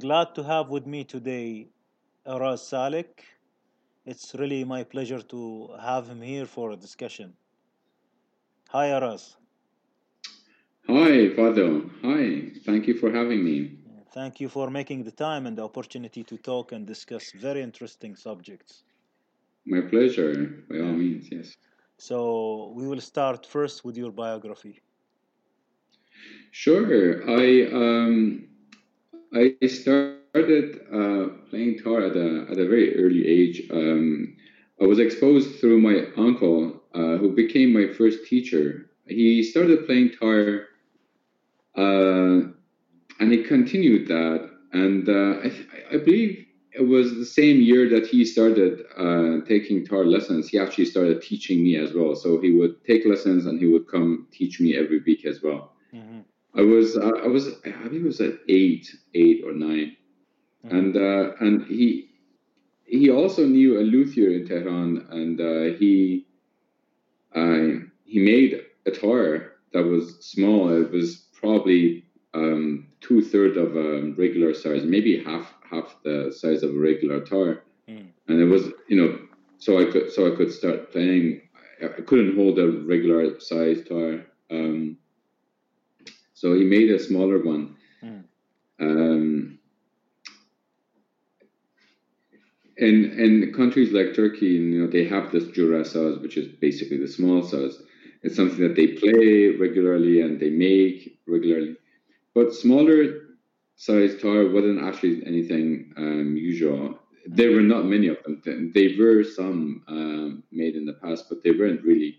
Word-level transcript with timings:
Glad 0.00 0.34
to 0.34 0.42
have 0.42 0.70
with 0.70 0.86
me 0.86 1.04
today 1.04 1.68
Araz 2.26 2.60
Salek. 2.70 3.20
It's 4.06 4.34
really 4.34 4.64
my 4.64 4.82
pleasure 4.82 5.20
to 5.20 5.68
have 5.78 6.08
him 6.08 6.22
here 6.22 6.46
for 6.46 6.70
a 6.70 6.76
discussion. 6.76 7.34
Hi, 8.70 8.92
Aras. 8.92 9.36
Hi, 10.86 11.12
Fadel. 11.36 11.90
Hi. 12.02 12.50
Thank 12.64 12.86
you 12.86 12.94
for 12.94 13.12
having 13.12 13.44
me. 13.44 13.76
Thank 14.14 14.40
you 14.40 14.48
for 14.48 14.70
making 14.70 15.04
the 15.04 15.10
time 15.10 15.46
and 15.46 15.58
the 15.58 15.64
opportunity 15.64 16.24
to 16.24 16.38
talk 16.38 16.72
and 16.72 16.86
discuss 16.86 17.32
very 17.32 17.60
interesting 17.60 18.16
subjects. 18.16 18.84
My 19.66 19.82
pleasure, 19.82 20.64
by 20.70 20.78
all 20.78 20.96
means, 21.02 21.28
yes. 21.30 21.56
So, 21.98 22.72
we 22.74 22.86
will 22.88 23.02
start 23.02 23.44
first 23.44 23.84
with 23.84 23.98
your 23.98 24.12
biography. 24.12 24.80
Sure. 26.52 27.22
I 27.28 27.66
um, 27.70 28.49
I 29.34 29.54
started 29.66 30.80
uh, 30.92 31.28
playing 31.50 31.76
guitar 31.76 32.02
at 32.02 32.16
a 32.16 32.46
at 32.50 32.58
a 32.58 32.68
very 32.68 32.96
early 32.96 33.26
age. 33.26 33.68
Um, 33.70 34.36
I 34.80 34.84
was 34.86 34.98
exposed 34.98 35.60
through 35.60 35.80
my 35.80 36.06
uncle, 36.16 36.82
uh, 36.94 37.16
who 37.18 37.34
became 37.34 37.72
my 37.72 37.86
first 37.92 38.26
teacher. 38.26 38.90
He 39.06 39.42
started 39.42 39.86
playing 39.86 40.08
guitar, 40.08 40.66
uh, 41.76 42.40
and 43.20 43.32
he 43.32 43.42
continued 43.44 44.08
that. 44.08 44.50
And 44.72 45.08
uh, 45.08 45.40
I, 45.46 45.52
I 45.94 45.96
believe 45.98 46.46
it 46.72 46.82
was 46.86 47.16
the 47.16 47.24
same 47.24 47.60
year 47.60 47.88
that 47.90 48.06
he 48.06 48.24
started 48.24 48.82
uh, 48.96 49.44
taking 49.46 49.80
guitar 49.80 50.04
lessons. 50.04 50.48
He 50.48 50.58
actually 50.58 50.86
started 50.86 51.22
teaching 51.22 51.62
me 51.62 51.76
as 51.76 51.92
well. 51.92 52.14
So 52.14 52.40
he 52.40 52.52
would 52.52 52.84
take 52.84 53.04
lessons 53.04 53.46
and 53.46 53.58
he 53.60 53.66
would 53.66 53.88
come 53.88 54.26
teach 54.32 54.60
me 54.60 54.76
every 54.76 55.00
week 55.06 55.24
as 55.26 55.42
well. 55.42 55.72
Mm-hmm. 55.94 56.20
I 56.56 56.62
was 56.62 56.96
uh, 56.96 57.12
I 57.24 57.28
was 57.28 57.48
I 57.64 57.70
think 57.70 57.92
it 57.92 58.02
was 58.02 58.20
at 58.20 58.34
eight 58.48 58.94
eight 59.14 59.42
or 59.44 59.52
9 59.52 59.68
mm-hmm. 59.68 60.76
and 60.76 60.96
uh, 60.96 61.32
and 61.40 61.66
he 61.66 62.10
he 62.84 63.10
also 63.10 63.46
knew 63.46 63.78
a 63.78 63.82
luthier 63.82 64.30
in 64.30 64.46
Tehran 64.46 65.06
and 65.10 65.40
uh, 65.40 65.76
he 65.78 66.26
uh, 67.34 67.86
he 68.04 68.18
made 68.18 68.54
a 68.54 68.90
guitar 68.90 69.52
that 69.72 69.84
was 69.84 70.16
small. 70.24 70.70
It 70.70 70.90
was 70.90 71.28
probably 71.32 72.04
um, 72.34 72.88
two 73.00 73.22
thirds 73.22 73.56
of 73.56 73.76
a 73.76 74.12
regular 74.18 74.52
size, 74.54 74.84
maybe 74.84 75.22
half 75.22 75.54
half 75.68 75.96
the 76.02 76.34
size 76.36 76.64
of 76.64 76.70
a 76.70 76.78
regular 76.78 77.20
guitar, 77.20 77.62
mm. 77.88 78.06
and 78.26 78.40
it 78.40 78.46
was 78.46 78.64
you 78.88 78.96
know 78.96 79.18
so 79.58 79.78
I 79.78 79.90
could 79.90 80.12
so 80.12 80.32
I 80.32 80.36
could 80.36 80.52
start 80.52 80.90
playing. 80.92 81.42
I 81.82 82.02
couldn't 82.02 82.36
hold 82.36 82.58
a 82.58 82.68
regular 82.68 83.38
size 83.40 83.82
guitar. 83.82 84.26
Um, 84.50 84.98
so 86.40 86.54
he 86.54 86.64
made 86.64 86.90
a 86.90 86.98
smaller 86.98 87.38
one. 87.38 87.76
Mm. 88.02 88.24
Um, 88.80 89.58
in 92.78 92.96
in 93.24 93.52
countries 93.52 93.92
like 93.92 94.14
Turkey, 94.16 94.46
you 94.46 94.80
know, 94.80 94.90
they 94.90 95.04
have 95.04 95.30
this 95.30 95.44
jura 95.48 95.82
saz, 95.82 96.22
which 96.22 96.38
is 96.38 96.48
basically 96.66 96.96
the 96.96 97.06
small 97.06 97.42
saz. 97.42 97.74
It's 98.22 98.36
something 98.36 98.62
that 98.66 98.74
they 98.74 98.86
play 99.02 99.48
regularly 99.64 100.22
and 100.22 100.40
they 100.40 100.48
make 100.48 101.18
regularly. 101.26 101.76
But 102.34 102.54
smaller 102.54 103.00
size 103.76 104.14
tar 104.22 104.48
wasn't 104.48 104.82
actually 104.82 105.22
anything 105.26 105.92
um, 105.98 106.38
usual. 106.38 106.98
There 107.26 107.50
were 107.50 107.68
not 107.74 107.84
many 107.84 108.08
of 108.08 108.16
them. 108.24 108.72
There 108.74 108.92
were 108.98 109.24
some 109.24 109.84
um, 109.88 110.42
made 110.50 110.74
in 110.74 110.86
the 110.86 110.94
past, 110.94 111.26
but 111.28 111.44
there 111.44 111.58
weren't 111.58 111.84
really 111.84 112.12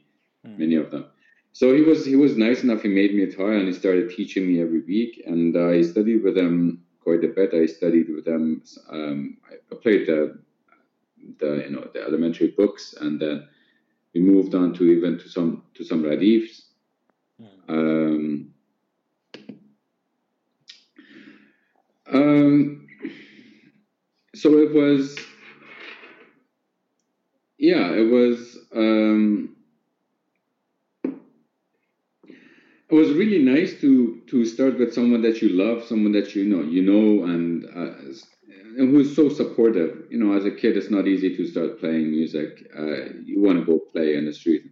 mm. 0.45 0.59
many 0.59 0.75
of 0.75 0.91
them. 0.91 1.05
So 1.53 1.73
he 1.73 1.81
was 1.81 2.05
he 2.05 2.15
was 2.15 2.37
nice 2.37 2.63
enough. 2.63 2.81
He 2.81 2.87
made 2.87 3.13
me 3.13 3.23
a 3.23 3.31
toy 3.31 3.57
and 3.57 3.67
he 3.67 3.73
started 3.73 4.09
teaching 4.09 4.47
me 4.47 4.61
every 4.61 4.81
week. 4.81 5.21
And 5.25 5.55
I 5.57 5.81
studied 5.81 6.23
with 6.23 6.37
him 6.37 6.83
quite 7.01 7.23
a 7.23 7.27
bit. 7.27 7.53
I 7.53 7.65
studied 7.65 8.09
with 8.09 8.27
him. 8.27 8.63
Um, 8.89 9.37
I 9.49 9.75
played 9.75 10.07
the 10.07 10.39
the 11.39 11.65
you 11.65 11.71
know 11.71 11.87
the 11.93 12.01
elementary 12.01 12.53
books, 12.57 12.95
and 12.99 13.19
then 13.19 13.47
we 14.13 14.21
moved 14.21 14.55
on 14.55 14.73
to 14.75 14.85
even 14.85 15.19
to 15.19 15.29
some 15.29 15.63
to 15.75 15.83
some 15.83 16.03
radifs. 16.03 16.67
Mm. 17.41 17.69
Um, 17.69 18.53
um, 22.13 22.87
so 24.35 24.57
it 24.57 24.73
was, 24.73 25.17
yeah, 27.57 27.91
it 27.91 28.09
was. 28.11 28.57
Um, 28.73 29.55
it 32.91 32.95
was 32.95 33.13
really 33.13 33.39
nice 33.39 33.79
to 33.79 34.21
to 34.27 34.45
start 34.45 34.77
with 34.77 34.93
someone 34.93 35.21
that 35.21 35.41
you 35.41 35.49
love, 35.49 35.85
someone 35.85 36.11
that 36.11 36.35
you 36.35 36.43
know, 36.43 36.61
you 36.61 36.81
know, 36.81 37.23
and 37.23 37.65
uh, 37.65 37.93
and 38.77 38.89
who's 38.91 39.15
so 39.15 39.29
supportive. 39.29 40.05
You 40.09 40.19
know, 40.19 40.33
as 40.33 40.45
a 40.45 40.51
kid, 40.51 40.75
it's 40.75 40.91
not 40.91 41.07
easy 41.07 41.35
to 41.37 41.47
start 41.47 41.79
playing 41.79 42.11
music. 42.11 42.69
Uh, 42.77 43.13
you 43.23 43.41
want 43.41 43.59
to 43.59 43.65
go 43.65 43.79
play 43.79 44.15
in 44.15 44.25
the 44.25 44.33
street. 44.33 44.63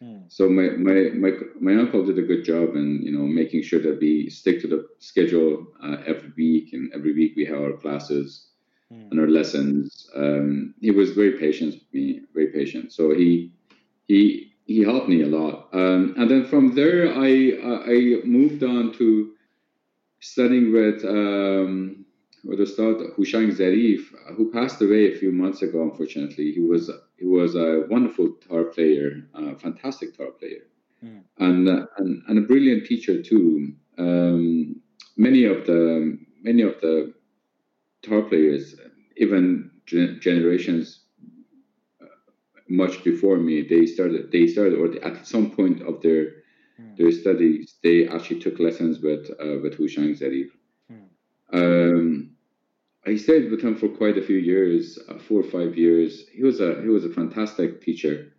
Hmm. 0.00 0.20
So 0.28 0.48
my, 0.48 0.70
my 0.70 1.10
my 1.14 1.32
my 1.60 1.74
uncle 1.74 2.04
did 2.04 2.18
a 2.18 2.22
good 2.22 2.44
job 2.44 2.76
in 2.76 3.02
you 3.02 3.12
know 3.12 3.26
making 3.26 3.62
sure 3.62 3.80
that 3.80 4.00
we 4.00 4.30
stick 4.30 4.62
to 4.62 4.68
the 4.68 4.86
schedule 4.98 5.66
uh, 5.82 5.98
every 6.06 6.32
week, 6.36 6.72
and 6.72 6.90
every 6.94 7.12
week 7.12 7.34
we 7.36 7.44
have 7.44 7.60
our 7.60 7.72
classes 7.74 8.48
mm. 8.90 9.10
and 9.10 9.20
our 9.20 9.28
lessons. 9.28 10.08
Um, 10.16 10.74
he 10.80 10.90
was 10.90 11.10
very 11.10 11.32
patient 11.32 11.74
with 11.74 11.92
me, 11.92 12.22
very 12.32 12.48
patient. 12.48 12.92
So 12.92 13.14
he 13.14 13.52
he 14.08 14.55
he 14.66 14.82
helped 14.82 15.08
me 15.08 15.22
a 15.22 15.26
lot. 15.26 15.68
Um, 15.72 16.14
and 16.18 16.30
then 16.30 16.44
from 16.44 16.74
there, 16.74 17.08
I 17.08 17.52
uh, 17.70 17.80
I 17.86 18.20
moved 18.24 18.62
on 18.62 18.92
to 18.94 19.32
studying 20.20 20.72
with 20.72 21.04
um, 21.04 22.04
with 22.44 22.60
Ustad 22.60 22.96
Hushang 23.16 23.50
Zarif, 23.50 24.02
who 24.36 24.50
passed 24.52 24.82
away 24.82 25.12
a 25.12 25.18
few 25.18 25.32
months 25.32 25.62
ago. 25.62 25.82
Unfortunately, 25.82 26.52
he 26.52 26.60
was 26.60 26.90
he 27.16 27.26
was 27.26 27.54
a 27.54 27.86
wonderful 27.88 28.32
tar 28.48 28.64
player, 28.64 29.22
a 29.34 29.56
fantastic 29.56 30.16
tar 30.16 30.32
player, 30.32 30.66
mm. 31.02 31.22
and, 31.38 31.68
uh, 31.68 31.86
and 31.98 32.22
and 32.28 32.38
a 32.38 32.42
brilliant 32.42 32.86
teacher 32.86 33.22
too. 33.22 33.72
Um, 33.98 34.82
many 35.16 35.44
of 35.44 35.66
the 35.66 36.18
many 36.42 36.62
of 36.62 36.80
the 36.80 37.14
tar 38.02 38.22
players, 38.22 38.74
even 39.16 39.70
generations 39.86 41.05
much 42.68 43.04
before 43.04 43.36
me. 43.36 43.62
They 43.62 43.86
started 43.86 44.30
they 44.32 44.46
started 44.46 44.74
or 44.78 45.04
at 45.04 45.26
some 45.26 45.50
point 45.50 45.82
of 45.82 46.02
their 46.02 46.24
mm. 46.80 46.96
their 46.96 47.12
studies 47.12 47.74
they 47.82 48.08
actually 48.08 48.40
took 48.40 48.58
lessons 48.58 49.00
with 49.00 49.30
uh, 49.40 49.58
with 49.62 49.76
Hushang 49.78 50.14
Zarif. 50.14 50.50
Mm. 50.90 51.06
Um, 51.52 52.30
I 53.06 53.16
stayed 53.16 53.50
with 53.50 53.62
him 53.62 53.76
for 53.76 53.88
quite 53.88 54.18
a 54.18 54.22
few 54.22 54.38
years, 54.38 54.98
uh, 55.08 55.18
four 55.18 55.40
or 55.40 55.50
five 55.50 55.78
years. 55.78 56.26
He 56.32 56.42
was 56.42 56.60
a 56.60 56.82
he 56.82 56.88
was 56.88 57.04
a 57.04 57.10
fantastic 57.10 57.80
teacher, 57.80 58.32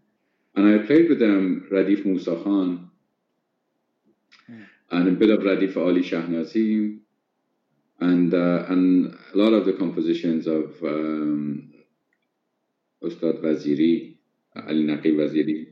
and 0.55 0.67
I 0.67 0.85
played 0.85 1.09
with 1.09 1.21
him 1.21 1.67
Radif 1.71 2.05
Musa 2.05 2.35
Khan 2.43 2.89
mm. 4.49 4.65
and 4.91 5.07
a 5.07 5.11
bit 5.11 5.29
of 5.29 5.39
Radif 5.39 5.77
Ali 5.77 6.01
Shahnazi, 6.01 6.99
and 8.01 8.33
uh, 8.33 8.65
and 8.67 9.15
a 9.33 9.37
lot 9.37 9.53
of 9.53 9.65
the 9.65 9.73
compositions 9.73 10.47
of 10.47 10.75
um, 10.83 11.71
Ustad 13.01 13.41
Vaziri. 13.41 14.16
Ali 14.67 14.83
Naqi 14.83 15.15
Vaziri. 15.15 15.67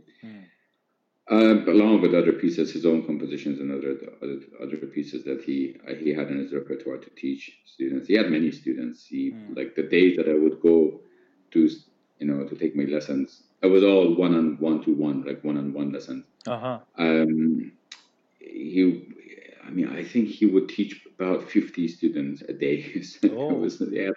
Uh, 1.27 1.65
along 1.65 2.01
with 2.01 2.13
other 2.13 2.33
pieces, 2.33 2.71
his 2.71 2.85
own 2.85 3.03
compositions 3.03 3.59
and 3.59 3.71
other 3.71 3.97
other, 4.21 4.39
other 4.61 4.77
pieces 4.85 5.23
that 5.23 5.41
he 5.41 5.75
uh, 5.89 5.95
he 5.95 6.13
had 6.13 6.27
in 6.27 6.37
his 6.37 6.53
repertoire 6.53 6.97
to 6.97 7.09
teach 7.15 7.57
students. 7.65 8.07
He 8.07 8.13
had 8.13 8.29
many 8.29 8.51
students. 8.51 9.07
He 9.07 9.31
mm. 9.31 9.57
like 9.57 9.75
the 9.75 9.81
days 9.81 10.17
that 10.17 10.29
I 10.29 10.35
would 10.35 10.61
go 10.61 10.99
to 11.49 11.69
you 12.19 12.27
know 12.27 12.47
to 12.47 12.55
take 12.55 12.75
my 12.75 12.83
lessons. 12.83 13.41
It 13.63 13.67
was 13.67 13.83
all 13.83 14.13
one 14.13 14.35
on 14.35 14.57
one 14.59 14.83
to 14.83 14.93
one, 14.93 15.23
like 15.23 15.43
one 15.43 15.57
on 15.57 15.73
one 15.73 15.91
lessons. 15.91 16.25
Uh-huh. 16.45 16.77
Um, 16.99 17.71
he, 18.39 19.15
I 19.65 19.71
mean, 19.71 19.89
I 19.89 20.03
think 20.03 20.29
he 20.29 20.45
would 20.45 20.69
teach 20.69 21.07
about 21.17 21.49
fifty 21.49 21.87
students 21.87 22.43
a 22.43 22.53
day. 22.53 23.01
so 23.01 23.29
oh. 23.31 23.53
was, 23.55 23.79
he, 23.79 23.97
had, 23.97 24.13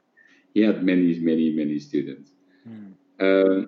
he 0.53 0.61
had 0.61 0.85
many, 0.85 1.19
many, 1.21 1.53
many 1.53 1.79
students. 1.79 2.33
Mm. 2.69 2.93
Uh, 3.19 3.67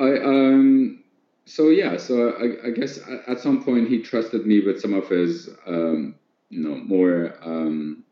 I 0.00 0.18
um 0.18 1.04
so 1.44 1.68
yeah 1.68 1.96
so 1.96 2.30
I, 2.30 2.68
I 2.68 2.70
guess 2.70 3.00
at 3.26 3.40
some 3.40 3.62
point 3.64 3.88
he 3.88 4.02
trusted 4.02 4.46
me 4.46 4.60
with 4.60 4.80
some 4.80 4.94
of 4.94 5.08
his 5.08 5.50
um, 5.66 6.14
you 6.48 6.60
know 6.60 6.76
more 6.76 7.34
um, 7.42 8.04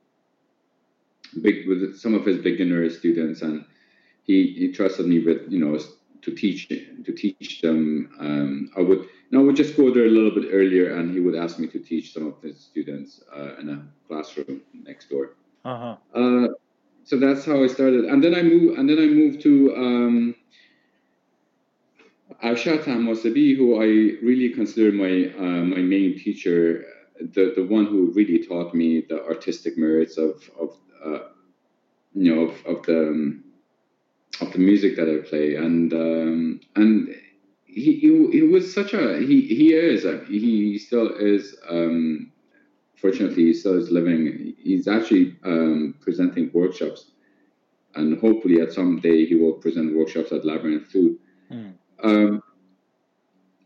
big 1.43 1.69
with 1.69 1.97
some 1.97 2.15
of 2.15 2.25
his 2.25 2.39
beginner 2.39 2.89
students 2.91 3.43
and 3.43 3.65
he, 4.25 4.55
he 4.59 4.73
trusted 4.73 5.07
me 5.07 5.25
with 5.25 5.43
you 5.49 5.59
know 5.59 5.79
to 6.23 6.35
teach 6.35 6.69
to 6.69 7.13
teach 7.13 7.61
them 7.61 8.11
um, 8.19 8.71
I 8.77 8.81
would 8.81 9.01
you 9.01 9.37
know, 9.37 9.41
I 9.41 9.45
would 9.45 9.57
just 9.57 9.77
go 9.77 9.93
there 9.93 10.07
a 10.07 10.11
little 10.11 10.31
bit 10.31 10.49
earlier 10.51 10.97
and 10.97 11.13
he 11.13 11.21
would 11.21 11.35
ask 11.35 11.59
me 11.59 11.69
to 11.69 11.79
teach 11.79 12.13
some 12.13 12.27
of 12.27 12.43
his 12.43 12.59
students 12.59 13.23
uh, 13.35 13.57
in 13.61 13.69
a 13.69 13.87
classroom 14.09 14.63
next 14.73 15.11
door 15.11 15.37
uh-huh. 15.65 15.97
uh, 16.15 16.49
so 17.05 17.19
that's 17.19 17.45
how 17.45 17.63
I 17.63 17.67
started 17.67 18.05
and 18.07 18.23
then 18.23 18.35
I 18.35 18.43
moved 18.43 18.79
and 18.79 18.89
then 18.89 18.99
I 18.99 19.07
moved 19.07 19.43
to 19.43 19.75
um, 19.77 20.35
Arshad 22.43 22.85
Mosabi, 22.85 23.57
who 23.57 23.81
I 23.81 23.87
really 24.25 24.51
consider 24.51 24.93
my 24.93 25.33
uh, 25.37 25.65
my 25.65 25.81
main 25.81 26.19
teacher, 26.19 26.85
the 27.21 27.53
the 27.57 27.65
one 27.65 27.87
who 27.87 28.13
really 28.13 28.47
taught 28.47 28.75
me 28.75 29.01
the 29.09 29.25
artistic 29.25 29.79
merits 29.79 30.19
of 30.19 30.49
of 30.59 30.77
uh, 31.05 31.21
you 32.15 32.35
know 32.35 32.43
of, 32.43 32.67
of 32.67 32.87
the 32.87 33.09
um, 33.09 33.45
of 34.41 34.53
the 34.53 34.59
music 34.59 34.97
that 34.97 35.09
I 35.09 35.27
play, 35.29 35.57
and 35.57 35.93
um, 35.93 36.61
and 36.77 37.09
he, 37.65 37.95
he 37.95 38.29
he 38.31 38.43
was 38.43 38.73
such 38.73 38.93
a 38.93 39.19
he 39.19 39.41
he 39.43 39.73
is 39.73 40.05
a, 40.05 40.25
he 40.27 40.79
still 40.79 41.15
is. 41.15 41.57
Um, 41.69 42.31
fortunately, 42.97 43.45
he 43.45 43.55
still 43.55 43.79
is 43.79 43.91
living. 43.91 44.55
He's 44.59 44.87
actually 44.87 45.37
um, 45.45 45.95
presenting 46.01 46.51
workshops, 46.53 47.11
and 47.95 48.21
hopefully, 48.21 48.61
at 48.61 48.73
some 48.73 49.01
day, 49.01 49.25
he 49.25 49.35
will 49.35 49.55
present 49.55 49.97
workshops 49.97 50.31
at 50.31 50.45
Labyrinth 50.45 50.93
too. 50.93 51.19
Mm. 51.51 51.75
Um, 52.03 52.43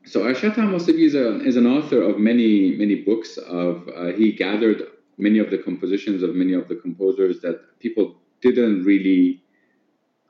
so 0.05 0.23
Arshad 0.23 0.55
Tahmasbi 0.55 1.06
is, 1.06 1.14
is 1.14 1.56
an 1.56 1.67
author 1.67 2.02
of 2.02 2.19
many 2.19 2.76
many 2.76 2.96
books. 2.96 3.37
Of 3.37 3.88
uh, 3.96 4.06
he 4.06 4.32
gathered 4.32 4.82
many 5.19 5.38
of 5.38 5.50
the 5.50 5.58
compositions 5.58 6.23
of 6.23 6.34
many 6.34 6.55
of 6.55 6.69
the 6.69 6.76
composers 6.76 7.40
that 7.40 7.79
people 7.79 8.17
didn't 8.40 8.84
really 8.84 9.43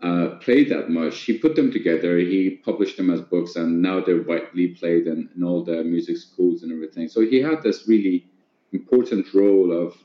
uh, 0.02 0.36
play 0.40 0.64
that 0.64 0.90
much. 0.90 1.20
He 1.20 1.38
put 1.38 1.54
them 1.54 1.70
together. 1.70 2.18
He 2.18 2.60
published 2.64 2.96
them 2.96 3.10
as 3.10 3.20
books, 3.20 3.56
and 3.56 3.80
now 3.80 4.00
they're 4.00 4.22
widely 4.22 4.68
played 4.68 5.06
in, 5.06 5.28
in 5.36 5.44
all 5.44 5.64
the 5.64 5.82
music 5.84 6.16
schools 6.16 6.62
and 6.62 6.72
everything. 6.72 7.08
So 7.08 7.20
he 7.20 7.40
had 7.40 7.62
this 7.62 7.88
really 7.88 8.26
important 8.72 9.32
role 9.32 9.70
of 9.72 9.96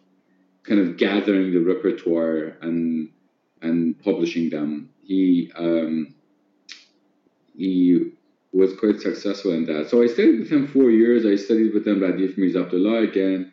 kind 0.63 0.79
of 0.79 0.97
gathering 0.97 1.51
the 1.53 1.59
repertoire 1.59 2.57
and 2.61 3.09
and 3.61 3.99
publishing 4.03 4.49
them. 4.49 4.89
He 5.03 5.51
um, 5.55 6.13
he 7.57 8.11
was 8.53 8.75
quite 8.77 8.99
successful 9.01 9.51
in 9.53 9.65
that. 9.65 9.89
So 9.89 10.01
I 10.01 10.07
stayed 10.07 10.39
with 10.39 10.49
him 10.49 10.67
four 10.67 10.89
years. 10.89 11.25
I 11.25 11.35
studied 11.43 11.73
with 11.73 11.85
him 11.87 11.99
Radif 11.99 12.37
Mirza 12.37 12.61
Abdullah 12.61 13.01
again. 13.03 13.51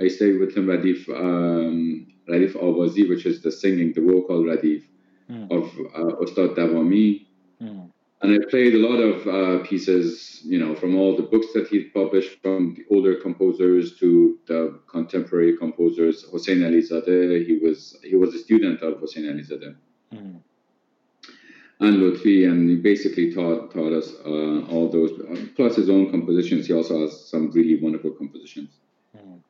I 0.00 0.08
stayed 0.08 0.38
with 0.38 0.56
him 0.56 0.66
Radif 0.66 1.08
um, 1.08 2.06
Radif 2.28 2.54
Avazi, 2.54 3.08
which 3.08 3.26
is 3.26 3.42
the 3.42 3.52
singing, 3.52 3.92
the 3.92 4.00
vocal 4.00 4.42
Radif 4.44 4.84
mm. 5.30 5.50
of 5.50 5.64
uh, 5.94 6.16
Ustad 6.22 6.56
Davami. 6.56 7.26
Mm. 7.60 7.90
And 8.22 8.34
I 8.34 8.50
played 8.50 8.74
a 8.74 8.78
lot 8.78 8.98
of 8.98 9.26
uh, 9.26 9.64
pieces, 9.64 10.42
you 10.44 10.58
know, 10.58 10.74
from 10.74 10.94
all 10.94 11.16
the 11.16 11.22
books 11.22 11.46
that 11.54 11.68
he'd 11.68 11.92
published, 11.94 12.42
from 12.42 12.74
the 12.74 12.84
older 12.94 13.14
composers 13.14 13.96
to 13.98 14.38
the 14.46 14.78
contemporary 14.90 15.56
composers. 15.56 16.26
Hossein 16.30 16.58
Alizadeh, 16.58 17.46
he 17.46 17.58
was 17.62 17.98
he 18.02 18.16
was 18.16 18.34
a 18.34 18.38
student 18.38 18.82
of 18.82 19.00
Hossein 19.00 19.24
Alizadeh. 19.24 19.74
Mm. 20.12 20.40
And 21.80 21.96
Lutfi, 21.96 22.46
and 22.46 22.68
he 22.68 22.76
basically 22.76 23.32
taught 23.32 23.72
taught 23.72 23.92
us 23.92 24.12
uh, 24.26 24.66
all 24.72 24.90
those, 24.90 25.12
plus 25.56 25.76
his 25.76 25.88
own 25.88 26.10
compositions. 26.10 26.66
He 26.66 26.74
also 26.74 27.00
has 27.02 27.28
some 27.28 27.50
really 27.52 27.80
wonderful 27.80 28.10
compositions. 28.10 28.70
Mm. 29.16 29.40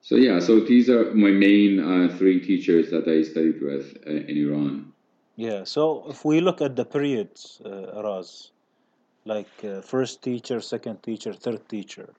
So 0.00 0.16
yeah, 0.16 0.40
so 0.40 0.58
these 0.58 0.90
are 0.90 1.14
my 1.14 1.30
main 1.30 1.78
uh, 1.78 2.16
three 2.18 2.40
teachers 2.40 2.90
that 2.90 3.06
I 3.06 3.22
studied 3.22 3.62
with 3.62 3.96
uh, 4.06 4.10
in 4.10 4.36
Iran. 4.44 4.92
Yeah, 5.36 5.64
so 5.64 6.04
if 6.10 6.24
we 6.24 6.40
look 6.40 6.60
at 6.60 6.76
the 6.76 6.84
periods, 6.84 7.62
uh, 7.64 8.02
Raz, 8.02 8.50
like 9.24 9.48
uh, 9.64 9.80
first 9.80 10.22
teacher, 10.22 10.60
second 10.60 11.02
teacher, 11.02 11.32
third 11.32 11.68
teacher, 11.68 12.12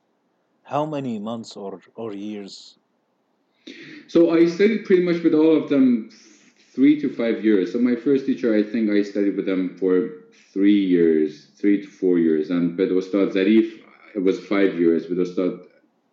how 0.63 0.86
many 0.86 1.19
months 1.19 1.56
or, 1.56 1.80
or 1.95 2.13
years? 2.13 2.78
So 4.07 4.31
I 4.31 4.45
studied 4.48 4.86
pretty 4.86 5.04
much 5.04 5.22
with 5.22 5.34
all 5.34 5.62
of 5.62 5.69
them 5.69 6.10
three 6.73 6.99
to 7.01 7.09
five 7.09 7.43
years. 7.43 7.71
So 7.71 7.79
my 7.79 7.95
first 7.95 8.25
teacher, 8.25 8.55
I 8.55 8.63
think 8.63 8.89
I 8.89 9.03
studied 9.03 9.35
with 9.35 9.45
them 9.45 9.77
for 9.77 10.09
three 10.53 10.83
years, 10.85 11.47
three 11.59 11.81
to 11.81 11.87
four 11.87 12.17
years. 12.19 12.49
And 12.49 12.77
with 12.77 12.89
Ustad 12.91 13.33
Zarif, 13.33 13.69
it 14.15 14.23
was 14.23 14.39
five 14.39 14.79
years. 14.79 15.07
With 15.09 15.19
Ustad 15.19 15.59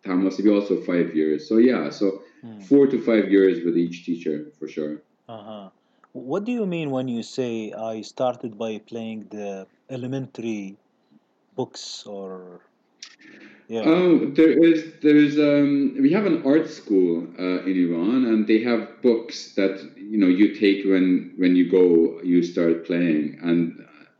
Tahmasbi, 0.05 0.53
also 0.53 0.81
five 0.81 1.15
years. 1.15 1.47
So 1.49 1.57
yeah, 1.57 1.89
so 1.89 2.21
hmm. 2.41 2.59
four 2.61 2.87
to 2.87 3.01
five 3.01 3.31
years 3.31 3.63
with 3.65 3.77
each 3.77 4.05
teacher 4.05 4.51
for 4.59 4.67
sure. 4.67 5.01
Uh-huh. 5.27 5.69
What 6.13 6.43
do 6.43 6.51
you 6.51 6.65
mean 6.65 6.91
when 6.91 7.07
you 7.07 7.23
say 7.23 7.71
I 7.71 8.01
started 8.01 8.57
by 8.57 8.79
playing 8.79 9.27
the 9.31 9.65
elementary 9.89 10.75
books 11.55 12.03
or 12.05 12.61
yeah. 13.67 13.83
Oh, 13.85 14.25
there 14.25 14.51
is 14.51 14.91
there 15.01 15.15
is 15.15 15.39
um 15.39 15.95
we 16.01 16.11
have 16.11 16.25
an 16.25 16.43
art 16.45 16.69
school 16.69 17.25
uh, 17.39 17.69
in 17.69 17.75
Iran 17.85 18.25
and 18.25 18.45
they 18.45 18.61
have 18.63 19.01
books 19.01 19.53
that 19.55 19.79
you 20.11 20.17
know 20.17 20.27
you 20.27 20.47
take 20.63 20.83
when 20.85 21.33
when 21.37 21.55
you 21.55 21.71
go 21.71 22.21
you 22.21 22.43
start 22.43 22.85
playing 22.85 23.39
and 23.41 23.61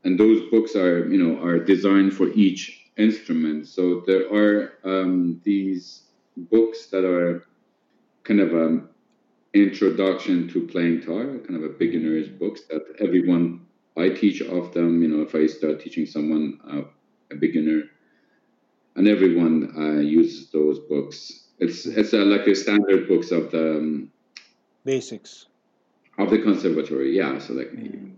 and 0.05 0.17
those 0.17 0.49
books 0.49 0.73
are 0.75 1.11
you 1.11 1.19
know 1.21 1.33
are 1.43 1.59
designed 1.59 2.13
for 2.13 2.27
each 2.29 2.61
instrument. 2.97 3.67
So 3.67 4.03
there 4.07 4.25
are 4.33 4.73
um, 4.83 5.41
these 5.43 6.03
books 6.37 6.87
that 6.87 7.03
are 7.03 7.45
kind 8.23 8.39
of 8.39 8.53
um, 8.53 8.89
introduction 9.53 10.47
to 10.49 10.67
playing 10.67 11.01
tar, 11.01 11.25
kind 11.39 11.55
of 11.55 11.63
a 11.63 11.73
beginner's 11.83 12.29
books 12.29 12.61
that 12.69 12.83
everyone 12.99 13.65
I 13.97 14.09
teach 14.09 14.41
of 14.41 14.73
them. 14.73 15.01
You 15.01 15.09
know, 15.09 15.23
if 15.23 15.35
I 15.35 15.45
start 15.47 15.81
teaching 15.81 16.05
someone 16.05 16.59
uh, 16.69 16.83
a 17.31 17.35
beginner, 17.35 17.83
and 18.95 19.07
everyone 19.07 19.73
uh, 19.77 19.99
uses 19.99 20.49
those 20.51 20.79
books. 20.79 21.49
It's 21.59 21.85
it's 21.85 22.13
uh, 22.13 22.25
like 22.33 22.47
a 22.47 22.55
standard 22.55 23.07
books 23.07 23.31
of 23.31 23.51
the 23.51 23.77
um, 23.77 24.11
basics 24.83 25.47
of 26.17 26.29
the 26.29 26.39
conservatory. 26.39 27.15
Yeah, 27.15 27.39
so 27.39 27.53
like. 27.53 27.71
Mm. 27.71 28.13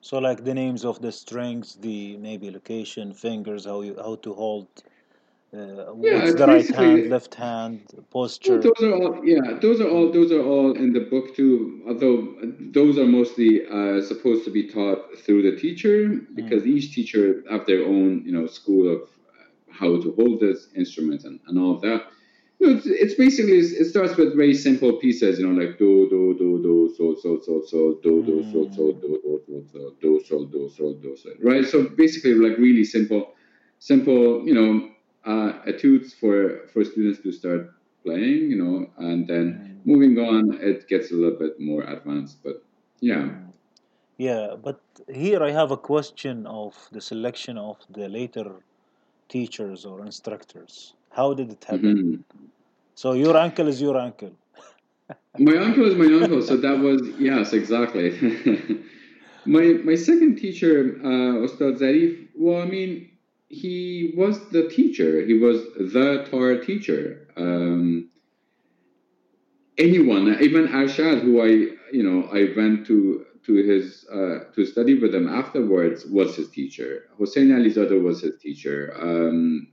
So 0.00 0.18
like 0.18 0.44
the 0.44 0.54
names 0.54 0.84
of 0.84 1.02
the 1.02 1.10
strings, 1.10 1.76
the 1.80 2.16
maybe 2.18 2.50
location, 2.50 3.12
fingers, 3.12 3.64
how 3.64 3.80
you 3.80 3.96
how 3.96 4.14
to 4.16 4.34
hold 4.34 4.68
uh, 5.54 5.94
yeah, 6.00 6.24
what's 6.24 6.34
the 6.34 6.46
right 6.46 6.74
hand, 6.74 7.08
left 7.08 7.34
hand, 7.34 7.80
posture? 8.10 8.60
those 8.60 8.82
are 8.82 8.92
all. 8.92 9.24
Yeah, 9.24 9.58
those 9.60 9.80
are 9.80 9.88
all. 9.88 10.10
Those 10.10 10.32
are 10.32 10.42
all 10.42 10.72
in 10.72 10.92
the 10.92 11.00
book 11.00 11.36
too. 11.36 11.82
Although 11.86 12.34
those 12.72 12.98
are 12.98 13.06
mostly 13.06 13.66
uh, 13.66 14.02
supposed 14.02 14.44
to 14.44 14.50
be 14.50 14.68
taught 14.68 15.18
through 15.18 15.42
the 15.48 15.56
teacher, 15.56 16.08
because 16.34 16.64
mm. 16.64 16.66
each 16.66 16.94
teacher 16.94 17.44
have 17.50 17.64
their 17.64 17.84
own, 17.84 18.22
you 18.26 18.32
know, 18.32 18.46
school 18.46 18.92
of 18.92 19.08
how 19.70 20.00
to 20.00 20.14
hold 20.18 20.40
this 20.40 20.68
instrument 20.74 21.24
and, 21.24 21.38
and 21.46 21.58
all 21.58 21.76
of 21.76 21.80
that. 21.82 22.06
You 22.58 22.66
know, 22.66 22.76
it's, 22.76 22.86
it's 22.86 23.14
basically 23.14 23.58
it 23.58 23.86
starts 23.86 24.16
with 24.16 24.36
very 24.36 24.54
simple 24.54 24.94
pieces, 24.94 25.38
you 25.38 25.46
know, 25.46 25.60
like 25.60 25.78
do 25.78 26.08
do 26.08 26.34
do 26.38 26.62
do 26.62 26.94
so 26.96 27.14
so 27.14 27.40
so 27.44 27.62
so 27.66 27.98
do 28.02 28.22
do 28.24 28.42
so 28.52 28.70
so 28.74 28.92
do 28.92 29.20
do 29.22 29.42
do 29.46 29.64
so 29.72 29.92
do 30.00 30.22
so 30.26 30.44
do 30.46 30.70
so 30.76 30.94
do 30.94 31.16
so 31.16 31.30
right. 31.42 31.66
So 31.66 31.88
basically, 31.88 32.34
like 32.34 32.56
really 32.58 32.84
simple, 32.84 33.34
simple, 33.78 34.46
you 34.46 34.54
know 34.54 34.90
uh, 35.26 35.52
etudes 35.66 36.14
for 36.14 36.68
for 36.72 36.84
students 36.84 37.20
to 37.22 37.32
start 37.32 37.74
playing, 38.04 38.50
you 38.50 38.56
know, 38.62 38.86
and 38.98 39.26
then 39.26 39.46
mm. 39.52 39.86
moving 39.86 40.16
on, 40.18 40.58
it 40.60 40.88
gets 40.88 41.10
a 41.10 41.14
little 41.14 41.38
bit 41.38 41.58
more 41.60 41.82
advanced. 41.82 42.38
But 42.42 42.62
yeah. 43.00 43.16
Mm. 43.16 43.42
Yeah, 44.18 44.54
but 44.62 44.80
here 45.12 45.42
I 45.42 45.50
have 45.50 45.72
a 45.72 45.76
question 45.76 46.46
of 46.46 46.74
the 46.90 47.02
selection 47.02 47.58
of 47.58 47.76
the 47.90 48.08
later 48.08 48.62
teachers 49.28 49.84
or 49.84 50.06
instructors. 50.06 50.94
How 51.16 51.32
did 51.32 51.50
it 51.50 51.64
happen? 51.64 51.96
Mm-hmm. 51.96 52.40
So 52.94 53.12
your 53.14 53.34
uncle 53.38 53.68
is 53.68 53.80
your 53.80 53.96
uncle. 53.96 54.32
my 55.38 55.56
uncle 55.56 55.86
is 55.90 55.94
my 55.94 56.10
uncle. 56.20 56.42
So 56.42 56.58
that 56.58 56.78
was 56.78 57.00
yes, 57.18 57.54
exactly. 57.54 58.08
my 59.46 59.64
my 59.88 59.94
second 59.94 60.36
teacher, 60.36 60.74
uh, 61.02 61.46
Ustad 61.46 61.78
Zarif. 61.80 62.28
Well, 62.34 62.60
I 62.60 62.66
mean, 62.66 62.90
he 63.48 64.12
was 64.14 64.34
the 64.50 64.68
teacher. 64.68 65.24
He 65.24 65.34
was 65.46 65.58
the 65.94 66.26
Tar 66.30 66.58
teacher. 66.68 67.28
Um, 67.36 68.10
anyone, 69.78 70.36
even 70.42 70.68
Arshad, 70.68 71.22
who 71.22 71.40
I, 71.40 71.52
you 71.96 72.04
know, 72.08 72.28
I 72.38 72.52
went 72.54 72.86
to 72.88 73.24
to 73.46 73.54
his 73.54 74.04
uh, 74.12 74.52
to 74.54 74.66
study 74.66 74.94
with 75.02 75.14
him 75.14 75.28
afterwards, 75.28 76.04
was 76.04 76.36
his 76.36 76.50
teacher. 76.50 76.90
Hossein 77.18 77.48
Alizadeh 77.56 78.02
was 78.02 78.20
his 78.20 78.36
teacher. 78.38 78.78
Um, 79.00 79.68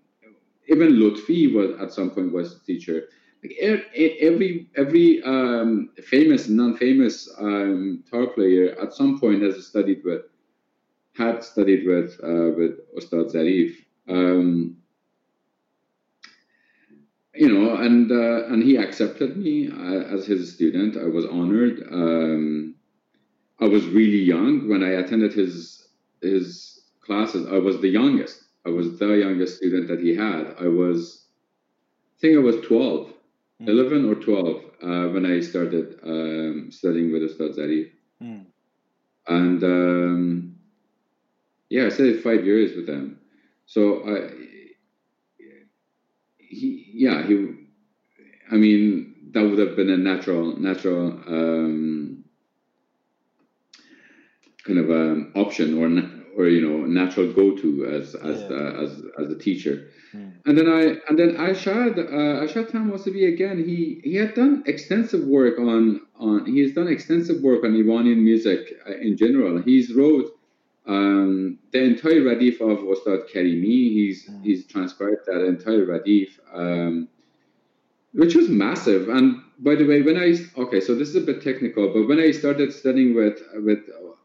even 0.68 0.94
Lutfi 0.94 1.54
was 1.54 1.80
at 1.80 1.94
some 1.94 2.12
point 2.12 2.32
was 2.34 2.56
a 2.56 2.66
teacher. 2.66 3.04
Like 3.44 3.56
every 3.62 4.70
every 4.76 5.22
um, 5.24 5.90
famous 6.04 6.48
and 6.48 6.58
non-famous 6.58 7.30
um, 7.38 8.04
tar 8.10 8.28
player 8.28 8.76
at 8.82 8.94
some 8.94 9.20
point 9.20 9.42
has 9.44 9.68
studied 9.68 10.04
with 10.06 10.24
had 11.16 11.44
studied 11.44 11.86
with 11.86 12.20
uh, 12.24 12.52
with 12.58 12.80
Ustad 12.98 13.28
Zarif. 13.34 13.76
Um, 14.08 14.78
you 17.36 17.52
know, 17.52 17.76
and 17.76 18.12
uh, 18.12 18.46
and 18.48 18.64
he 18.64 18.78
accepted 18.78 19.38
me 19.38 19.70
uh, 19.70 20.16
as 20.16 20.26
his 20.26 20.54
student. 20.54 20.98
I 20.98 21.06
was 21.06 21.26
honored. 21.26 21.84
Um, 21.92 22.76
I 23.60 23.66
was 23.66 23.86
really 23.88 24.20
young 24.22 24.70
when 24.70 24.84
I 24.84 24.90
attended 24.92 25.34
his 25.34 25.88
his 26.22 26.82
classes. 27.02 27.48
I 27.48 27.58
was 27.58 27.82
the 27.82 27.90
youngest. 27.90 28.43
I 28.66 28.70
was 28.70 28.98
the 29.00 29.08
youngest 29.08 29.58
student 29.58 29.88
that 29.90 30.00
he 30.00 30.16
had. 30.16 30.56
I 30.60 30.68
was, 30.68 31.26
I 32.18 32.22
think 32.22 32.38
I 32.38 32.40
was 32.40 32.66
12, 32.66 33.14
mm. 33.62 33.68
11 33.68 34.10
or 34.10 34.16
12 34.16 34.48
uh, 34.48 35.14
when 35.14 35.26
I 35.26 35.40
started 35.42 36.00
um, 36.04 36.70
studying 36.72 37.12
with 37.12 37.24
Ustad 37.24 37.56
Zarif. 37.58 37.92
Mm. 38.22 38.46
And 39.28 39.64
um, 39.64 40.56
yeah, 41.70 41.86
I 41.86 41.90
stayed 41.90 42.22
five 42.22 42.46
years 42.46 42.76
with 42.76 42.88
them. 42.88 43.20
So 43.66 44.04
I, 44.06 44.30
he, 46.38 46.92
yeah, 46.94 47.26
he 47.26 47.64
I 48.52 48.56
mean, 48.56 49.16
that 49.32 49.42
would 49.42 49.58
have 49.58 49.76
been 49.76 49.90
a 49.90 49.98
natural, 49.98 50.56
natural 50.60 51.08
um, 51.28 52.24
kind 54.66 54.80
of 54.80 54.92
um, 54.92 55.32
option 55.36 55.78
or 55.78 55.90
or 56.38 56.48
you 56.48 56.62
know 56.68 56.86
natural 56.86 57.32
go 57.34 57.56
to 57.56 57.86
as 57.86 58.16
as 58.16 58.42
yeah. 58.42 58.58
uh, 58.58 58.84
as 58.84 59.02
as 59.20 59.32
a 59.32 59.38
teacher. 59.38 59.90
Mm. 60.14 60.34
And 60.46 60.58
then 60.58 60.68
I 60.70 60.82
and 61.08 61.18
then 61.18 61.36
Arshad 61.38 61.98
uh, 61.98 62.44
Arshad 62.44 62.72
Tahmasbi 62.72 63.34
again 63.34 63.58
he 63.64 64.02
he 64.04 64.16
had 64.16 64.34
done 64.36 64.64
extensive 64.66 65.26
work 65.26 65.60
on 65.60 66.02
on 66.16 66.46
he 66.46 66.60
has 66.62 66.74
done 66.74 66.88
extensive 66.88 67.42
work 67.42 67.64
on 67.64 67.76
Iranian 67.76 68.24
music 68.24 68.74
uh, 68.88 68.98
in 68.98 69.18
general. 69.18 69.62
He's 69.62 69.94
wrote 69.94 70.38
um, 70.86 71.60
the 71.72 71.82
entire 71.82 72.22
Radif 72.22 72.56
of 72.62 72.80
Ustad 72.80 73.30
Karimi. 73.34 73.94
He's 73.98 74.30
mm. 74.30 74.44
he's 74.44 74.66
transcribed 74.68 75.26
that 75.28 75.44
entire 75.46 75.86
Radif, 75.86 76.30
um, 76.54 77.08
which 78.14 78.36
was 78.36 78.50
massive. 78.50 79.10
And 79.10 79.42
by 79.60 79.76
the 79.76 79.86
way, 79.86 80.02
when 80.02 80.18
I 80.18 80.36
okay, 80.62 80.82
so 80.82 80.94
this 80.96 81.10
is 81.10 81.16
a 81.16 81.22
bit 81.22 81.42
technical, 81.42 81.94
but 81.94 82.08
when 82.08 82.20
I 82.20 82.32
started 82.32 82.74
studying 82.74 83.16
with 83.16 83.42
with 83.56 83.80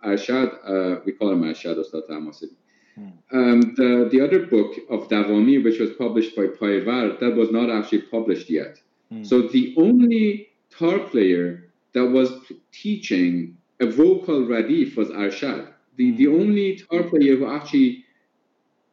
Arshad, 0.04 0.48
uh, 0.64 1.00
we 1.04 1.12
call 1.12 1.32
him 1.32 1.42
Arshad 1.42 1.78
Ustad 1.78 2.02
Tahmasbi. 2.08 2.48
Hmm. 2.94 3.08
Um, 3.32 3.60
the, 3.76 4.08
the 4.10 4.20
other 4.20 4.46
book 4.46 4.74
of 4.90 5.08
Davami, 5.08 5.62
which 5.62 5.78
was 5.78 5.90
published 5.92 6.34
by 6.34 6.46
Payvar, 6.46 7.18
that 7.20 7.34
was 7.34 7.50
not 7.50 7.70
actually 7.70 8.02
published 8.02 8.50
yet. 8.50 8.80
Mm. 9.12 9.26
So 9.26 9.42
the 9.42 9.74
only 9.78 10.48
tar 10.70 10.98
player 10.98 11.70
that 11.94 12.06
was 12.06 12.30
teaching 12.72 13.56
a 13.80 13.86
vocal 13.86 14.40
radif 14.42 14.96
was 14.96 15.08
Arshad. 15.08 15.72
The, 15.96 16.12
the 16.12 16.28
only 16.28 16.80
tar 16.90 17.04
player 17.04 17.36
who 17.36 17.50
actually 17.50 18.04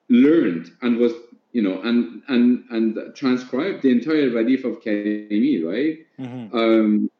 learned 0.09 0.71
and 0.81 0.97
was, 0.97 1.13
you 1.51 1.61
know, 1.61 1.81
and 1.81 2.21
and 2.27 2.63
and 2.69 3.15
transcribed 3.15 3.81
the 3.81 3.89
entire 3.89 4.29
radif 4.29 4.63
of 4.63 4.81
Karimi, 4.81 5.63
right? 5.65 6.05
Mm-hmm. 6.19 6.57
Um, 6.57 7.11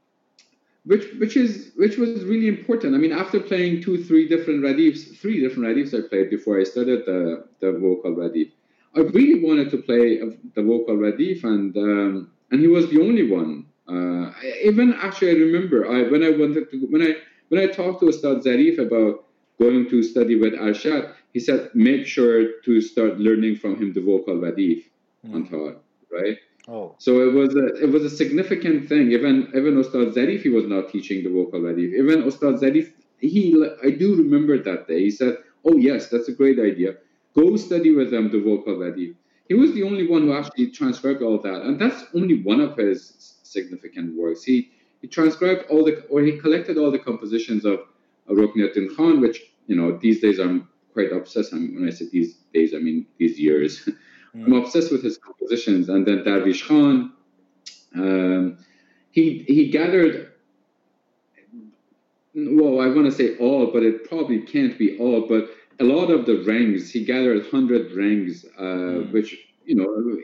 which 0.85 1.05
which 1.19 1.35
is 1.35 1.71
which 1.75 1.97
was 1.97 2.23
really 2.23 2.47
important. 2.47 2.95
I 2.95 2.97
mean, 2.97 3.11
after 3.11 3.39
playing 3.39 3.81
two, 3.81 4.03
three 4.03 4.27
different 4.27 4.63
radifs, 4.63 5.17
three 5.17 5.39
different 5.41 5.67
radifs 5.67 5.93
I 5.93 6.01
played 6.07 6.29
before 6.29 6.59
I 6.59 6.63
started 6.63 7.05
the 7.05 7.47
the 7.59 7.71
vocal 7.73 8.15
radif. 8.15 8.51
I 8.95 9.01
really 9.01 9.43
wanted 9.43 9.71
to 9.71 9.77
play 9.77 10.19
the 10.55 10.63
vocal 10.63 10.95
radif, 10.95 11.43
and 11.43 11.75
um, 11.75 12.31
and 12.51 12.59
he 12.61 12.67
was 12.67 12.89
the 12.89 13.01
only 13.01 13.29
one. 13.29 13.65
Uh, 13.87 14.31
even 14.63 14.93
actually, 14.93 15.31
I 15.31 15.39
remember 15.47 15.89
I 15.89 16.03
when 16.03 16.23
I 16.23 16.29
wanted 16.29 16.69
to 16.71 16.77
when 16.89 17.01
I 17.01 17.15
when 17.49 17.61
I 17.61 17.67
talked 17.67 17.99
to 18.01 18.07
Ustad 18.07 18.43
Zarif 18.43 18.79
about 18.79 19.25
going 19.59 19.89
to 19.89 20.03
study 20.03 20.35
with 20.35 20.53
Arshad, 20.53 21.13
he 21.33 21.39
said 21.39 21.71
make 21.73 22.05
sure 22.05 22.61
to 22.61 22.81
start 22.81 23.19
learning 23.19 23.55
from 23.55 23.75
him 23.77 23.93
the 23.93 24.01
vocal 24.01 24.35
radif 24.35 24.83
mm. 25.25 25.33
on 25.33 25.47
Tar, 25.47 25.75
right? 26.11 26.37
Oh. 26.67 26.95
So 26.97 27.27
it 27.27 27.33
was 27.33 27.55
a 27.55 27.65
it 27.83 27.89
was 27.91 28.03
a 28.03 28.09
significant 28.09 28.89
thing. 28.89 29.11
Even 29.11 29.49
even 29.55 29.77
Ustad 29.77 30.13
Zarif 30.13 30.41
he 30.41 30.49
was 30.49 30.65
not 30.65 30.89
teaching 30.89 31.23
the 31.23 31.29
vocal 31.29 31.59
radif. 31.61 31.93
Even 31.93 32.23
Ustad 32.23 32.55
Zarif 32.59 32.91
he 33.19 33.53
I 33.83 33.91
do 33.91 34.15
remember 34.15 34.57
that 34.63 34.87
day. 34.87 35.01
He 35.01 35.11
said, 35.11 35.37
"Oh 35.63 35.77
yes, 35.77 36.09
that's 36.09 36.27
a 36.27 36.33
great 36.33 36.59
idea. 36.59 36.97
Go 37.35 37.55
study 37.55 37.93
with 37.93 38.09
them 38.09 38.31
the 38.31 38.41
vocal 38.41 38.77
radif." 38.77 39.13
He 39.47 39.53
was 39.53 39.73
the 39.73 39.83
only 39.83 40.07
one 40.07 40.23
who 40.23 40.33
actually 40.33 40.71
transcribed 40.71 41.21
all 41.21 41.37
that, 41.39 41.61
and 41.61 41.79
that's 41.79 42.03
only 42.15 42.41
one 42.41 42.59
of 42.59 42.75
his 42.77 42.99
significant 43.43 44.17
works. 44.17 44.43
He 44.43 44.71
he 45.01 45.07
transcribed 45.07 45.65
all 45.69 45.83
the 45.85 46.03
or 46.09 46.21
he 46.21 46.39
collected 46.39 46.77
all 46.79 46.89
the 46.89 47.03
compositions 47.09 47.63
of 47.63 47.81
Rukniuddin 48.27 48.95
Khan, 48.95 49.21
which 49.21 49.39
you 49.67 49.75
know 49.75 49.99
these 50.01 50.19
days 50.19 50.39
I'm 50.39 50.67
quite 50.93 51.11
obsessed. 51.11 51.53
I 51.53 51.57
mean, 51.57 51.75
when 51.75 51.87
I 51.87 51.91
say 51.91 52.05
these 52.11 52.33
days, 52.55 52.73
I 52.73 52.79
mean 52.79 53.05
these 53.19 53.39
years. 53.39 53.87
I'm 54.43 54.53
obsessed 54.53 54.91
with 54.91 55.03
his 55.03 55.17
compositions. 55.17 55.89
And 55.89 56.05
then 56.05 56.23
Darvish 56.23 56.67
Khan, 56.67 57.13
um, 57.95 58.57
he 59.11 59.45
he 59.47 59.69
gathered. 59.69 60.31
Well, 62.35 62.81
I 62.81 62.87
want 62.87 63.05
to 63.05 63.11
say 63.11 63.37
all, 63.37 63.67
but 63.71 63.83
it 63.83 64.09
probably 64.09 64.41
can't 64.41 64.77
be 64.77 64.97
all. 64.99 65.25
But 65.27 65.49
a 65.79 65.85
lot 65.85 66.11
of 66.11 66.25
the 66.25 66.43
rangs, 66.43 66.91
he 66.91 67.05
gathered 67.05 67.45
hundred 67.47 67.95
rangs, 67.95 68.45
uh, 68.57 68.61
mm. 68.61 69.11
which 69.13 69.37
you 69.65 69.75
know, 69.75 70.17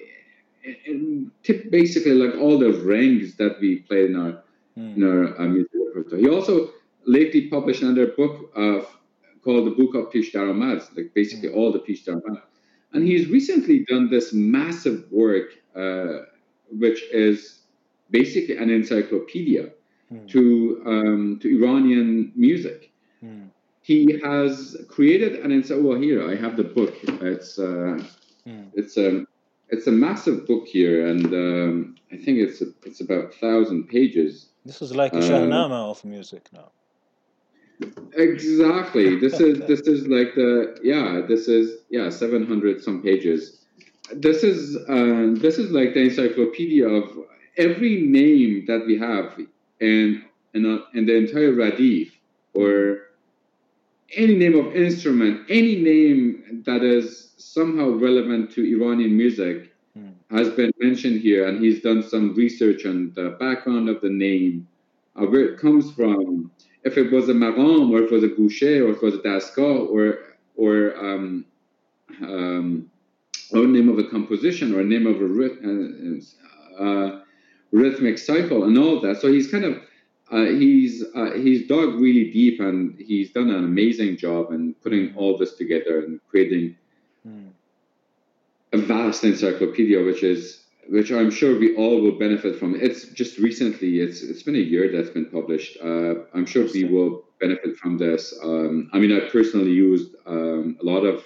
basically 1.70 2.14
like 2.14 2.40
all 2.40 2.60
the 2.60 2.74
rangs 2.84 3.36
that 3.36 3.60
we 3.62 3.80
play 3.80 4.06
in 4.06 4.16
our 4.16 4.44
mm. 4.78 4.96
in 4.96 5.04
our 5.04 5.40
uh, 5.40 5.48
music 5.48 5.72
repertoire. 5.96 6.20
He 6.20 6.30
also 6.30 6.72
lately 7.06 7.48
published 7.48 7.82
another 7.82 8.08
book 8.08 8.52
uh, 8.56 8.82
called 9.44 9.66
the 9.68 9.72
Book 9.72 9.96
of 9.96 10.12
Pish 10.12 10.34
Daramads, 10.34 10.96
like 10.96 11.14
basically 11.14 11.50
mm. 11.50 11.56
all 11.56 11.72
the 11.72 11.80
Pish 11.80 12.04
Daramads. 12.06 12.42
And 12.94 13.08
he's 13.08 13.30
recently 13.30 13.86
done 13.86 14.10
this 14.10 14.34
massive 14.34 15.06
work, 15.12 15.50
uh, 15.76 16.26
which 16.70 17.02
is 17.12 17.62
basically 18.10 18.58
an 18.58 18.70
encyclopedia 18.70 19.70
mm. 20.12 20.28
to 20.30 20.82
um, 20.86 21.40
to 21.42 21.48
Iranian 21.48 22.32
music. 22.36 22.92
Mm. 23.24 23.50
He 23.82 24.20
has 24.24 24.78
created 24.90 25.40
an 25.44 25.52
encyclopedia. 25.52 25.90
Well, 25.90 26.02
here 26.02 26.30
I 26.30 26.36
have 26.36 26.58
the 26.58 26.64
book. 26.64 26.94
It's 27.04 27.58
uh, 27.58 28.04
mm. 28.46 28.72
it's 28.74 28.98
a 28.98 29.08
um, 29.10 29.28
it's 29.70 29.88
a 29.88 29.92
massive 29.92 30.46
book 30.46 30.68
here, 30.68 31.08
and 31.08 31.26
um, 31.28 31.96
I 32.12 32.18
think 32.18 32.40
it's 32.40 32.62
a, 32.62 32.66
it's 32.84 33.00
about 33.00 33.34
thousand 33.36 33.88
pages. 33.88 34.50
This 34.66 34.82
is 34.82 34.94
like 34.94 35.14
a 35.14 35.20
shahnama 35.20 35.88
uh, 35.88 35.92
of 35.92 36.04
music 36.04 36.50
now. 36.52 36.72
Exactly. 38.14 39.16
This 39.24 39.40
is 39.40 39.60
this 39.68 39.82
is 39.82 40.08
like 40.08 40.36
the 40.36 40.78
yeah. 40.84 41.22
This 41.28 41.48
is 41.48 41.80
yeah. 41.90 42.10
Seven 42.10 42.46
hundred 42.46 42.84
some 42.84 43.02
pages. 43.02 43.66
This 44.14 44.44
is 44.44 44.76
uh, 44.90 45.34
this 45.40 45.58
is 45.58 45.72
like 45.72 45.94
the 45.94 46.02
encyclopedia 46.02 46.88
of 46.88 47.06
every 47.58 48.02
name 48.02 48.66
that 48.68 48.86
we 48.86 48.98
have 48.98 49.38
and 49.80 50.24
and, 50.54 50.66
a, 50.66 50.84
in 50.94 51.06
the 51.06 51.16
entire 51.16 51.54
radif 51.54 52.12
or 52.54 52.98
any 54.16 54.36
name 54.36 54.56
of 54.56 54.76
instrument, 54.76 55.46
any 55.50 55.78
name 55.82 56.64
that 56.66 56.84
is 56.84 57.34
somehow 57.38 57.90
relevant 57.90 58.52
to 58.52 58.62
Iranian 58.64 59.16
music 59.16 59.72
mm. 59.98 60.14
has 60.30 60.50
been 60.50 60.72
mentioned 60.80 61.22
here, 61.22 61.48
and 61.48 61.64
he's 61.64 61.82
done 61.82 62.04
some 62.04 62.34
research 62.36 62.86
on 62.86 63.14
the 63.16 63.38
background 63.40 63.88
of 63.90 64.02
the 64.02 64.10
name, 64.10 64.68
uh, 65.16 65.26
where 65.26 65.46
it 65.46 65.60
comes 65.60 65.92
from, 65.94 66.52
if 66.84 66.98
it 66.98 67.12
was 67.12 67.30
a 67.30 67.34
maqam 67.34 67.92
or 67.92 68.04
if 68.04 68.12
it 68.12 68.16
was 68.16 68.24
a 68.24 68.30
gushe 68.30 68.82
or 68.82 68.92
if 68.92 68.98
it 68.98 69.04
was 69.04 69.16
a 69.16 69.20
dastgah 69.20 69.90
or 69.90 70.20
or 70.56 70.96
um, 70.98 71.46
um, 72.22 72.90
or 73.52 73.68
name 73.68 73.90
of 73.90 74.00
a 74.00 74.04
composition 74.10 74.74
or 74.74 74.82
a 74.82 74.84
name 74.84 75.08
of 75.08 75.22
a 75.22 75.28
uh, 76.80 76.84
uh, 76.84 77.22
rhythmic 77.72 78.18
cycle 78.18 78.64
and 78.64 78.78
all 78.78 79.02
that. 79.02 79.22
So 79.22 79.32
he's 79.32 79.50
kind 79.50 79.66
of 79.66 79.82
uh, 80.32 80.46
he's 80.46 81.04
uh, 81.16 81.32
he's 81.36 81.68
dug 81.68 81.96
really 81.96 82.32
deep 82.32 82.60
and 82.60 82.98
he's 82.98 83.32
done 83.32 83.50
an 83.50 83.64
amazing 83.64 84.18
job 84.18 84.52
in 84.52 84.74
putting 84.76 85.14
all 85.16 85.38
this 85.38 85.56
together 85.56 86.00
and 86.06 86.20
creating 86.30 86.76
mm. 87.28 87.50
a 88.72 88.78
vast 88.78 89.24
encyclopedia, 89.24 90.04
which 90.04 90.24
is 90.24 90.61
which 90.90 91.12
I'm 91.12 91.32
sure 91.32 91.58
we 91.58 91.76
all 91.76 92.02
will 92.02 92.18
benefit 92.18 92.58
from. 92.58 92.76
It's 92.76 93.06
just 93.10 93.38
recently, 93.38 94.00
it's 94.00 94.22
it's 94.22 94.44
been 94.44 94.56
a 94.56 94.60
year 94.60 94.92
that's 94.92 95.10
been 95.10 95.26
published. 95.26 95.78
Uh, 95.82 96.26
I'm 96.34 96.46
sure 96.46 96.66
we 96.74 96.86
will 96.86 97.24
benefit 97.40 97.78
from 97.78 97.98
this. 97.98 98.34
Um, 98.44 98.90
I 98.94 99.00
mean, 99.00 99.12
I 99.16 99.30
personally 99.30 99.72
used 99.72 100.16
um, 100.26 100.78
a 100.82 100.86
lot 100.86 101.06
of. 101.06 101.24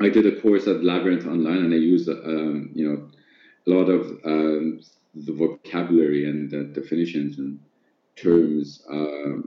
I 0.00 0.08
did 0.08 0.26
a 0.26 0.40
course 0.40 0.66
at 0.66 0.82
Labyrinth 0.82 1.26
Online, 1.26 1.64
and 1.64 1.74
I 1.74 1.76
used 1.76 2.08
um, 2.08 2.70
you 2.74 2.88
know 2.88 3.08
a 3.66 3.70
lot 3.76 3.90
of 3.90 4.06
um, 4.24 4.80
the 5.14 5.32
vocabulary 5.32 6.28
and 6.28 6.50
the 6.50 6.64
definitions 6.64 7.38
and 7.38 7.60
terms. 8.16 8.82
Uh, 8.90 9.42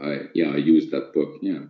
I 0.00 0.28
yeah, 0.34 0.50
I 0.50 0.56
used 0.56 0.90
that 0.90 1.12
book. 1.14 1.38
Yeah. 1.40 1.60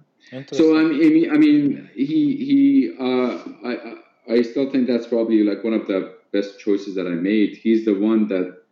So 0.52 0.78
I 0.78 0.84
mean, 0.84 1.30
I 1.30 1.36
mean, 1.36 1.90
he 1.94 2.36
he. 2.36 2.96
Uh, 2.98 3.38
I, 3.64 3.72
I 3.72 3.94
still 4.42 4.70
think 4.70 4.86
that's 4.86 5.06
probably 5.06 5.42
like 5.42 5.62
one 5.62 5.74
of 5.74 5.86
the 5.86 6.16
best 6.32 6.58
choices 6.58 6.94
that 6.94 7.06
I 7.06 7.10
made. 7.10 7.56
He's 7.56 7.84
the 7.84 7.94
one 7.94 8.28
that 8.28 8.62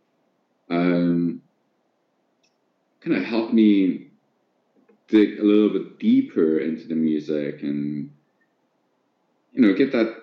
um, 0.69 1.41
kind 3.01 3.15
of 3.15 3.23
helped 3.23 3.53
me 3.53 4.07
dig 5.07 5.39
a 5.39 5.43
little 5.43 5.69
bit 5.69 5.99
deeper 5.99 6.59
into 6.59 6.87
the 6.87 6.95
music 6.95 7.61
and 7.61 8.09
you 9.51 9.61
know 9.61 9.73
get 9.73 9.91
that 9.91 10.15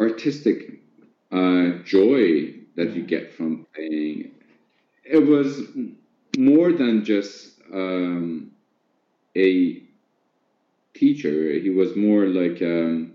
artistic 0.00 0.80
uh, 1.30 1.78
joy 1.84 2.54
that 2.76 2.94
you 2.94 3.02
get 3.02 3.32
from 3.32 3.66
playing. 3.74 4.32
It 5.04 5.18
was 5.18 5.62
more 6.36 6.72
than 6.72 7.04
just 7.04 7.60
um, 7.72 8.50
a 9.36 9.83
teacher. 10.94 11.52
He 11.52 11.70
was 11.70 11.96
more 11.96 12.26
like 12.26 12.62
um, 12.62 13.14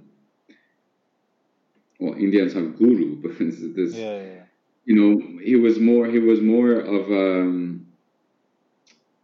well, 2.00 2.14
Indians 2.14 2.54
have 2.54 2.78
guru, 2.78 3.16
but 3.22 3.38
this, 3.40 3.94
yeah, 3.94 4.22
yeah. 4.22 4.44
you 4.86 4.96
know, 4.96 5.40
he 5.44 5.56
was 5.56 5.80
more 5.80 6.08
he 6.08 6.20
was 6.20 6.42
more 6.42 6.74
of 6.74 7.12
um, 7.12 7.88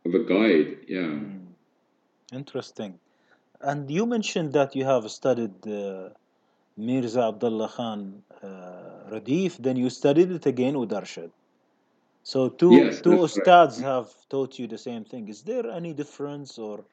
of 0.05 0.13
a 0.13 0.23
guide. 0.23 0.77
Yeah. 0.87 0.99
Mm. 0.99 1.45
Interesting. 2.33 2.99
And 3.61 3.89
you 3.89 4.05
mentioned 4.05 4.53
that 4.53 4.75
you 4.75 4.85
have 4.85 5.09
studied 5.09 5.55
uh, 5.67 6.09
Mirza 6.77 7.21
Abdullah 7.21 7.69
Khan 7.69 8.21
uh, 8.43 9.09
Radif, 9.09 9.57
then 9.57 9.77
you 9.77 9.89
studied 9.89 10.31
it 10.31 10.45
again 10.45 10.77
with 10.77 10.91
Arshad. 10.91 11.31
So 12.23 12.49
two 12.49 12.75
yes, 12.75 13.01
two 13.01 13.17
ustads 13.27 13.75
right. 13.77 13.91
have 13.91 14.09
taught 14.29 14.59
you 14.59 14.67
the 14.67 14.77
same 14.77 15.05
thing. 15.05 15.29
Is 15.29 15.43
there 15.43 15.69
any 15.69 15.93
difference 15.93 16.57
or 16.57 16.83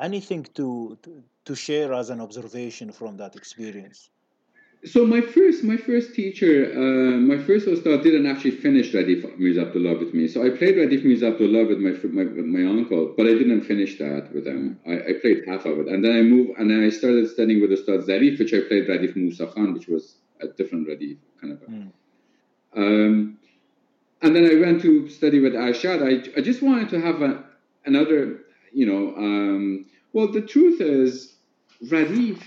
anything 0.00 0.44
to, 0.54 0.98
to, 1.02 1.22
to 1.44 1.54
share 1.54 1.92
as 1.92 2.10
an 2.10 2.20
observation 2.20 2.92
from 2.92 3.16
that 3.16 3.36
experience? 3.36 4.10
So 4.84 5.04
my 5.04 5.20
first 5.20 5.64
my 5.64 5.76
first 5.76 6.14
teacher, 6.14 6.70
uh, 6.70 7.16
my 7.18 7.36
first 7.36 7.66
ustad 7.66 8.00
didn't 8.04 8.26
actually 8.26 8.52
finish 8.52 8.92
Radif 8.92 9.36
Mirza 9.36 9.62
Abdullah 9.62 9.98
with 9.98 10.14
me. 10.14 10.28
So 10.28 10.46
I 10.46 10.50
played 10.50 10.76
Radif 10.76 11.02
Mirza 11.04 11.26
Abdullah 11.32 11.66
with 11.66 11.78
my, 11.78 11.90
my 12.18 12.24
my 12.24 12.64
uncle, 12.64 13.12
but 13.16 13.26
I 13.26 13.34
didn't 13.34 13.62
finish 13.62 13.98
that 13.98 14.32
with 14.32 14.46
him. 14.46 14.78
I, 14.86 14.94
I 15.08 15.12
played 15.20 15.42
half 15.48 15.64
of 15.66 15.80
it, 15.80 15.88
and 15.88 16.04
then 16.04 16.14
I 16.16 16.22
moved, 16.22 16.50
and 16.58 16.70
then 16.70 16.84
I 16.84 16.90
started 16.90 17.28
studying 17.28 17.60
with 17.60 17.72
Ustad 17.72 18.06
Zarif, 18.06 18.38
which 18.38 18.54
I 18.54 18.60
played 18.60 18.86
Radif 18.86 19.16
Musa 19.16 19.48
Khan, 19.48 19.74
which 19.74 19.88
was 19.88 20.14
a 20.40 20.46
different 20.46 20.86
Radif 20.86 21.16
kind 21.40 21.54
of. 21.54 21.58
Mm. 21.68 21.90
Um, 22.76 23.38
and 24.22 24.36
then 24.36 24.44
I 24.46 24.60
went 24.60 24.80
to 24.82 25.08
study 25.08 25.40
with 25.40 25.54
Arshad. 25.54 26.02
I 26.06 26.38
I 26.38 26.40
just 26.40 26.62
wanted 26.62 26.88
to 26.90 27.00
have 27.00 27.20
a, 27.20 27.42
another, 27.84 28.42
you 28.72 28.86
know. 28.86 29.14
Um, 29.16 29.86
well, 30.12 30.30
the 30.32 30.40
truth 30.40 30.80
is, 30.80 31.34
Radif 31.84 32.42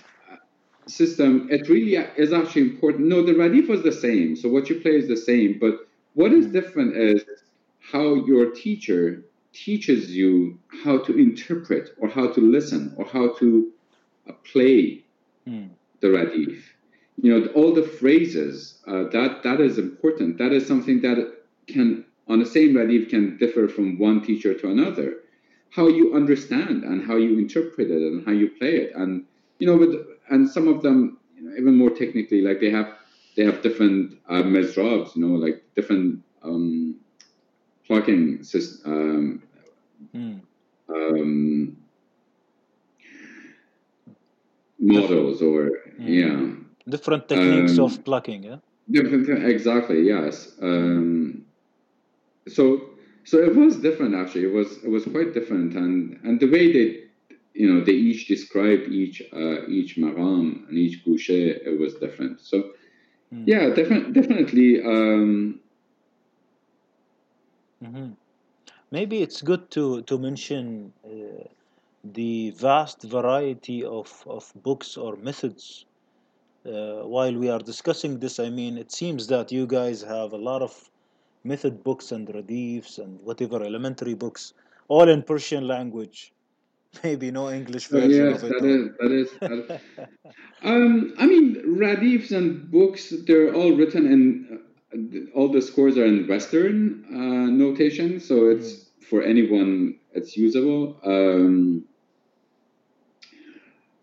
system, 0.88 1.48
it 1.50 1.70
really 1.70 1.96
is 2.18 2.34
actually 2.34 2.64
important. 2.64 3.08
No, 3.08 3.24
the 3.24 3.34
radif 3.34 3.68
was 3.68 3.84
the 3.84 3.92
same. 3.92 4.36
So 4.36 4.50
what 4.50 4.70
you 4.70 4.80
play 4.80 4.96
is 4.96 5.08
the 5.08 5.18
same. 5.18 5.58
But 5.60 5.88
what 6.14 6.34
is 6.34 6.48
different 6.48 6.96
is 6.96 7.24
how 7.80 8.26
your 8.26 8.52
teacher 8.52 9.24
teaches 9.54 10.12
you 10.12 10.60
how 10.84 10.98
to 11.00 11.18
interpret 11.18 11.90
or 11.98 12.08
how 12.08 12.28
to 12.28 12.42
listen 12.42 12.94
or 12.98 13.06
how 13.06 13.34
to 13.36 13.72
uh, 14.30 14.34
play 14.52 15.04
mm. 15.48 15.70
the 16.00 16.08
radif. 16.08 16.62
You 17.22 17.40
know, 17.40 17.48
all 17.48 17.74
the 17.74 17.84
phrases, 17.84 18.80
uh, 18.88 19.04
that, 19.12 19.44
that 19.44 19.62
is 19.62 19.78
important. 19.78 20.38
That 20.38 20.52
is 20.54 20.66
something 20.66 21.02
that 21.02 21.34
can, 21.68 22.06
on 22.28 22.40
the 22.40 22.46
same 22.46 22.74
radif, 22.74 23.10
can 23.10 23.38
differ 23.38 23.68
from 23.68 24.00
one 24.00 24.22
teacher 24.22 24.54
to 24.54 24.70
another. 24.72 25.18
How 25.72 25.88
you 25.88 26.16
understand 26.16 26.84
and 26.84 27.06
how 27.06 27.16
you 27.16 27.40
interpret 27.40 27.90
it 27.90 28.02
and 28.02 28.26
how 28.26 28.34
you 28.34 28.50
play 28.50 28.76
it. 28.78 28.92
And, 28.96 29.26
you 29.60 29.68
know, 29.68 29.78
with 29.78 29.96
and 30.30 30.50
some 30.50 30.68
of 30.68 30.82
them, 30.82 31.18
you 31.36 31.44
know, 31.44 31.56
even 31.58 31.76
more 31.76 31.90
technically, 31.90 32.42
like 32.42 32.60
they 32.60 32.70
have 32.70 32.94
they 33.36 33.46
have 33.46 33.62
different 33.62 34.18
uh, 34.28 34.44
mezrabs, 34.44 35.16
you 35.16 35.26
know, 35.26 35.36
like 35.36 35.64
different 35.76 36.22
um, 36.44 36.96
plucking 37.88 38.44
system. 38.44 38.92
Um, 38.94 39.44
mm. 40.16 40.42
um, 40.90 41.78
models 44.82 45.42
or 45.42 45.70
mm. 46.00 46.08
yeah 46.20 46.90
different 46.90 47.30
techniques 47.30 47.78
um, 47.78 47.86
of 47.86 48.04
plucking 48.04 48.44
yeah 48.44 48.58
different 48.90 49.46
exactly 49.46 50.02
yes 50.02 50.54
um, 50.62 51.46
so 52.48 52.91
so 53.24 53.38
it 53.38 53.56
was 53.56 53.78
different 53.78 54.16
actually 54.16 54.44
it 54.44 54.54
was 54.54 54.78
it 54.84 54.90
was 54.90 55.06
quite 55.06 55.34
different 55.34 55.76
and 55.76 56.20
and 56.24 56.40
the 56.40 56.50
way 56.50 56.72
they 56.72 57.02
you 57.54 57.72
know, 57.72 57.84
they 57.84 57.94
each 57.94 58.28
described 58.28 58.88
each 58.88 59.22
uh, 59.34 59.68
each 59.68 59.98
maram 59.98 60.68
and 60.68 60.78
each 60.78 61.04
gushe. 61.06 61.30
It 61.30 61.80
was 61.80 61.96
different. 61.96 62.40
So, 62.42 62.72
mm. 63.34 63.44
yeah, 63.46 63.70
definitely, 63.70 64.14
definitely. 64.14 64.82
Um, 64.84 65.60
mm-hmm. 67.84 68.12
Maybe 68.92 69.22
it's 69.22 69.42
good 69.42 69.70
to 69.72 70.02
to 70.04 70.18
mention 70.18 70.94
uh, 71.06 71.48
the 72.04 72.52
vast 72.52 73.04
variety 73.04 73.84
of 73.84 74.24
of 74.28 74.52
books 74.56 74.98
or 74.98 75.16
methods. 75.18 75.86
Uh, 76.64 77.02
while 77.08 77.36
we 77.36 77.50
are 77.50 77.58
discussing 77.58 78.20
this, 78.20 78.40
I 78.40 78.50
mean, 78.50 78.78
it 78.78 78.92
seems 78.92 79.26
that 79.28 79.52
you 79.52 79.66
guys 79.66 80.04
have 80.04 80.32
a 80.32 80.38
lot 80.38 80.62
of 80.62 80.91
method 81.44 81.84
books 81.84 82.12
and 82.12 82.34
radifs 82.34 82.98
and 82.98 83.20
whatever 83.22 83.64
elementary 83.64 84.14
books, 84.14 84.54
all 84.88 85.10
in 85.10 85.24
Persian 85.24 85.68
language. 85.68 86.34
Maybe 87.04 87.32
no 87.32 87.50
English 87.50 87.88
version 87.88 88.32
yes, 88.32 88.44
of 88.44 88.52
it. 88.52 88.62
That 88.62 88.66
is, 88.68 88.90
that 89.00 89.12
is, 89.12 89.30
that 89.40 89.76
is. 89.98 90.06
um, 90.64 91.14
I 91.18 91.26
mean, 91.26 91.78
radifs 91.78 92.32
and 92.32 92.70
books, 92.70 93.14
they're 93.26 93.54
all 93.54 93.74
written 93.74 94.06
in, 94.06 94.60
uh, 94.94 95.38
all 95.38 95.50
the 95.50 95.62
scores 95.62 95.98
are 95.98 96.06
in 96.06 96.28
Western 96.28 97.06
uh, 97.10 97.50
notation, 97.50 98.20
so 98.20 98.50
it's 98.50 98.74
mm. 98.74 99.04
for 99.10 99.24
anyone, 99.24 99.96
it's 100.14 100.36
usable. 100.36 100.98
Um, 101.06 101.86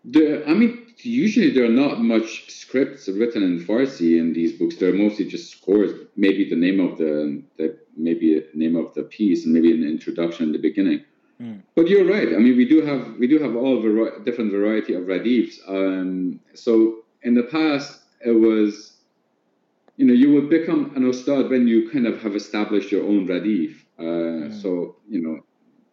the, 0.05 0.43
I 0.47 0.53
mean, 0.53 0.78
usually 1.05 1.51
there 1.51 1.65
are 1.65 1.69
not 1.69 2.01
much 2.01 2.49
scripts 2.49 3.07
written 3.07 3.43
in 3.43 3.63
Farsi 3.65 4.19
in 4.19 4.33
these 4.33 4.53
books. 4.53 4.75
They're 4.75 4.93
mostly 4.93 5.25
just 5.25 5.51
scores, 5.51 6.07
maybe 6.15 6.49
the 6.49 6.55
name 6.55 6.79
of 6.79 6.97
the, 6.97 7.41
the 7.57 7.77
maybe 7.95 8.43
name 8.53 8.75
of 8.75 8.93
the 8.93 9.03
piece, 9.03 9.45
and 9.45 9.53
maybe 9.53 9.71
an 9.71 9.83
introduction 9.87 10.47
in 10.47 10.51
the 10.51 10.59
beginning. 10.59 11.03
Mm. 11.41 11.61
But 11.75 11.87
you're 11.87 12.05
right. 12.05 12.29
I 12.29 12.37
mean, 12.37 12.57
we 12.57 12.67
do 12.67 12.81
have 12.81 13.15
we 13.17 13.27
do 13.27 13.39
have 13.39 13.55
all 13.55 13.81
vari- 13.81 14.23
different 14.25 14.51
variety 14.51 14.93
of 14.93 15.07
radifs. 15.07 15.59
Um, 15.67 16.39
so 16.53 17.03
in 17.23 17.33
the 17.33 17.43
past, 17.43 18.01
it 18.25 18.31
was, 18.31 18.97
you 19.95 20.05
know, 20.05 20.13
you 20.13 20.33
would 20.33 20.49
become 20.49 20.91
an 20.95 21.07
ustad 21.07 21.49
when 21.49 21.67
you 21.67 21.89
kind 21.89 22.07
of 22.07 22.21
have 22.21 22.35
established 22.35 22.91
your 22.91 23.03
own 23.03 23.27
radif. 23.27 23.75
Uh, 23.97 24.03
mm. 24.03 24.61
So 24.61 24.97
you 25.09 25.21
know, 25.21 25.39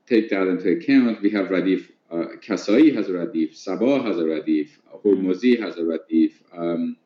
take 0.07 0.31
that 0.31 0.49
into 0.49 0.73
account. 0.73 1.23
We 1.23 1.31
have 1.31 1.47
radif. 1.47 1.91
Uh, 2.11 2.37
Kasai 2.41 2.95
has 2.95 3.09
a 3.09 3.13
radif. 3.13 3.55
Saba 3.55 4.03
has 4.03 4.19
a 4.19 4.25
radif. 4.25 4.71
Hormozi 5.05 5.61
has 5.61 5.77
a 5.77 5.83
radif. 5.83 6.33
Um, 6.57 6.97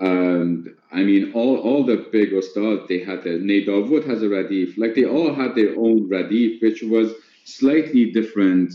um, 0.00 0.76
I 0.92 1.02
mean, 1.02 1.32
all, 1.32 1.58
all 1.58 1.84
the 1.84 2.08
big 2.10 2.32
ustad, 2.32 2.88
they 2.88 3.00
had 3.00 3.22
the 3.22 3.30
Neydavood 3.30 4.06
has 4.06 4.22
a 4.22 4.26
radif. 4.26 4.76
Like 4.76 4.94
they 4.94 5.04
all 5.04 5.34
had 5.34 5.54
their 5.54 5.78
own 5.78 6.08
radif, 6.08 6.60
which 6.62 6.82
was 6.82 7.12
slightly 7.44 8.10
different 8.10 8.72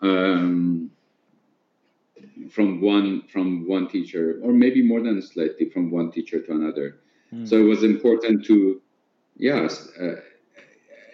um, 0.00 0.90
from 2.50 2.80
one 2.80 3.22
from 3.32 3.66
one 3.66 3.88
teacher, 3.88 4.40
or 4.42 4.52
maybe 4.52 4.82
more 4.82 5.00
than 5.00 5.20
slightly 5.22 5.70
from 5.70 5.90
one 5.90 6.10
teacher 6.10 6.40
to 6.40 6.52
another. 6.52 7.00
Mm. 7.32 7.48
So 7.48 7.56
it 7.56 7.62
was 7.62 7.82
important 7.82 8.44
to, 8.46 8.80
yes. 9.36 9.88
Uh, 10.00 10.16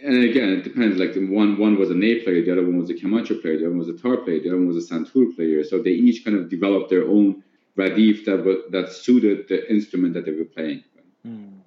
and 0.02 0.24
again, 0.24 0.48
it 0.50 0.64
depends. 0.64 0.96
Like 0.98 1.14
one 1.14 1.58
one 1.58 1.78
was 1.78 1.90
a 1.90 1.94
ney 1.94 2.20
player, 2.22 2.44
the 2.44 2.52
other 2.52 2.62
one 2.62 2.78
was 2.78 2.90
a 2.90 2.94
kamancha 2.94 3.40
player, 3.40 3.58
the 3.58 3.66
other 3.66 3.70
one 3.70 3.78
was 3.78 3.88
a 3.88 3.98
tar 3.98 4.16
player, 4.18 4.40
the 4.40 4.48
other 4.48 4.58
one 4.58 4.68
was 4.68 4.90
a 4.90 4.94
santur 4.94 5.34
player. 5.34 5.62
So 5.64 5.82
they 5.82 5.90
each 5.90 6.24
kind 6.24 6.36
of 6.36 6.48
developed 6.48 6.90
their 6.90 7.04
own 7.04 7.42
radif 7.76 8.24
that 8.24 8.40
that 8.70 8.92
suited 8.92 9.48
the 9.48 9.70
instrument 9.70 10.14
that 10.14 10.24
they 10.26 10.32
were 10.32 10.44
playing. 10.44 10.84
Mm. 11.26 11.58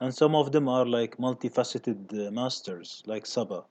And 0.00 0.14
some 0.14 0.34
of 0.34 0.52
them 0.52 0.68
are 0.68 0.86
like 0.86 1.16
multifaceted 1.16 2.28
uh, 2.28 2.30
masters, 2.30 3.02
like 3.06 3.26
Saba. 3.26 3.64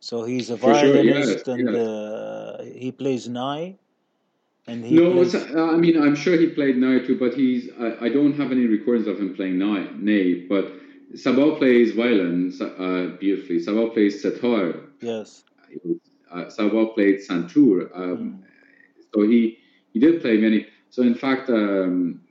So 0.00 0.24
he's 0.24 0.50
a 0.50 0.56
violinist 0.56 1.46
sure, 1.46 1.56
yes, 1.56 1.68
and 1.68 1.68
yes. 1.68 1.76
Uh, 1.76 2.64
he 2.76 2.92
plays 2.92 3.28
nai. 3.28 3.76
And 4.66 4.84
he 4.84 4.96
no, 4.96 5.12
plays... 5.12 5.34
I 5.34 5.76
mean 5.76 6.00
I'm 6.02 6.16
sure 6.16 6.36
he 6.38 6.48
played 6.48 6.76
nai 6.76 6.98
too, 7.06 7.18
but 7.18 7.34
he's 7.34 7.70
I, 7.80 8.06
I 8.06 8.08
don't 8.08 8.34
have 8.34 8.50
any 8.52 8.66
recordings 8.66 9.06
of 9.06 9.18
him 9.18 9.34
playing 9.34 9.58
nai, 9.58 9.88
nai 9.96 10.46
but 10.48 10.72
Saba 11.14 11.56
plays 11.56 11.92
violin 11.92 12.52
uh, 12.60 13.16
beautifully. 13.18 13.60
Saba 13.60 13.90
plays 13.90 14.22
sitar. 14.22 14.80
Yes. 15.00 15.44
Uh, 16.32 16.48
Saba 16.48 16.86
played 16.86 17.20
santur. 17.20 17.90
Um, 17.94 18.18
mm. 18.18 18.42
So 19.14 19.22
he 19.22 19.58
he 19.92 20.00
did 20.00 20.20
play 20.20 20.36
many. 20.38 20.66
So 20.90 21.02
in 21.02 21.14
fact, 21.14 21.48
um, 21.50 22.24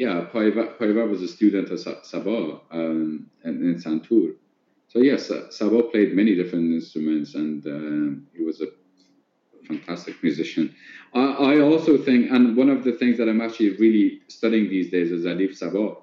yeah, 0.00 0.24
Payvar 0.32 1.08
was 1.08 1.20
a 1.20 1.28
student 1.28 1.70
of 1.70 1.78
Saba 1.80 2.60
um, 2.70 3.30
in, 3.44 3.54
in 3.62 3.74
Santur. 3.76 4.34
So 4.88 4.98
yes, 5.00 5.30
Saba 5.50 5.82
played 5.84 6.16
many 6.16 6.34
different 6.34 6.72
instruments, 6.72 7.34
and 7.34 7.64
uh, 7.66 8.20
he 8.34 8.42
was 8.42 8.60
a 8.60 8.68
fantastic 9.66 10.22
musician. 10.22 10.74
I, 11.14 11.54
I, 11.54 11.60
also 11.60 11.98
think, 11.98 12.30
and 12.30 12.56
one 12.56 12.70
of 12.70 12.82
the 12.82 12.92
things 12.92 13.18
that 13.18 13.28
I'm 13.28 13.40
actually 13.40 13.76
really 13.76 14.22
studying 14.28 14.68
these 14.68 14.90
days 14.90 15.12
is 15.12 15.26
Alif 15.26 15.56
Saba, 15.56 15.96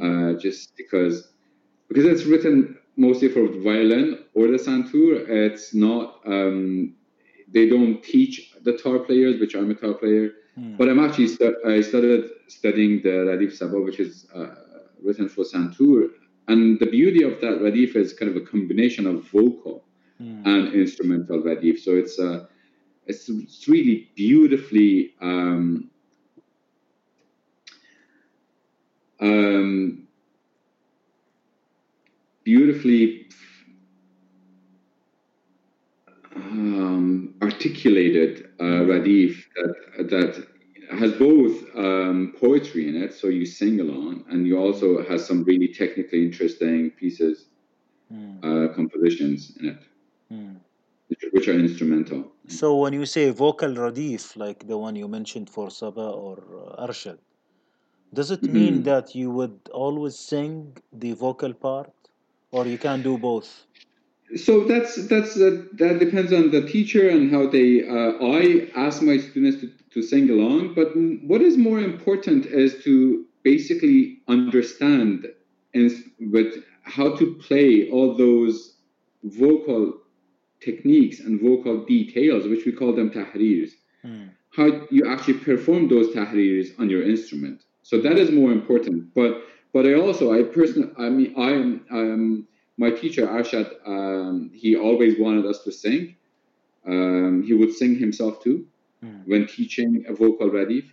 mm. 0.00 0.36
uh, 0.36 0.38
just 0.38 0.76
because 0.76 1.32
because 1.88 2.06
it's 2.06 2.24
written 2.24 2.78
mostly 2.96 3.28
for 3.28 3.46
violin 3.48 4.24
or 4.34 4.46
the 4.48 4.58
santur. 4.58 5.28
It's 5.28 5.74
not. 5.74 6.20
Um, 6.26 6.94
they 7.48 7.68
don't 7.68 8.02
teach 8.02 8.54
the 8.62 8.72
tar 8.78 8.98
players, 9.00 9.38
which 9.40 9.54
I'm 9.54 9.70
a 9.70 9.74
tar 9.74 9.94
player. 9.94 10.30
Mm. 10.58 10.76
But 10.76 10.88
I'm 10.88 10.98
actually 10.98 11.28
stu- 11.28 11.56
I 11.66 11.80
started 11.80 12.30
studying 12.48 13.02
the 13.02 13.14
Radif 13.28 13.52
Saba, 13.52 13.80
which 13.80 14.00
is 14.00 14.26
uh, 14.34 14.54
written 15.02 15.28
for 15.28 15.44
Santur, 15.44 16.08
and 16.48 16.78
the 16.78 16.86
beauty 16.86 17.22
of 17.22 17.40
that 17.40 17.60
Radif 17.60 17.96
is 17.96 18.12
kind 18.12 18.30
of 18.30 18.36
a 18.36 18.44
combination 18.44 19.06
of 19.06 19.24
vocal 19.30 19.84
mm. 20.20 20.46
and 20.46 20.74
instrumental 20.74 21.42
Radif. 21.42 21.78
So 21.80 21.92
it's 21.96 22.18
uh, 22.18 22.46
it's, 23.06 23.28
it's 23.28 23.66
really 23.68 24.10
beautifully 24.14 25.14
um, 25.20 25.90
um, 29.22 30.06
beautifully 32.44 33.28
um, 36.36 37.34
articulated 37.42 38.50
uh, 38.60 38.82
radif 38.90 39.34
that 39.56 40.08
that 40.10 40.46
has 40.98 41.12
both 41.12 41.54
um, 41.76 42.34
poetry 42.38 42.88
in 42.88 42.96
it, 43.04 43.14
so 43.14 43.28
you 43.28 43.46
sing 43.46 43.80
along, 43.80 44.24
and 44.30 44.46
you 44.46 44.58
also 44.58 45.02
has 45.08 45.26
some 45.26 45.42
really 45.44 45.68
technically 45.68 46.22
interesting 46.28 46.90
pieces, 46.90 47.46
Mm. 48.12 48.38
uh, 48.44 48.74
compositions 48.74 49.56
in 49.58 49.64
it, 49.72 49.80
Mm. 50.30 50.56
which, 51.08 51.22
which 51.32 51.48
are 51.48 51.58
instrumental. 51.58 52.20
So 52.48 52.76
when 52.82 52.92
you 52.92 53.06
say 53.06 53.30
vocal 53.30 53.72
radif, 53.84 54.36
like 54.36 54.66
the 54.66 54.76
one 54.76 54.94
you 54.96 55.08
mentioned 55.08 55.48
for 55.48 55.70
Saba 55.70 56.08
or 56.24 56.36
uh, 56.62 56.86
Arshad, 56.86 57.18
does 58.14 58.30
it 58.30 58.48
mean 58.48 58.76
Mhm. 58.80 58.84
that 58.84 59.14
you 59.14 59.30
would 59.30 59.58
always 59.72 60.16
sing 60.18 60.76
the 60.92 61.12
vocal 61.12 61.52
part, 61.54 61.92
or 62.50 62.66
you 62.66 62.78
can 62.78 63.02
do 63.02 63.18
both? 63.18 63.66
So 64.36 64.64
that's 64.64 65.06
that's 65.08 65.36
uh, 65.36 65.64
that 65.74 65.98
depends 65.98 66.32
on 66.32 66.50
the 66.50 66.62
teacher 66.66 67.08
and 67.08 67.30
how 67.30 67.46
they. 67.48 67.86
Uh, 67.86 68.12
I 68.40 68.70
ask 68.74 69.02
my 69.02 69.18
students 69.18 69.60
to, 69.60 69.70
to 69.94 70.02
sing 70.02 70.30
along, 70.30 70.74
but 70.74 70.88
what 71.30 71.42
is 71.42 71.56
more 71.58 71.80
important 71.80 72.46
is 72.46 72.82
to 72.84 73.26
basically 73.42 74.22
understand 74.28 75.26
and 75.74 75.90
with 76.20 76.64
how 76.82 77.14
to 77.16 77.34
play 77.46 77.90
all 77.90 78.14
those 78.16 78.76
vocal 79.24 79.98
techniques 80.60 81.20
and 81.20 81.40
vocal 81.40 81.84
details, 81.84 82.46
which 82.46 82.64
we 82.64 82.72
call 82.72 82.94
them 82.94 83.10
tahrirs. 83.10 83.70
Mm. 84.04 84.30
How 84.56 84.86
you 84.90 85.06
actually 85.08 85.38
perform 85.50 85.88
those 85.88 86.08
tahrirs 86.14 86.68
on 86.78 86.88
your 86.88 87.02
instrument. 87.02 87.62
So 87.82 88.00
that 88.00 88.18
is 88.18 88.30
more 88.30 88.52
important. 88.52 89.14
But 89.14 89.42
but 89.72 89.86
I 89.86 89.94
also 89.94 90.32
I 90.32 90.42
personally 90.42 90.90
I 90.98 91.08
mean 91.10 91.34
I 91.36 91.50
am 91.50 91.86
um, 91.90 92.48
my 92.78 92.90
teacher 92.90 93.26
Arshad 93.26 93.68
um, 93.86 94.50
he 94.54 94.76
always 94.76 95.18
wanted 95.18 95.46
us 95.46 95.62
to 95.64 95.72
sing. 95.72 96.16
Um, 96.86 97.42
he 97.46 97.54
would 97.54 97.72
sing 97.72 97.96
himself 97.96 98.42
too 98.42 98.66
Mm. 99.04 99.26
when 99.26 99.46
teaching 99.46 100.04
a 100.08 100.14
vocal 100.14 100.48
radif. 100.48 100.84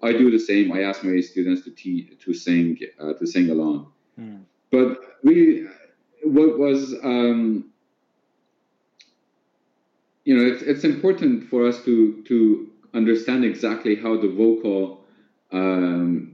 I 0.00 0.12
do 0.12 0.30
the 0.30 0.38
same. 0.38 0.72
I 0.72 0.82
ask 0.82 1.04
my 1.04 1.20
students 1.20 1.64
to 1.64 1.70
te- 1.70 2.16
to 2.24 2.32
sing 2.32 2.78
uh, 2.98 3.12
to 3.14 3.26
sing 3.26 3.50
along. 3.50 3.92
Mm. 4.18 4.40
But 4.70 4.98
really, 5.22 5.66
what 6.22 6.58
was 6.58 6.94
um, 7.02 7.70
you 10.24 10.36
know 10.36 10.44
it's, 10.50 10.62
it's 10.62 10.84
important 10.84 11.44
for 11.50 11.66
us 11.66 11.84
to 11.84 12.22
to 12.24 12.68
understand 12.94 13.44
exactly 13.44 13.96
how 13.96 14.16
the 14.16 14.28
vocal 14.28 15.04
um, 15.52 16.27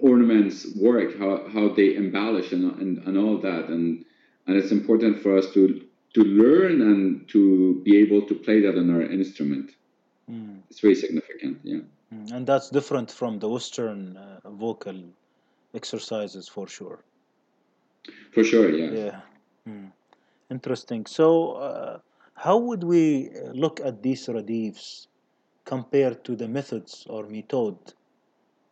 ornaments 0.00 0.66
work, 0.76 1.18
how, 1.18 1.48
how 1.48 1.68
they 1.68 1.94
embellish 1.94 2.52
and, 2.52 2.64
and, 2.80 2.98
and 3.06 3.18
all 3.18 3.38
that, 3.38 3.68
and 3.68 4.04
and 4.46 4.56
it's 4.56 4.70
important 4.70 5.20
for 5.22 5.36
us 5.36 5.50
to 5.54 5.82
to 6.14 6.22
learn 6.22 6.80
and 6.80 7.28
to 7.28 7.82
be 7.84 7.98
able 7.98 8.22
to 8.22 8.34
play 8.34 8.60
that 8.60 8.78
on 8.78 8.88
our 8.90 9.02
instrument. 9.02 9.72
Mm. 10.30 10.60
It's 10.70 10.80
very 10.80 10.94
significant. 10.94 11.58
Yeah. 11.62 11.80
Mm. 12.14 12.32
And 12.32 12.46
that's 12.46 12.70
different 12.70 13.10
from 13.10 13.38
the 13.38 13.48
Western 13.48 14.16
uh, 14.16 14.40
vocal 14.48 14.98
exercises 15.74 16.48
for 16.48 16.66
sure. 16.68 17.04
For 18.32 18.44
sure, 18.44 18.70
yeah. 18.70 18.90
Yeah. 18.90 19.20
Mm. 19.68 19.92
Interesting. 20.50 21.04
So, 21.06 21.52
uh, 21.52 21.98
how 22.34 22.56
would 22.58 22.84
we 22.84 23.28
uh, 23.28 23.50
look 23.52 23.80
at 23.80 24.02
these 24.02 24.28
radifs 24.28 25.08
compared 25.64 26.24
to 26.24 26.36
the 26.36 26.48
methods 26.48 27.06
or 27.10 27.26
method? 27.26 27.76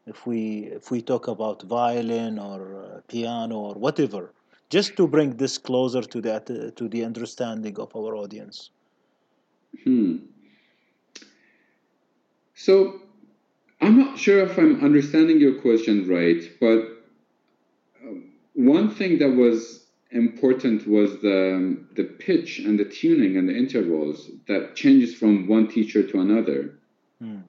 If 0.06 0.26
we 0.26 0.68
if 0.78 0.90
we 0.90 1.00
talk 1.00 1.28
about 1.28 1.62
violin 1.62 2.38
or 2.38 2.60
uh, 2.84 3.00
piano 3.08 3.56
or 3.56 3.74
whatever, 3.74 4.32
just 4.68 4.96
to 4.96 5.08
bring 5.08 5.36
this 5.36 5.56
closer 5.58 6.02
to 6.02 6.20
that 6.22 6.50
uh, 6.50 6.70
to 6.78 6.88
the 6.88 7.04
understanding 7.04 7.78
of 7.78 7.94
our 7.96 8.14
audience. 8.14 8.70
Hmm. 9.82 10.16
So, 12.54 13.00
I'm 13.80 13.98
not 13.98 14.18
sure 14.18 14.40
if 14.44 14.56
I'm 14.58 14.84
understanding 14.84 15.40
your 15.40 15.60
question 15.60 16.08
right, 16.08 16.42
but 16.60 16.80
um, 18.02 18.30
one 18.54 18.88
thing 18.94 19.18
that 19.18 19.30
was 19.30 19.86
important 20.10 20.86
was 20.86 21.10
the 21.20 21.84
the 21.96 22.04
pitch 22.04 22.60
and 22.60 22.78
the 22.78 22.84
tuning 22.84 23.36
and 23.36 23.48
the 23.48 23.56
intervals 23.56 24.30
that 24.48 24.76
changes 24.76 25.14
from 25.14 25.48
one 25.48 25.66
teacher 25.68 26.02
to 26.10 26.20
another. 26.20 26.78
Mm. 27.22 27.42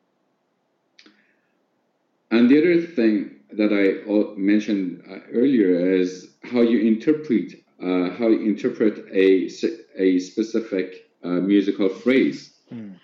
And 2.32 2.50
the 2.50 2.58
other 2.58 2.82
thing 2.82 3.36
that 3.52 3.72
I 3.72 4.08
mentioned 4.38 5.04
uh, 5.10 5.20
earlier 5.32 5.94
is 5.94 6.36
how 6.44 6.62
you 6.62 6.80
interpret 6.80 7.54
uh, 7.82 8.10
how 8.18 8.28
you 8.30 8.42
interpret 8.42 9.06
a 9.12 9.50
a 9.98 10.20
specific 10.20 11.10
uh, 11.24 11.30
musical 11.30 11.90
phrase. 11.90 12.54
Mm. 12.74 12.96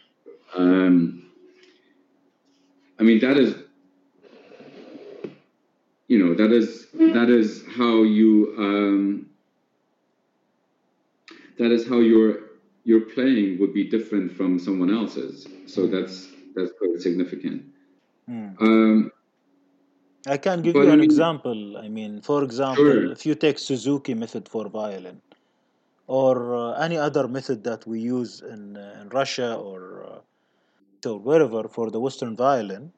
Um, 0.55 1.31
I 2.99 3.03
mean 3.03 3.19
that 3.19 3.37
is 3.37 3.55
you 6.07 6.19
know 6.19 6.33
that 6.35 6.51
is 6.51 6.87
that 6.93 7.29
is 7.29 7.63
how 7.77 8.03
you 8.03 8.53
um, 8.57 9.29
that 11.57 11.71
is 11.71 11.87
how 11.87 11.99
your 11.99 12.39
your 12.83 13.01
playing 13.01 13.59
would 13.59 13.73
be 13.73 13.83
different 13.83 14.31
from 14.31 14.59
someone 14.59 14.93
else's. 14.93 15.47
So 15.67 15.87
that's 15.87 16.27
that's 16.55 16.71
quite 16.77 16.99
significant. 16.99 17.70
Mm. 18.31 18.61
Um, 18.61 19.11
I 20.27 20.37
can 20.37 20.61
give 20.61 20.75
you 20.75 20.89
an 20.89 21.01
example. 21.01 21.77
I 21.77 21.87
mean, 21.89 22.21
for 22.21 22.43
example, 22.43 22.85
Sure. 22.85 23.11
if 23.11 23.25
you 23.25 23.35
take 23.35 23.57
Suzuki 23.59 24.13
method 24.13 24.47
for 24.47 24.69
violin, 24.69 25.21
or 26.07 26.55
uh, 26.55 26.85
any 26.85 26.97
other 26.97 27.27
method 27.27 27.63
that 27.63 27.85
we 27.87 27.99
use 27.99 28.41
in, 28.41 28.77
uh, 28.77 28.99
in 29.01 29.09
Russia 29.09 29.55
or 29.55 29.79
uh, 30.05 31.09
or 31.09 31.19
wherever 31.19 31.67
for 31.67 31.89
the 31.89 31.99
Western 31.99 32.35
violin, 32.35 32.91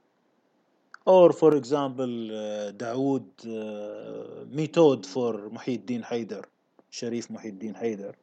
or 1.06 1.32
for 1.32 1.56
example, 1.56 2.14
uh, 2.32 2.72
Daoud 2.74 3.28
uh, 3.46 4.46
method 4.60 5.06
for 5.06 5.50
Muhyiddin 5.56 6.04
Haider, 6.04 6.44
Sharif 6.90 7.30
Muhyiddin 7.30 7.76
Haider, 7.82 8.14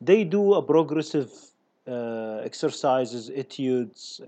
they 0.00 0.24
do 0.24 0.54
a 0.54 0.62
progressive 0.62 1.30
uh, 1.86 2.40
exercises, 2.44 3.30
etudes, 3.30 4.20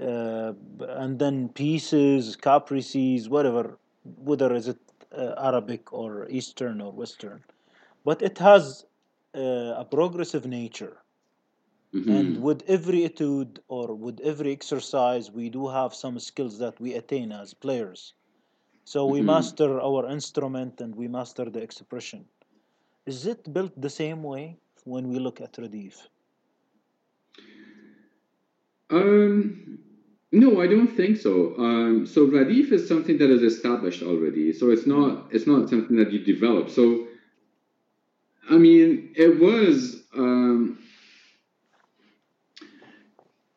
uh, 0.00 0.52
and 0.88 1.18
then 1.18 1.48
pieces, 1.50 2.36
caprices, 2.36 3.28
whatever, 3.28 3.78
whether 4.04 4.54
is 4.54 4.68
it 4.68 4.78
uh, 5.16 5.34
Arabic 5.38 5.92
or 5.92 6.28
Eastern 6.28 6.80
or 6.80 6.92
Western, 6.92 7.42
but 8.04 8.22
it 8.22 8.38
has 8.38 8.84
uh, 9.36 9.40
a 9.76 9.86
progressive 9.90 10.46
nature. 10.46 10.98
mhm. 11.92 12.08
And 12.08 12.42
with 12.42 12.62
every 12.68 13.04
etude 13.04 13.62
or 13.68 13.94
with 13.94 14.20
every 14.20 14.52
exercise, 14.52 15.30
we 15.30 15.48
do 15.48 15.68
have 15.68 15.94
some 15.94 16.18
skills 16.18 16.58
that 16.58 16.78
we 16.80 16.92
attain 16.94 17.32
as 17.32 17.54
players. 17.54 18.14
So 18.84 19.06
we 19.06 19.20
Mhm. 19.20 19.24
master 19.24 19.80
our 19.80 20.08
instrument 20.08 20.80
and 20.80 20.94
we 20.94 21.08
master 21.08 21.50
the 21.50 21.62
expression. 21.62 22.28
Is 23.06 23.26
it 23.26 23.52
built 23.52 23.80
the 23.80 23.90
same 23.90 24.22
way 24.22 24.58
when 24.84 25.08
we 25.08 25.18
look 25.18 25.40
at 25.40 25.54
Radif? 25.54 26.08
Um, 28.90 29.78
no, 30.32 30.60
I 30.60 30.66
don't 30.66 30.94
think 30.96 31.16
so. 31.18 31.56
Um, 31.58 32.06
so 32.06 32.26
Radif 32.26 32.72
is 32.72 32.88
something 32.88 33.18
that 33.18 33.30
is 33.30 33.42
established 33.42 34.02
already. 34.02 34.52
So 34.52 34.70
it's 34.70 34.86
not 34.86 35.28
it's 35.32 35.46
not 35.46 35.68
something 35.68 35.96
that 35.96 36.12
you 36.12 36.24
develop. 36.24 36.70
So 36.70 37.08
I 38.50 38.56
mean, 38.58 39.12
it 39.16 39.40
was 39.40 40.02
um, 40.16 40.78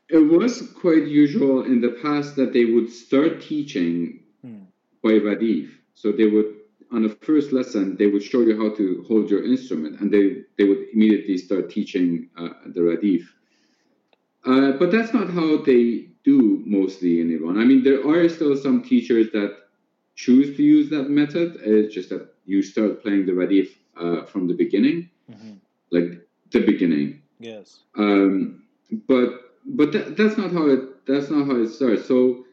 it 0.10 0.20
was 0.20 0.72
quite 0.74 1.08
usual 1.08 1.64
in 1.66 1.82
the 1.82 1.98
past 2.02 2.36
that 2.38 2.54
they 2.54 2.66
would 2.66 2.90
start 2.92 3.42
teaching 3.42 4.20
Hmm. 4.42 4.64
by 5.04 5.14
Radif. 5.14 5.70
So 5.96 6.12
they 6.12 6.28
would 6.28 6.56
on 6.92 7.04
the 7.04 7.10
first 7.10 7.52
lesson 7.52 7.98
they 7.98 8.08
would 8.08 8.24
show 8.24 8.42
you 8.42 8.58
how 8.62 8.76
to 8.76 9.04
hold 9.08 9.30
your 9.30 9.44
instrument, 9.46 10.00
and 10.00 10.12
they 10.12 10.44
they 10.58 10.66
would 10.66 10.84
immediately 10.94 11.38
start 11.38 11.70
teaching 11.70 12.30
uh, 12.38 12.50
the 12.68 12.82
Radif. 12.82 13.24
Uh, 14.46 14.74
but 14.74 14.92
that's 14.92 15.14
not 15.14 15.30
how 15.30 15.58
they 15.58 16.10
do 16.24 16.62
mostly 16.66 17.22
in 17.22 17.32
Iran. 17.32 17.60
I 17.60 17.66
mean, 17.66 17.84
there 17.84 18.02
are 18.08 18.28
still 18.30 18.56
some 18.56 18.82
teachers 18.84 19.32
that 19.32 19.58
choose 20.16 20.56
to 20.58 20.64
use 20.64 20.90
that 20.90 21.10
method. 21.10 21.58
It's 21.64 21.94
just 21.94 22.10
that 22.10 22.34
you 22.46 22.62
start 22.62 23.02
playing 23.02 23.26
the 23.26 23.34
Radif 23.34 23.70
uh, 23.98 24.26
from 24.26 24.48
the 24.48 24.54
beginning, 24.54 25.10
Mhm. 25.30 25.58
like 25.92 26.10
the 26.52 26.62
beginning. 26.66 27.22
Yes. 27.40 27.82
Um, 27.96 28.64
but 29.08 29.30
but 29.66 29.92
that, 29.94 30.18
that's 30.18 30.38
not 30.38 30.52
how 30.52 30.68
it 30.68 31.06
that's 31.06 31.30
not 31.30 31.48
how 31.48 31.58
it 31.62 31.70
starts. 31.70 32.06
So 32.06 32.46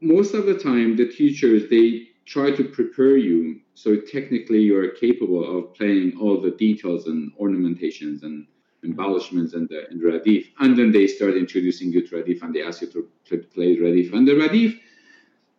most 0.00 0.34
of 0.34 0.46
the 0.46 0.54
time, 0.54 0.96
the 0.96 1.06
teachers 1.06 1.68
they 1.70 2.08
try 2.24 2.50
to 2.52 2.64
prepare 2.64 3.16
you 3.16 3.60
so 3.74 3.96
technically 3.96 4.60
you're 4.60 4.90
capable 4.90 5.42
of 5.58 5.74
playing 5.74 6.16
all 6.20 6.40
the 6.40 6.52
details 6.52 7.06
and 7.06 7.32
ornamentations 7.38 8.22
and 8.22 8.46
embellishments 8.84 9.54
and 9.54 9.68
the 9.68 9.86
the 9.90 10.04
radif, 10.04 10.46
and 10.60 10.76
then 10.78 10.92
they 10.92 11.06
start 11.06 11.34
introducing 11.36 11.92
you 11.92 12.06
to 12.06 12.16
radif 12.16 12.42
and 12.42 12.54
they 12.54 12.62
ask 12.62 12.82
you 12.82 12.88
to, 12.88 13.08
to 13.24 13.38
play 13.54 13.76
radif. 13.76 14.12
And 14.12 14.26
the 14.26 14.32
radif, 14.32 14.78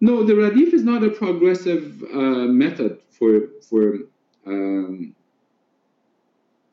no, 0.01 0.23
the 0.23 0.33
radif 0.33 0.73
is 0.73 0.83
not 0.83 1.03
a 1.03 1.09
progressive 1.09 2.03
uh, 2.13 2.47
method 2.63 2.99
for 3.09 3.31
for. 3.69 3.99
Um, 4.45 5.15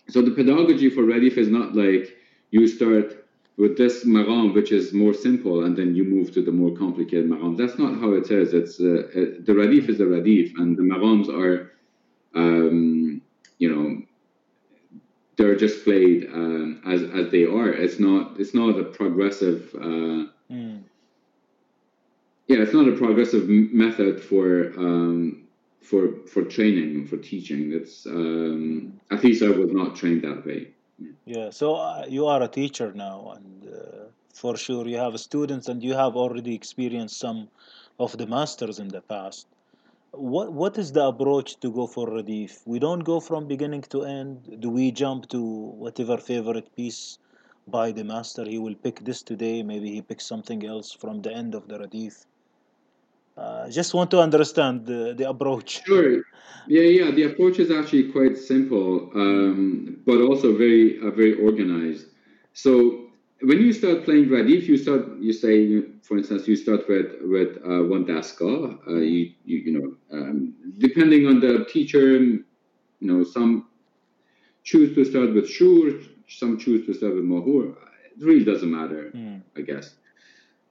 so 0.08 0.22
the 0.22 0.32
pedagogy 0.32 0.90
for 0.90 1.02
radif 1.02 1.36
is 1.36 1.48
not 1.48 1.76
like 1.76 2.16
you 2.50 2.66
start 2.66 3.20
with 3.56 3.76
this 3.76 4.04
maram, 4.04 4.54
which 4.54 4.72
is 4.72 4.92
more 4.92 5.14
simple, 5.14 5.64
and 5.64 5.76
then 5.76 5.94
you 5.94 6.02
move 6.02 6.32
to 6.32 6.42
the 6.42 6.50
more 6.50 6.74
complicated 6.76 7.28
maram. 7.28 7.56
That's 7.56 7.78
not 7.78 8.00
how 8.00 8.14
it 8.14 8.30
is. 8.30 8.54
It's 8.54 8.80
uh, 8.80 9.06
the 9.46 9.52
radif 9.52 9.88
is 9.88 9.98
the 9.98 10.04
radif, 10.04 10.52
and 10.56 10.76
the 10.76 10.82
marams 10.82 11.28
are, 11.28 11.72
um, 12.34 13.20
you 13.58 13.68
know, 13.72 14.02
they're 15.36 15.56
just 15.56 15.84
played 15.84 16.28
um, 16.32 16.82
as 16.86 17.02
as 17.02 17.30
they 17.30 17.44
are. 17.44 17.72
It's 17.72 17.98
not 17.98 18.38
it's 18.38 18.54
not 18.54 18.78
a 18.78 18.84
progressive. 18.84 19.74
Uh, 19.74 20.26
mm. 20.50 20.82
Yeah, 22.46 22.58
it's 22.58 22.74
not 22.74 22.88
a 22.88 22.92
progressive 22.92 23.48
method 23.48 24.20
for 24.20 24.72
um, 24.76 25.46
for 25.80 26.02
for 26.26 26.42
training 26.42 27.06
for 27.06 27.16
teaching. 27.16 27.72
It's 27.72 28.06
um, 28.06 29.00
at 29.10 29.22
least 29.24 29.42
I 29.42 29.50
was 29.50 29.70
not 29.72 29.96
trained 29.96 30.22
that 30.22 30.44
way. 30.44 30.68
Yeah, 31.24 31.50
so 31.50 31.76
uh, 31.76 32.04
you 32.08 32.26
are 32.26 32.42
a 32.42 32.48
teacher 32.48 32.92
now, 32.92 33.34
and 33.36 33.74
uh, 33.74 34.04
for 34.34 34.56
sure 34.56 34.86
you 34.86 34.98
have 34.98 35.18
students, 35.18 35.68
and 35.68 35.82
you 35.82 35.94
have 35.94 36.16
already 36.16 36.54
experienced 36.54 37.18
some 37.18 37.48
of 37.98 38.16
the 38.18 38.26
masters 38.26 38.78
in 38.78 38.88
the 38.88 39.00
past. 39.00 39.46
What 40.12 40.52
what 40.52 40.76
is 40.76 40.92
the 40.92 41.04
approach 41.06 41.60
to 41.60 41.70
go 41.70 41.86
for 41.86 42.08
Radif? 42.08 42.62
We 42.66 42.78
don't 42.78 43.00
go 43.00 43.20
from 43.20 43.46
beginning 43.46 43.82
to 43.90 44.02
end. 44.02 44.56
Do 44.58 44.68
we 44.68 44.90
jump 44.90 45.28
to 45.28 45.40
whatever 45.40 46.16
favorite 46.18 46.74
piece 46.74 47.18
by 47.68 47.92
the 47.92 48.02
master? 48.02 48.44
He 48.44 48.58
will 48.58 48.74
pick 48.74 49.04
this 49.04 49.22
today. 49.22 49.62
Maybe 49.62 49.90
he 49.92 50.02
picks 50.02 50.26
something 50.26 50.66
else 50.66 50.92
from 50.92 51.22
the 51.22 51.32
end 51.32 51.54
of 51.54 51.68
the 51.68 51.78
Radif. 51.78 52.26
Uh, 53.36 53.70
just 53.70 53.94
want 53.94 54.10
to 54.10 54.20
understand 54.20 54.84
the, 54.84 55.14
the 55.16 55.28
approach. 55.28 55.82
Sure. 55.86 56.22
Yeah, 56.66 56.82
yeah. 56.82 57.10
The 57.12 57.22
approach 57.22 57.58
is 57.58 57.70
actually 57.70 58.10
quite 58.10 58.36
simple, 58.36 59.10
um, 59.14 60.02
but 60.04 60.20
also 60.20 60.56
very 60.56 60.98
uh, 60.98 61.10
very 61.10 61.40
organized. 61.40 62.06
So 62.52 62.99
when 63.42 63.60
you 63.60 63.72
start 63.72 64.04
playing 64.04 64.26
Radif, 64.26 64.62
you 64.66 64.76
start 64.76 65.18
you 65.18 65.32
say, 65.32 65.82
for 66.02 66.18
instance, 66.18 66.46
you 66.46 66.56
start 66.56 66.88
with 66.88 67.16
with 67.22 67.56
uh, 67.58 67.82
one 67.84 68.04
dastgah. 68.04 68.78
Uh, 68.86 68.96
you, 68.96 69.32
you 69.44 69.58
you 69.58 69.72
know, 69.76 70.18
um, 70.18 70.54
depending 70.78 71.26
on 71.26 71.40
the 71.40 71.64
teacher, 71.66 72.18
you 72.18 72.44
know, 73.00 73.24
some 73.24 73.68
choose 74.62 74.94
to 74.94 75.04
start 75.04 75.32
with 75.34 75.48
shur, 75.48 76.00
some 76.28 76.58
choose 76.58 76.86
to 76.86 76.92
start 76.94 77.14
with 77.14 77.24
mahur. 77.24 77.74
It 78.16 78.24
really 78.24 78.44
doesn't 78.44 78.70
matter, 78.70 79.10
mm. 79.14 79.42
I 79.56 79.62
guess. 79.62 79.94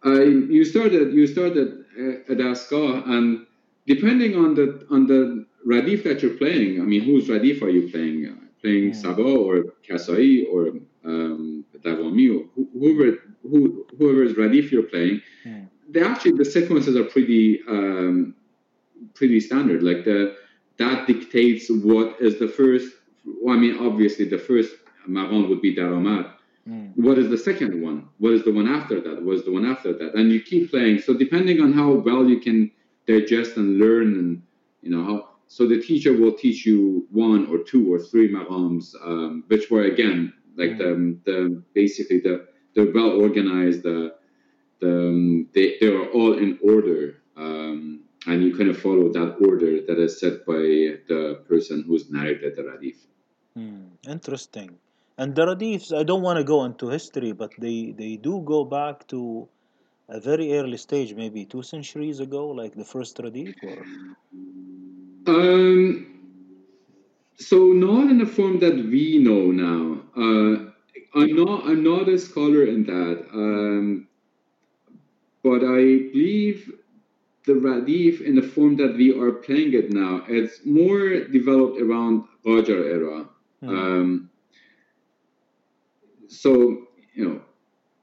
Uh, 0.06 0.22
you 0.22 0.64
started 0.64 1.14
you 1.14 1.26
started 1.28 1.86
at 2.30 2.38
Dastgah, 2.38 3.08
and 3.08 3.48
depending 3.88 4.36
on 4.36 4.54
the 4.54 4.86
on 4.92 5.08
the 5.08 5.46
radif 5.68 6.04
that 6.04 6.22
you're 6.22 6.38
playing, 6.38 6.82
I 6.82 6.86
mean, 6.86 7.02
whose 7.04 7.28
radif 7.28 7.62
are 7.64 7.70
you 7.70 7.90
playing? 7.90 8.38
Playing 8.62 8.88
yeah. 8.88 8.94
Saba 8.94 9.24
or 9.24 9.64
Kasai 9.88 10.46
or 10.52 10.74
um, 11.06 11.49
Or 11.86 12.64
whoever 12.74 13.18
who, 13.44 13.86
whoever's 13.98 14.34
radif 14.34 14.72
you're 14.72 14.84
playing, 14.84 15.22
yeah. 15.46 15.62
they 15.90 16.02
actually 16.02 16.34
the 16.34 16.46
sequences 16.46 16.96
are 16.96 17.06
pretty 17.06 17.62
um, 17.68 18.36
pretty 19.14 19.40
standard. 19.40 19.84
Like 19.84 20.06
the 20.06 20.36
that 20.78 21.08
dictates 21.08 21.70
what 21.70 22.20
is 22.20 22.40
the 22.40 22.48
first. 22.48 22.94
Well, 23.26 23.56
I 23.56 23.60
mean, 23.60 23.78
obviously 23.80 24.26
the 24.26 24.40
first 24.40 24.74
maran 25.08 25.50
would 25.50 25.62
be 25.62 25.76
Daramad 25.76 26.32
Mm. 26.70 26.92
What 26.96 27.18
is 27.18 27.30
the 27.30 27.38
second 27.38 27.82
one? 27.82 28.10
What 28.18 28.34
is 28.34 28.44
the 28.44 28.52
one 28.52 28.68
after 28.68 29.02
that? 29.02 29.24
What 29.24 29.36
is 29.38 29.46
the 29.46 29.52
one 29.52 29.66
after 29.66 29.94
that? 29.94 30.14
And 30.16 30.32
you 30.32 30.42
keep 30.42 30.70
playing. 30.70 31.00
So 31.00 31.14
depending 31.14 31.62
on 31.62 31.74
how 31.74 31.92
well 31.92 32.28
you 32.28 32.40
can 32.40 32.72
digest 33.08 33.58
and 33.58 33.80
learn, 33.80 34.14
and 34.20 34.42
you 34.82 34.92
know 34.92 35.04
how. 35.04 35.30
So 35.48 35.68
the 35.68 35.82
teacher 35.82 36.14
will 36.14 36.34
teach 36.34 36.66
you 36.66 37.08
one 37.10 37.48
or 37.48 37.60
two 37.64 37.92
or 37.92 38.00
three 38.00 38.32
marams, 38.32 38.94
um, 39.04 39.44
which 39.48 39.72
were 39.72 39.84
again 39.84 40.34
like 40.60 40.72
mm. 40.72 40.78
the, 40.78 41.32
the 41.32 41.64
basically 41.74 42.20
the 42.20 42.48
they're 42.76 42.94
well 42.94 43.12
organized. 43.26 43.84
The 43.84 44.16
the 44.82 44.94
um, 45.10 45.48
they 45.54 45.78
they 45.80 45.88
are 45.88 46.08
all 46.12 46.34
in 46.38 46.60
order. 46.64 47.02
Um, 47.36 48.02
and 48.28 48.44
you 48.44 48.56
kind 48.56 48.70
of 48.70 48.78
follow 48.78 49.08
that 49.14 49.38
order 49.48 49.82
that 49.88 49.98
is 49.98 50.20
set 50.20 50.46
by 50.46 51.00
the 51.08 51.42
person 51.48 51.84
who's 51.88 52.10
narrated 52.12 52.56
the 52.58 52.64
radif. 52.64 52.98
Mm, 53.58 53.92
interesting. 54.08 54.78
And 55.18 55.36
the 55.36 55.46
Radifs, 55.48 55.92
I 55.92 56.04
don't 56.04 56.22
want 56.22 56.38
to 56.38 56.46
go 56.46 56.64
into 56.64 56.88
history, 56.88 57.34
but 57.34 57.52
they, 57.58 57.94
they 57.98 58.16
do 58.16 58.42
go 58.46 58.64
back 58.64 59.06
to 59.08 59.50
a 60.08 60.20
very 60.20 60.58
early 60.58 60.78
stage, 60.78 61.14
maybe 61.14 61.46
two 61.46 61.62
centuries 61.62 62.20
ago, 62.22 62.48
like 62.48 62.74
the 62.74 62.86
first 62.86 63.18
Radif? 63.18 63.54
Or? 63.64 63.84
Um, 65.28 66.19
so 67.40 67.72
not 67.74 68.10
in 68.10 68.18
the 68.18 68.26
form 68.26 68.60
that 68.60 68.76
we 68.76 69.18
know 69.18 69.52
now. 69.52 70.02
Uh, 70.16 70.70
I'm 71.16 71.36
not 71.36 71.66
I'm 71.66 71.84
not 71.84 72.08
a 72.08 72.20
scholar 72.20 72.66
in 72.66 72.84
that, 72.86 73.26
um, 73.34 74.08
but 75.44 75.64
I 75.64 76.12
believe 76.14 76.72
the 77.46 77.54
Radif 77.54 78.22
in 78.22 78.36
the 78.36 78.42
form 78.42 78.76
that 78.78 78.96
we 78.96 79.18
are 79.18 79.32
playing 79.32 79.74
it 79.74 79.92
now, 79.92 80.24
it's 80.28 80.66
more 80.66 81.22
developed 81.26 81.82
around 81.82 82.26
Qajar 82.46 82.86
era. 82.86 83.26
Hmm. 83.62 83.70
Um, 83.70 84.30
so 86.30 86.88
you 87.14 87.28
know 87.28 87.42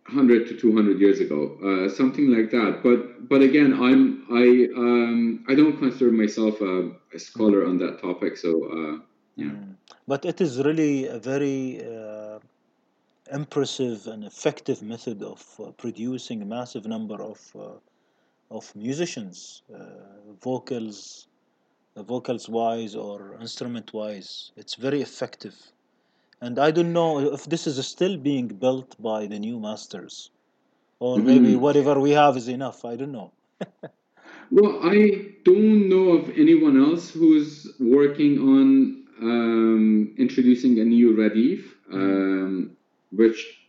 100 0.09 0.49
to 0.49 0.57
200 0.57 1.01
years 1.01 1.21
ago 1.21 1.57
uh, 1.65 1.89
something 1.89 2.31
like 2.31 2.51
that 2.51 2.81
but 2.83 3.29
but 3.29 3.41
again 3.41 3.73
i'm 3.73 4.27
i 4.31 4.69
um, 4.77 5.45
i 5.49 5.55
don't 5.55 5.79
consider 5.79 6.11
myself 6.11 6.61
a, 6.61 6.91
a, 7.15 7.19
scholar 7.19 7.67
on 7.67 7.79
that 7.79 8.01
topic 8.01 8.37
so 8.37 8.51
uh, 8.77 8.99
yeah 9.37 9.47
mm. 9.47 9.75
but 10.07 10.25
it 10.25 10.41
is 10.41 10.53
really 10.69 11.07
a 11.07 11.19
very 11.19 11.83
uh, 11.85 12.39
impressive 13.33 14.07
and 14.07 14.25
effective 14.25 14.83
method 14.83 15.23
of 15.23 15.41
uh, 15.61 15.71
producing 15.83 16.43
a 16.43 16.49
massive 16.59 16.85
number 16.87 17.19
of 17.33 17.41
uh, 17.59 18.57
of 18.59 18.65
musicians 18.77 19.63
uh, 19.75 19.79
vocals 20.43 21.27
vocals 21.97 22.49
wise 22.49 22.95
or 22.95 23.37
instrument 23.41 23.93
wise 23.93 24.53
it's 24.57 24.75
very 24.75 25.01
effective 25.01 25.57
and 26.41 26.59
I 26.59 26.71
don't 26.71 26.93
know 26.93 27.33
if 27.33 27.45
this 27.45 27.67
is 27.67 27.85
still 27.87 28.17
being 28.17 28.49
built 28.49 29.01
by 29.03 29.27
the 29.27 29.39
new 29.39 29.59
masters, 29.59 30.31
or 30.99 31.17
mm-hmm. 31.17 31.27
maybe 31.27 31.57
whatever 31.57 31.99
we 31.99 32.11
have 32.11 32.37
is 32.37 32.49
enough. 32.49 32.85
I 32.85 32.97
don't 32.97 33.13
know. 33.13 33.33
well, 34.51 34.81
I 34.83 35.33
don't 35.45 35.89
know 35.89 36.11
of 36.19 36.31
anyone 36.37 36.81
else 36.81 37.11
who's 37.11 37.73
working 37.81 38.39
on 38.39 39.06
um, 39.21 40.15
introducing 40.19 40.79
a 40.81 40.85
new 40.85 41.17
Radif, 41.17 41.65
mm-hmm. 41.91 41.95
um, 41.95 42.77
which 43.13 43.61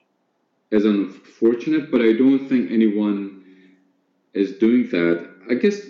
is 0.72 0.86
unfortunate, 0.86 1.92
but 1.92 2.02
I 2.02 2.14
don't 2.14 2.48
think 2.48 2.72
anyone 2.72 3.44
is 4.34 4.58
doing 4.58 4.90
that. 4.90 5.30
I 5.50 5.56
guess 5.56 5.82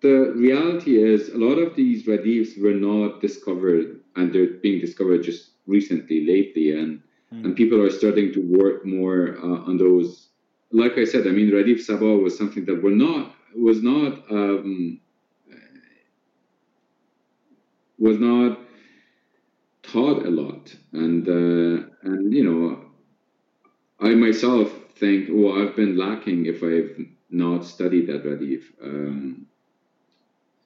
the 0.00 0.32
reality 0.34 1.02
is 1.02 1.28
a 1.28 1.38
lot 1.38 1.56
of 1.56 1.74
these 1.76 2.06
Radifs 2.06 2.56
were 2.58 2.74
not 2.74 3.20
discovered 3.20 4.00
and 4.16 4.32
they're 4.32 4.54
being 4.62 4.80
discovered 4.80 5.22
just 5.22 5.50
recently, 5.66 6.26
lately, 6.26 6.78
and 6.78 7.02
mm. 7.32 7.44
and 7.44 7.56
people 7.56 7.80
are 7.80 7.90
starting 7.90 8.32
to 8.32 8.40
work 8.40 8.86
more 8.86 9.36
uh, 9.38 9.68
on 9.68 9.76
those. 9.76 10.28
Like 10.70 10.98
I 10.98 11.04
said, 11.04 11.26
I 11.26 11.30
mean, 11.30 11.50
Radif 11.50 11.80
Saba 11.80 12.16
was 12.16 12.36
something 12.36 12.64
that 12.66 12.82
were 12.82 12.90
not 12.90 13.34
was 13.54 13.82
not 13.82 14.12
um, 14.30 15.00
was 17.98 18.18
not 18.18 18.58
taught 19.92 20.24
a 20.26 20.30
lot, 20.30 20.74
and 20.92 21.28
uh, 21.28 21.86
and 22.02 22.32
you 22.32 22.44
know, 22.44 22.84
I 24.00 24.14
myself 24.14 24.72
think, 24.96 25.28
well, 25.30 25.60
I've 25.60 25.76
been 25.76 25.96
lacking 25.96 26.46
if 26.46 26.62
I've 26.62 27.06
not 27.30 27.64
studied 27.64 28.08
that 28.08 28.24
Radif. 28.24 28.64
Um, 28.82 29.46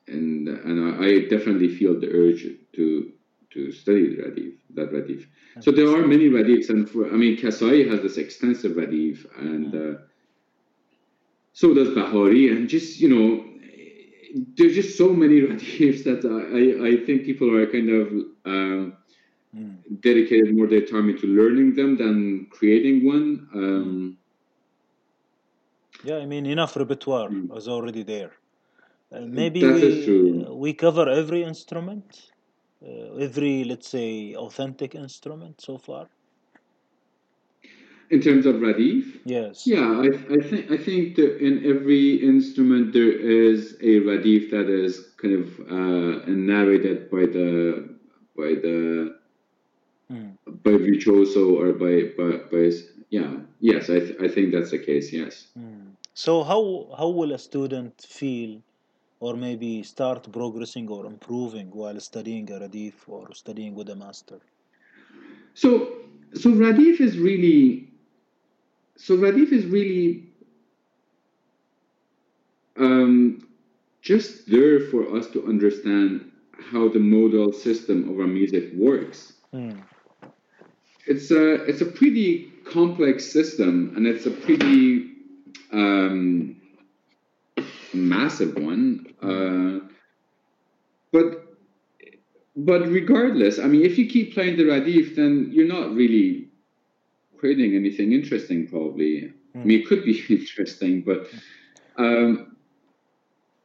and 0.09 0.49
and 0.49 1.05
I, 1.05 1.29
definitely 1.29 1.75
feel 1.75 1.99
the 1.99 2.09
urge 2.09 2.47
to 2.75 3.13
to 3.53 3.73
study 3.73 4.17
Radif, 4.17 4.55
that 4.75 4.93
Radif. 4.93 5.27
So 5.61 5.71
there 5.71 5.89
are 5.89 6.07
many 6.07 6.29
Radifs, 6.29 6.71
and 6.71 6.89
for, 6.89 7.07
I 7.07 7.17
mean, 7.17 7.37
Kasai 7.37 7.89
has 7.89 8.01
this 8.01 8.17
extensive 8.17 8.73
Radif, 8.73 9.27
and 9.39 9.75
uh, 9.75 10.01
so 11.53 11.75
does 11.75 11.95
Bahari, 11.95 12.51
and 12.51 12.69
just 12.69 13.01
you 13.01 13.09
know, 13.09 13.45
there's 14.57 14.75
just 14.75 14.97
so 14.97 15.13
many 15.13 15.41
Radifs 15.49 16.05
that 16.05 16.25
I, 16.25 17.03
I 17.03 17.05
think 17.07 17.25
people 17.25 17.55
are 17.55 17.67
kind 17.67 17.91
of 17.91 18.09
um, 18.45 18.97
mm. 19.57 19.77
dedicated 20.01 20.55
more 20.55 20.67
their 20.67 20.87
time 20.87 21.09
into 21.09 21.27
learning 21.27 21.75
them 21.75 21.97
than 21.97 22.47
creating 22.51 23.07
one. 23.07 23.49
Um, 23.55 24.19
yeah, 26.05 26.17
I 26.17 26.27
mean, 26.27 26.47
enough 26.47 26.77
repertoire 26.77 27.29
mm. 27.29 27.49
was 27.49 27.69
already 27.69 28.03
there. 28.03 28.33
Uh, 29.13 29.21
maybe 29.21 29.63
we, 29.63 30.47
we 30.51 30.73
cover 30.73 31.09
every 31.09 31.43
instrument 31.43 32.33
uh, 32.85 33.15
every 33.17 33.65
let's 33.65 33.89
say 33.89 34.35
authentic 34.35 34.95
instrument 34.95 35.61
so 35.61 35.79
far 35.79 36.09
in 38.11 38.21
terms 38.21 38.47
of 38.47 38.57
radif 38.57 39.21
yes 39.25 39.67
yeah 39.67 40.03
i, 40.05 40.09
I 40.37 40.41
think 40.41 40.71
i 40.71 40.77
think 40.77 41.17
that 41.17 41.39
in 41.39 41.65
every 41.65 42.17
instrument 42.17 42.93
there 42.93 43.13
is 43.13 43.77
a 43.81 44.01
radif 44.09 44.51
that 44.51 44.69
is 44.69 45.13
kind 45.17 45.35
of 45.43 45.61
uh, 45.71 46.27
narrated 46.27 47.11
by 47.11 47.27
the 47.27 47.89
by 48.37 48.55
the 48.67 49.17
hmm. 50.13 50.31
by 50.65 50.77
virtuoso 50.89 51.43
or 51.61 51.73
by, 51.85 51.95
by 52.19 52.31
by 52.53 52.65
yeah, 53.13 53.33
yes, 53.61 53.91
I, 53.97 54.01
th- 54.01 54.19
I 54.25 54.29
think 54.35 54.53
that's 54.55 54.71
the 54.71 54.79
case. 54.79 55.13
Yes. 55.13 55.35
Mm. 55.59 55.93
So 56.15 56.43
how 56.51 56.63
how 56.99 57.09
will 57.19 57.33
a 57.33 57.39
student 57.39 57.95
feel, 58.19 58.53
or 59.21 59.33
maybe 59.37 59.83
start 59.83 60.21
progressing 60.33 60.89
or 60.89 61.07
improving 61.07 61.69
while 61.81 62.01
studying 62.01 62.51
a 62.51 62.59
radif 62.65 62.95
or 63.07 63.33
studying 63.35 63.75
with 63.75 63.89
a 63.91 63.97
master? 64.05 64.41
So 65.55 65.69
so 66.35 66.51
radif 66.65 67.01
is 67.01 67.19
really 67.19 67.93
so 68.97 69.17
radif 69.17 69.53
is 69.53 69.67
really 69.67 70.33
um, 72.79 73.47
just 74.01 74.51
there 74.51 74.81
for 74.91 75.17
us 75.17 75.27
to 75.35 75.47
understand 75.47 76.31
how 76.71 76.89
the 76.89 76.99
modal 76.99 77.53
system 77.53 78.09
of 78.11 78.19
our 78.21 78.27
music 78.27 78.71
works. 78.75 79.35
Mm. 79.55 79.83
It's 81.07 81.31
a 81.31 81.55
it's 81.65 81.81
a 81.81 81.87
pretty 81.87 82.53
complex 82.65 83.31
system, 83.31 83.93
and 83.97 84.07
it's 84.07 84.27
a 84.27 84.31
pretty 84.31 85.11
um, 85.73 86.61
massive 87.93 88.55
one. 88.57 89.07
Uh, 89.21 89.87
but 91.13 91.57
but 92.55 92.87
regardless, 92.89 93.59
I 93.59 93.67
mean, 93.67 93.83
if 93.83 93.99
you 93.99 94.07
keep 94.09 94.35
playing 94.35 94.57
the 94.57 94.65
radif, 94.65 95.17
then 95.17 95.51
you're 95.53 95.67
not 95.67 95.95
really 95.95 96.49
creating 97.37 97.75
anything 97.75 98.13
interesting. 98.13 98.69
Probably, 98.69 99.33
I 99.55 99.59
mean, 99.59 99.81
it 99.81 99.87
could 99.87 100.05
be 100.05 100.23
interesting, 100.29 101.03
but 101.03 101.29
um, 101.97 102.57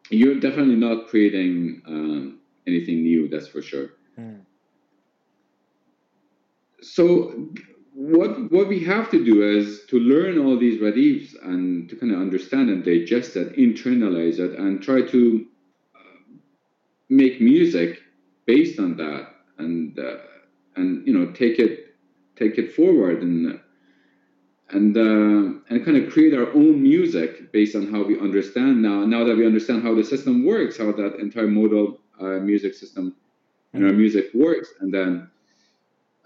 you're 0.09 0.39
definitely 0.39 0.75
not 0.75 1.07
creating 1.07 1.81
um, 1.85 2.39
anything 2.65 3.03
new. 3.03 3.27
That's 3.27 3.47
for 3.47 3.61
sure. 3.61 3.91
Mm. 4.17 4.46
So 6.81 7.49
what 7.93 8.51
what 8.51 8.67
we 8.67 8.83
have 8.83 9.09
to 9.09 9.25
do 9.25 9.41
is 9.41 9.81
to 9.89 9.99
learn 9.99 10.37
all 10.37 10.57
these 10.57 10.79
radifs 10.79 11.33
and 11.41 11.89
to 11.89 11.95
kind 11.95 12.11
of 12.11 12.21
understand 12.21 12.69
and 12.69 12.83
digest 12.83 13.35
it, 13.35 13.55
internalize 13.57 14.39
it, 14.39 14.57
and 14.59 14.81
try 14.81 15.01
to 15.01 15.45
uh, 15.95 15.99
make 17.09 17.41
music 17.41 17.99
based 18.45 18.79
on 18.79 18.97
that, 18.97 19.29
and 19.57 19.97
uh, 19.97 20.17
and 20.75 21.07
you 21.07 21.13
know 21.17 21.31
take 21.31 21.57
it 21.57 21.95
take 22.35 22.59
it 22.59 22.75
forward 22.75 23.23
and 23.23 23.59
and 24.69 24.95
uh, 24.95 25.59
and 25.69 25.83
kind 25.83 25.97
of 25.97 26.13
create 26.13 26.35
our 26.35 26.51
own 26.53 26.81
music 26.81 27.51
based 27.51 27.75
on 27.75 27.91
how 27.91 28.03
we 28.03 28.19
understand 28.19 28.81
now. 28.81 29.05
Now 29.05 29.23
that 29.23 29.35
we 29.35 29.45
understand 29.45 29.81
how 29.81 29.95
the 29.95 30.03
system 30.03 30.45
works, 30.45 30.77
how 30.77 30.91
that 30.91 31.15
entire 31.19 31.47
modal 31.47 31.99
uh, 32.21 32.39
music 32.39 32.75
system 32.75 33.15
and 33.73 33.83
our 33.85 33.93
music 33.93 34.29
works, 34.35 34.69
and 34.81 34.93
then 34.93 35.29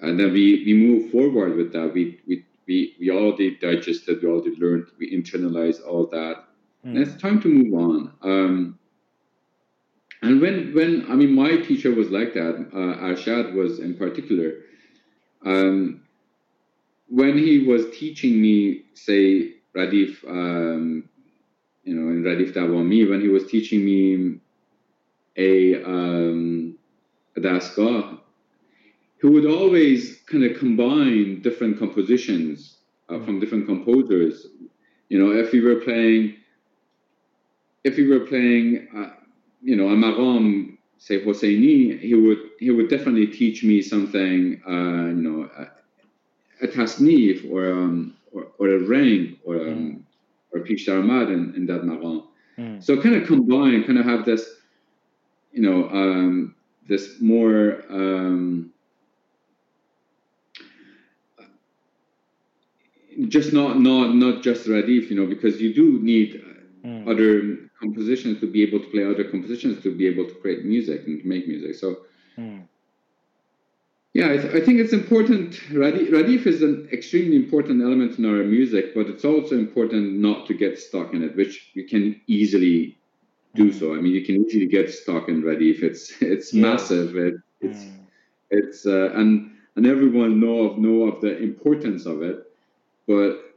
and 0.01 0.19
then 0.19 0.33
we, 0.33 0.63
we 0.65 0.73
move 0.73 1.11
forward 1.11 1.55
with 1.55 1.71
that. 1.73 1.93
We 1.93 2.19
we 2.27 2.45
we, 2.67 2.95
we 2.99 3.09
already 3.09 3.55
digested, 3.55 4.21
we 4.21 4.29
already 4.29 4.55
learned, 4.57 4.87
we 4.97 5.11
internalized 5.11 5.85
all 5.85 6.05
that. 6.07 6.43
And 6.83 6.97
it's 6.97 7.21
time 7.21 7.41
to 7.41 7.47
move 7.47 7.73
on. 7.73 8.13
Um, 8.21 8.79
and 10.21 10.41
when 10.41 10.73
when 10.73 11.05
I 11.09 11.15
mean 11.15 11.33
my 11.35 11.57
teacher 11.57 11.93
was 11.93 12.09
like 12.09 12.33
that, 12.33 12.55
uh, 12.73 13.05
Arshad 13.07 13.53
was 13.53 13.79
in 13.79 13.95
particular. 13.97 14.53
Um, 15.45 16.03
when 17.07 17.37
he 17.37 17.59
was 17.59 17.85
teaching 17.97 18.41
me, 18.41 18.83
say 18.93 19.55
Radif, 19.75 20.23
um, 20.27 21.09
you 21.83 21.95
know, 21.95 22.09
in 22.11 22.23
Radif 22.23 22.53
Davami, 22.53 23.09
when 23.09 23.21
he 23.21 23.27
was 23.27 23.47
teaching 23.47 23.83
me 23.83 24.39
a 25.37 25.83
um, 25.83 26.77
a 27.35 27.39
he 29.21 29.27
would 29.27 29.45
always 29.45 30.19
kind 30.25 30.43
of 30.43 30.57
combine 30.57 31.41
different 31.41 31.77
compositions 31.77 32.77
uh, 33.07 33.19
from 33.19 33.39
different 33.39 33.67
composers. 33.67 34.47
You 35.09 35.19
know, 35.19 35.31
if 35.31 35.51
we 35.51 35.61
were 35.61 35.75
playing, 35.75 36.37
if 37.83 37.97
we 37.97 38.07
were 38.07 38.21
playing, 38.21 38.87
uh, 38.95 39.11
you 39.61 39.75
know, 39.75 39.89
a 39.89 39.95
maqam, 39.95 40.77
say 40.97 41.23
Hosseini, 41.23 41.99
he 41.99 42.15
would 42.15 42.39
he 42.59 42.71
would 42.71 42.89
definitely 42.89 43.27
teach 43.27 43.63
me 43.63 43.81
something, 43.81 44.61
uh, 44.67 45.07
you 45.15 45.21
know, 45.27 45.49
a, 45.55 46.65
a 46.65 46.67
tasnif 46.67 47.49
or 47.51 47.71
um, 47.71 48.15
or, 48.31 48.47
or 48.57 48.69
a 48.69 48.79
reng 48.79 49.37
or 49.43 49.55
um, 49.67 50.05
or 50.51 50.61
pish 50.61 50.87
daramad 50.87 51.31
in, 51.31 51.53
in 51.55 51.67
that 51.67 51.83
maqam. 51.83 52.23
Mm. 52.57 52.83
So 52.83 52.99
kind 52.99 53.15
of 53.15 53.27
combine, 53.27 53.83
kind 53.83 53.99
of 53.99 54.05
have 54.05 54.25
this, 54.25 54.49
you 55.51 55.61
know, 55.61 55.89
um, 55.89 56.55
this 56.87 57.21
more. 57.21 57.83
Um, 57.89 58.73
just 63.27 63.53
not 63.53 63.79
not 63.79 64.15
not 64.15 64.41
just 64.43 64.67
radif 64.67 65.09
you 65.09 65.15
know 65.15 65.27
because 65.27 65.61
you 65.61 65.73
do 65.73 65.99
need 66.01 66.41
Mm. 66.83 67.07
other 67.07 67.69
compositions 67.79 68.39
to 68.39 68.47
be 68.51 68.63
able 68.63 68.79
to 68.79 68.87
play 68.89 69.03
other 69.05 69.23
compositions 69.23 69.83
to 69.83 69.95
be 69.95 70.07
able 70.07 70.25
to 70.25 70.33
create 70.41 70.65
music 70.65 71.05
and 71.05 71.23
make 71.23 71.47
music 71.47 71.75
so 71.75 71.87
Mm. 72.39 72.63
yeah 74.13 74.31
i, 74.33 74.37
th- 74.37 74.53
I 74.55 74.61
think 74.65 74.79
it's 74.79 74.93
important 74.93 75.53
radif, 75.71 76.09
radif 76.09 76.47
is 76.47 76.61
an 76.63 76.89
extremely 76.91 77.35
important 77.35 77.81
element 77.83 78.17
in 78.17 78.25
our 78.25 78.43
music 78.43 78.95
but 78.95 79.05
it's 79.07 79.23
also 79.25 79.55
important 79.57 80.17
not 80.19 80.47
to 80.47 80.53
get 80.55 80.79
stuck 80.79 81.13
in 81.13 81.23
it 81.23 81.35
which 81.35 81.69
you 81.75 81.85
can 81.87 82.19
easily 82.27 82.97
do 83.55 83.65
Mm. 83.69 83.79
so 83.79 83.93
i 83.95 83.97
mean 84.01 84.13
you 84.13 84.25
can 84.25 84.37
easily 84.45 84.65
get 84.67 84.89
stuck 84.91 85.29
in 85.29 85.43
radif 85.43 85.83
it's 85.83 86.03
it's 86.21 86.51
Yes. 86.53 86.61
massive 86.67 87.15
it, 87.27 87.35
it's 87.61 87.81
Mm. 87.85 87.99
it's 88.49 88.85
uh, 88.87 89.09
and 89.19 89.51
and 89.75 89.85
everyone 89.85 90.39
know 90.39 90.57
of 90.67 90.77
know 90.79 91.03
of 91.09 91.21
the 91.21 91.37
importance 91.49 92.05
of 92.07 92.21
it 92.23 92.37
but 93.07 93.51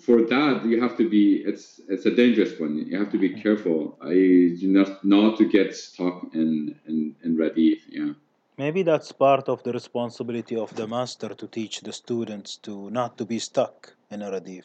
for 0.00 0.22
that 0.22 0.64
you 0.64 0.80
have 0.80 0.96
to 0.96 1.08
be 1.08 1.42
it's 1.46 1.80
it's 1.88 2.06
a 2.06 2.14
dangerous 2.14 2.58
one. 2.58 2.78
You 2.78 2.98
have 2.98 3.10
to 3.12 3.18
be 3.18 3.30
careful. 3.30 3.98
I 4.00 4.56
not 4.62 5.04
not 5.04 5.38
to 5.38 5.48
get 5.48 5.74
stuck 5.74 6.24
in 6.34 6.76
in 6.86 7.16
in 7.24 7.36
radif 7.36 7.80
yeah. 7.88 8.12
Maybe 8.58 8.82
that's 8.82 9.10
part 9.12 9.48
of 9.48 9.62
the 9.62 9.72
responsibility 9.72 10.56
of 10.56 10.74
the 10.76 10.86
master 10.86 11.30
to 11.30 11.46
teach 11.46 11.80
the 11.80 11.92
students 11.92 12.56
to 12.58 12.90
not 12.90 13.16
to 13.18 13.24
be 13.24 13.38
stuck 13.38 13.94
in 14.10 14.22
a 14.22 14.30
radif, 14.30 14.64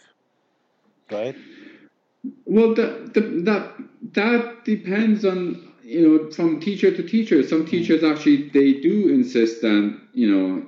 right? 1.11 1.35
well 2.45 2.73
that 2.73 3.13
that 3.13 3.45
that, 3.45 3.73
that 4.13 4.65
depends 4.65 5.25
on 5.25 5.73
you 5.83 6.01
know 6.01 6.31
from 6.31 6.59
teacher 6.59 6.95
to 6.95 7.03
teacher. 7.03 7.43
Some 7.43 7.65
mm. 7.65 7.69
teachers 7.69 8.03
actually 8.03 8.49
they 8.49 8.73
do 8.73 9.09
insist 9.09 9.61
that 9.61 9.99
you 10.13 10.31
know 10.31 10.65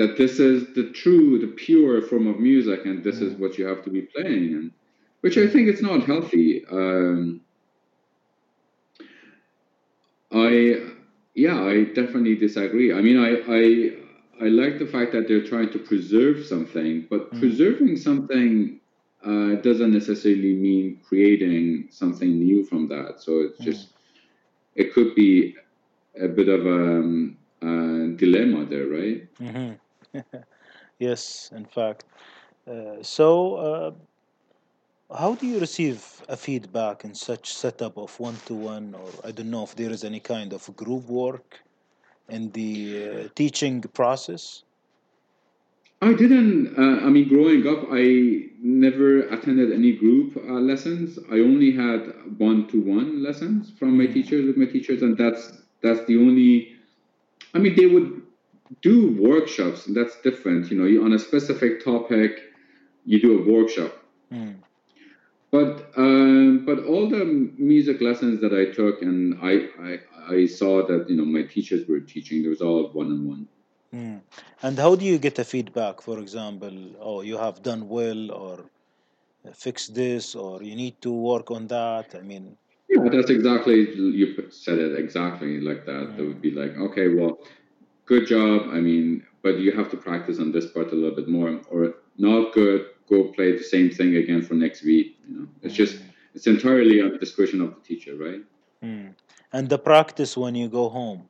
that 0.00 0.16
this 0.18 0.34
is 0.40 0.58
the 0.78 0.86
true 1.02 1.38
the 1.44 1.52
pure 1.66 2.02
form 2.02 2.26
of 2.28 2.38
music 2.40 2.80
and 2.86 3.04
this 3.04 3.18
is 3.26 3.32
what 3.42 3.58
you 3.58 3.66
have 3.66 3.82
to 3.84 3.90
be 3.90 4.02
playing 4.14 4.54
and 4.58 4.72
which 5.22 5.38
i 5.38 5.46
think 5.52 5.68
is 5.68 5.82
not 5.82 6.04
healthy 6.12 6.64
um 6.80 7.40
i 10.32 10.52
yeah 11.34 11.60
i 11.64 11.84
definitely 12.00 12.36
disagree. 12.36 12.92
I 12.92 13.00
mean 13.06 13.18
i 13.18 13.32
i 13.60 14.44
i 14.46 14.48
like 14.48 14.78
the 14.78 14.86
fact 14.86 15.12
that 15.14 15.28
they're 15.28 15.46
trying 15.52 15.70
to 15.76 15.80
preserve 15.90 16.46
something 16.46 17.06
but 17.10 17.22
Mm. 17.32 17.40
preserving 17.40 17.96
something 17.96 18.80
uh, 19.24 19.56
doesn't 19.68 19.92
necessarily 19.92 20.54
mean 20.54 21.00
creating 21.08 21.88
something 21.90 22.38
new 22.38 22.64
from 22.64 22.88
that. 22.88 23.20
So 23.20 23.40
it's 23.40 23.60
Mm. 23.60 23.64
just 23.64 23.94
it 24.74 24.94
could 24.94 25.14
be 25.14 25.54
a 26.20 26.28
bit 26.28 26.48
of 26.48 26.66
a, 26.66 26.80
um, 27.00 27.38
a 27.62 27.66
dilemma 28.16 28.66
there 28.66 28.88
right? 28.88 29.22
Hmm 29.38 29.72
yes, 30.98 31.50
in 31.54 31.64
fact. 31.64 32.04
Uh, 32.66 33.02
so, 33.02 33.56
uh, 33.56 33.90
how 35.16 35.34
do 35.34 35.46
you 35.46 35.58
receive 35.60 36.22
a 36.28 36.36
feedback 36.36 37.04
in 37.04 37.14
such 37.14 37.52
setup 37.54 37.96
of 37.98 38.18
one 38.20 38.36
to 38.46 38.54
one, 38.54 38.94
or 38.94 39.08
I 39.24 39.30
don't 39.32 39.50
know 39.50 39.62
if 39.64 39.74
there 39.76 39.90
is 39.90 40.04
any 40.04 40.20
kind 40.20 40.52
of 40.52 40.74
group 40.76 41.04
work 41.06 41.60
in 42.28 42.50
the 42.52 43.24
uh, 43.26 43.28
teaching 43.34 43.82
process? 43.82 44.62
I 46.02 46.12
didn't. 46.14 46.76
Uh, 46.78 47.06
I 47.06 47.10
mean, 47.10 47.28
growing 47.28 47.66
up, 47.66 47.88
I 47.90 48.48
never 48.60 49.20
attended 49.28 49.72
any 49.72 49.92
group 49.92 50.36
uh, 50.36 50.54
lessons. 50.70 51.18
I 51.30 51.40
only 51.40 51.72
had 51.72 52.00
one-to-one 52.38 53.22
lessons 53.22 53.70
from 53.78 53.96
my 53.98 54.06
Mm. 54.06 54.14
teachers 54.14 54.46
with 54.46 54.56
my 54.56 54.66
teachers, 54.66 55.02
and 55.02 55.16
that's 55.16 55.52
that's 55.82 56.04
the 56.06 56.16
only. 56.18 56.76
I 57.54 57.58
mean, 57.58 57.74
they 57.76 57.86
would 57.86 58.19
do 58.82 59.16
workshops, 59.20 59.86
and 59.86 59.96
that's 59.96 60.20
different. 60.22 60.70
You 60.70 60.78
know, 60.78 60.86
you, 60.86 61.04
on 61.04 61.12
a 61.12 61.18
specific 61.18 61.84
topic, 61.84 62.32
you 63.04 63.20
do 63.20 63.42
a 63.42 63.52
workshop. 63.52 63.92
Mm. 64.32 64.56
But 65.50 65.90
um, 65.96 66.64
but 66.64 66.84
all 66.84 67.08
the 67.08 67.24
music 67.58 68.00
lessons 68.00 68.40
that 68.40 68.52
I 68.52 68.72
took, 68.72 69.02
and 69.02 69.36
I, 69.42 69.68
I 69.82 69.98
I 70.34 70.46
saw 70.46 70.86
that 70.86 71.10
you 71.10 71.16
know 71.16 71.24
my 71.24 71.42
teachers 71.42 71.88
were 71.88 72.00
teaching. 72.00 72.42
There 72.42 72.50
was 72.50 72.60
all 72.60 72.88
one-on-one. 72.92 73.48
Mm. 73.92 74.20
And 74.62 74.78
how 74.78 74.94
do 74.94 75.04
you 75.04 75.18
get 75.18 75.40
a 75.40 75.44
feedback? 75.44 76.00
For 76.02 76.20
example, 76.20 76.76
oh, 77.00 77.22
you 77.22 77.36
have 77.36 77.62
done 77.62 77.88
well, 77.88 78.30
or 78.30 78.64
fix 79.52 79.88
this, 79.88 80.36
or 80.36 80.62
you 80.62 80.76
need 80.76 81.00
to 81.02 81.10
work 81.12 81.50
on 81.50 81.66
that. 81.66 82.14
I 82.14 82.20
mean, 82.20 82.56
Yeah, 82.88 83.08
that's 83.08 83.30
exactly 83.30 83.78
you 83.96 84.50
said 84.50 84.78
it 84.78 84.98
exactly 84.98 85.60
like 85.60 85.86
that. 85.86 86.16
That 86.16 86.26
would 86.26 86.42
be 86.42 86.50
like, 86.50 86.76
okay, 86.76 87.08
well, 87.08 87.38
good 88.10 88.26
job. 88.26 88.56
I 88.76 88.80
mean, 88.88 89.06
but 89.44 89.54
you 89.64 89.70
have 89.78 89.88
to 89.92 89.96
practice 90.08 90.38
on 90.44 90.48
this 90.56 90.66
part 90.74 90.88
a 90.94 90.96
little 91.00 91.16
bit 91.20 91.28
more, 91.28 91.50
or 91.72 91.80
not 92.18 92.52
good, 92.52 92.80
go 93.08 93.18
play 93.36 93.50
the 93.62 93.68
same 93.74 93.88
thing 93.98 94.10
again 94.22 94.42
for 94.42 94.54
next 94.54 94.80
week. 94.90 95.08
You 95.26 95.32
know, 95.34 95.46
it's 95.62 95.76
just 95.82 95.94
it's 96.34 96.48
entirely 96.54 96.96
on 97.04 97.10
the 97.14 97.20
discretion 97.24 97.58
of 97.64 97.70
the 97.76 97.82
teacher, 97.90 98.14
right? 98.26 98.42
mm. 98.84 99.08
And 99.54 99.64
the 99.74 99.80
practice 99.92 100.32
when 100.42 100.54
you 100.60 100.68
go 100.80 100.84
home 101.00 101.20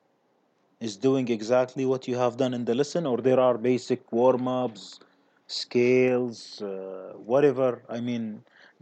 is 0.87 0.95
doing 1.09 1.26
exactly 1.39 1.85
what 1.91 2.03
you 2.09 2.16
have 2.24 2.35
done 2.43 2.53
in 2.59 2.64
the 2.68 2.74
lesson, 2.81 3.03
or 3.11 3.18
there 3.28 3.41
are 3.47 3.57
basic 3.72 4.01
warm 4.18 4.47
ups, 4.49 5.01
scales, 5.47 6.62
uh, 6.62 7.12
whatever. 7.33 7.68
I 7.97 7.99
mean, 8.09 8.24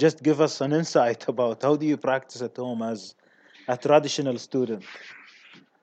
just 0.04 0.16
give 0.28 0.38
us 0.46 0.54
an 0.66 0.72
insight 0.80 1.20
about 1.34 1.56
how 1.66 1.74
do 1.80 1.84
you 1.92 1.96
practice 1.96 2.42
at 2.48 2.56
home 2.56 2.82
as 2.92 3.00
a 3.74 3.76
traditional 3.76 4.38
student. 4.48 4.84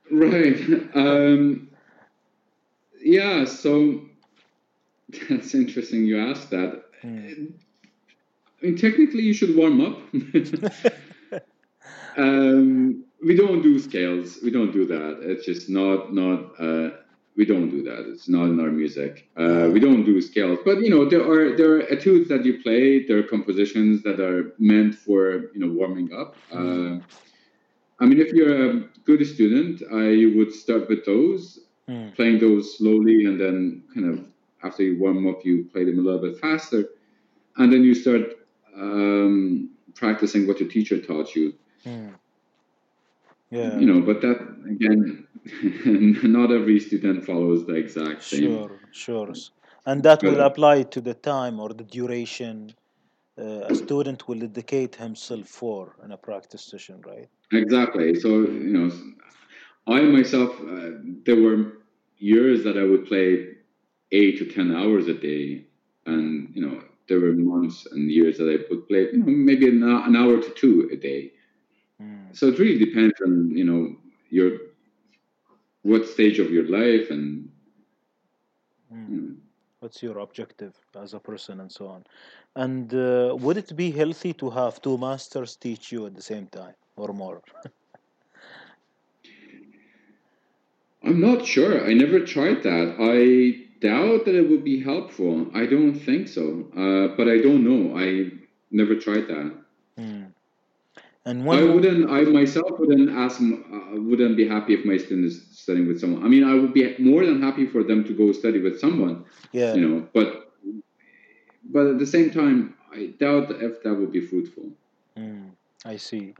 Right. 0.10 0.60
Um, 1.06 1.75
yeah. 3.06 3.46
So 3.46 4.02
that's 5.30 5.54
interesting. 5.56 6.06
You 6.06 6.20
asked 6.20 6.50
that. 6.52 6.84
Mm. 7.04 7.54
I 8.62 8.66
mean, 8.66 8.78
technically, 8.78 9.24
you 9.24 9.34
should 9.34 9.56
warm 9.56 9.82
up. 9.82 9.98
um, 12.18 13.04
we 13.24 13.36
don't 13.36 13.62
do 13.62 13.80
scales. 13.80 14.40
We 14.44 14.52
don't 14.52 14.72
do 14.72 14.86
that. 14.88 15.20
It's 15.22 15.46
just 15.46 15.70
not 15.70 16.14
not. 16.14 16.40
Uh, 16.60 16.90
we 17.38 17.46
don't 17.46 17.70
do 17.70 17.84
that. 17.84 18.10
It's 18.12 18.30
not 18.30 18.46
in 18.46 18.60
our 18.62 18.72
music. 18.72 19.28
Uh, 19.38 19.70
we 19.74 19.80
Ah, 19.80 19.84
don't 19.88 20.06
do 20.06 20.22
scales. 20.22 20.60
But 20.64 20.80
you 20.82 20.90
know, 20.90 21.08
there 21.10 21.24
are 21.30 21.56
there 21.58 21.76
are 21.78 21.82
etudes 21.92 22.30
that 22.30 22.46
you 22.46 22.62
play. 22.64 23.06
There 23.06 23.18
are 23.20 23.24
compositions 23.24 24.04
that 24.04 24.20
are 24.20 24.54
meant 24.58 24.96
for 24.96 25.52
you 25.54 25.60
know 25.62 25.70
warming 25.72 26.14
up. 26.14 26.36
mm, 26.52 27.02
Uh, 27.02 27.06
I 28.00 28.06
mean, 28.06 28.20
if 28.20 28.34
you're 28.34 28.72
a 28.72 28.74
good 29.06 29.26
student, 29.26 29.82
I 29.92 30.26
would 30.36 30.52
start 30.54 30.90
with 30.90 31.06
those, 31.06 31.60
mm, 31.90 32.16
playing 32.16 32.40
those 32.40 32.78
slowly, 32.78 33.26
and 33.26 33.40
then 33.40 33.84
kind 33.94 34.08
of 34.12 34.26
after 34.64 34.84
you 34.84 35.00
warm 35.00 35.28
up, 35.28 35.46
you 35.46 35.66
play 35.72 35.86
them 35.86 36.00
a 36.00 36.02
little 36.02 36.22
bit 36.22 36.40
faster, 36.40 36.86
and 37.58 37.72
then 37.72 37.84
you 37.84 37.94
start 37.94 38.24
um, 38.76 39.70
practicing 39.94 40.48
what 40.48 40.60
your 40.60 40.70
teacher 40.70 41.00
taught 41.00 41.36
you. 41.36 41.54
mm. 41.86 42.14
You 43.80 43.86
know, 43.86 44.02
but 44.02 44.22
that 44.22 44.40
again, 44.70 45.28
not 46.24 46.52
every 46.52 46.80
student 46.80 47.26
follows 47.26 47.66
the 47.66 47.76
exact 47.76 48.24
same. 48.24 48.42
sure, 48.42 48.72
sure. 48.92 49.34
And 49.86 50.04
that 50.04 50.24
will 50.24 50.42
apply 50.42 50.84
to 50.84 51.02
the 51.02 51.14
time 51.14 51.60
or 51.60 51.70
the 51.70 51.84
duration 51.84 52.74
uh, 53.38 53.68
a 53.68 53.76
student 53.76 54.28
will 54.28 54.40
dedicate 54.40 54.96
himself 54.96 55.48
for 55.48 55.96
in 56.04 56.12
a 56.12 56.18
practice 56.18 56.64
session, 56.64 57.02
right? 57.06 57.28
exactly. 57.52 58.16
So 58.16 58.30
you 58.30 58.74
know, 58.78 58.92
I 59.88 60.02
myself, 60.02 60.60
uh, 60.62 60.92
there 61.26 61.42
were 61.42 61.74
years 62.18 62.64
that 62.64 62.78
I 62.78 62.84
would 62.84 63.06
play 63.06 63.56
eight 64.12 64.38
to 64.40 64.46
ten 64.46 64.74
hours 64.76 65.08
a 65.08 65.14
day, 65.14 65.66
and 66.06 66.50
you 66.54 66.66
know, 66.66 66.82
there 67.08 67.20
were 67.20 67.34
months 67.34 67.86
and 67.92 68.10
years 68.12 68.38
that 68.38 68.50
I 68.50 68.58
would 68.70 68.88
play, 68.88 69.08
you 69.12 69.20
know, 69.20 69.26
maybe 69.28 69.68
an, 69.68 69.84
an 69.84 70.16
hour 70.16 70.38
to 70.42 70.50
two 70.52 70.90
a 70.92 70.96
day. 70.96 71.32
mm, 72.02 72.34
So 72.34 72.48
it 72.48 72.60
really 72.60 72.78
depends 72.80 73.14
on 73.22 73.52
you 73.56 73.64
know 73.66 73.96
your 74.30 74.52
what 75.84 76.08
stage 76.08 76.40
of 76.40 76.52
your 76.52 76.68
life 76.68 77.10
and 77.12 77.50
mm. 78.92 79.10
you 79.10 79.18
know. 79.22 79.36
What's 79.80 80.02
your 80.02 80.18
objective 80.20 80.76
as 80.96 81.14
a 81.14 81.20
person 81.20 81.60
and 81.62 81.72
so 81.72 81.88
on? 81.88 82.04
And 82.56 82.94
uh, 82.94 83.36
would 83.40 83.58
it 83.58 83.76
be 83.76 83.92
healthy 83.92 84.34
to 84.34 84.50
have 84.52 84.82
two 84.82 84.98
masters 84.98 85.56
teach 85.58 85.92
you 85.92 86.06
at 86.08 86.16
the 86.16 86.22
same 86.22 86.48
time 86.48 86.76
or 86.96 87.14
more? 87.14 87.42
I'm 91.06 91.20
not 91.22 91.46
sure. 91.46 91.86
I 91.86 91.94
never 91.94 92.20
tried 92.20 92.64
that. 92.64 92.96
I 93.00 93.68
doubt 93.80 94.26
that 94.26 94.36
it 94.36 94.50
would 94.50 94.64
be 94.64 94.82
helpful. 94.82 95.48
I 95.54 95.66
don't 95.66 95.96
think 95.96 96.28
so. 96.28 96.68
Uh, 96.76 97.16
but 97.16 97.28
I 97.28 97.38
don't 97.38 97.64
know. 97.64 97.98
I 97.98 98.32
never 98.72 98.96
tried 98.96 99.28
that. 99.28 99.56
Mm. 100.00 100.32
And 101.26 101.50
I 101.50 101.64
wouldn't. 101.64 102.10
I 102.10 102.22
myself 102.22 102.72
wouldn't 102.80 103.10
ask. 103.10 103.42
Uh, 103.42 104.00
wouldn't 104.02 104.38
be 104.38 104.48
happy 104.48 104.74
if 104.76 104.86
my 104.86 104.98
student 104.98 105.26
is 105.26 105.46
studying 105.52 105.88
with 105.88 106.00
someone. 106.00 106.24
I 106.24 106.28
mean, 106.28 106.44
I 106.44 106.54
would 106.54 106.74
be 106.74 106.96
more 107.00 107.26
than 107.26 107.42
happy 107.42 107.66
for 107.66 107.84
them 107.84 108.04
to 108.06 108.14
go 108.14 108.32
study 108.32 108.60
with 108.62 108.80
someone. 108.80 109.26
yeah, 109.52 109.74
You 109.74 109.88
know, 109.88 110.08
but 110.14 110.54
but 111.64 111.88
at 111.88 112.00
the 112.00 112.06
same 112.06 112.30
time, 112.32 112.76
I 112.94 113.08
doubt 113.20 113.52
if 113.62 113.82
that 113.84 113.94
would 113.96 114.12
be 114.12 114.22
fruitful. 114.22 114.72
mm, 115.18 115.52
I 115.86 115.98
see. 115.98 116.36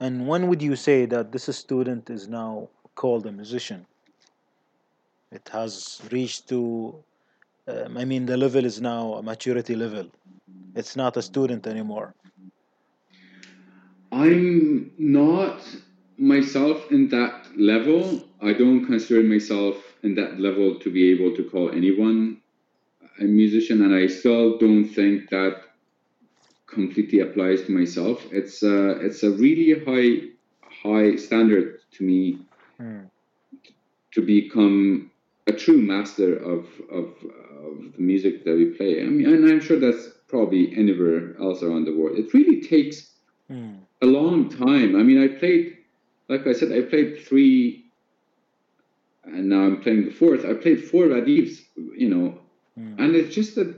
And 0.00 0.26
when 0.28 0.48
would 0.48 0.62
you 0.62 0.76
say 0.76 1.06
that 1.06 1.32
this 1.32 1.44
student 1.56 2.10
is 2.10 2.28
now 2.28 2.68
called 3.00 3.24
a 3.26 3.32
musician? 3.42 3.80
It 5.38 5.46
has 5.52 6.00
reached 6.10 6.48
to, 6.52 6.60
um, 7.72 7.96
I 8.02 8.04
mean, 8.10 8.26
the 8.26 8.36
level 8.36 8.64
is 8.64 8.80
now 8.80 9.02
a 9.20 9.22
maturity 9.22 9.74
level. 9.84 10.06
It's 10.74 10.94
not 11.02 11.16
a 11.16 11.22
student 11.30 11.66
anymore. 11.66 12.08
I'm 14.10 14.90
not 14.98 15.58
myself 16.16 16.90
in 16.90 17.02
that 17.16 17.36
level. 17.72 18.02
I 18.48 18.52
don't 18.62 18.84
consider 18.92 19.22
myself 19.34 19.76
in 20.02 20.14
that 20.20 20.40
level 20.40 20.68
to 20.82 20.88
be 20.90 21.02
able 21.14 21.30
to 21.36 21.42
call 21.52 21.70
anyone 21.70 22.18
a 23.20 23.24
musician, 23.24 23.78
and 23.84 23.94
I 23.94 24.06
still 24.06 24.58
don't 24.58 24.88
think 24.98 25.28
that 25.30 25.54
completely 26.66 27.20
applies 27.20 27.60
to 27.64 27.70
myself. 27.80 28.16
It's 28.30 28.62
a, 28.62 28.90
it's 29.06 29.22
a 29.22 29.30
really 29.44 29.70
high 29.88 30.10
high 30.82 31.16
standard 31.16 31.80
to 31.96 32.04
me 32.04 32.38
Mm, 32.80 33.10
to 34.12 34.22
become 34.22 35.10
a 35.46 35.52
true 35.52 35.78
master 35.78 36.36
of 36.36 36.66
of, 36.90 37.06
of 37.64 37.92
the 37.96 38.02
music 38.02 38.44
that 38.44 38.54
we 38.54 38.66
play. 38.66 39.00
I 39.02 39.06
mean, 39.06 39.26
and 39.26 39.50
I'm 39.50 39.60
sure 39.60 39.78
that's 39.78 40.08
probably 40.28 40.76
anywhere 40.76 41.36
else 41.40 41.62
around 41.62 41.86
the 41.86 41.96
world. 41.96 42.18
It 42.18 42.32
really 42.34 42.60
takes 42.62 43.10
mm, 43.50 43.78
a 44.02 44.06
long 44.06 44.48
time. 44.48 44.96
I 44.96 45.02
mean, 45.02 45.22
I 45.22 45.28
played, 45.28 45.78
like 46.28 46.46
I 46.46 46.52
said, 46.52 46.72
I 46.72 46.82
played 46.82 47.20
three, 47.26 47.86
and 49.24 49.48
now 49.48 49.62
I'm 49.62 49.80
playing 49.80 50.04
the 50.04 50.12
fourth. 50.12 50.44
I 50.44 50.54
played 50.54 50.84
four 50.84 51.08
radifs, 51.08 51.62
you 51.76 52.08
know, 52.08 52.38
mm, 52.78 52.98
and 52.98 53.16
it's 53.16 53.34
just 53.34 53.54
that 53.56 53.74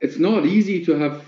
it's 0.00 0.18
not 0.18 0.46
easy 0.46 0.84
to 0.86 0.92
have 0.98 1.25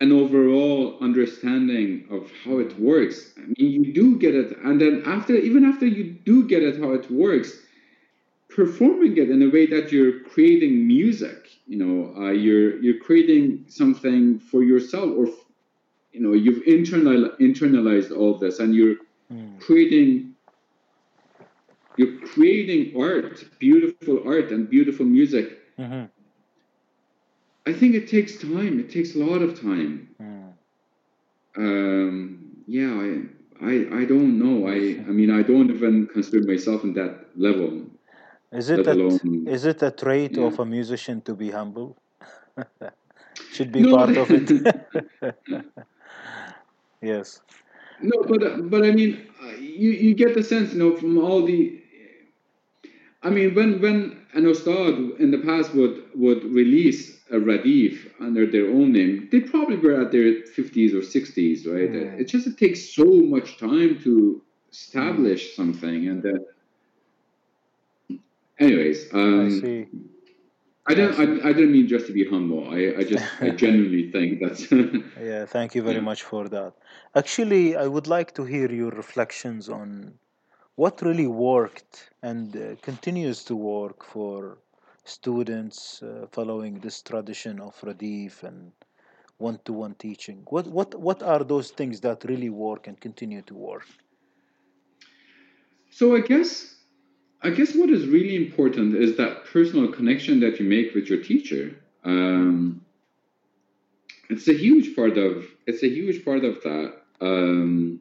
an 0.00 0.12
overall 0.12 0.98
understanding 1.00 2.06
of 2.10 2.30
how 2.44 2.58
it 2.58 2.78
works. 2.78 3.32
I 3.38 3.42
mean, 3.58 3.84
you 3.84 3.92
do 3.92 4.18
get 4.18 4.34
it, 4.34 4.56
and 4.64 4.80
then 4.80 5.02
after, 5.06 5.34
even 5.34 5.64
after 5.64 5.86
you 5.86 6.04
do 6.24 6.46
get 6.46 6.62
it, 6.62 6.78
how 6.80 6.92
it 6.92 7.10
works, 7.10 7.58
performing 8.48 9.16
it 9.16 9.30
in 9.30 9.42
a 9.42 9.48
way 9.50 9.66
that 9.66 9.92
you're 9.92 10.20
creating 10.20 10.86
music. 10.86 11.48
You 11.66 11.78
know, 11.78 12.14
uh, 12.16 12.30
you're 12.30 12.80
you're 12.82 12.98
creating 13.00 13.66
something 13.68 14.38
for 14.38 14.62
yourself, 14.62 15.10
or 15.16 15.26
you 16.12 16.20
know, 16.20 16.32
you've 16.32 16.62
internal 16.66 17.30
internalized 17.40 18.16
all 18.16 18.38
this, 18.38 18.58
and 18.60 18.74
you're 18.74 18.96
mm, 19.30 19.60
creating 19.60 20.34
you're 21.96 22.20
creating 22.26 23.00
art, 23.00 23.44
beautiful 23.58 24.12
art, 24.14 24.40
and 24.42 24.58
beautiful 24.58 24.94
music. 25.06 25.58
mhm, 25.78 26.10
I 27.66 27.72
think 27.72 27.94
it 27.94 28.08
takes 28.08 28.38
time. 28.38 28.78
It 28.80 28.90
takes 28.90 29.14
a 29.14 29.18
lot 29.18 29.42
of 29.42 29.60
time. 29.60 30.08
mm. 30.20 30.52
Um, 31.56 32.62
yeah, 32.66 32.92
I, 32.92 33.66
I, 33.70 34.00
I 34.00 34.04
don't 34.04 34.38
know. 34.38 34.68
I, 34.68 34.74
I 35.08 35.12
mean, 35.18 35.30
I 35.30 35.42
don't 35.42 35.70
even 35.70 36.06
consider 36.06 36.46
myself 36.46 36.84
in 36.84 36.92
that 36.94 37.26
level, 37.36 37.86
Is 38.52 38.70
it 38.70 38.86
let 38.86 38.96
alone, 38.96 39.46
is 39.46 39.64
it 39.64 39.82
a 39.82 39.90
trait 39.90 40.36
yeah. 40.36 40.44
of 40.46 40.58
a 40.58 40.64
musician 40.66 41.22
to 41.22 41.34
be 41.34 41.50
humble? 41.50 41.96
Should 43.50 43.72
be 43.72 43.82
No, 43.82 43.96
part 43.96 44.16
of 44.16 44.32
it. 44.32 44.52
yes. 47.02 47.40
no, 48.00 48.22
but 48.28 48.70
but 48.70 48.84
I 48.84 48.90
mean, 48.92 49.26
you 49.58 49.90
you 49.90 50.14
get 50.14 50.34
the 50.34 50.42
sense, 50.42 50.72
you 50.72 50.78
know, 50.78 50.96
from 50.96 51.18
all 51.18 51.44
the. 51.44 51.82
I 53.22 53.30
mean, 53.30 53.54
when 53.54 53.80
when 53.80 54.26
an 54.34 54.46
ustad 54.46 54.94
in 55.18 55.30
the 55.30 55.38
past 55.38 55.74
would 55.74 55.96
would 56.14 56.44
release 56.44 57.00
a 57.10 57.15
radif 57.32 58.10
under 58.20 58.46
their 58.46 58.68
own 58.68 58.92
name, 58.92 59.28
they 59.32 59.40
probably 59.40 59.76
were 59.76 60.00
at 60.00 60.12
their 60.12 60.42
fifties 60.46 60.94
or 60.94 61.02
sixties, 61.02 61.66
right? 61.66 61.90
Mm, 61.90 62.20
It 62.20 62.24
just 62.24 62.46
it 62.46 62.58
takes 62.58 62.94
so 62.94 63.04
much 63.04 63.58
time 63.58 63.98
to 64.02 64.42
mm. 64.42 64.72
establish 64.72 65.56
something, 65.56 66.08
and 66.08 66.22
then, 66.22 66.44
anyways, 68.58 69.12
I 69.12 69.18
um, 69.18 69.50
see. 69.50 69.86
I 70.88 70.92
I 70.92 70.94
don't. 70.94 71.14
I, 71.18 71.48
I 71.48 71.52
didn't 71.52 71.72
mean 71.72 71.88
just 71.88 72.06
to 72.06 72.12
be 72.12 72.24
humble. 72.24 72.68
I 72.70 72.94
I 73.00 73.02
just 73.02 73.24
I 73.40 73.50
genuinely 73.50 74.10
think 74.12 74.40
that's 74.40 74.70
Yeah, 75.30 75.46
thank 75.46 75.74
you 75.74 75.82
very 75.82 75.96
yeah. 75.96 76.10
much 76.10 76.22
for 76.22 76.48
that. 76.48 76.74
Actually, 77.14 77.76
I 77.76 77.86
would 77.88 78.06
like 78.06 78.34
to 78.34 78.44
hear 78.44 78.70
your 78.70 78.90
reflections 78.90 79.68
on 79.68 80.14
what 80.76 81.02
really 81.02 81.26
worked 81.26 82.10
and 82.22 82.56
uh, 82.56 82.76
continues 82.82 83.42
to 83.44 83.56
work 83.56 84.04
for 84.04 84.58
students 85.06 86.02
uh, 86.02 86.26
following 86.32 86.80
this 86.80 87.00
tradition 87.02 87.60
of 87.60 87.80
Radif 87.80 88.42
and 88.42 88.72
one-to-one 89.38 89.94
teaching. 89.94 90.42
What 90.48 90.66
what 90.66 90.94
what 90.98 91.22
are 91.22 91.44
those 91.44 91.70
things 91.70 92.00
that 92.00 92.24
really 92.24 92.50
work 92.50 92.86
and 92.86 93.00
continue 93.00 93.42
to 93.42 93.54
work? 93.54 93.86
So 95.90 96.16
I 96.16 96.20
guess 96.20 96.74
I 97.42 97.50
guess 97.50 97.74
what 97.74 97.90
is 97.90 98.06
really 98.06 98.36
important 98.36 98.96
is 98.96 99.16
that 99.18 99.44
personal 99.44 99.92
connection 99.92 100.40
that 100.40 100.58
you 100.58 100.66
make 100.68 100.94
with 100.94 101.06
your 101.08 101.22
teacher. 101.22 101.76
Um, 102.04 102.80
it's 104.28 104.48
a 104.48 104.54
huge 104.54 104.96
part 104.96 105.16
of 105.18 105.44
it's 105.66 105.82
a 105.82 105.88
huge 105.88 106.24
part 106.24 106.44
of 106.44 106.62
that. 106.62 106.94
Um, 107.20 108.00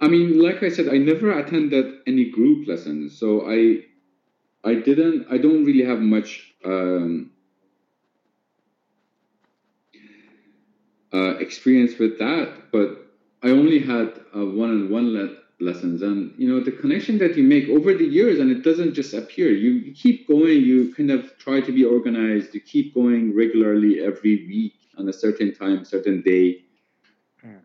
I 0.00 0.06
mean, 0.06 0.40
like 0.40 0.62
I 0.62 0.68
said, 0.68 0.88
I 0.88 0.98
never 0.98 1.36
attended 1.36 1.86
any 2.06 2.30
group 2.30 2.68
lessons, 2.68 3.18
so 3.18 3.50
I 3.50 3.84
I 4.68 4.74
didn't 4.74 5.26
I 5.30 5.38
don't 5.38 5.64
really 5.64 5.84
have 5.84 6.00
much 6.00 6.52
um, 6.64 7.30
uh, 11.12 11.36
experience 11.46 11.98
with 11.98 12.18
that, 12.18 12.70
but 12.70 12.88
I 13.42 13.48
only 13.50 13.78
had 13.78 14.08
uh, 14.36 14.44
one-on-one 14.44 15.14
le- 15.14 15.36
lessons, 15.60 16.02
and 16.02 16.34
you 16.36 16.48
know 16.50 16.60
the 16.62 16.72
connection 16.72 17.18
that 17.18 17.36
you 17.36 17.44
make 17.44 17.68
over 17.68 17.94
the 17.94 18.04
years, 18.04 18.38
and 18.40 18.50
it 18.50 18.62
doesn't 18.62 18.94
just 18.94 19.14
appear. 19.14 19.50
You, 19.50 19.70
you 19.70 19.92
keep 19.94 20.28
going. 20.28 20.60
You 20.70 20.94
kind 20.94 21.10
of 21.10 21.38
try 21.38 21.60
to 21.60 21.72
be 21.72 21.84
organized. 21.84 22.54
You 22.54 22.60
keep 22.60 22.94
going 22.94 23.34
regularly 23.34 24.00
every 24.00 24.46
week 24.46 24.74
on 24.98 25.08
a 25.08 25.12
certain 25.12 25.54
time, 25.54 25.84
certain 25.84 26.22
day, 26.22 26.64
mm. 27.44 27.60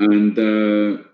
and. 0.00 0.38
Uh, 0.38 1.11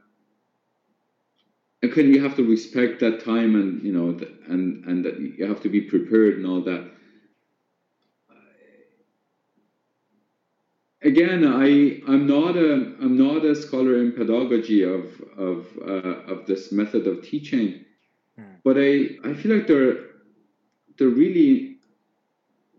can 1.89 2.13
you 2.13 2.23
have 2.23 2.37
to 2.37 2.45
respect 2.45 3.01
that 3.01 3.25
time 3.25 3.55
and 3.55 3.83
you 3.83 3.93
know 3.93 4.09
and 4.49 4.85
and 4.85 5.05
that 5.05 5.19
you 5.21 5.47
have 5.47 5.61
to 5.63 5.69
be 5.69 5.81
prepared 5.81 6.37
and 6.37 6.47
all 6.47 6.61
that. 6.63 6.91
Again 11.03 11.47
i 11.47 12.01
i'm 12.11 12.27
not 12.27 12.57
a 12.57 12.73
i'm 13.03 13.17
not 13.17 13.45
a 13.45 13.55
scholar 13.55 13.99
in 14.03 14.13
pedagogy 14.13 14.83
of 14.83 15.05
of 15.37 15.67
uh, 15.81 16.33
of 16.33 16.47
this 16.47 16.73
method 16.73 17.07
of 17.07 17.23
teaching. 17.23 17.85
Mm. 18.39 18.57
but 18.65 18.77
i 18.79 18.91
i 19.29 19.33
feel 19.35 19.57
like 19.57 19.67
there 19.69 19.95
there 20.99 21.09
really 21.09 21.79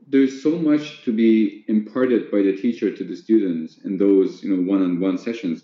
there's 0.07 0.41
so 0.41 0.57
much 0.57 1.03
to 1.05 1.13
be 1.13 1.63
imparted 1.67 2.31
by 2.31 2.41
the 2.41 2.55
teacher 2.55 2.95
to 2.95 3.03
the 3.03 3.15
students 3.15 3.77
in 3.85 3.97
those 3.97 4.43
you 4.43 4.49
know 4.55 4.61
one-on-one 4.69 5.17
sessions 5.17 5.63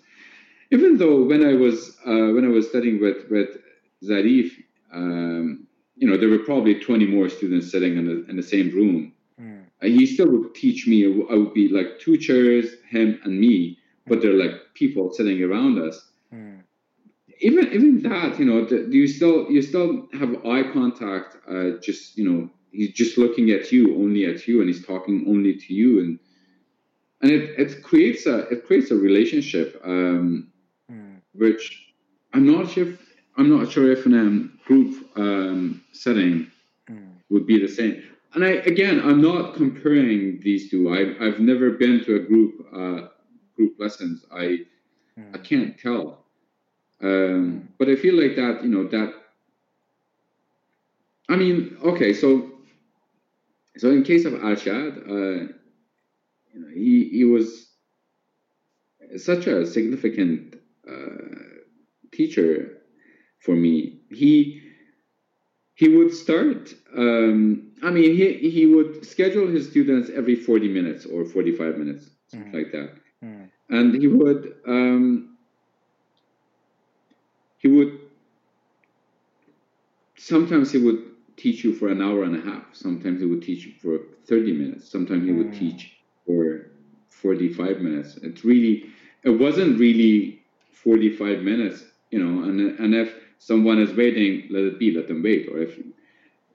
even 0.71 0.97
though 0.97 1.23
when 1.23 1.45
I 1.45 1.53
was 1.53 1.97
uh, 2.05 2.33
when 2.33 2.45
I 2.45 2.49
was 2.49 2.67
studying 2.69 2.99
with 2.99 3.29
with 3.29 3.57
Zarif, 4.03 4.51
um, 4.93 5.67
you 5.95 6.09
know, 6.09 6.17
there 6.17 6.29
were 6.29 6.39
probably 6.39 6.79
20 6.79 7.05
more 7.07 7.29
students 7.29 7.71
sitting 7.71 7.97
in 7.97 8.05
the 8.05 8.29
in 8.29 8.35
the 8.35 8.43
same 8.43 8.71
room. 8.71 9.13
Mm. 9.39 9.63
Uh, 9.81 9.87
he 9.87 10.05
still 10.05 10.29
would 10.29 10.55
teach 10.55 10.87
me. 10.87 11.05
I 11.05 11.35
would 11.35 11.53
be 11.53 11.67
like 11.67 11.99
two 11.99 12.17
chairs, 12.17 12.75
him 12.89 13.19
and 13.23 13.39
me, 13.39 13.77
but 14.07 14.21
they're 14.21 14.33
like 14.33 14.73
people 14.73 15.13
sitting 15.13 15.41
around 15.43 15.79
us. 15.79 16.11
Mm. 16.33 16.61
Even 17.41 17.67
even 17.73 18.01
that, 18.03 18.39
you 18.39 18.45
know, 18.45 18.65
the, 18.65 18.87
you 18.89 19.07
still 19.07 19.49
you 19.51 19.61
still 19.61 20.07
have 20.13 20.45
eye 20.45 20.63
contact. 20.71 21.37
Uh, 21.49 21.77
just 21.81 22.17
you 22.17 22.29
know, 22.29 22.49
he's 22.71 22.91
just 22.93 23.17
looking 23.17 23.49
at 23.51 23.71
you, 23.71 23.95
only 23.95 24.25
at 24.25 24.47
you, 24.47 24.59
and 24.61 24.69
he's 24.69 24.85
talking 24.85 25.25
only 25.27 25.55
to 25.55 25.73
you, 25.73 25.99
and 25.99 26.19
and 27.21 27.31
it, 27.31 27.59
it 27.59 27.83
creates 27.83 28.25
a 28.25 28.39
it 28.49 28.65
creates 28.65 28.91
a 28.91 28.95
relationship. 28.95 29.81
Um, 29.83 30.51
which 31.37 31.93
I'm 32.33 32.45
not 32.45 32.69
sure 32.71 32.89
if, 32.89 32.99
I'm 33.37 33.49
not 33.49 33.71
sure 33.71 33.91
if 33.91 34.05
in 34.05 34.13
a 34.13 34.67
group 34.67 35.09
um, 35.17 35.83
setting 35.93 36.51
mm. 36.89 37.13
would 37.29 37.45
be 37.47 37.59
the 37.59 37.67
same. 37.67 38.03
And 38.33 38.43
I 38.43 38.49
again, 38.49 38.99
I'm 38.99 39.21
not 39.21 39.55
comparing 39.55 40.41
these 40.41 40.69
two. 40.69 40.93
I've 40.93 41.21
I've 41.21 41.39
never 41.39 41.71
been 41.71 42.03
to 42.05 42.15
a 42.15 42.19
group 42.19 42.53
uh, 42.73 43.07
group 43.55 43.79
lessons. 43.79 44.25
I 44.31 44.65
mm. 45.17 45.33
I 45.33 45.37
can't 45.37 45.79
tell. 45.79 46.25
Um, 47.01 47.69
but 47.77 47.89
I 47.89 47.95
feel 47.95 48.15
like 48.15 48.35
that, 48.35 48.63
you 48.63 48.69
know, 48.69 48.87
that. 48.87 49.13
I 51.29 51.35
mean, 51.35 51.77
okay, 51.83 52.13
so 52.13 52.51
so 53.77 53.89
in 53.89 54.03
case 54.03 54.25
of 54.25 54.33
Arshad, 54.33 54.97
uh, 55.09 55.53
you 56.53 56.59
know, 56.59 56.67
he 56.73 57.09
he 57.09 57.23
was 57.25 57.67
such 59.17 59.47
a 59.47 59.65
significant 59.65 60.54
teacher 62.11 62.81
for 63.39 63.55
me. 63.55 63.99
He 64.09 64.61
he 65.75 65.89
would 65.89 66.13
start. 66.13 66.73
Um, 66.97 67.71
I 67.83 67.91
mean, 67.91 68.15
he 68.15 68.49
he 68.49 68.65
would 68.65 69.05
schedule 69.05 69.47
his 69.47 69.69
students 69.69 70.09
every 70.09 70.35
forty 70.35 70.69
minutes 70.69 71.05
or 71.05 71.25
forty 71.25 71.51
five 71.51 71.77
minutes, 71.77 72.09
mm. 72.33 72.53
like 72.53 72.71
that, 72.71 72.91
mm. 73.23 73.49
and 73.69 74.01
he 74.01 74.07
would 74.07 74.55
um, 74.67 75.37
he 77.57 77.67
would 77.67 77.99
sometimes 80.15 80.71
he 80.71 80.77
would 80.77 81.03
teach 81.35 81.63
you 81.63 81.73
for 81.73 81.89
an 81.89 82.01
hour 82.01 82.23
and 82.23 82.35
a 82.35 82.41
half. 82.41 82.63
Sometimes 82.71 83.19
he 83.19 83.25
would 83.27 83.41
teach 83.41 83.65
you 83.65 83.73
for 83.81 83.99
thirty 84.25 84.53
minutes. 84.53 84.89
Sometimes 84.89 85.25
he 85.25 85.33
would 85.33 85.51
mm. 85.51 85.59
teach 85.59 85.97
for 86.25 86.67
forty 87.09 87.51
five 87.51 87.81
minutes. 87.81 88.17
It's 88.23 88.45
really 88.45 88.85
it 89.23 89.31
wasn't 89.31 89.77
really 89.79 90.34
45 90.85 91.41
minutes, 91.41 91.83
you 92.11 92.23
know, 92.23 92.43
and 92.43 92.79
and 92.79 92.95
if 92.95 93.13
someone 93.39 93.79
is 93.81 93.91
waiting, 93.93 94.47
let 94.49 94.63
it 94.63 94.79
be, 94.79 94.91
let 94.91 95.07
them 95.09 95.21
wait. 95.21 95.49
Or 95.49 95.57
if 95.59 95.77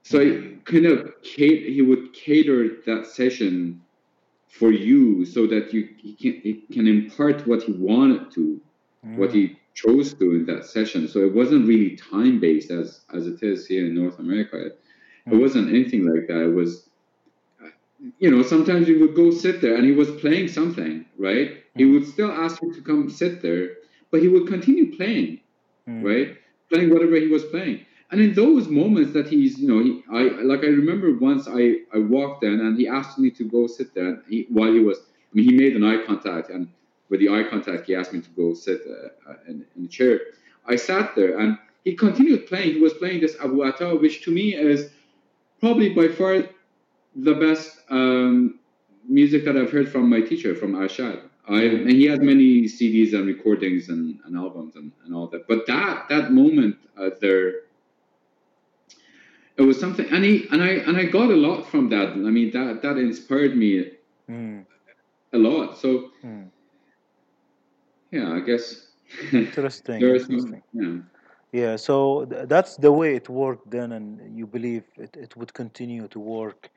so, 0.01 0.19
he 0.19 0.55
kind 0.63 0.85
of 0.87 1.13
he 1.21 1.81
would 1.81 2.13
cater 2.13 2.77
that 2.87 3.05
session 3.05 3.81
for 4.47 4.71
you 4.71 5.25
so 5.25 5.45
that 5.47 5.73
you 5.73 5.89
he 5.97 6.15
can 6.15 6.41
he 6.41 6.53
can 6.73 6.87
impart 6.87 7.45
what 7.45 7.61
he 7.63 7.73
wanted 7.73 8.31
to, 8.31 8.59
mm. 9.05 9.17
what 9.17 9.31
he 9.31 9.59
chose 9.73 10.13
to 10.15 10.31
in 10.31 10.45
that 10.45 10.65
session. 10.65 11.07
So 11.07 11.19
it 11.19 11.35
wasn't 11.35 11.67
really 11.67 11.95
time 11.97 12.39
based 12.39 12.71
as 12.71 13.01
as 13.13 13.27
it 13.27 13.43
is 13.43 13.67
here 13.67 13.85
in 13.85 13.93
North 13.93 14.17
America. 14.19 14.67
It, 14.67 14.79
mm. 15.27 15.33
it 15.33 15.37
wasn't 15.37 15.69
anything 15.69 16.05
like 16.11 16.27
that. 16.27 16.41
It 16.49 16.55
was 16.55 16.87
you 18.17 18.31
know, 18.31 18.41
sometimes 18.41 18.87
he 18.87 18.95
would 18.95 19.15
go 19.15 19.29
sit 19.29 19.61
there 19.61 19.75
and 19.75 19.85
he 19.85 19.91
was 19.91 20.09
playing 20.19 20.47
something, 20.47 21.05
right? 21.19 21.63
He 21.75 21.83
mm. 21.83 21.93
would 21.93 22.07
still 22.07 22.31
ask 22.31 22.59
you 22.61 22.73
to 22.73 22.81
come 22.81 23.09
sit 23.11 23.41
there 23.43 23.75
but 24.11 24.21
he 24.21 24.27
would 24.27 24.47
continue 24.47 24.95
playing, 24.95 25.39
mm. 25.87 26.03
right? 26.03 26.37
Playing 26.69 26.89
whatever 26.93 27.15
he 27.15 27.27
was 27.27 27.45
playing. 27.45 27.85
And 28.11 28.19
in 28.19 28.33
those 28.33 28.67
moments 28.67 29.13
that 29.13 29.27
he's, 29.27 29.57
you 29.57 29.67
know, 29.69 29.81
he, 29.81 30.03
I 30.11 30.41
like 30.41 30.63
I 30.63 30.67
remember 30.67 31.17
once 31.17 31.47
I, 31.47 31.77
I 31.93 31.99
walked 31.99 32.43
in 32.43 32.59
and 32.59 32.77
he 32.77 32.87
asked 32.87 33.17
me 33.17 33.31
to 33.31 33.43
go 33.45 33.67
sit 33.67 33.93
there 33.93 34.07
and 34.09 34.21
he, 34.27 34.47
while 34.49 34.71
he 34.71 34.79
was, 34.79 34.97
I 34.99 35.31
mean, 35.33 35.45
he 35.45 35.55
made 35.55 35.75
an 35.77 35.83
eye 35.83 36.05
contact 36.05 36.49
and 36.49 36.67
with 37.09 37.21
the 37.21 37.29
eye 37.29 37.43
contact 37.49 37.87
he 37.87 37.95
asked 37.95 38.11
me 38.11 38.19
to 38.21 38.29
go 38.31 38.53
sit 38.53 38.81
uh, 38.85 39.31
uh 39.31 39.35
in, 39.47 39.65
in 39.75 39.83
the 39.83 39.87
chair. 39.87 40.19
I 40.65 40.75
sat 40.75 41.15
there 41.15 41.39
and 41.39 41.57
he 41.85 41.95
continued 41.95 42.47
playing. 42.47 42.73
He 42.73 42.79
was 42.81 42.93
playing 42.93 43.21
this 43.21 43.37
Abu 43.41 43.63
Ata, 43.63 43.95
which 43.95 44.23
to 44.25 44.31
me 44.31 44.55
is 44.55 44.89
probably 45.61 45.89
by 45.93 46.09
far 46.09 46.43
the 47.15 47.33
best 47.33 47.79
um, 47.89 48.59
music 49.07 49.45
that 49.45 49.57
I've 49.57 49.71
heard 49.71 49.89
from 49.89 50.09
my 50.09 50.21
teacher, 50.21 50.53
from 50.55 50.73
Arshad. 50.73 51.21
I, 51.47 51.63
and 51.63 51.91
he 51.91 52.05
has 52.05 52.19
many 52.19 52.63
CDs 52.63 53.13
and 53.13 53.25
recordings 53.25 53.89
and, 53.89 54.19
and 54.25 54.37
albums 54.37 54.75
and, 54.75 54.91
and 55.05 55.15
all 55.15 55.27
that. 55.27 55.47
But 55.47 55.65
that 55.67 56.07
that 56.09 56.31
moment 56.31 56.77
uh, 56.97 57.09
there, 57.19 57.61
it 59.57 59.63
was 59.63 59.79
something, 59.79 60.07
and 60.11 60.23
he 60.23 60.47
and 60.51 60.61
I 60.61 60.69
and 60.87 60.97
I 60.97 61.05
got 61.05 61.29
a 61.31 61.35
lot 61.35 61.69
from 61.69 61.89
that. 61.89 62.09
I 62.09 62.31
mean 62.37 62.51
that 62.51 62.81
that 62.83 62.97
inspired 62.97 63.57
me 63.57 63.91
mm. 64.29 64.65
a 65.33 65.37
lot. 65.37 65.77
So 65.77 66.11
mm. 66.23 66.47
yeah, 68.11 68.33
I 68.33 68.39
guess 68.41 68.87
interesting. 69.31 69.95
interesting. 70.01 70.61
yeah. 70.73 70.97
Yeah, 71.53 71.75
so 71.75 72.25
th- 72.25 72.47
that's 72.47 72.77
the 72.77 72.93
way 72.93 73.15
it 73.15 73.27
worked 73.27 73.69
then, 73.69 73.91
and 73.91 74.37
you 74.37 74.47
believe 74.47 74.85
it, 74.95 75.17
it 75.17 75.35
would 75.35 75.53
continue 75.53 76.07
to 76.07 76.19
work. 76.19 76.69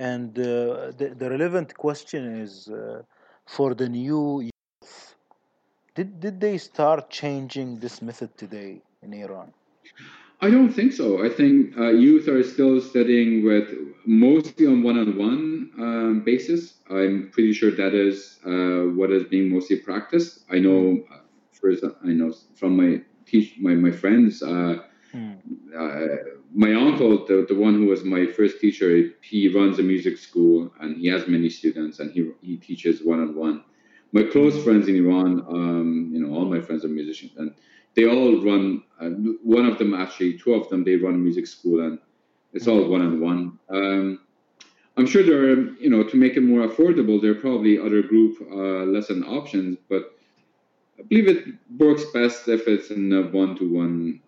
And 0.00 0.36
uh, 0.36 0.90
the, 0.98 1.14
the 1.16 1.30
relevant 1.30 1.76
question 1.76 2.40
is 2.40 2.68
uh, 2.68 3.02
for 3.46 3.74
the 3.74 3.88
new 3.88 4.40
youth. 4.40 5.14
Did, 5.94 6.20
did 6.20 6.40
they 6.40 6.58
start 6.58 7.08
changing 7.08 7.78
this 7.78 8.02
method 8.02 8.36
today 8.36 8.82
in 9.02 9.14
Iran? 9.14 9.52
I 10.42 10.50
don't 10.50 10.70
think 10.70 10.92
so. 10.92 11.24
I 11.24 11.30
think 11.30 11.78
uh, 11.78 11.88
youth 11.88 12.28
are 12.28 12.42
still 12.42 12.80
studying 12.82 13.42
with 13.44 13.72
mostly 14.04 14.66
on 14.66 14.82
one-on-one 14.82 15.70
um, 15.78 16.22
basis. 16.24 16.74
I'm 16.90 17.30
pretty 17.32 17.54
sure 17.54 17.70
that 17.70 17.94
is 17.94 18.38
uh, 18.44 18.92
what 18.94 19.10
is 19.10 19.24
being 19.24 19.48
mostly 19.48 19.76
practiced. 19.76 20.40
I 20.50 20.58
know, 20.58 21.02
uh, 21.10 21.20
first, 21.52 21.82
I 22.04 22.08
know 22.08 22.34
from 22.54 22.76
my 22.76 23.00
teach 23.24 23.54
my 23.58 23.74
my 23.74 23.90
friends. 23.90 24.42
Uh, 24.42 24.82
mm. 25.14 25.38
My 26.56 26.72
uncle, 26.72 27.26
the, 27.26 27.44
the 27.46 27.54
one 27.54 27.74
who 27.74 27.84
was 27.84 28.02
my 28.02 28.24
first 28.24 28.60
teacher, 28.60 29.10
he 29.20 29.46
runs 29.48 29.78
a 29.78 29.82
music 29.82 30.16
school 30.16 30.72
and 30.80 30.96
he 30.96 31.06
has 31.06 31.28
many 31.28 31.50
students 31.50 32.00
and 32.00 32.10
he, 32.10 32.32
he 32.40 32.56
teaches 32.56 33.04
one 33.04 33.20
on 33.20 33.34
one. 33.34 33.62
My 34.12 34.22
close 34.22 34.64
friends 34.64 34.88
in 34.88 34.96
Iran, 34.96 35.44
um, 35.50 36.10
you 36.14 36.18
know, 36.18 36.34
all 36.34 36.46
my 36.46 36.62
friends 36.62 36.82
are 36.82 36.88
musicians 36.88 37.32
and 37.36 37.54
they 37.94 38.06
all 38.08 38.42
run, 38.42 38.82
uh, 38.98 39.10
one 39.44 39.66
of 39.66 39.76
them 39.76 39.92
actually, 39.92 40.38
two 40.38 40.54
of 40.54 40.70
them, 40.70 40.82
they 40.82 40.96
run 40.96 41.14
a 41.14 41.18
music 41.18 41.46
school 41.46 41.84
and 41.86 41.98
it's 42.54 42.66
all 42.66 42.88
one 42.88 43.02
on 43.02 43.20
one. 43.20 44.18
I'm 44.98 45.06
sure 45.06 45.22
there 45.22 45.42
are, 45.50 45.60
you 45.74 45.90
know, 45.90 46.04
to 46.04 46.16
make 46.16 46.38
it 46.38 46.40
more 46.40 46.66
affordable, 46.66 47.20
there 47.20 47.32
are 47.32 47.34
probably 47.48 47.78
other 47.78 48.00
group 48.00 48.38
uh, 48.40 48.84
lesson 48.94 49.24
options, 49.24 49.76
but 49.90 50.16
I 50.98 51.02
believe 51.02 51.28
it 51.28 51.44
works 51.76 52.04
best 52.14 52.48
if 52.48 52.66
it's 52.66 52.90
in 52.90 53.12
a 53.12 53.24
one 53.24 53.56
to 53.56 53.70
one 53.70 54.22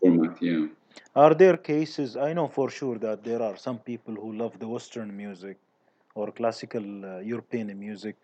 format. 0.00 0.42
Yeah. 0.42 0.66
Are 1.14 1.34
there 1.34 1.56
cases? 1.56 2.16
I 2.16 2.32
know 2.32 2.48
for 2.48 2.70
sure 2.70 2.98
that 2.98 3.24
there 3.24 3.42
are 3.42 3.56
some 3.56 3.78
people 3.78 4.14
who 4.14 4.32
love 4.32 4.58
the 4.58 4.68
Western 4.68 5.16
music 5.16 5.56
or 6.14 6.30
classical 6.30 7.04
uh, 7.04 7.18
European 7.20 7.78
music, 7.78 8.16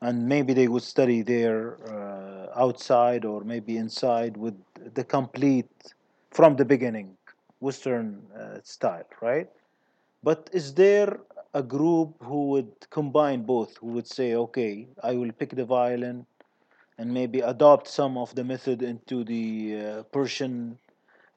and 0.00 0.26
maybe 0.28 0.52
they 0.54 0.68
would 0.68 0.82
study 0.82 1.22
there 1.22 1.76
uh, 1.92 2.48
outside 2.64 3.24
or 3.24 3.42
maybe 3.44 3.76
inside 3.76 4.36
with 4.36 4.54
the 4.94 5.04
complete 5.04 5.70
from 6.30 6.56
the 6.56 6.64
beginning 6.64 7.16
Western 7.60 8.22
uh, 8.36 8.58
style, 8.62 9.06
right? 9.20 9.48
But 10.22 10.50
is 10.52 10.74
there 10.74 11.20
a 11.54 11.62
group 11.62 12.14
who 12.22 12.48
would 12.50 12.72
combine 12.90 13.42
both, 13.42 13.76
who 13.78 13.88
would 13.88 14.06
say, 14.06 14.34
okay, 14.34 14.88
I 15.02 15.14
will 15.14 15.32
pick 15.32 15.50
the 15.56 15.64
violin 15.64 16.26
and 16.98 17.12
maybe 17.14 17.40
adopt 17.40 17.88
some 17.88 18.18
of 18.18 18.34
the 18.34 18.44
method 18.44 18.82
into 18.82 19.24
the 19.24 19.78
uh, 19.80 20.02
Persian 20.04 20.78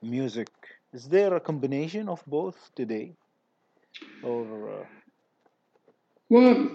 music? 0.02 0.50
Is 0.94 1.08
there 1.10 1.36
a 1.36 1.40
combination 1.40 2.10
of 2.10 2.24
both 2.28 2.72
today? 2.76 3.16
Or 4.24 4.82
uh, 4.82 4.86
Well, 6.30 6.70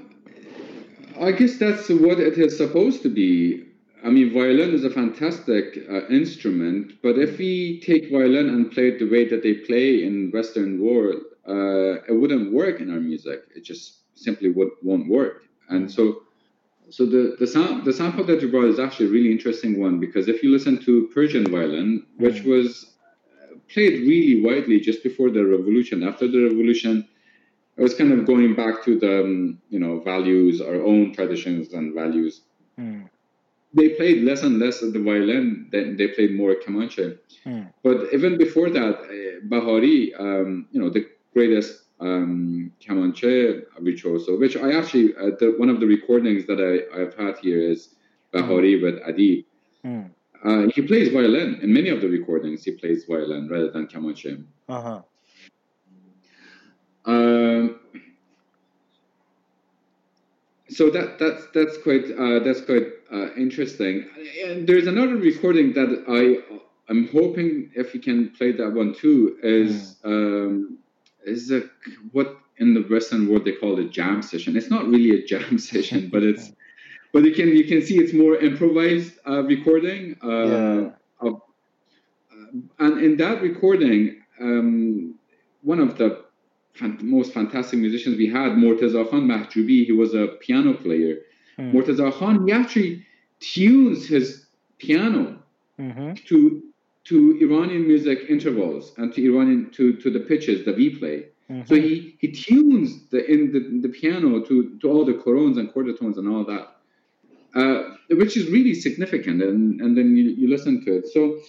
I 1.20 1.32
guess 1.32 1.58
that's 1.58 1.88
what 1.88 2.20
it 2.20 2.38
is 2.38 2.56
supposed 2.56 3.02
to 3.02 3.08
be. 3.08 3.64
I 4.04 4.10
mean, 4.10 4.32
violin 4.32 4.74
is 4.74 4.84
a 4.84 4.90
fantastic 4.90 5.78
uh, 5.90 6.06
instrument, 6.08 6.92
but 7.02 7.18
if 7.18 7.38
we 7.38 7.80
take 7.80 8.10
violin 8.10 8.48
and 8.48 8.70
play 8.70 8.88
it 8.88 8.98
the 8.98 9.08
way 9.08 9.28
that 9.28 9.42
they 9.42 9.54
play 9.54 10.04
in 10.04 10.30
Western 10.32 10.80
world, 10.80 11.22
uh, 11.48 12.02
it 12.08 12.12
wouldn't 12.20 12.52
work 12.52 12.80
in 12.80 12.90
our 12.90 13.00
music. 13.00 13.40
It 13.54 13.64
just 13.64 14.02
simply 14.14 14.50
would, 14.50 14.70
won't 14.82 15.08
work. 15.08 15.44
And 15.68 15.90
so, 15.90 16.22
so 16.90 17.06
the 17.06 17.36
the 17.38 17.46
sound 17.46 17.84
the 17.84 17.92
sample 17.92 18.24
that 18.24 18.42
you 18.42 18.50
brought 18.50 18.66
is 18.66 18.78
actually 18.78 19.06
a 19.06 19.10
really 19.10 19.32
interesting 19.32 19.80
one 19.80 19.98
because 20.00 20.28
if 20.28 20.42
you 20.42 20.50
listen 20.52 20.78
to 20.84 21.08
Persian 21.14 21.50
violin, 21.50 22.06
which 22.18 22.44
mm, 22.44 22.44
was 22.44 22.95
played 23.68 24.00
really 24.06 24.42
widely 24.42 24.80
just 24.80 25.02
before 25.02 25.30
the 25.30 25.44
revolution, 25.44 26.02
after 26.02 26.26
the 26.28 26.42
revolution, 26.44 27.06
it 27.76 27.82
was 27.82 27.94
kind 27.94 28.12
of 28.12 28.24
going 28.26 28.54
back 28.54 28.84
to 28.84 28.98
the 28.98 29.20
um, 29.24 29.58
you 29.70 29.78
know 29.78 30.00
values, 30.00 30.60
our 30.60 30.76
own 30.90 31.12
traditions 31.12 31.72
and 31.72 31.94
values. 31.94 32.42
mm, 32.78 33.08
They 33.74 33.90
played 33.90 34.22
less 34.24 34.42
and 34.42 34.58
less 34.58 34.82
of 34.82 34.92
the 34.94 35.00
violin. 35.00 35.68
Then 35.72 35.96
they 35.96 36.08
played 36.08 36.34
more 36.34 36.54
Kamanche. 36.54 37.18
mm, 37.44 37.72
But 37.82 38.12
even 38.14 38.38
before 38.38 38.70
that, 38.70 38.94
uh, 39.00 39.40
Bahari, 39.44 40.14
um, 40.14 40.66
you 40.72 40.80
know, 40.80 40.88
the 40.90 41.06
greatest 41.34 41.82
um, 42.00 42.72
Kamanche 42.80 43.62
virtuoso, 43.80 44.38
which 44.38 44.56
I 44.56 44.72
actually 44.72 45.14
uh, 45.16 45.30
the, 45.38 45.54
one 45.58 45.68
of 45.68 45.80
the 45.80 45.86
recordings 45.86 46.46
that 46.46 46.60
I, 46.60 46.72
I've 46.98 47.14
had 47.14 47.38
here 47.38 47.60
is 47.60 47.88
mm, 47.88 47.92
Bahari 48.32 48.82
with 48.82 48.96
Adi. 49.06 49.46
Uh, 50.44 50.68
he 50.74 50.82
plays 50.82 51.08
violin 51.12 51.58
in 51.62 51.72
many 51.72 51.88
of 51.88 52.00
the 52.00 52.08
recordings. 52.08 52.64
He 52.64 52.72
plays 52.72 53.04
violin 53.04 53.48
rather 53.48 53.70
than 53.70 53.86
Kamanche. 53.86 54.44
uh-huh. 54.68 55.02
Um, 57.04 57.78
so 60.68 60.90
that 60.90 61.18
that's 61.18 61.46
that's 61.54 61.78
quite 61.78 62.04
uh, 62.18 62.40
that's 62.40 62.60
quite 62.60 62.86
uh, 63.12 63.32
interesting. 63.34 64.06
And 64.44 64.66
there's 64.66 64.86
another 64.88 65.16
recording 65.16 65.72
that 65.74 66.04
I 66.08 66.56
I'm 66.88 67.08
hoping 67.08 67.70
if 67.74 67.94
you 67.94 68.00
can 68.00 68.30
play 68.30 68.52
that 68.52 68.72
one 68.72 68.94
too 68.94 69.38
is 69.42 69.96
um, 70.04 70.78
is 71.24 71.50
a 71.50 71.62
what 72.12 72.36
in 72.58 72.74
the 72.74 72.82
Western 72.82 73.28
world 73.28 73.44
they 73.44 73.52
call 73.52 73.78
a 73.78 73.84
jam 73.84 74.22
session. 74.22 74.56
It's 74.56 74.70
not 74.70 74.86
really 74.86 75.22
a 75.22 75.26
jam 75.26 75.58
session, 75.70 76.08
but 76.12 76.22
it's 76.22 76.52
but 77.16 77.24
you 77.24 77.32
can 77.32 77.48
you 77.56 77.64
can 77.64 77.80
see 77.80 77.96
it's 77.96 78.12
more 78.12 78.36
improvised 78.36 79.14
uh, 79.26 79.42
recording 79.44 80.02
uh, 80.22 80.28
yeah. 80.28 80.90
of 81.26 81.40
and 82.78 83.02
in 83.02 83.16
that 83.16 83.40
recording, 83.40 84.20
um, 84.38 85.14
one 85.62 85.80
of 85.80 85.96
the 85.96 86.24
fan- 86.74 86.98
most 87.00 87.32
fantastic 87.32 87.78
musicians 87.78 88.18
we 88.18 88.26
had, 88.26 88.52
Morteza 88.52 89.08
Khan 89.08 89.26
Mahjoubi, 89.26 89.86
he 89.86 89.92
was 89.92 90.12
a 90.12 90.26
piano 90.44 90.74
player. 90.74 91.14
Mm, 91.58 91.72
Morteza 91.72 92.12
Khan, 92.12 92.46
he 92.46 92.52
actually 92.52 93.06
tunes 93.40 94.06
his 94.06 94.46
piano 94.78 95.38
mm-hmm, 95.80 96.12
to 96.28 96.62
to 97.04 97.38
Iranian 97.40 97.86
music 97.86 98.18
intervals 98.28 98.92
and 98.98 99.14
to 99.14 99.24
Iranian 99.24 99.70
to, 99.70 99.96
to 100.02 100.10
the 100.10 100.20
pitches 100.20 100.66
that 100.66 100.76
we 100.76 100.90
play. 100.90 101.28
So 101.48 101.54
mm-hmm, 101.54 101.74
he, 101.76 102.16
he 102.18 102.28
tunes 102.32 103.08
the 103.10 103.24
in 103.24 103.52
the, 103.52 103.88
the 103.88 103.88
piano 103.88 104.40
to, 104.40 104.78
to 104.80 104.90
all 104.90 105.04
the 105.06 105.14
korons 105.14 105.56
and 105.58 105.72
quarter 105.72 105.94
tones 105.94 106.18
and 106.18 106.28
all 106.28 106.44
that, 106.44 106.75
uh, 107.56 107.82
which 108.10 108.36
is 108.36 108.50
really 108.50 108.74
significant. 108.74 109.42
And, 109.42 109.80
and 109.80 109.96
then 109.96 110.16
you, 110.16 110.30
you 110.30 110.48
listen 110.48 110.84
to 110.84 110.98
it. 110.98 111.08
So 111.08 111.40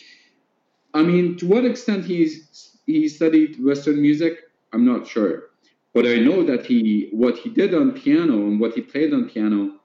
I 0.94 1.04
mean, 1.04 1.38
to 1.38 1.48
what 1.48 1.66
extent 1.66 2.06
he's 2.06 2.78
he 2.86 3.08
studied 3.08 3.64
Western 3.64 4.02
music, 4.02 4.40
I'm 4.74 4.86
not 4.86 5.06
sure. 5.06 5.50
But 5.94 6.06
I 6.08 6.16
know 6.18 6.44
that 6.44 6.66
he 6.66 7.10
what 7.12 7.38
he 7.38 7.50
did 7.50 7.74
on 7.74 7.92
piano 7.92 8.34
and 8.48 8.60
what 8.60 8.74
he 8.74 8.82
played 8.82 9.14
on 9.14 9.30
piano, 9.30 9.80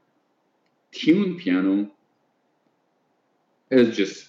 tuned 0.93 1.39
piano, 1.39 1.91
is 3.71 3.97
just 3.97 4.29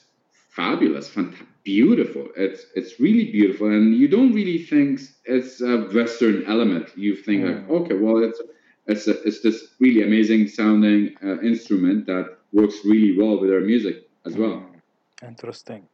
fabulous, 0.51 1.07
fantastic, 1.09 1.47
beautiful. 1.63 2.27
It's 2.35 2.65
it's 2.75 2.99
really 2.99 3.31
beautiful, 3.31 3.67
and 3.67 3.95
you 3.95 4.07
don't 4.07 4.33
really 4.33 4.59
think 4.59 5.01
it's 5.25 5.61
a 5.61 5.83
Western 5.97 6.45
element. 6.45 6.89
You 6.97 7.15
think 7.15 7.45
like, 7.45 7.67
mm, 7.67 7.81
okay, 7.81 7.95
well, 7.95 8.23
it's 8.23 8.41
it's 8.87 9.07
a, 9.07 9.21
it's 9.23 9.41
this 9.41 9.75
really 9.79 10.03
amazing 10.03 10.47
sounding 10.47 11.15
uh, 11.23 11.39
instrument 11.41 12.05
that 12.07 12.37
works 12.51 12.75
really 12.85 13.17
well 13.17 13.39
with 13.39 13.51
our 13.51 13.61
music 13.61 14.09
as 14.25 14.37
well. 14.37 14.63
mm. 14.63 14.81
Interesting. 15.23 15.87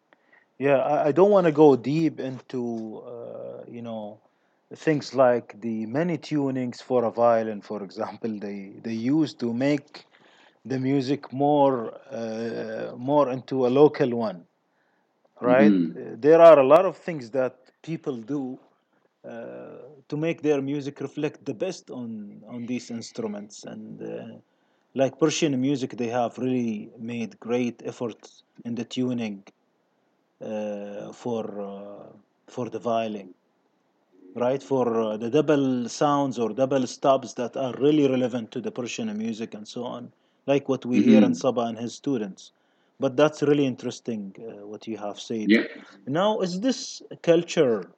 Yeah, 0.57 0.77
I, 0.77 1.07
I 1.07 1.11
don't 1.11 1.31
want 1.31 1.45
to 1.45 1.51
go 1.51 1.75
deep 1.75 2.19
into, 2.19 3.03
uh, 3.05 3.63
you 3.67 3.81
know, 3.81 4.19
things 4.75 5.13
like 5.13 5.59
the 5.61 5.85
many 5.85 6.17
tunings 6.17 6.81
for 6.81 7.05
a 7.05 7.11
violin, 7.11 7.61
for 7.61 7.83
example, 7.83 8.39
they 8.39 8.73
they 8.83 8.93
use 8.93 9.33
to 9.35 9.53
make 9.53 10.05
the 10.65 10.79
music 10.79 11.31
more 11.33 11.93
uh, 12.11 12.93
more 12.97 13.31
into 13.31 13.65
a 13.67 13.69
local 13.69 14.09
one, 14.15 14.45
right? 15.41 15.77
Uh, 15.95 16.15
There 16.17 16.41
are 16.41 16.59
a 16.59 16.67
lot 16.67 16.85
of 16.85 16.97
things 16.97 17.31
that 17.31 17.55
people 17.81 18.17
do 18.17 18.59
uh, 19.25 19.88
to 20.09 20.17
make 20.17 20.41
their 20.41 20.61
music 20.61 20.99
reflect 21.01 21.45
the 21.45 21.53
best 21.53 21.91
on 21.91 22.43
on 22.49 22.65
these 22.67 22.91
instruments 22.91 23.65
and. 23.65 24.01
Uh, 24.01 24.37
like 24.95 25.19
Persian 25.19 25.59
music, 25.61 25.91
they 25.97 26.07
have 26.07 26.37
really 26.39 26.91
made 26.99 27.39
great 27.39 27.81
efforts 27.85 28.43
in 28.65 28.75
the 28.75 28.83
tuning 28.83 29.43
uh, 30.41 31.11
for 31.13 31.43
uh, 31.61 32.07
for 32.47 32.69
the 32.69 32.79
violin, 32.79 33.33
right? 34.35 34.61
For 34.61 35.01
uh, 35.01 35.17
the 35.17 35.29
double 35.29 35.89
sounds 35.89 36.39
or 36.39 36.49
double 36.49 36.85
stops 36.87 37.33
that 37.33 37.55
are 37.57 37.73
really 37.79 38.07
relevant 38.07 38.51
to 38.51 38.61
the 38.61 38.71
Persian 38.71 39.15
music 39.17 39.53
and 39.53 39.67
so 39.67 39.83
on, 39.83 40.11
like 40.47 40.67
what 40.69 40.85
we 40.85 41.01
hear 41.01 41.23
in 41.23 41.33
hmm 41.33 41.35
Saba 41.35 41.61
and 41.61 41.77
his 41.77 41.93
students. 41.95 42.51
But 42.99 43.17
that's 43.17 43.41
really 43.43 43.65
interesting 43.65 44.35
uh, 44.39 44.65
what 44.67 44.87
you 44.87 44.97
have 44.97 45.19
said. 45.19 45.51
Yeah. 45.51 45.63
Now, 46.07 46.39
is 46.39 46.61
this 46.61 47.01
culture 47.21 47.89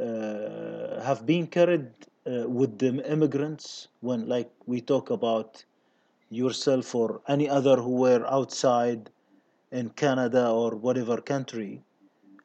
uh, 0.00 1.02
have 1.02 1.26
been 1.26 1.46
carried 1.46 1.90
uh, 2.26 2.48
with 2.48 2.78
the 2.78 2.90
immigrants 3.10 3.88
when, 4.00 4.28
like, 4.28 4.50
we 4.66 4.80
talk 4.80 5.10
about 5.10 5.64
yourself 6.30 6.94
or 6.94 7.22
any 7.28 7.48
other 7.48 7.76
who 7.76 7.96
were 7.96 8.24
outside 8.26 9.10
in 9.70 9.90
Canada 9.90 10.50
or 10.50 10.76
whatever 10.76 11.20
country, 11.20 11.84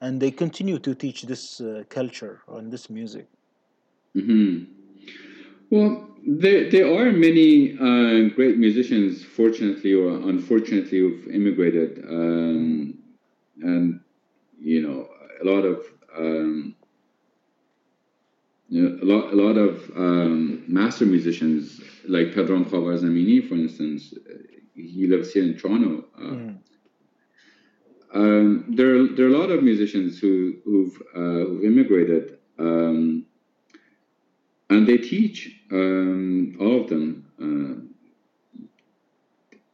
and 0.02 0.22
they 0.22 0.32
continue 0.32 0.80
to 0.80 0.96
teach 0.96 1.24
this 1.24 1.60
uh, 1.62 1.84
culture 1.90 2.42
and 2.50 2.72
this 2.72 2.90
music. 2.90 3.28
hmm 4.14 4.66
Well, 5.70 6.08
there 6.26 6.70
there 6.70 6.88
are 6.94 7.12
many 7.12 7.74
uh, 7.78 8.30
great 8.36 8.58
musicians, 8.58 9.24
fortunately 9.24 9.94
or 9.94 10.10
unfortunately, 10.30 11.00
who've 11.00 11.28
immigrated, 11.28 12.04
Mm, 12.54 12.94
um, 12.94 12.94
and 13.62 14.00
you 14.60 14.82
know, 14.82 15.08
a 15.42 15.46
lot 15.46 15.66
of 15.66 15.86
um, 16.18 16.76
you 18.70 18.88
know, 18.88 19.00
a 19.02 19.06
lot 19.06 19.34
a 19.34 19.36
lot 19.36 19.58
of 19.58 19.92
um, 19.96 20.64
master 20.68 21.06
musicians 21.06 21.82
like 22.08 22.28
Pedram 22.28 22.66
Khavarzamini, 22.66 23.48
for 23.48 23.56
instance. 23.56 24.14
He 24.76 25.08
lives 25.08 25.34
here 25.34 25.44
in 25.44 25.58
Toronto. 25.58 26.06
Uh, 26.18 26.22
mm, 26.22 26.58
um, 28.14 28.66
there 28.70 28.96
are 28.96 29.08
there 29.08 29.26
are 29.26 29.30
a 29.30 29.38
lot 29.38 29.52
of 29.52 29.64
musicians 29.64 30.20
who 30.20 30.56
who've, 30.64 31.02
uh, 31.16 31.46
who've 31.48 31.64
immigrated. 31.66 32.38
Um, 32.58 33.26
and 34.70 34.88
they 34.88 34.98
teach 34.98 35.64
um, 35.72 36.56
all 36.60 36.82
of 36.82 36.90
them. 36.90 37.26
Uh, 37.42 37.86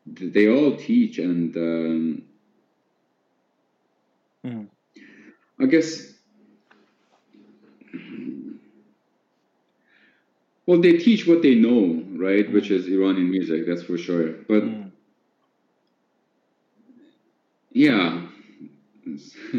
they 0.05 0.47
all 0.47 0.75
teach, 0.77 1.19
and 1.19 1.55
um, 1.57 2.23
mm, 4.45 4.67
I 5.59 5.65
guess 5.65 6.14
well, 10.65 10.81
they 10.81 10.97
teach 10.97 11.27
what 11.27 11.41
they 11.41 11.55
know, 11.55 12.03
right? 12.17 12.51
Which 12.51 12.69
mm, 12.69 12.71
is 12.71 12.87
Iranian 12.87 13.29
music, 13.29 13.65
that's 13.67 13.83
for 13.83 13.97
sure. 13.97 14.33
But 14.47 14.63
mm, 14.63 14.91
yeah. 17.71 18.27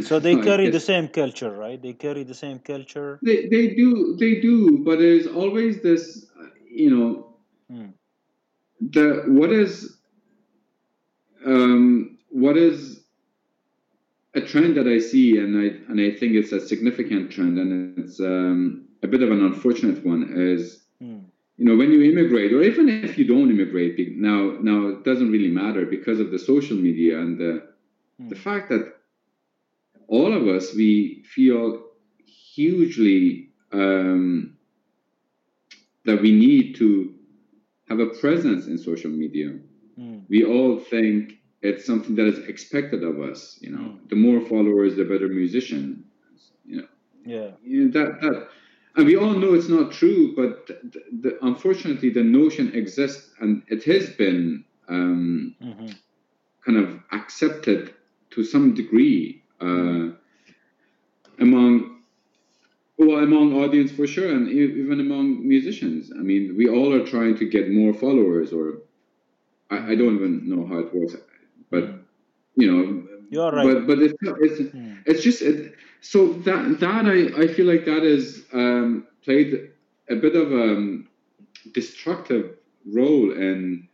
So 0.00 0.18
they 0.20 0.36
carry 0.36 0.68
the 0.68 0.80
same 0.80 1.08
culture, 1.08 1.50
right? 1.50 1.80
They 1.80 1.92
carry 1.94 2.24
the 2.24 2.34
same 2.34 2.58
culture. 2.60 3.22
they 3.22 3.46
they 3.48 3.74
do 3.74 4.16
they 4.18 4.40
do, 4.40 4.78
but 4.84 4.98
there's 4.98 5.26
always 5.26 5.82
this, 5.82 6.26
you 6.70 6.90
know, 6.90 7.36
Hmm. 7.70 7.90
the 8.80 9.24
what 9.26 9.52
is 9.52 9.98
um, 11.44 12.18
what 12.30 12.56
is 12.56 13.04
a 14.34 14.40
trend 14.40 14.76
that 14.76 14.86
I 14.86 14.98
see, 14.98 15.38
and 15.38 15.56
I 15.58 15.66
and 15.90 16.00
I 16.00 16.10
think 16.16 16.34
it's 16.34 16.52
a 16.52 16.60
significant 16.60 17.30
trend, 17.30 17.58
and 17.58 17.86
it's 17.98 18.20
um, 18.20 18.88
a 19.02 19.08
bit 19.08 19.22
of 19.22 19.30
an 19.30 19.44
unfortunate 19.44 20.04
one, 20.04 20.32
is. 20.36 20.85
You 21.58 21.64
know 21.64 21.76
when 21.76 21.92
you 21.92 22.02
immigrate, 22.02 22.52
or 22.52 22.62
even 22.62 22.88
if 22.88 23.06
you 23.08 23.14
don't 23.14 23.38
immigrate, 23.40 23.90
now 24.08 24.56
now 24.62 24.88
it 24.88 25.04
doesn't 25.04 25.30
really 25.30 25.50
matter 25.50 25.84
because 25.86 26.18
of 26.20 26.30
the 26.30 26.38
social 26.38 26.76
media 26.76 27.18
and 27.20 27.38
the 27.38 27.62
Hmm. 28.18 28.28
the 28.28 28.36
fact 28.36 28.68
that 28.70 28.84
all 30.08 30.32
of 30.32 30.46
us 30.48 30.74
we 30.74 31.22
feel 31.34 31.82
hugely 32.26 33.50
um, 33.72 34.56
that 36.04 36.20
we 36.22 36.32
need 36.32 36.74
to 36.76 37.14
have 37.88 38.00
a 38.00 38.06
presence 38.06 38.66
in 38.66 38.78
social 38.78 39.10
media 39.10 39.50
Hmm. 39.96 40.20
we 40.28 40.44
all 40.44 40.78
think 40.78 41.38
it's 41.62 41.84
something 41.86 42.14
that 42.16 42.26
is 42.26 42.38
expected 42.48 43.02
of 43.02 43.20
us 43.20 43.58
you 43.62 43.70
know 43.70 43.86
Mm. 43.86 44.08
the 44.08 44.16
more 44.16 44.40
followers 44.40 44.96
the 44.96 45.04
better 45.04 45.28
musician 45.28 46.04
you 46.66 46.78
know, 46.78 46.88
Yeah. 47.24 47.52
you 47.62 47.84
know 47.84 47.90
that 47.90 48.20
that 48.20 48.48
and 48.96 49.06
we 49.06 49.16
all 49.16 49.34
know 49.34 49.54
it's 49.54 49.68
not 49.68 49.92
true 49.92 50.34
but 50.36 50.66
the, 50.68 51.02
the, 51.22 51.38
unfortunately 51.42 52.10
the 52.10 52.22
notion 52.24 52.74
exists 52.74 53.30
and 53.40 53.62
it 53.68 53.84
has 53.84 54.10
been 54.10 54.64
um, 54.88 55.54
hmm 55.60 55.92
kind 56.64 56.78
of 56.78 57.00
accepted 57.12 57.94
to 58.30 58.44
some 58.44 58.74
degree 58.74 59.42
uh, 59.60 60.08
among 61.40 62.02
well 62.98 63.18
among 63.24 63.54
audience 63.54 63.90
for 63.92 64.06
sure 64.06 64.30
and 64.30 64.48
even 64.48 65.00
among 65.00 65.46
musicians 65.46 66.12
i 66.18 66.22
mean 66.22 66.56
we 66.56 66.68
all 66.68 66.92
are 66.94 67.06
trying 67.06 67.36
to 67.36 67.48
get 67.48 67.70
more 67.70 67.92
followers 67.94 68.52
or 68.52 68.78
i, 69.70 69.92
I 69.92 69.94
don't 69.96 70.16
even 70.16 70.48
know 70.48 70.66
how 70.66 70.78
it 70.80 70.94
works 70.94 71.16
but 71.70 71.84
Mm. 71.84 72.04
you 72.56 72.68
know 72.72 73.05
You 73.30 73.42
are 73.42 73.52
right. 73.52 73.64
but 73.64 73.86
but 73.86 73.98
it's 73.98 74.14
it's, 74.22 74.72
Hmm. 74.72 74.94
it's 75.06 75.22
just 75.22 75.42
it, 75.42 75.74
so 76.00 76.32
that 76.46 76.80
that 76.80 77.06
I, 77.06 77.42
I 77.42 77.46
feel 77.48 77.66
like 77.66 77.84
that 77.86 78.02
is 78.04 78.44
um, 78.52 79.06
played 79.24 79.70
a 80.08 80.16
bit 80.16 80.36
of 80.36 80.52
a 80.52 80.98
destructive 81.72 82.56
role 82.86 83.32
in 83.32 83.88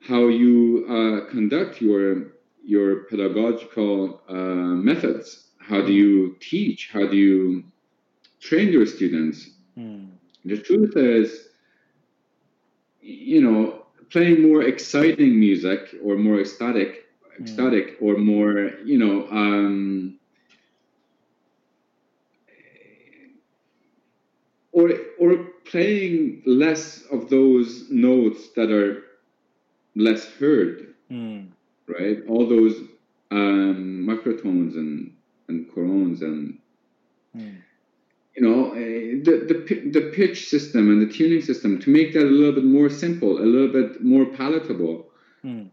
how 0.00 0.28
you 0.28 0.86
uh, 0.88 1.30
conduct 1.30 1.80
your 1.80 2.32
your 2.64 3.04
pedagogical 3.04 4.20
uh, 4.28 4.34
methods. 4.88 5.48
How 5.58 5.80
do 5.82 5.92
you 5.92 6.36
teach? 6.40 6.90
How 6.92 7.06
do 7.06 7.16
you 7.16 7.64
train 8.40 8.72
your 8.72 8.86
students? 8.86 9.50
Hmm. 9.74 10.06
The 10.44 10.58
truth 10.58 10.96
is, 10.96 11.48
you 13.00 13.40
know, 13.42 13.86
playing 14.10 14.42
more 14.42 14.62
exciting 14.62 15.38
music 15.38 15.94
or 16.02 16.16
more 16.16 16.40
ecstatic, 16.40 17.04
ecstatic 17.40 17.96
or 18.00 18.16
more, 18.16 18.70
you 18.84 18.98
know, 18.98 19.28
um, 19.30 20.18
or 24.72 24.90
or 25.20 25.44
playing 25.64 26.42
less 26.46 27.02
of 27.10 27.28
those 27.28 27.90
notes 27.90 28.50
that 28.56 28.70
are 28.70 29.02
less 29.96 30.26
heard, 30.38 30.94
Hmm. 31.08 31.52
right? 31.88 32.18
All 32.28 32.46
those 32.48 32.76
um, 33.30 34.06
microtones 34.08 34.74
and 34.76 35.16
and 35.48 35.68
korons 35.72 36.22
and 36.22 36.58
Hmm. 37.34 37.62
you 38.36 38.42
know 38.42 38.72
eh, 38.72 39.20
the, 39.26 39.34
the 39.50 39.90
the 39.90 40.10
pitch 40.14 40.48
system 40.48 40.90
and 40.90 41.00
the 41.02 41.12
tuning 41.12 41.42
system 41.42 41.78
to 41.80 41.90
make 41.90 42.12
that 42.12 42.22
a 42.24 42.36
little 42.38 42.54
bit 42.54 42.64
more 42.64 42.88
simple, 42.90 43.38
a 43.38 43.48
little 43.54 43.72
bit 43.72 44.02
more 44.02 44.26
palatable. 44.26 45.06
Hmm. 45.42 45.68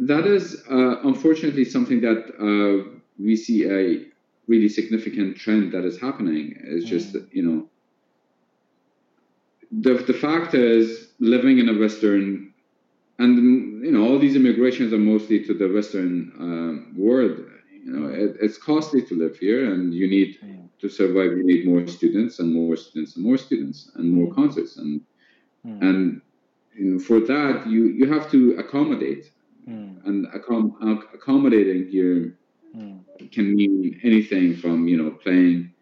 That 0.00 0.26
is 0.26 0.62
uh, 0.70 1.00
unfortunately 1.02 1.64
something 1.64 2.00
that 2.02 2.20
uh, 2.38 2.98
we 3.18 3.36
see 3.36 3.64
a 3.66 4.06
really 4.46 4.68
significant 4.68 5.36
trend 5.36 5.72
that 5.72 5.84
is 5.84 6.00
happening. 6.00 6.54
It's 6.64 6.86
just 6.86 7.16
you 7.32 7.42
know 7.42 7.68
the 9.70 9.94
the 9.94 10.14
fact 10.14 10.54
is 10.54 11.12
living 11.20 11.58
in 11.58 11.68
a 11.68 11.78
Western 11.78 12.54
and 13.18 13.84
you 13.84 13.92
know 13.92 14.04
all 14.06 14.18
these 14.18 14.36
immigrations 14.36 14.92
are 14.92 14.98
mostly 14.98 15.44
to 15.44 15.54
the 15.54 15.68
Western 15.68 16.32
um, 16.38 16.94
world. 16.96 17.38
You 17.84 17.92
know 17.92 18.08
it, 18.08 18.36
it's 18.40 18.58
costly 18.58 19.02
to 19.06 19.14
live 19.14 19.36
here, 19.38 19.72
and 19.72 19.92
you 19.94 20.06
need 20.08 20.36
Hmm. 20.40 20.66
to 20.80 20.88
survive. 20.88 21.32
You 21.38 21.44
need 21.44 21.66
more 21.66 21.86
students 21.88 22.38
and 22.38 22.54
more 22.54 22.76
students 22.76 23.16
and 23.16 23.24
more 23.24 23.38
students 23.38 23.90
and 23.96 24.06
more 24.12 24.32
concerts 24.32 24.76
and 24.78 25.00
Hmm. 25.64 25.82
and 25.88 26.22
you 26.78 26.84
know, 26.92 26.98
for 27.00 27.18
that 27.32 27.66
you 27.66 27.82
you 27.98 28.06
have 28.14 28.30
to 28.30 28.40
accommodate 28.62 29.24
Hmm. 29.68 29.98
and 30.04 30.26
accom- 30.36 30.74
accommodating 31.14 31.88
here 31.88 32.38
Hmm. 32.74 32.98
can 33.32 33.54
mean 33.54 34.00
anything 34.04 34.54
from 34.56 34.88
you 34.88 34.96
know 34.96 35.10
playing 35.24 35.72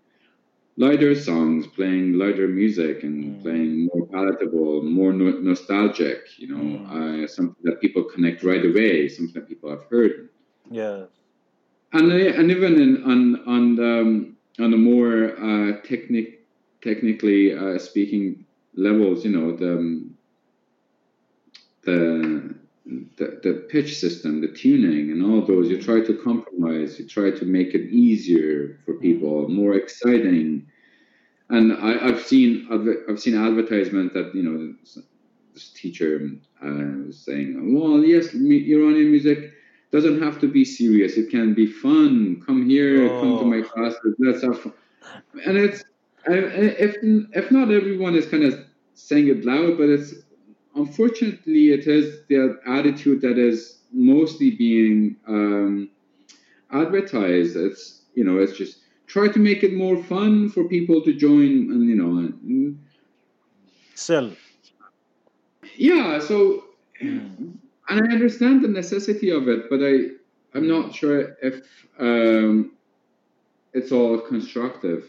lighter 0.76 1.14
songs 1.14 1.66
playing 1.68 2.14
lighter 2.14 2.48
music 2.48 3.02
and 3.04 3.38
Mm. 3.38 3.42
playing 3.42 3.88
more 3.92 4.06
palatable 4.12 4.82
more 4.82 5.12
no- 5.12 5.40
nostalgic 5.48 6.20
you 6.38 6.48
know 6.52 6.64
Mm. 6.64 6.86
uh, 6.96 7.26
something 7.26 7.62
that 7.64 7.80
people 7.80 8.04
connect 8.04 8.42
right 8.44 8.64
away 8.64 9.08
something 9.08 9.34
that 9.34 9.48
people 9.48 9.70
have 9.70 9.84
heard 9.90 10.30
Yeah. 10.70 11.06
and 11.92 12.12
and 12.12 12.50
even 12.50 12.74
in, 12.80 12.92
on 13.04 13.20
on 13.54 13.62
um, 13.80 14.36
on 14.60 14.70
the 14.70 14.76
more 14.76 15.32
uh, 15.48 15.80
technic 15.82 16.46
technically 16.82 17.54
uh, 17.56 17.78
speaking 17.78 18.44
levels, 18.76 19.24
you 19.24 19.32
know 19.32 19.56
the 19.56 19.72
the 21.84 22.54
the, 23.16 23.25
the 23.46 23.54
pitch 23.72 23.90
system, 24.04 24.40
the 24.40 24.48
tuning, 24.62 25.04
and 25.12 25.20
all 25.28 25.42
those. 25.52 25.68
You 25.72 25.78
try 25.90 26.00
to 26.10 26.14
compromise. 26.28 26.98
You 26.98 27.06
try 27.18 27.28
to 27.40 27.44
make 27.58 27.70
it 27.78 27.84
easier 28.06 28.80
for 28.84 28.94
people, 29.06 29.48
more 29.48 29.74
exciting. 29.82 30.66
And 31.56 31.66
I, 31.88 31.92
I've 32.06 32.22
seen 32.30 32.48
I've, 32.72 33.20
seen 33.24 33.36
advertisement 33.48 34.08
that 34.14 34.34
you 34.34 34.42
know 34.46 34.58
this 35.54 35.70
teacher 35.80 36.10
uh, 36.62 37.06
was 37.06 37.18
saying, 37.28 37.50
well, 37.74 37.96
yes, 38.04 38.34
Iranian 38.34 39.10
music 39.16 39.38
doesn't 39.92 40.20
have 40.26 40.40
to 40.40 40.48
be 40.58 40.64
serious. 40.64 41.16
It 41.22 41.30
can 41.30 41.54
be 41.54 41.66
fun. 41.66 42.42
Come 42.46 42.68
here, 42.68 43.08
come 43.20 43.38
to 43.38 43.44
my 43.54 43.60
Oh. 43.60 43.70
classes. 43.72 44.12
Let's 44.18 44.42
have 44.42 44.58
fun. 44.60 44.74
And 45.46 45.56
it's 45.56 45.84
if 46.26 46.92
if 47.40 47.46
not 47.56 47.70
everyone 47.80 48.14
is 48.20 48.26
kind 48.26 48.44
of 48.44 48.54
saying 48.94 49.28
it 49.28 49.44
loud, 49.44 49.78
but 49.78 49.88
it's 49.96 50.10
unfortunately 50.76 51.72
it 51.72 51.86
is 51.86 52.20
the 52.28 52.58
attitude 52.66 53.20
that 53.22 53.38
is 53.38 53.78
mostly 53.92 54.50
being 54.50 55.16
um, 55.26 55.90
advertised. 56.70 57.56
It's 57.56 58.02
you 58.14 58.24
know 58.24 58.38
it's 58.38 58.56
just 58.56 58.78
try 59.06 59.28
to 59.28 59.38
make 59.38 59.62
it 59.62 59.72
more 59.72 60.02
fun 60.02 60.48
for 60.50 60.64
people 60.64 61.02
to 61.02 61.14
join, 61.14 61.70
and 61.72 61.88
you 61.88 61.96
know. 61.96 62.18
And, 62.18 62.78
Sell. 63.94 64.30
yeah, 65.76 66.18
so 66.18 66.64
and 67.00 67.58
I 67.88 67.96
understand 67.96 68.62
the 68.62 68.68
necessity 68.68 69.30
of 69.30 69.48
it, 69.48 69.70
but 69.70 69.80
I 69.82 70.10
I'm 70.54 70.68
not 70.68 70.94
sure 70.94 71.36
if 71.42 71.86
um, 71.98 72.72
it's 73.72 73.92
all 73.92 74.18
constructive. 74.20 75.04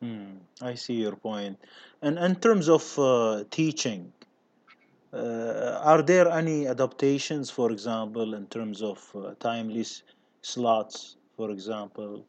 Hmm. 0.00 0.38
I 0.60 0.74
see 0.74 0.94
your 0.94 1.16
point. 1.16 1.58
And 2.02 2.18
in 2.18 2.36
terms 2.36 2.68
of 2.68 2.98
uh, 2.98 3.44
teaching, 3.50 4.12
are 5.18 6.02
there 6.02 6.28
any 6.28 6.66
adaptations, 6.66 7.50
for 7.50 7.70
example, 7.70 8.34
in 8.34 8.46
terms 8.46 8.82
of 8.82 8.98
uh, 9.14 9.34
timely 9.40 9.84
slots, 10.42 11.16
for 11.36 11.50
example, 11.50 12.26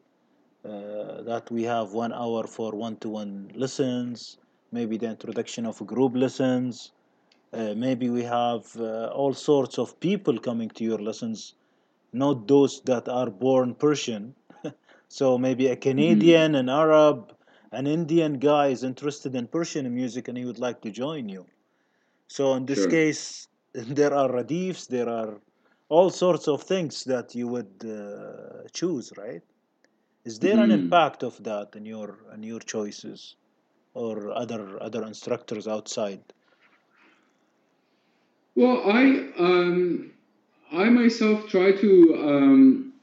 uh, 0.64 1.22
that 1.22 1.50
we 1.50 1.62
have 1.64 1.92
one 1.92 2.12
hour 2.12 2.46
for 2.46 2.72
one-to-one 2.72 3.50
lessons, 3.54 4.38
maybe 4.72 4.96
the 4.98 5.08
introduction 5.08 5.66
of 5.66 5.84
group 5.86 6.14
lessons, 6.16 6.92
uh, 7.52 7.74
maybe 7.74 8.10
we 8.10 8.22
have 8.24 8.64
uh, 8.78 9.06
all 9.08 9.34
sorts 9.34 9.78
of 9.78 9.98
people 10.00 10.38
coming 10.38 10.68
to 10.70 10.84
your 10.84 10.98
lessons, 10.98 11.54
not 12.12 12.46
those 12.48 12.80
that 12.82 13.08
are 13.08 13.30
born 13.30 13.74
Persian. 13.74 14.34
So 15.08 15.38
maybe 15.38 15.68
a 15.68 15.76
Mhm. 15.76 15.80
Canadian, 15.82 16.54
an 16.56 16.68
Arab, 16.68 17.34
an 17.72 17.86
Indian 17.86 18.38
guy 18.38 18.68
is 18.68 18.82
interested 18.84 19.34
in 19.34 19.46
Persian 19.48 19.92
music 19.94 20.28
and 20.28 20.38
he 20.38 20.44
would 20.44 20.58
like 20.58 20.80
to 20.82 20.90
join 20.90 21.28
you. 21.28 21.46
So 22.28 22.54
in 22.54 22.66
this 22.66 22.84
Sure. 22.84 22.86
case, 22.86 23.48
there 23.72 24.12
are 24.12 24.30
radifs, 24.30 24.86
there 24.86 25.08
are 25.08 25.40
all 25.88 26.10
sorts 26.10 26.48
of 26.48 26.62
things 26.62 27.04
that 27.04 27.34
you 27.34 27.48
would 27.48 27.82
uh, 27.84 28.68
choose, 28.74 29.12
right? 29.16 29.42
Is 30.24 30.38
there 30.40 30.60
an 30.60 30.70
Mhm. 30.70 30.72
impact 30.72 31.22
of 31.24 31.42
that 31.44 31.76
in 31.76 31.86
your 31.86 32.30
in 32.34 32.42
your 32.42 32.60
choices 32.60 33.36
or 33.94 34.32
other 34.32 34.82
other 34.82 35.04
instructors 35.04 35.68
outside? 35.68 36.32
Well, 38.56 38.82
I 38.90 39.30
um, 39.38 40.12
I 40.72 40.88
myself 40.90 41.48
try 41.48 41.72
to 41.72 42.14
um, 42.16 42.94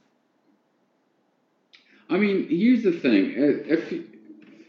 I 2.10 2.18
mean, 2.18 2.48
here's 2.50 2.84
the 2.84 2.92
thing: 2.92 3.32
if 3.36 3.92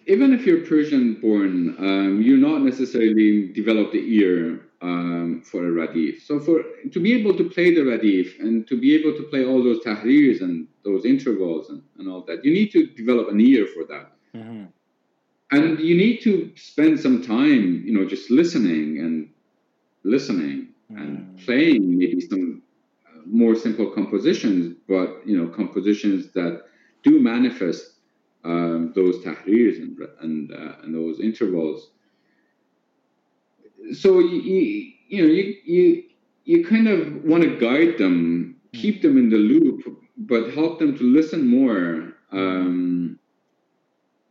even 0.06 0.32
if 0.32 0.46
you're 0.46 0.64
Persian 0.66 1.14
born, 1.14 1.76
um, 1.78 2.22
you're 2.22 2.38
not 2.38 2.62
necessarily 2.62 3.48
develop 3.52 3.92
the 3.92 3.98
ear 3.98 4.60
um, 4.80 5.42
for 5.44 5.66
a 5.66 5.70
radif. 5.70 6.22
So 6.22 6.40
for 6.40 6.62
to 6.90 7.00
be 7.00 7.14
able 7.14 7.36
to 7.36 7.48
play 7.48 7.74
the 7.74 7.82
radif 7.82 8.40
and 8.40 8.66
to 8.68 8.78
be 8.78 8.94
able 8.94 9.16
to 9.16 9.22
play 9.24 9.44
all 9.44 9.62
those 9.62 9.80
tahrirs 9.80 10.40
and 10.40 10.66
those 10.84 11.04
intervals 11.04 11.70
and, 11.70 11.82
and 11.98 12.08
all 12.08 12.22
that, 12.22 12.44
you 12.44 12.52
need 12.52 12.72
to 12.72 12.86
develop 12.86 13.28
an 13.28 13.40
ear 13.40 13.66
for 13.66 13.84
that. 13.84 14.12
Mm-hmm. 14.34 14.64
And 15.52 15.78
you 15.78 15.96
need 15.96 16.22
to 16.22 16.50
spend 16.56 16.98
some 16.98 17.22
time, 17.22 17.82
you 17.84 17.92
know, 17.92 18.08
just 18.08 18.30
listening 18.30 18.98
and 18.98 19.28
listening 20.02 20.68
mm-hmm. 20.90 21.02
and 21.02 21.38
playing 21.44 21.98
maybe 21.98 22.20
some 22.20 22.62
uh, 23.06 23.20
more 23.26 23.54
simple 23.54 23.90
compositions, 23.90 24.74
but 24.88 25.20
you 25.26 25.36
know, 25.36 25.48
compositions 25.48 26.32
that 26.32 26.62
do 27.02 27.20
manifest 27.20 27.91
um, 28.44 28.92
those 28.94 29.18
tahrirs 29.24 29.76
and 29.78 29.98
and, 30.20 30.52
uh, 30.52 30.82
and 30.82 30.94
those 30.94 31.20
intervals. 31.20 31.90
So 33.92 34.20
you, 34.20 34.40
you, 34.40 34.92
you 35.08 35.22
know 35.22 35.32
you 35.32 35.54
you 35.64 36.02
you 36.44 36.66
kind 36.66 36.88
of 36.88 37.24
want 37.24 37.42
to 37.44 37.56
guide 37.58 37.98
them, 37.98 38.56
keep 38.72 39.02
them 39.02 39.16
in 39.16 39.30
the 39.30 39.36
loop, 39.36 39.82
but 40.16 40.52
help 40.54 40.78
them 40.78 40.96
to 40.98 41.04
listen 41.04 41.46
more 41.46 42.14
um, 42.32 43.18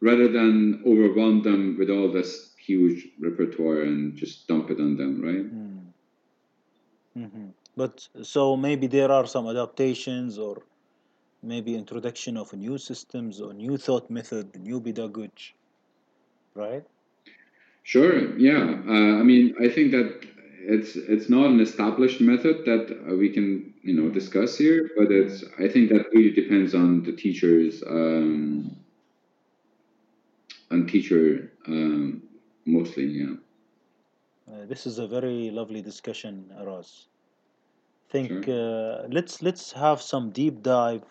rather 0.02 0.28
than 0.28 0.84
overwhelm 0.86 1.42
them 1.44 1.78
with 1.78 1.90
all 1.90 2.12
this 2.12 2.54
huge 2.58 3.08
repertoire 3.20 3.82
and 3.82 4.16
just 4.16 4.48
dump 4.48 4.70
it 4.70 4.80
on 4.80 4.98
them, 4.98 5.22
right? 5.22 5.56
Mm. 5.56 5.82
Mm-hmm. 7.18 7.48
But 7.76 8.08
so 8.24 8.58
maybe 8.58 8.88
there 8.88 9.12
are 9.12 9.26
some 9.26 9.48
adaptations 9.48 10.38
or 10.38 10.64
maybe 11.44 11.76
introduction 11.76 12.38
of 12.38 12.54
new 12.54 12.78
systems 12.78 13.42
or 13.42 13.54
new 13.54 13.78
thought 13.78 14.10
method, 14.10 14.56
new 14.60 14.80
pedagogy, 14.80 15.56
right? 16.56 16.84
Sure. 17.84 18.38
Yeah. 18.38 18.82
Uh, 18.88 19.20
I 19.20 19.24
mean, 19.24 19.56
I 19.60 19.68
think 19.68 19.92
that 19.92 20.26
it's 20.64 20.96
it's 20.96 21.30
not 21.30 21.48
an 21.48 21.60
established 21.60 22.22
method 22.22 22.66
that 22.66 22.96
uh, 23.10 23.16
we 23.16 23.30
can 23.30 23.74
you 23.82 23.96
know 23.96 24.10
discuss 24.10 24.58
here, 24.58 24.90
but 24.96 25.12
it's 25.12 25.44
I 25.60 25.68
think 25.68 25.90
that 25.90 26.06
really 26.14 26.32
depends 26.32 26.76
on 26.76 27.04
the 27.04 27.12
teachers 27.12 27.84
um, 27.84 28.76
and 30.70 30.88
teacher 30.88 31.52
um, 31.68 32.22
mostly. 32.66 33.06
Yeah. 33.06 33.36
Uh, 34.52 34.66
this 34.68 34.86
is 34.86 35.00
a 35.00 35.08
very 35.08 35.50
lovely 35.50 35.82
discussion, 35.82 36.52
Araz. 36.60 37.08
Think 38.10 38.46
sure. 38.46 39.04
uh, 39.04 39.08
let's 39.10 39.42
let's 39.42 39.72
have 39.72 40.02
some 40.02 40.32
deep 40.32 40.62
dive 40.62 41.04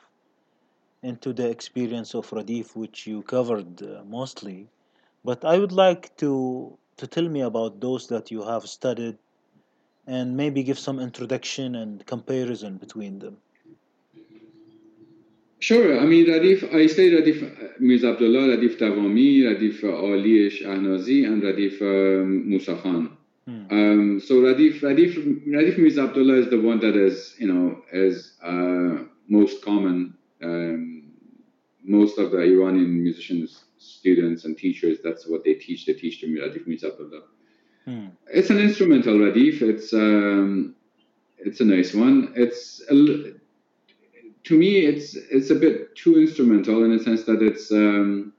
into 1.02 1.32
the 1.32 1.48
experience 1.48 2.14
of 2.14 2.28
Radif, 2.30 2.76
which 2.76 3.06
you 3.06 3.22
covered 3.22 3.82
uh, 3.82 4.02
mostly. 4.04 4.68
But 5.24 5.44
I 5.44 5.58
would 5.58 5.72
like 5.72 6.16
to 6.16 6.76
to 6.96 7.06
tell 7.06 7.28
me 7.28 7.40
about 7.40 7.80
those 7.80 8.08
that 8.08 8.30
you 8.30 8.42
have 8.42 8.68
studied, 8.68 9.16
and 10.06 10.36
maybe 10.36 10.62
give 10.62 10.78
some 10.78 10.98
introduction 11.00 11.74
and 11.74 12.04
comparison 12.04 12.76
between 12.76 13.18
them. 13.18 13.38
Sure. 15.60 16.00
I 16.00 16.06
mean, 16.06 16.26
Radif, 16.26 16.74
I 16.74 16.86
say 16.86 17.10
Radif 17.10 17.42
uh, 17.42 17.68
Mirza 17.78 18.12
Abdullah, 18.12 18.56
Radif 18.56 18.78
Davami, 18.78 19.42
Radif 19.42 19.84
Ali 19.84 20.50
Shahnazi, 20.50 21.26
and 21.26 21.42
Radif 21.42 21.80
um, 21.82 22.48
Musa 22.48 22.76
Khan. 22.76 23.16
Hmm. 23.46 23.64
Um, 23.70 24.20
so 24.20 24.36
Radif, 24.36 24.80
Radif, 24.80 25.14
Radif 25.46 25.76
Mirza 25.76 26.04
Abdullah 26.04 26.36
is 26.36 26.48
the 26.48 26.60
one 26.60 26.80
that 26.80 26.96
is, 26.96 27.34
you 27.38 27.46
know, 27.52 27.82
is 27.92 28.32
uh, 28.42 29.04
most 29.28 29.62
common 29.62 30.14
um, 30.42 30.89
most 31.84 32.18
of 32.18 32.30
the 32.30 32.38
Iranian 32.38 33.02
musicians, 33.02 33.64
students, 33.78 34.44
and 34.44 34.56
teachers, 34.56 34.98
that's 35.02 35.26
what 35.26 35.44
they 35.44 35.54
teach. 35.54 35.86
They 35.86 35.94
teach 35.94 36.20
the 36.20 36.28
Radif 36.28 36.66
Mirza 36.66 36.92
Hmm. 37.86 38.08
It's 38.26 38.50
an 38.50 38.58
instrumental 38.58 39.14
Radif. 39.14 39.62
It's 39.62 39.92
um, 39.94 40.74
it's 41.38 41.60
a 41.60 41.64
nice 41.64 41.94
one. 41.94 42.32
It's 42.36 42.82
a, 42.90 42.94
to 44.44 44.58
me, 44.58 44.84
it's 44.84 45.14
it's 45.14 45.50
a 45.50 45.54
bit 45.54 45.96
too 45.96 46.18
instrumental 46.18 46.84
in 46.84 46.96
the 46.96 47.02
sense 47.02 47.24
that 47.24 47.40
it's 47.42 47.72
um, 47.72 48.34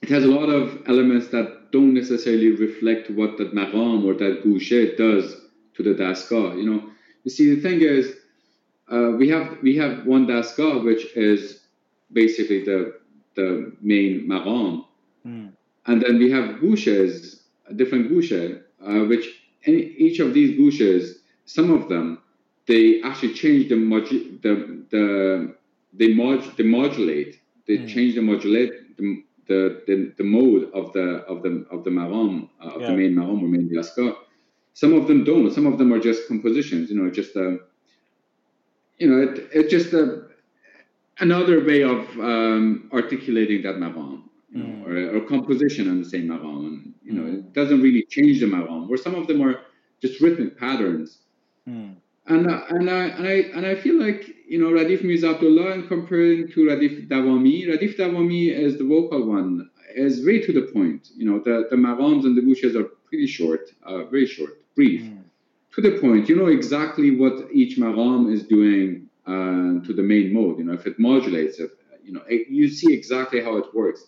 it 0.00 0.08
has 0.08 0.24
a 0.24 0.28
lot 0.28 0.48
of 0.48 0.82
elements 0.88 1.28
that 1.28 1.70
don't 1.70 1.94
necessarily 1.94 2.50
reflect 2.50 3.10
what 3.10 3.38
that 3.38 3.54
maqam 3.54 4.04
or 4.04 4.14
that 4.14 4.42
gouche 4.42 4.96
does 4.96 5.36
to 5.74 5.82
the 5.82 5.90
dastgah. 5.90 6.56
You 6.56 6.70
know, 6.70 6.90
you 7.24 7.30
see, 7.30 7.54
the 7.54 7.60
thing 7.60 7.80
is, 7.82 8.16
uh, 8.90 9.12
we 9.16 9.28
have 9.28 9.58
we 9.62 9.76
have 9.76 10.06
one 10.06 10.26
dastgah 10.26 10.84
which 10.84 11.16
is 11.16 11.61
basically 12.12 12.64
the 12.64 12.94
the 13.34 13.72
main 13.80 14.28
maqam, 14.28 14.84
mm. 15.26 15.50
and 15.86 16.02
then 16.02 16.18
we 16.18 16.30
have 16.30 16.60
gouches, 16.60 17.42
different 17.76 18.10
gouche, 18.10 18.60
uh, 18.86 19.04
which 19.06 19.26
any, 19.64 19.82
each 19.96 20.20
of 20.20 20.34
these 20.34 20.58
gouches, 20.58 21.20
some 21.46 21.70
of 21.70 21.88
them, 21.88 22.18
they 22.66 23.00
actually 23.02 23.32
change 23.32 23.68
the 23.68 23.74
modu- 23.74 24.40
the 24.42 24.84
the 24.90 25.54
they 25.94 26.12
mod 26.14 26.44
they 26.56 26.64
modulate, 26.64 27.40
they 27.66 27.78
mm. 27.78 27.88
change 27.88 28.14
the 28.14 28.22
modulate 28.22 28.96
the, 28.96 29.22
the, 29.46 29.82
the 29.86 30.12
the 30.18 30.24
mode 30.24 30.70
of 30.72 30.92
the 30.92 31.24
of 31.26 31.42
the 31.42 31.66
of 31.70 31.84
the 31.84 31.90
maqam 31.90 32.48
uh, 32.62 32.68
of 32.68 32.82
yeah. 32.82 32.86
the 32.88 32.96
main 32.96 33.14
maqam 33.14 33.42
or 33.42 33.48
main 33.48 33.68
dastgah. 33.68 34.14
Some 34.74 34.94
of 34.94 35.06
them 35.06 35.24
don't. 35.24 35.50
Some 35.52 35.66
of 35.66 35.76
them 35.76 35.92
are 35.92 36.00
just 36.00 36.28
compositions. 36.28 36.90
You 36.90 37.02
know, 37.02 37.10
just 37.10 37.36
a 37.36 37.58
you 39.02 39.10
know, 39.10 39.20
it, 39.20 39.48
it's 39.52 39.70
just 39.70 39.92
a, 39.92 40.22
another 41.22 41.64
way 41.64 41.82
of 41.82 42.00
um, 42.18 42.90
articulating 42.92 43.62
that 43.62 43.76
maqam, 43.76 44.22
you 44.50 44.62
know, 44.62 44.74
mm. 44.74 44.86
or, 44.86 45.16
or, 45.16 45.20
composition 45.34 45.88
on 45.88 46.02
the 46.02 46.08
same 46.08 46.26
maqam. 46.28 46.58
And, 46.68 46.94
you 47.02 47.12
know, 47.12 47.22
mm. 47.22 47.38
it 47.38 47.52
doesn't 47.52 47.80
really 47.80 48.04
change 48.16 48.40
the 48.40 48.46
maqam, 48.46 48.88
where 48.88 48.98
some 48.98 49.14
of 49.14 49.26
them 49.28 49.40
are 49.40 49.60
just 50.02 50.20
rhythmic 50.20 50.58
patterns. 50.58 51.18
Mm. 51.68 51.94
And, 52.26 52.50
uh, 52.50 52.62
and, 52.68 52.90
I, 52.90 53.04
and, 53.16 53.26
I, 53.26 53.32
and 53.56 53.66
I 53.66 53.74
feel 53.76 53.98
like, 53.98 54.26
you 54.46 54.58
know, 54.60 54.70
Radif 54.78 55.02
Mirza 55.02 55.30
Abdullah, 55.30 55.72
and 55.72 55.88
comparing 55.88 56.48
to 56.52 56.60
Radif 56.70 57.08
Davami, 57.08 57.66
Radif 57.68 57.96
Davami 57.96 58.52
is 58.52 58.78
the 58.78 58.84
vocal 58.84 59.26
one, 59.26 59.70
is 59.94 60.20
very 60.20 60.40
to 60.46 60.52
the 60.52 60.66
point. 60.72 61.08
You 61.16 61.30
know, 61.30 61.38
the, 61.38 61.66
the 61.70 61.76
maqams 61.76 62.24
and 62.24 62.36
the 62.36 62.42
gouches 62.42 62.76
are 62.76 62.88
pretty 63.08 63.26
short, 63.26 63.70
uh, 63.84 64.04
very 64.04 64.26
short, 64.26 64.52
brief. 64.74 65.02
Mm 65.02 65.22
to 65.74 65.80
the 65.80 65.98
point. 66.00 66.28
You 66.28 66.36
know 66.36 66.48
exactly 66.48 67.16
what 67.16 67.48
each 67.50 67.78
maqam 67.78 68.30
is 68.30 68.42
doing 68.42 69.08
uh, 69.26 69.84
to 69.86 69.92
the 69.94 70.02
main 70.02 70.32
mode. 70.32 70.58
You 70.58 70.64
know, 70.64 70.72
if 70.72 70.86
it 70.86 70.98
modulates 70.98 71.58
it, 71.58 71.70
you 72.04 72.12
know, 72.12 72.22
you 72.28 72.68
see 72.68 72.92
exactly 72.92 73.40
how 73.40 73.56
it 73.56 73.74
works. 73.74 74.04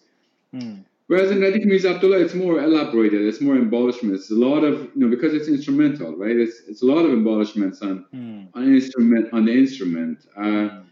Mm. 0.55 0.85
Whereas 1.07 1.31
in 1.31 1.39
Radif 1.39 1.65
Mirza 1.67 1.95
Abdullah, 1.95 2.19
it's 2.19 2.35
more 2.35 2.61
elaborated, 2.61 3.23
it's 3.27 3.41
more 3.41 3.57
embellishments. 3.57 4.23
It's 4.23 4.31
a 4.31 4.35
lot 4.35 4.65
of, 4.65 4.91
you 4.95 5.03
know, 5.03 5.09
because 5.09 5.35
it's 5.35 5.49
instrumental, 5.49 6.17
right? 6.17 6.37
It's, 6.37 6.63
it's 6.67 6.83
a 6.83 6.87
lot 6.87 7.05
of 7.05 7.13
embellishments 7.13 7.83
on, 7.83 8.07
mm. 8.15 8.49
on 8.55 8.75
instrument 8.75 9.33
on 9.33 9.45
the 9.45 9.53
instrument, 9.53 10.27
uh, 10.37 10.41
mm. 10.41 10.85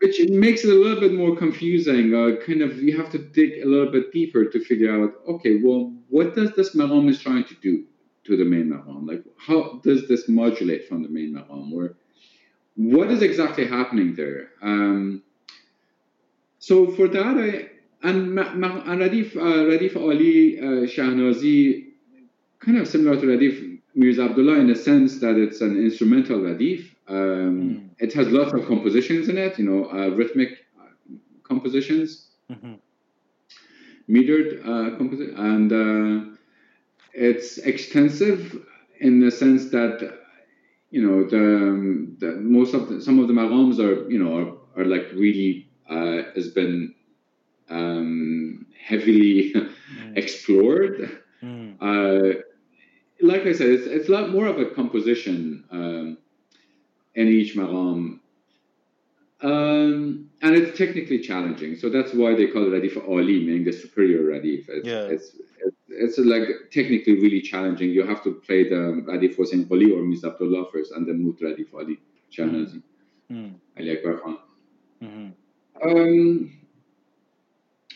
which 0.00 0.20
makes 0.28 0.64
it 0.64 0.70
a 0.70 0.78
little 0.78 1.00
bit 1.00 1.14
more 1.14 1.34
confusing. 1.34 2.14
Uh, 2.14 2.44
kind 2.44 2.60
of, 2.60 2.76
you 2.82 2.96
have 2.96 3.10
to 3.12 3.18
dig 3.18 3.62
a 3.62 3.66
little 3.66 3.90
bit 3.90 4.12
deeper 4.12 4.44
to 4.44 4.62
figure 4.62 4.92
out, 5.02 5.14
okay, 5.28 5.60
well, 5.62 5.92
what 6.10 6.34
does 6.34 6.52
this 6.52 6.76
maqam 6.76 7.08
is 7.08 7.20
trying 7.20 7.44
to 7.44 7.54
do? 7.62 7.84
to 8.24 8.36
the 8.36 8.44
main 8.44 8.70
maqam? 8.70 9.06
Like, 9.06 9.22
how 9.36 9.80
does 9.84 10.08
this 10.08 10.28
modulate 10.28 10.88
from 10.88 11.02
the 11.02 11.08
main 11.08 11.34
maqam? 11.34 11.72
Or 11.72 11.96
what 12.76 13.10
is 13.10 13.22
exactly 13.22 13.66
happening 13.66 14.14
there? 14.14 14.50
Um, 14.62 15.22
so 16.58 16.90
for 16.92 17.08
that, 17.08 17.36
I 17.36 17.74
and, 18.06 18.38
and 18.38 19.00
Radif, 19.00 19.36
uh, 19.36 19.40
Radif 19.40 19.96
Ali 19.96 20.58
uh, 20.58 20.62
Shahnazi, 20.86 21.86
kind 22.60 22.78
of 22.78 22.86
similar 22.86 23.18
to 23.20 23.26
Radif 23.26 23.80
Mirza 23.94 24.24
Abdullah 24.24 24.58
in 24.58 24.68
the 24.68 24.74
sense 24.74 25.20
that 25.20 25.36
it's 25.36 25.60
an 25.60 25.76
instrumental 25.76 26.40
Radif. 26.40 26.90
Um, 27.08 27.16
mm. 27.16 27.88
It 27.98 28.12
has 28.14 28.28
lots 28.28 28.52
of 28.52 28.66
compositions 28.66 29.28
in 29.28 29.38
it, 29.38 29.58
you 29.58 29.64
know, 29.64 29.90
uh, 29.90 30.08
rhythmic 30.08 30.50
uh, 30.80 30.86
compositions, 31.42 32.28
mm-hmm. 32.50 32.74
metered 34.08 34.60
uh, 34.62 34.96
composition, 34.96 35.36
and 35.36 35.72
uh, 35.72 36.36
it's 37.12 37.58
extensive 37.58 38.66
in 39.00 39.20
the 39.20 39.30
sense 39.30 39.70
that 39.70 40.23
you 40.94 41.02
know 41.04 41.24
the, 41.24 41.44
the 42.24 42.36
most 42.36 42.72
of 42.72 42.88
the, 42.88 43.02
some 43.02 43.18
of 43.18 43.26
the 43.26 43.34
maqams 43.34 43.80
are 43.80 44.08
you 44.08 44.22
know 44.22 44.32
are, 44.38 44.80
are 44.80 44.84
like 44.84 45.06
really 45.12 45.68
uh, 45.90 46.22
has 46.36 46.50
been 46.50 46.94
um, 47.68 48.64
heavily 48.80 49.52
mm. 49.52 49.72
explored. 50.16 51.20
Mm. 51.42 51.76
Uh, 51.80 52.42
like 53.20 53.42
I 53.42 53.52
said, 53.52 53.70
it's, 53.70 53.86
it's 53.86 54.08
a 54.08 54.12
lot 54.12 54.30
more 54.30 54.46
of 54.46 54.58
a 54.58 54.66
composition 54.66 55.64
um, 55.72 56.18
in 57.16 57.26
each 57.26 57.56
maqam. 57.56 58.20
Um, 59.42 60.30
and 60.42 60.54
it's 60.54 60.78
technically 60.78 61.18
challenging, 61.18 61.76
so 61.76 61.90
that's 61.90 62.14
why 62.14 62.34
they 62.34 62.46
call 62.46 62.62
it 62.66 62.76
Radif 62.76 62.96
Ali, 63.08 63.40
meaning 63.44 63.64
the 63.64 63.72
superior 63.72 64.22
Radif. 64.22 64.68
It's, 64.68 64.86
yeah. 64.86 65.06
it's, 65.14 65.36
it's 65.88 66.18
like 66.18 66.48
technically 66.70 67.14
really 67.20 67.40
challenging. 67.40 67.90
You 67.90 68.06
have 68.06 68.22
to 68.24 68.32
play 68.46 68.68
the 68.68 69.02
Radif 69.06 69.36
Hossein 69.36 69.66
Qoli 69.66 69.92
or 69.96 70.02
Mirza 70.02 70.28
Abdullah 70.28 70.70
first 70.72 70.92
and 70.92 71.06
then 71.06 71.22
move 71.22 71.38
to 71.38 71.44
Radif 71.44 71.72
Ali, 71.74 71.98
Shahnazi, 72.32 72.82
mm. 73.30 73.54
Ali 73.78 73.90
Akbar 73.96 74.18
Khan. 74.18 74.38
Mm-hmm. 75.02 75.88
Um, 75.88 76.52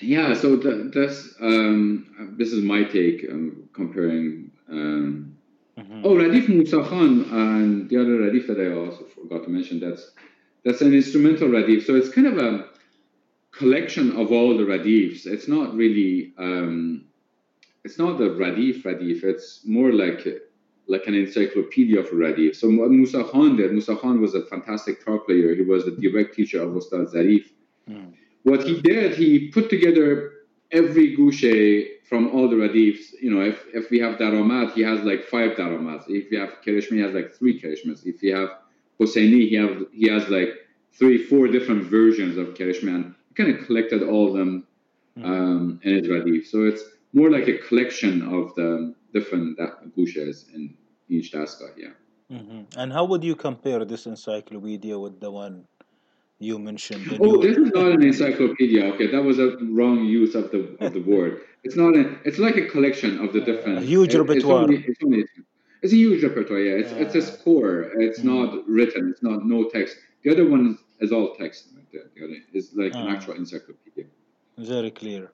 yeah, 0.00 0.34
so 0.34 0.56
that's 0.56 1.34
um, 1.40 2.34
this 2.38 2.52
is 2.52 2.62
my 2.62 2.84
take 2.84 3.26
um, 3.30 3.68
comparing. 3.72 4.50
Um, 4.70 5.38
Mhm. 5.78 6.00
Oh, 6.04 6.14
Radif 6.16 6.48
Musa 6.48 6.82
Khan 6.82 7.24
and 7.30 7.88
the 7.88 8.00
other 8.00 8.18
Radif 8.18 8.48
that 8.48 8.58
I 8.58 8.72
also 8.74 9.04
forgot 9.04 9.44
to 9.44 9.50
mention. 9.50 9.78
That's 9.78 10.10
that's 10.64 10.80
an 10.80 10.92
instrumental 10.92 11.48
Radif. 11.48 11.86
So 11.86 11.94
it's 11.94 12.08
kind 12.08 12.26
of 12.26 12.38
a 12.38 12.66
collection 13.52 14.16
of 14.16 14.32
all 14.32 14.56
the 14.58 14.64
Radifs. 14.64 15.26
It's 15.26 15.46
not 15.46 15.74
really. 15.74 16.32
It's 17.88 17.98
not 17.98 18.18
the 18.18 18.30
Radif 18.42 18.82
Radif. 18.88 19.24
It's 19.24 19.48
more 19.64 19.92
like 19.92 20.20
like 20.94 21.06
an 21.06 21.14
encyclopedia 21.14 21.98
of 22.00 22.08
Radif. 22.24 22.56
So 22.60 22.68
what 22.80 22.90
Musa 22.90 23.22
Khan 23.24 23.56
did. 23.56 23.72
Musa 23.72 23.96
Khan 23.96 24.20
was 24.24 24.34
a 24.34 24.42
fantastic 24.52 25.04
tar 25.04 25.18
player. 25.26 25.54
He 25.54 25.64
was 25.72 25.84
the 25.84 25.94
direct 26.04 26.34
teacher 26.36 26.60
of 26.62 26.70
Ustad 26.80 27.06
Zarif 27.14 27.46
Mm. 27.90 28.12
what 28.42 28.62
he 28.68 28.80
did, 28.80 29.14
he 29.14 29.48
put 29.48 29.70
together 29.70 30.32
every 30.70 31.16
gushe 31.16 31.86
from 32.08 32.22
all 32.34 32.48
the 32.48 32.56
radifs. 32.56 33.14
You 33.24 33.30
know, 33.34 33.40
if, 33.40 33.64
if 33.72 33.90
we 33.90 33.98
have 34.00 34.18
daramad, 34.18 34.72
he 34.72 34.82
has 34.82 35.00
like 35.10 35.24
five 35.24 35.52
daramads. 35.56 36.04
If 36.08 36.30
you 36.30 36.38
have 36.38 36.52
kereshme, 36.64 36.96
he 36.98 37.00
has 37.00 37.14
like 37.14 37.32
three 37.38 37.54
kereshmes. 37.60 38.04
If 38.04 38.22
you 38.22 38.34
have 38.36 38.50
Hosseini, 39.00 39.48
he 39.48 39.54
have 39.54 39.86
he 39.92 40.08
has 40.08 40.28
like 40.28 40.50
three, 40.98 41.18
four 41.30 41.48
different 41.48 41.84
versions 41.84 42.36
of 42.36 42.46
kereshme. 42.58 42.94
And 42.94 43.14
he 43.28 43.34
kind 43.34 43.50
of 43.54 43.64
collected 43.66 44.02
all 44.02 44.28
of 44.28 44.34
them 44.34 44.66
um, 45.24 45.80
in 45.84 45.94
his 45.96 46.06
radif. 46.08 46.46
So 46.46 46.64
it's 46.70 46.82
more 47.12 47.30
like 47.30 47.48
a 47.48 47.58
collection 47.58 48.22
of 48.22 48.54
the 48.54 48.94
different 49.12 49.58
gushes 49.96 50.46
in 50.54 50.74
each 51.08 51.32
dastgah. 51.32 51.72
Yeah. 51.76 51.94
Mhm. 52.30 52.66
And 52.76 52.92
how 52.92 53.04
would 53.06 53.24
you 53.24 53.34
compare 53.34 53.84
this 53.84 54.06
encyclopedia 54.06 54.98
with 54.98 55.18
the 55.20 55.30
one 55.30 55.64
you 56.38 56.58
mentioned? 56.58 57.04
Oh, 57.20 57.40
this 57.42 57.56
is 57.56 57.70
not 57.74 57.92
an 57.92 58.02
encyclopedia. 58.02 58.84
Okay, 58.92 59.06
that 59.06 59.22
was 59.22 59.38
a 59.38 59.56
wrong 59.78 60.04
use 60.04 60.34
of 60.34 60.50
the 60.50 60.60
of 60.84 60.92
the 60.92 61.00
word. 61.14 61.40
It's 61.64 61.76
not 61.76 61.96
a. 61.96 62.04
It's 62.28 62.38
like 62.38 62.56
a 62.56 62.66
collection 62.74 63.18
of 63.24 63.32
the 63.32 63.40
different. 63.40 63.78
A 63.78 63.86
huge 63.94 64.14
it- 64.14 64.20
repertoire. 64.22 64.62
It's, 64.62 64.70
only, 64.70 64.84
it's, 64.90 65.02
only, 65.04 65.24
it's 65.82 65.92
a 65.92 65.96
huge 65.96 66.22
repertoire. 66.22 66.60
Yeah, 66.68 66.80
it's 66.82 66.92
it's 67.02 67.14
a 67.22 67.22
score. 67.32 67.74
It's 68.04 68.20
Mm. 68.20 68.30
not 68.34 68.48
written. 68.76 69.02
It's 69.10 69.22
not 69.28 69.38
no 69.54 69.58
text. 69.76 69.96
The 70.22 70.30
other 70.34 70.46
one 70.56 70.78
is 71.00 71.10
all 71.16 71.34
text. 71.42 71.60
The 71.92 72.00
other 72.24 72.36
is 72.58 72.64
like 72.82 72.94
an 72.94 73.06
Ah. 73.08 73.14
actual 73.14 73.34
encyclopedia. 73.42 74.06
Very 74.74 74.90
clear. 75.00 75.24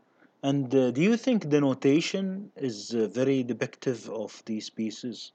And 0.51 0.74
uh, 0.74 0.90
do 0.90 1.01
you 1.01 1.16
think 1.16 1.49
the 1.49 1.61
notation 1.61 2.51
is 2.55 2.95
uh, 2.95 3.07
very 3.20 3.42
depictive 3.42 4.11
of 4.11 4.42
these 4.45 4.68
pieces? 4.68 5.32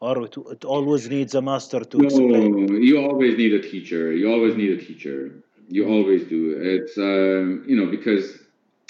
Or 0.00 0.24
it, 0.24 0.34
it 0.54 0.64
always 0.64 1.10
needs 1.10 1.34
a 1.34 1.42
master 1.42 1.80
to 1.80 1.96
explain? 2.00 2.66
No, 2.66 2.72
you 2.88 2.96
always 3.06 3.36
need 3.36 3.52
a 3.52 3.60
teacher. 3.60 4.12
You 4.12 4.32
always 4.32 4.56
need 4.56 4.70
a 4.78 4.82
teacher. 4.82 5.42
You 5.68 5.82
always 5.96 6.22
do. 6.24 6.40
It's 6.74 6.96
um, 6.96 7.64
you 7.70 7.76
know 7.78 7.88
because 7.96 8.24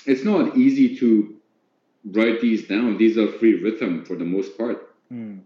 it's 0.06 0.24
not 0.24 0.56
easy 0.56 0.96
to 1.00 1.08
write 2.16 2.40
these 2.40 2.68
down. 2.68 2.96
These 2.96 3.18
are 3.18 3.28
free 3.40 3.54
rhythm 3.66 4.04
for 4.04 4.16
the 4.22 4.28
most 4.36 4.56
part. 4.56 4.78
Mm. 5.12 5.42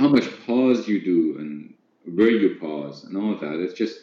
how 0.00 0.08
much 0.08 0.28
pause 0.46 0.86
you 0.86 0.98
do 1.12 1.38
and 1.40 1.74
where 2.16 2.30
you 2.42 2.56
pause 2.60 3.04
and 3.04 3.16
all 3.16 3.34
that. 3.42 3.56
It's 3.64 3.78
just 3.82 3.96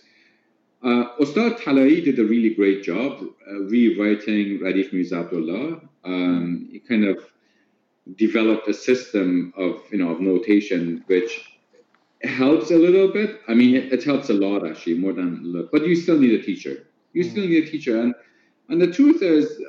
uh, 0.84 1.06
Ustad 1.20 1.58
Talai 1.58 2.04
did 2.04 2.20
a 2.20 2.24
really 2.24 2.54
great 2.54 2.84
job 2.84 3.22
uh, 3.22 3.60
rewriting 3.64 4.60
Radif 4.60 4.94
Mirza 4.94 5.18
Abdullah. 5.18 5.82
Um, 6.04 6.70
he 6.72 6.80
kind 6.80 7.06
of 7.06 7.18
developed 8.16 8.68
a 8.68 8.74
system 8.74 9.54
of 9.58 9.82
you 9.92 9.98
know 9.98 10.12
of 10.12 10.22
notation 10.22 11.04
which 11.08 11.58
helps 12.24 12.72
a 12.72 12.76
little 12.78 13.12
bit. 13.12 13.42
I 13.48 13.54
mean, 13.54 13.76
it, 13.76 13.94
it 13.94 14.04
helps 14.04 14.30
a 14.30 14.34
lot 14.34 14.68
actually, 14.68 14.98
more 14.98 15.14
than 15.14 15.40
a 15.44 15.48
little. 15.48 15.70
But 15.72 15.88
you 15.88 15.96
still 15.96 16.20
need 16.20 16.40
a 16.40 16.44
teacher. 16.44 16.88
You 17.14 17.24
still 17.24 17.48
need 17.48 17.64
a 17.68 17.70
teacher, 17.70 18.00
and 18.00 18.14
and 18.70 18.82
the 18.82 18.92
truth 18.92 19.22
is, 19.22 19.62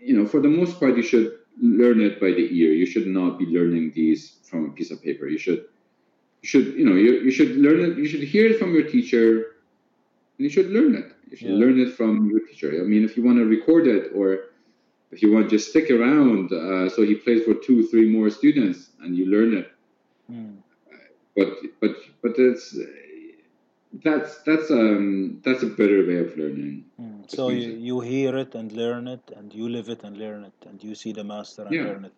you 0.00 0.16
know, 0.16 0.26
for 0.26 0.40
the 0.40 0.48
most 0.48 0.78
part, 0.80 0.96
you 0.96 1.02
should 1.02 1.38
learn 1.60 2.00
it 2.00 2.20
by 2.20 2.28
the 2.28 2.48
ear. 2.50 2.72
You 2.72 2.86
should 2.86 3.06
not 3.06 3.38
be 3.38 3.46
learning 3.46 3.92
these 3.94 4.38
from 4.44 4.66
a 4.66 4.72
piece 4.72 4.90
of 4.90 5.02
paper. 5.02 5.28
You 5.28 5.38
should, 5.38 5.64
you 6.42 6.48
should, 6.48 6.66
you 6.74 6.84
know, 6.84 6.94
you, 6.96 7.20
you 7.20 7.30
should 7.30 7.56
learn 7.56 7.80
it. 7.80 7.98
You 7.98 8.06
should 8.06 8.22
hear 8.22 8.50
it 8.50 8.58
from 8.58 8.74
your 8.74 8.84
teacher, 8.84 9.56
and 10.40 10.44
you 10.46 10.50
should 10.56 10.70
learn 10.70 10.94
it. 11.02 11.08
You 11.30 11.36
should 11.36 11.50
Yeah. 11.50 11.62
learn 11.62 11.78
it 11.84 11.90
from 11.98 12.12
your 12.30 12.40
teacher. 12.48 12.70
I 12.82 12.86
mean, 12.92 13.02
if 13.08 13.12
you 13.16 13.22
want 13.28 13.38
to 13.42 13.46
record 13.56 13.84
it, 13.96 14.04
or 14.18 14.28
if 15.14 15.18
you 15.22 15.28
want 15.34 15.44
to 15.46 15.50
just 15.56 15.68
stick 15.72 15.90
around, 15.90 16.44
uh, 16.50 16.88
so 16.94 16.98
he 17.10 17.14
plays 17.24 17.42
for 17.46 17.54
two, 17.66 17.78
three 17.90 18.08
more 18.16 18.28
students, 18.30 18.78
and 19.02 19.10
you 19.18 19.24
learn 19.36 19.50
it. 19.62 19.68
Mm. 20.32 20.56
But 21.36 21.48
but 21.80 21.92
but 22.22 22.34
it's 22.48 22.66
that's 24.06 24.32
that's 24.48 24.68
um 24.70 25.06
that's 25.44 25.62
a 25.62 25.72
better 25.80 26.00
way 26.08 26.18
of 26.24 26.30
learning. 26.40 26.74
Mm. 27.02 27.18
So 27.36 27.42
you, 27.50 27.68
you 27.88 27.96
hear 28.12 28.32
it 28.44 28.54
and 28.60 28.68
learn 28.72 29.04
it, 29.16 29.24
and 29.36 29.46
you 29.58 29.68
live 29.76 29.88
it 29.94 30.00
and 30.06 30.14
learn 30.24 30.42
it, 30.50 30.58
and 30.68 30.76
you 30.86 30.94
see 31.02 31.12
the 31.20 31.26
master 31.34 31.62
and 31.68 31.74
Yeah. 31.76 31.86
learn 31.88 32.04
it. 32.10 32.16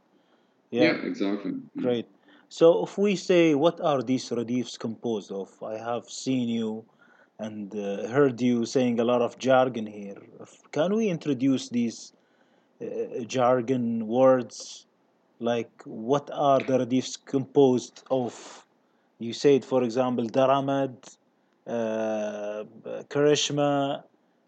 Yeah, 0.70 0.82
Yeah, 0.86 0.96
exactly. 1.10 1.52
great. 1.86 2.08
So 2.58 2.66
if 2.86 2.92
we 3.04 3.12
say, 3.16 3.44
what 3.64 3.80
are 3.90 4.00
these 4.10 4.26
radifs 4.38 4.76
composed 4.86 5.30
of? 5.42 5.50
I 5.74 5.76
have 5.90 6.04
seen 6.24 6.48
you 6.60 6.84
and 7.38 7.74
uh, 7.74 8.08
heard 8.08 8.40
you 8.40 8.64
saying 8.66 9.00
a 9.00 9.04
lot 9.04 9.22
of 9.22 9.38
jargon 9.38 9.86
here. 9.86 10.16
Can 10.72 10.94
we 10.94 11.08
introduce 11.08 11.68
these 11.68 12.12
uh, 12.80 13.24
jargon 13.26 14.06
words? 14.06 14.86
Like, 15.40 15.70
what 15.84 16.30
are 16.32 16.60
the 16.60 16.78
radifs 16.78 17.16
composed 17.16 18.02
of? 18.10 18.66
You 19.18 19.32
said, 19.32 19.64
for 19.64 19.82
example, 19.82 20.26
daramad, 20.26 20.96
uh, 21.66 22.64
karishma, 23.08 24.02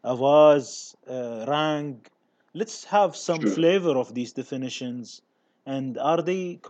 avaz, 0.05 0.95
uh, 1.09 1.47
reng. 1.47 1.99
Let's 2.55 2.85
have 2.85 3.17
some 3.17 3.41
Sure. 3.41 3.51
flavor 3.51 3.97
of 3.99 4.15
these 4.15 4.33
definitions. 4.33 5.23
And 5.67 5.99
are 5.99 6.23
they 6.23 6.61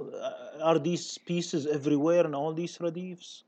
uh, 0.00 0.30
are 0.62 0.78
these 0.78 1.18
pieces 1.18 1.66
everywhere 1.66 2.24
in 2.24 2.34
all 2.34 2.52
these 2.52 2.80
radifs? 2.80 3.44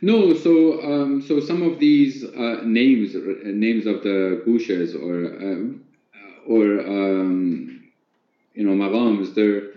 No, 0.00 0.34
so 0.34 0.82
um, 0.82 1.22
so 1.22 1.40
some 1.40 1.62
of 1.62 1.78
these 1.78 2.24
uh, 2.24 2.60
names 2.64 3.14
uh, 3.14 3.20
names 3.44 3.86
of 3.86 4.02
the 4.02 4.42
gushes 4.44 4.94
or 4.94 5.26
um, 5.26 5.84
or 6.46 6.80
um, 6.80 7.90
you 8.54 8.64
know 8.64 8.72
maqams, 8.72 9.34
they're 9.34 9.72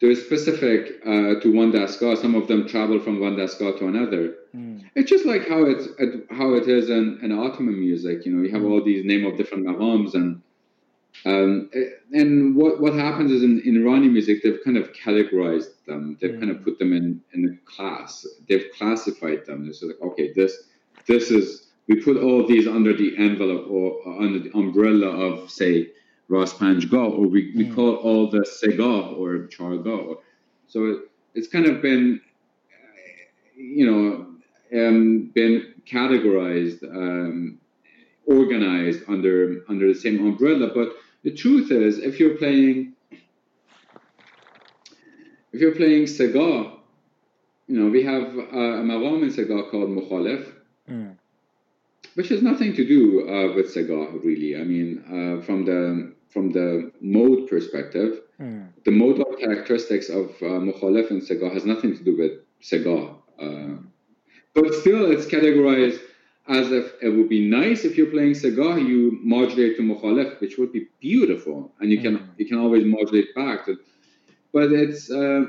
they're 0.00 0.14
specific 0.16 1.00
uh, 1.06 1.40
to 1.40 1.52
one 1.52 1.72
dastgah. 1.72 2.16
Some 2.16 2.34
of 2.34 2.48
them 2.48 2.66
travel 2.66 2.98
from 2.98 3.20
one 3.20 3.36
dastgah 3.36 3.78
to 3.78 3.86
another. 3.86 4.34
Mm. 4.54 4.84
It's 4.96 5.08
just 5.08 5.24
like 5.24 5.48
how 5.48 5.64
it's 5.64 5.88
how 6.30 6.54
it 6.54 6.68
is 6.68 6.90
in, 6.90 7.20
in 7.22 7.32
Ottoman 7.32 7.78
music. 7.78 8.26
You 8.26 8.32
know, 8.32 8.42
you 8.42 8.52
have 8.52 8.64
all 8.64 8.82
these 8.82 9.04
name 9.04 9.24
of 9.24 9.36
different 9.36 9.66
maqams 9.66 10.14
and 10.14 10.42
um, 11.24 11.70
and 12.12 12.56
what 12.56 12.80
what 12.80 12.94
happens 12.94 13.30
is 13.30 13.42
in, 13.42 13.60
in 13.64 13.74
Irani 13.82 14.10
music 14.10 14.42
they've 14.42 14.58
kind 14.64 14.76
of 14.76 14.92
categorized 14.92 15.68
them. 15.86 16.18
They've 16.20 16.38
kind 16.38 16.50
of 16.50 16.64
put 16.64 16.78
them 16.78 16.92
in 16.92 17.20
in 17.32 17.40
a 17.58 17.70
class. 17.70 18.26
They've 18.48 18.66
classified 18.76 19.46
them. 19.46 19.68
It's 19.68 19.82
like 19.82 20.00
okay, 20.02 20.32
this 20.34 20.52
this 21.06 21.30
is 21.30 21.68
we 21.88 21.96
put 22.00 22.16
all 22.16 22.46
these 22.46 22.66
under 22.66 22.96
the 22.96 23.14
envelope 23.18 23.68
or, 23.70 24.00
under 24.22 24.38
the 24.38 24.50
umbrella 24.56 25.08
of 25.08 25.50
say 25.50 25.88
Rast 26.28 26.58
Panjgah, 26.58 27.10
or 27.18 27.26
we, 27.28 27.52
we 27.56 27.66
Mm. 27.66 27.74
call 27.74 27.96
all 27.96 28.30
the 28.30 28.40
Sega 28.40 29.16
or 29.18 29.48
Chahargah. 29.48 30.16
So 30.66 30.86
it, 30.86 30.98
it's 31.34 31.48
kind 31.48 31.66
of 31.66 31.82
been 31.82 32.20
you 33.56 33.86
know 33.90 34.26
um, 34.88 35.30
been 35.34 35.74
categorized. 35.86 36.82
Um, 36.84 37.58
organized 38.26 39.00
under 39.08 39.64
under 39.68 39.86
the 39.92 39.98
same 39.98 40.18
umbrella. 40.26 40.70
But 40.74 40.88
the 41.24 41.32
truth 41.32 41.70
is, 41.70 41.98
if 41.98 42.18
you're 42.20 42.36
playing, 42.36 42.94
if 45.52 45.60
you're 45.60 45.74
playing 45.74 46.04
Sega, 46.04 46.72
you 47.68 47.78
know 47.80 47.90
we 47.90 48.02
have 48.02 48.24
uh, 48.36 48.80
a 48.80 48.84
maqam 48.90 49.22
in 49.22 49.30
Sega 49.30 49.70
called 49.70 49.90
Mukhalif, 49.90 50.44
Mm. 50.90 51.16
which 52.16 52.28
has 52.30 52.42
nothing 52.42 52.74
to 52.74 52.84
do 52.84 53.28
uh, 53.28 53.54
with 53.54 53.72
Sega 53.74 54.00
really. 54.24 54.56
I 54.60 54.64
mean, 54.64 54.88
uh, 55.06 55.42
from 55.44 55.64
the 55.64 56.12
from 56.30 56.50
the 56.50 56.90
mode 57.00 57.48
perspective, 57.48 58.20
Mm. 58.40 58.68
the 58.84 58.90
modal 58.90 59.30
characteristics 59.38 60.08
of 60.08 60.30
uh, 60.42 60.58
Mukhalif 60.68 61.10
and 61.10 61.22
Sega 61.22 61.52
has 61.52 61.64
nothing 61.64 61.96
to 61.96 62.02
do 62.02 62.16
with 62.16 62.32
Sega. 62.60 63.14
Uh, 63.38 63.76
but 64.54 64.74
still, 64.74 65.10
it's 65.12 65.26
categorized 65.26 66.00
as 66.48 66.72
if 66.72 66.92
it 67.00 67.08
would 67.08 67.28
be 67.28 67.48
nice 67.48 67.84
if 67.84 67.96
you're 67.96 68.10
playing 68.10 68.32
Sega, 68.32 68.84
you 68.84 69.18
modulate 69.22 69.76
to 69.76 69.82
Mukhalif, 69.82 70.40
which 70.40 70.58
would 70.58 70.72
be 70.72 70.88
beautiful, 71.00 71.72
and 71.80 71.90
you 71.90 72.00
can 72.00 72.18
Mm. 72.18 72.28
you 72.38 72.46
can 72.46 72.58
always 72.58 72.84
modulate 72.84 73.34
back. 73.34 73.66
To, 73.66 73.78
but 74.52 74.72
it's 74.72 75.10
uh, 75.10 75.46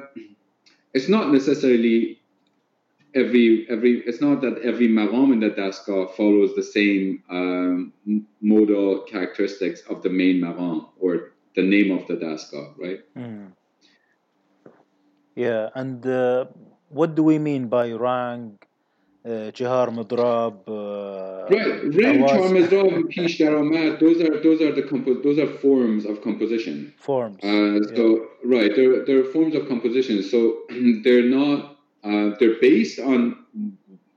it's 0.93 1.09
not 1.09 1.31
necessarily 1.31 2.19
every 3.15 3.67
every. 3.69 4.01
It's 4.05 4.21
not 4.21 4.41
that 4.41 4.59
every 4.61 4.87
maqam 4.87 5.33
in 5.33 5.39
the 5.39 5.49
dastgah 5.49 6.13
follows 6.15 6.55
the 6.55 6.63
same 6.63 7.23
um, 7.29 7.93
modal 8.41 9.01
characteristics 9.01 9.81
of 9.89 10.03
the 10.03 10.09
main 10.09 10.41
maqam 10.41 10.89
or 10.99 11.31
the 11.55 11.63
name 11.63 11.91
of 11.91 12.05
the 12.07 12.15
dastgah, 12.15 12.77
right? 12.77 13.01
Mm. 13.17 13.51
Yeah, 15.35 15.69
and 15.73 16.05
uh, 16.05 16.45
what 16.89 17.15
do 17.15 17.23
we 17.23 17.39
mean 17.39 17.67
by 17.67 17.89
reng 17.89 18.57
Jihar 19.25 19.87
Midrab, 19.89 20.67
uh, 20.67 21.45
Right, 21.49 21.83
Rem, 21.95 22.23
Awaz. 22.23 22.29
Charmazov, 22.29 23.09
Pish, 23.09 23.37
those 23.37 24.21
are 24.21 24.43
those 24.43 24.61
are 24.61 24.73
the 24.73 24.83
compo- 24.83 25.21
those 25.21 25.39
are 25.39 25.47
forms 25.47 26.05
of 26.05 26.21
composition. 26.21 26.93
forms. 26.97 27.37
Uh, 27.43 27.79
so 27.95 28.27
right, 28.43 28.75
they're 28.75 29.05
they're 29.05 29.23
forms 29.23 29.55
of 29.55 29.67
composition. 29.67 30.23
So 30.23 30.63
they're 31.03 31.23
not 31.23 31.77
uh, 32.03 32.31
they're 32.39 32.59
based 32.59 32.99
on 32.99 33.45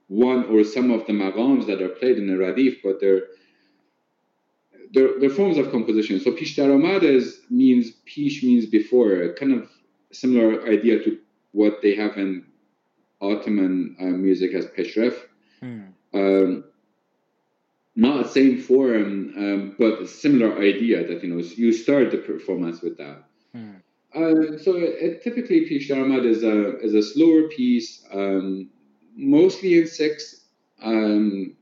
one 0.09 0.45
or 0.47 0.65
some 0.65 0.91
of 0.91 1.07
the 1.07 1.13
maqams 1.13 1.67
that 1.67 1.81
are 1.83 1.89
played 1.89 2.19
in 2.19 2.27
the 2.27 2.35
radif, 2.35 2.79
but 2.83 3.01
they're 3.01 3.23
they're, 4.93 5.19
they're 5.21 5.31
forms 5.31 5.59
of 5.59 5.71
composition. 5.71 6.19
So 6.21 6.33
pish 6.33 6.57
daramad 6.57 7.03
is 7.03 7.41
means 7.51 7.93
pish 8.07 8.43
means 8.43 8.67
before, 8.67 9.35
kind 9.35 9.53
of 9.53 9.69
similar 10.13 10.67
idea 10.67 11.03
to 11.05 11.19
what 11.53 11.81
they 11.83 11.95
have 11.95 12.17
in 12.17 12.45
Ottoman 13.21 13.97
uh, 14.01 14.05
music 14.05 14.55
as 14.55 14.67
peshref. 14.67 15.17
Hmm. 15.61 15.85
Um, 16.15 16.65
not 17.95 18.25
the 18.25 18.29
same 18.29 18.61
form, 18.61 19.33
um, 19.37 19.77
but 19.79 20.03
a 20.03 20.07
similar 20.07 20.59
idea 20.59 21.07
that 21.07 21.23
you 21.23 21.31
know 21.31 21.43
you 21.43 21.73
start 21.73 22.11
the 22.11 22.19
performance 22.19 22.83
with 22.83 22.99
that. 22.99 23.25
Hmm. 23.53 23.77
Uh, 24.15 24.59
so 24.59 24.77
it, 24.77 25.23
typically, 25.23 25.67
Pish 25.67 25.89
Daramad 25.89 26.25
is 26.27 26.43
a 26.43 26.79
is 26.79 26.95
a 26.95 27.03
slower 27.03 27.49
piece, 27.49 28.05
um, 28.13 28.71
mostly 29.15 29.79
in 29.79 29.87
six, 29.87 30.43
um, 30.83 31.57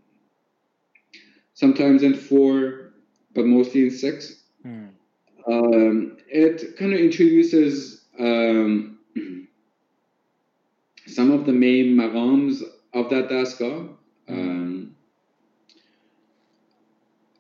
sometimes 1.55 2.03
in 2.03 2.15
four, 2.15 2.93
but 3.35 3.47
mostly 3.47 3.83
in 3.83 3.91
six. 3.91 4.43
Hmm. 4.63 4.87
Um, 5.47 6.17
it 6.29 6.77
kind 6.77 6.93
of 6.95 7.01
introduces 7.01 8.07
um, 8.19 8.94
some 11.15 11.31
of 11.31 11.47
the 11.47 11.53
main 11.53 11.97
maqams 11.97 12.63
of 12.93 13.11
that 13.11 13.29
daska, 13.29 13.89
um, 14.29 14.95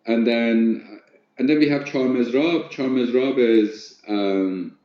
and 0.07 0.27
then 0.27 1.01
and 1.39 1.49
then 1.49 1.59
we 1.59 1.68
have 1.68 1.85
Char 1.85 2.03
Mizrab. 2.03 2.70
Char 2.70 2.87
Mizrab 2.87 3.39
is 3.39 4.01
um, 4.09 4.77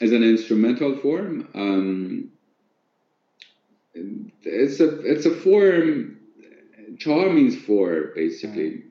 is 0.00 0.12
an 0.12 0.22
instrumental 0.22 0.96
form. 0.96 1.48
Um, 1.54 2.30
it's 3.94 4.80
a 4.80 5.00
it's 5.00 5.26
a 5.26 5.34
form. 5.34 6.18
Char 6.98 7.30
means 7.30 7.56
four, 7.56 8.12
basically. 8.14 8.84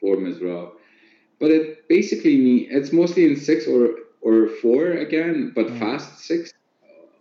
Four 0.00 0.16
Mizrab, 0.16 0.72
but 1.40 1.50
it 1.50 1.88
basically 1.88 2.36
means 2.36 2.68
it's 2.70 2.92
mostly 2.92 3.24
in 3.24 3.36
six 3.36 3.66
or 3.66 3.90
or 4.20 4.48
four 4.62 4.92
again, 4.92 5.52
but 5.54 5.66
Mm. 5.66 5.78
fast 5.78 6.20
six 6.20 6.52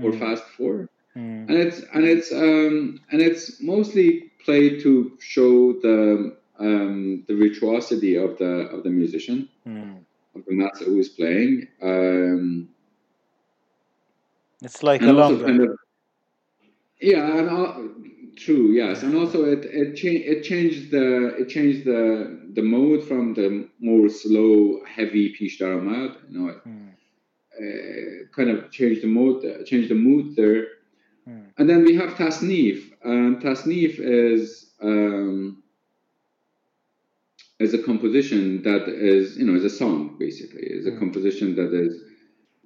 or 0.02 0.12
Mm. 0.12 0.20
fast 0.20 0.44
four 0.58 0.88
Hmm. 1.14 1.46
and 1.48 1.58
it's 1.58 1.80
and 1.94 2.06
it's 2.06 2.32
um, 2.32 3.00
and 3.12 3.22
it's 3.22 3.62
mostly 3.62 4.32
played 4.46 4.82
to 4.82 5.18
show 5.20 5.74
the 5.74 6.36
um, 6.60 7.24
the 7.28 7.36
virtuosity 7.36 8.16
of 8.16 8.38
the 8.38 8.52
of 8.76 8.84
the 8.84 8.90
musician 8.90 9.50
Hmm. 9.66 9.98
of 10.36 10.44
the 10.46 10.54
master 10.56 10.86
who 10.86 11.00
is 11.00 11.10
playing. 11.10 11.68
Um, 11.82 12.70
It's 14.62 14.84
like 14.84 15.06
a 15.06 15.14
kind 15.44 15.62
of 15.62 15.70
yeah, 17.02 17.38
and 17.38 17.50
all, 17.50 17.90
true 18.36 18.72
yes, 18.72 19.04
and 19.04 19.16
also 19.16 19.46
it 19.46 19.66
it 19.66 19.96
changed 19.96 20.26
it 20.28 20.44
changed 20.44 20.92
the 20.92 21.36
it 21.40 21.50
changed 21.50 21.86
the 21.86 22.52
the 22.54 22.62
mode 22.62 23.04
from 23.04 23.34
the 23.34 23.68
more 23.80 24.10
slow 24.10 24.84
heavy 24.86 25.34
pish 25.38 25.60
daramad, 25.60 26.16
you 26.30 26.40
know, 26.40 26.48
it, 26.50 26.58
Hmm. 26.64 26.90
Uh, 27.62 28.28
kind 28.36 28.50
of 28.50 28.72
change 28.72 29.02
the 29.02 29.08
mode 29.08 29.44
uh, 29.46 29.64
changed 29.64 29.90
the 29.90 29.96
mood 29.96 30.36
there. 30.36 30.62
Hmm. 31.26 31.46
And 31.58 31.70
then 31.70 31.84
we 31.84 31.96
have 31.96 32.12
Tasnif. 32.12 32.78
And 33.04 33.42
Tasnif 33.42 34.00
is 34.00 34.72
um, 34.82 35.64
is 37.60 37.74
a 37.74 37.82
composition 37.84 38.62
that 38.64 38.88
is, 38.88 39.38
you 39.38 39.46
know, 39.46 39.56
is 39.56 39.66
a 39.66 39.70
song 39.70 40.16
basically. 40.20 40.64
Is 40.64 40.86
a 40.88 40.92
Mm. 40.92 41.00
composition 41.00 41.56
that 41.56 41.74
is 41.74 41.94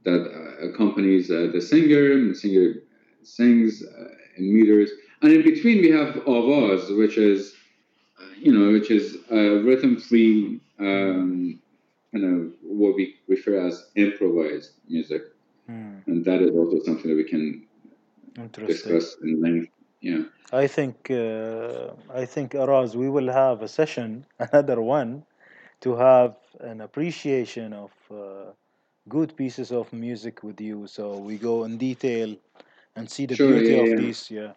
that 0.03 0.21
uh, 0.39 0.67
accompanies 0.69 1.29
uh, 1.31 1.49
the 1.53 1.61
singer, 1.61 2.13
and 2.13 2.31
the 2.31 2.35
singer 2.35 2.67
sings 3.23 3.83
uh, 3.83 4.07
in 4.37 4.53
meters. 4.53 4.89
And 5.21 5.31
in 5.31 5.43
between 5.43 5.81
we 5.81 5.91
have 5.91 6.15
avaz, 6.25 6.97
which 6.97 7.17
is, 7.17 7.53
uh, 8.19 8.25
you 8.45 8.51
know, 8.51 8.71
which 8.71 8.89
is 8.89 9.17
uh, 9.31 9.61
rhythm-free, 9.67 10.59
um, 10.79 11.59
kind 12.13 12.25
of 12.25 12.53
what 12.61 12.95
we 12.95 13.15
refer 13.27 13.65
as 13.67 13.89
improvised 13.95 14.71
music, 14.87 15.23
Hmm. 15.67 15.99
and 16.07 16.25
that 16.25 16.41
is 16.41 16.51
also 16.51 16.79
something 16.83 17.09
that 17.09 17.17
we 17.17 17.23
can 17.25 17.67
discuss 18.65 19.15
in 19.23 19.41
length. 19.41 19.71
Yeah. 20.01 20.23
I 20.51 20.67
think 20.67 21.09
uh, 21.11 21.91
I 22.13 22.25
think 22.25 22.53
Araz, 22.53 22.95
we 22.95 23.09
will 23.09 23.31
have 23.31 23.61
a 23.61 23.67
session, 23.67 24.25
another 24.39 24.81
one, 24.81 25.25
to 25.81 25.95
have 25.95 26.35
an 26.59 26.81
appreciation 26.81 27.73
of 27.73 27.91
uh, 28.11 28.51
good 29.09 29.35
pieces 29.35 29.71
of 29.71 29.91
music 29.93 30.43
with 30.43 30.59
you. 30.61 30.87
So 30.87 31.17
we 31.17 31.37
go 31.37 31.63
in 31.65 31.77
detail 31.77 32.35
and 32.95 33.09
see 33.09 33.25
the 33.25 33.35
Sure, 33.35 33.49
beauty 33.49 33.75
yeah, 33.75 33.81
of 33.83 33.93
yeah. 33.93 33.95
these. 33.95 34.31
Yeah, 34.31 34.53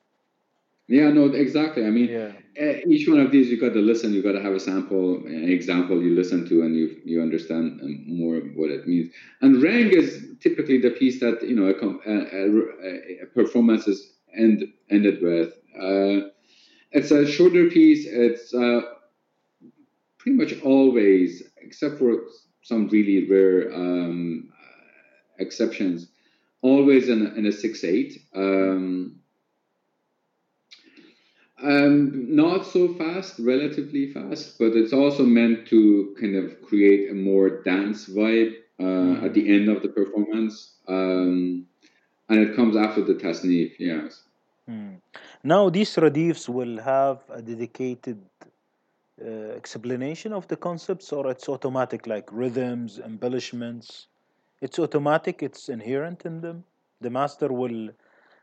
Yeah, 0.87 1.11
no, 1.11 1.27
exactly. 1.27 1.87
I 1.87 1.91
mean, 1.91 2.11
yeah, 2.11 2.33
each 2.87 3.09
one 3.09 3.19
of 3.19 3.33
these 3.33 3.49
you've 3.49 3.61
got 3.61 3.73
to 3.73 3.81
listen. 3.81 4.13
You've 4.13 4.25
got 4.25 4.33
to 4.33 4.43
have 4.43 4.53
a 4.53 4.61
sample, 4.61 5.17
an 5.27 5.49
example 5.49 6.03
you 6.03 6.15
listen 6.15 6.47
to, 6.49 6.63
and 6.63 6.77
you 6.77 7.01
you 7.07 7.23
understand 7.23 7.81
um, 7.81 8.05
more 8.07 8.37
of 8.37 8.45
what 8.55 8.71
it 8.71 8.87
means. 8.87 9.11
And 9.41 9.63
reng 9.63 9.93
is 9.93 10.27
typically 10.41 10.79
the 10.79 10.91
piece 10.91 11.21
that 11.21 11.43
you 11.43 11.57
know 11.57 11.69
a, 11.69 12.11
a, 12.11 13.23
a, 13.23 13.27
performance 13.33 13.89
is 13.89 14.13
end 14.37 14.65
ended 14.91 15.23
with. 15.23 15.55
Uh, 15.75 16.29
it's 16.93 17.11
a 17.11 17.27
shorter 17.27 17.71
piece. 17.71 18.07
It's 18.07 18.53
uh, 18.53 18.83
pretty 20.19 20.37
much 20.37 20.61
always, 20.63 21.43
except 21.63 21.99
for 21.99 22.25
some 22.61 22.89
really 22.89 23.27
rare 23.27 23.75
um, 23.75 24.51
exceptions, 25.39 26.09
always 26.61 27.09
in 27.09 27.27
a, 27.27 27.35
in 27.37 27.47
a 27.47 27.53
six 27.53 27.85
eight. 27.85 28.21
Um, 28.35 29.21
um, 31.63 32.35
not 32.35 32.67
so 32.67 32.95
fast, 32.95 33.39
relatively 33.39 34.11
fast, 34.13 34.59
but 34.59 34.73
it's 34.75 34.93
also 34.93 35.25
meant 35.25 35.67
to 35.69 36.15
kind 36.21 36.37
of 36.37 36.61
create 36.63 37.11
a 37.11 37.15
more 37.15 37.63
dance 37.63 38.09
vibe 38.09 38.55
uh, 38.81 39.25
at 39.25 39.35
the 39.35 39.55
end 39.55 39.69
of 39.69 39.83
the 39.83 39.89
performance. 39.89 40.75
Um, 40.89 41.67
and 42.29 42.41
it 42.41 42.57
comes 42.57 42.77
after 42.77 43.03
the 43.03 43.15
tasneef, 43.15 43.75
yes. 43.79 44.23
Hmm. 44.67 44.95
Now 45.43 45.69
these 45.69 45.97
radifs 45.99 46.49
will 46.49 46.81
have 46.81 47.23
a 47.31 47.43
dedicated 47.43 48.19
uh, 49.23 49.29
explanation 49.55 50.33
of 50.33 50.49
the 50.49 50.57
concepts, 50.57 51.13
or 51.13 51.31
it's 51.31 51.49
automatic, 51.49 52.07
like 52.07 52.29
rhythms, 52.33 52.99
embellishments. 52.99 54.07
It's 54.61 54.79
automatic. 54.79 55.43
It's 55.43 55.69
inherent 55.69 56.25
in 56.25 56.41
them. 56.41 56.65
The 57.01 57.11
master 57.11 57.53
will 57.53 57.91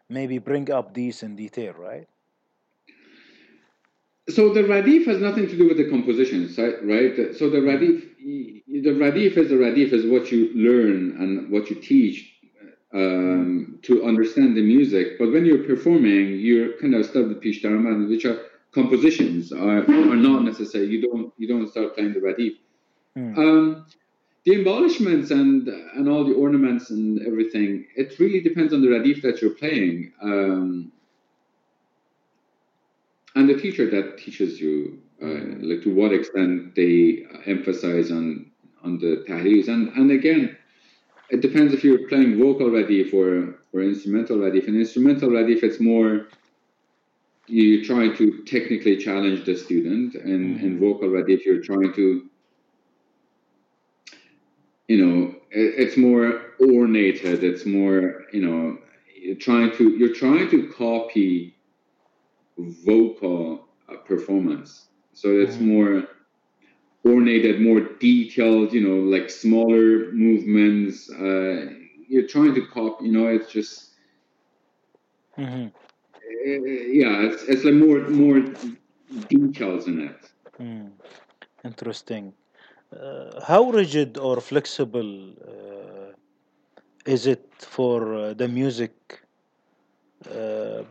maybe 0.08 0.38
bring 0.38 0.72
up 0.72 0.94
these 0.94 1.24
in 1.24 1.36
detail, 1.36 1.74
right? 1.74 2.08
So 4.34 4.54
the 4.54 4.62
radif 4.64 5.06
has 5.06 5.20
nothing 5.20 5.48
to 5.48 5.58
do 5.58 5.68
with 5.68 5.78
the 5.78 5.90
compositions, 5.90 6.58
right? 6.58 6.76
right? 6.84 7.36
So 7.36 7.50
the 7.50 7.58
radif, 7.58 8.08
the 8.20 8.92
radif 8.92 9.38
is 9.38 9.50
the 9.50 9.56
radif 9.56 9.94
is 9.94 10.06
what 10.06 10.32
you 10.32 10.52
learn 10.54 11.18
and 11.20 11.52
what 11.52 11.70
you 11.70 11.76
teach 11.76 12.32
um, 12.94 13.80
to 13.84 14.06
understand 14.06 14.56
the 14.56 14.62
music. 14.62 15.18
But 15.20 15.32
when 15.32 15.46
you're 15.46 15.64
performing, 15.64 16.40
you're 16.40 16.78
kind 16.80 16.96
of 16.96 17.06
start 17.06 17.28
with 17.28 17.42
pish 17.42 17.64
daramad, 17.64 18.10
which 18.10 18.26
are 18.26 18.40
compositions, 18.74 19.52
are, 19.52 19.80
are 19.80 20.16
not 20.16 20.44
necessary. 20.44 20.88
You 20.88 21.02
don't 21.02 21.34
you 21.38 21.48
don't 21.48 21.68
start 21.70 21.96
playing 21.96 22.14
the 22.14 22.20
radif. 22.20 22.54
Hmm. 23.16 23.40
Um, 23.40 23.86
the 24.46 24.56
embellishments 24.56 25.32
and 25.32 25.68
and 25.68 26.10
all 26.10 26.26
the 26.26 26.34
ornaments 26.34 26.90
and 26.90 27.26
everything, 27.26 27.88
it 27.96 28.20
really 28.20 28.42
depends 28.42 28.74
on 28.74 28.82
the 28.82 28.88
radif 28.88 29.22
that 29.22 29.42
you're 29.42 29.52
playing. 29.56 30.14
Um, 30.22 30.92
and 33.36 33.50
the 33.50 33.56
teacher 33.56 33.90
that 33.90 34.18
teaches 34.18 34.60
you, 34.60 35.00
uh, 35.22 35.66
like 35.66 35.84
to 35.84 35.94
what 35.94 36.14
extent 36.14 36.76
they 36.76 37.26
emphasize 37.46 38.12
on 38.12 38.52
on 38.84 38.98
the 38.98 39.24
tahrir, 39.28 39.68
and 39.68 39.90
and 39.90 40.12
again, 40.12 40.58
it 41.30 41.42
depends 41.42 41.74
if 41.74 41.84
you're 41.84 42.08
playing 42.10 42.38
vocal 42.38 42.68
radif 42.68 43.14
or 43.14 43.60
or 43.74 43.82
instrumental 43.82 44.38
radif. 44.38 44.68
In 44.68 44.76
instrumental 44.76 45.30
radif, 45.30 45.64
it's 45.64 45.80
more 45.80 46.28
you 47.48 47.84
try 47.86 48.14
to 48.16 48.44
technically 48.44 48.98
challenge 48.98 49.46
the 49.46 49.56
student, 49.56 50.16
and 50.16 50.60
in 50.62 50.80
vocal 50.80 51.10
radif, 51.10 51.46
you're 51.46 51.62
trying 51.62 51.94
to 51.94 52.30
you 54.88 55.06
know 55.06 55.36
it's 55.52 55.96
more 55.96 56.54
ornated. 56.60 57.44
It's 57.44 57.66
more 57.66 58.26
you 58.34 58.42
know 58.46 58.78
you're 59.16 59.36
trying 59.36 59.72
to 59.78 59.90
you're 59.92 60.16
trying 60.16 60.50
to 60.50 60.68
copy 60.74 61.56
vocal 62.86 63.68
uh, 63.90 63.98
performance. 63.98 64.88
So 65.14 65.30
it's 65.40 65.60
more 65.60 66.04
ornated, 67.04 67.62
more 67.62 67.82
detailed, 68.00 68.74
you 68.74 68.82
know, 68.88 69.00
like 69.16 69.30
smaller 69.30 70.12
movements. 70.12 71.10
Uh, 71.12 71.74
you're 72.08 72.28
trying 72.28 72.54
to 72.56 72.66
copy, 72.68 73.06
you 73.06 73.12
know, 73.12 73.28
it's 73.28 73.52
just, 73.52 73.92
hmm 75.36 75.68
yeah, 76.46 77.28
it's 77.28 77.44
it's 77.44 77.64
like 77.64 77.76
more 77.76 78.00
more 78.10 78.40
details 79.28 79.88
in 79.88 79.98
it. 80.10 80.20
Hmm. 80.58 80.88
Interesting. 81.64 82.34
Uh, 82.96 83.42
how 83.48 83.70
rigid 83.72 84.18
or 84.18 84.42
flexible 84.42 85.12
uh, 85.52 86.12
is 87.06 87.28
it 87.28 87.46
for 87.60 88.16
uh, 88.16 88.34
the 88.34 88.48
music 88.48 88.94
uh, 90.30 90.84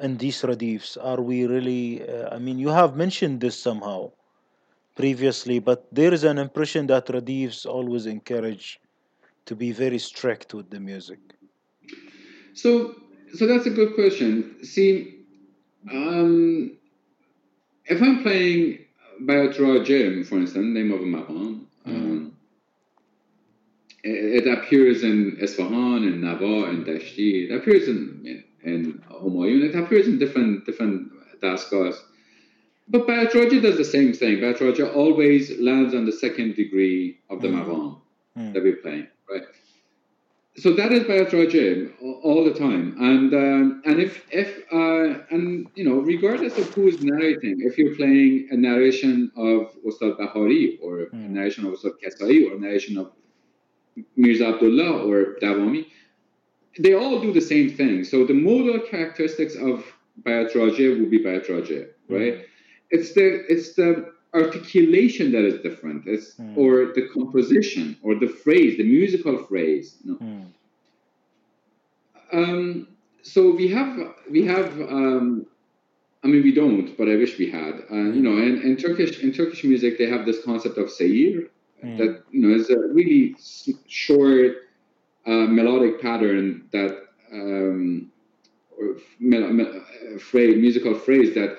in 0.00 0.16
these 0.16 0.42
radifs? 0.44 0.96
Are 0.96 1.20
we 1.20 1.46
really? 1.46 2.06
Uh, 2.06 2.34
I 2.34 2.38
mean, 2.38 2.58
you 2.58 2.68
have 2.68 2.96
mentioned 2.96 3.40
this 3.40 3.58
somehow 3.58 4.10
previously, 4.96 5.58
but 5.58 5.86
there 5.92 6.12
is 6.12 6.24
an 6.24 6.38
impression 6.38 6.86
that 6.88 7.08
radifs 7.08 7.66
always 7.66 8.06
encourage 8.06 8.80
to 9.46 9.54
be 9.54 9.72
very 9.72 9.98
strict 9.98 10.54
with 10.54 10.70
the 10.70 10.80
music. 10.80 11.18
So 12.54 12.94
so 13.34 13.46
that's 13.46 13.66
a 13.66 13.70
good 13.70 13.94
question. 13.94 14.64
See, 14.64 15.24
um, 15.90 16.76
if 17.86 18.00
I'm 18.00 18.22
playing 18.22 18.78
Bayat 19.22 19.84
Jim, 19.84 20.24
for 20.24 20.38
instance, 20.38 20.64
name 20.64 20.92
of 20.92 21.00
a 21.00 21.04
maqam, 21.04 21.64
um, 21.86 22.36
it, 24.02 24.46
it 24.46 24.58
appears 24.58 25.02
in 25.02 25.36
Isfahan, 25.40 26.04
in 26.04 26.20
Nava, 26.20 26.70
in 26.70 26.84
Dashti. 26.84 27.50
It 27.50 27.54
appears 27.54 27.88
in 27.88 28.44
in, 28.64 28.72
in 28.74 29.02
Humayun. 29.10 29.68
It 29.68 29.74
appears 29.74 30.06
in 30.06 30.18
different 30.18 30.66
different 30.66 31.10
dastgahs. 31.42 31.96
But 32.88 33.06
Bayat 33.06 33.32
does 33.62 33.78
the 33.78 33.84
same 33.84 34.12
thing. 34.12 34.38
Bayat 34.38 34.94
always 34.94 35.58
lands 35.58 35.94
on 35.94 36.04
the 36.04 36.12
second 36.12 36.54
degree 36.54 37.18
of 37.30 37.40
the 37.40 37.48
mm. 37.48 37.64
maqam 37.64 38.00
mm. 38.36 38.52
that 38.52 38.62
we're 38.62 38.76
playing, 38.76 39.08
right? 39.30 39.44
so 40.56 40.72
that 40.72 40.92
is 40.92 41.02
Rajeh 41.04 41.92
all 42.22 42.44
the 42.44 42.54
time, 42.54 42.96
and 43.00 43.34
um, 43.34 43.82
and 43.84 44.00
if 44.00 44.24
if 44.30 44.62
uh, 44.72 45.24
and 45.30 45.68
you 45.74 45.84
know 45.84 45.98
regardless 45.98 46.56
of 46.58 46.72
who 46.74 46.86
is 46.86 47.02
narrating, 47.02 47.56
if 47.60 47.76
you're 47.76 47.96
playing 47.96 48.48
a 48.52 48.56
narration 48.56 49.32
of 49.36 49.74
Ustad 49.84 50.16
Bahari 50.16 50.78
or 50.80 50.98
mm. 50.98 51.12
a 51.12 51.16
hmm. 51.16 51.34
narration 51.34 51.66
of 51.66 51.72
Ustad 51.72 51.92
Kasai 52.00 52.46
or 52.46 52.54
a 52.54 52.60
narration 52.60 52.98
of 52.98 53.10
Mirza 54.16 54.46
Abdullah 54.46 55.02
or 55.04 55.36
Davami, 55.42 55.86
they 56.78 56.94
all 56.94 57.20
do 57.20 57.32
the 57.32 57.40
same 57.40 57.70
thing. 57.70 58.04
So 58.04 58.24
the 58.24 58.34
modal 58.34 58.80
characteristics 58.80 59.54
of 59.54 59.84
Bayat 60.22 60.54
will 60.54 61.10
be 61.10 61.18
Bayat 61.18 61.46
Rajeh, 61.46 61.88
hmm. 62.08 62.14
right? 62.14 62.34
Mm. 62.38 62.44
It's 62.90 63.14
the 63.14 63.44
it's 63.48 63.74
the 63.74 64.14
articulation 64.34 65.30
that 65.32 65.44
is 65.44 65.60
different 65.62 66.06
it's, 66.06 66.34
mm. 66.34 66.56
or 66.56 66.92
the 66.94 67.08
composition 67.14 67.96
or 68.02 68.16
the 68.16 68.26
phrase 68.26 68.76
the 68.76 68.82
musical 68.82 69.38
phrase 69.44 69.96
you 70.04 70.12
know? 70.12 70.18
mm. 70.18 70.44
um, 72.32 72.88
so 73.22 73.54
we 73.54 73.68
have 73.68 73.96
we 74.28 74.44
have 74.44 74.68
um, 74.80 75.46
I 76.24 76.26
mean 76.26 76.42
we 76.42 76.52
don't 76.52 76.96
but 76.98 77.08
I 77.08 77.14
wish 77.14 77.38
we 77.38 77.48
had 77.48 77.74
uh, 77.90 77.94
you 78.16 78.22
know 78.22 78.36
in, 78.38 78.60
in 78.62 78.76
Turkish 78.76 79.20
in 79.20 79.32
Turkish 79.32 79.62
music 79.62 79.98
they 79.98 80.06
have 80.06 80.26
this 80.26 80.44
concept 80.44 80.78
of 80.78 80.86
sayir 80.86 81.48
mm. 81.82 81.96
that 81.98 82.24
you 82.32 82.40
know 82.42 82.54
is 82.54 82.70
a 82.70 82.78
really 82.98 83.36
short 83.86 84.56
uh, 85.26 85.46
melodic 85.46 86.00
pattern 86.00 86.68
that 86.72 86.96
um, 87.32 88.10
or 88.78 88.96
me- 89.18 89.52
me- 89.52 90.18
phrase, 90.18 90.56
musical 90.56 90.94
phrase 90.94 91.34
that 91.34 91.56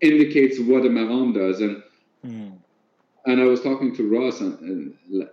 indicates 0.00 0.58
what 0.58 0.84
a 0.84 0.88
maqam 0.88 1.34
does 1.34 1.60
and 1.60 1.82
Mm. 2.24 2.58
And 3.24 3.40
I 3.40 3.44
was 3.44 3.62
talking 3.62 3.94
to 3.96 4.08
Ross 4.08 4.42
uh, 4.42 4.50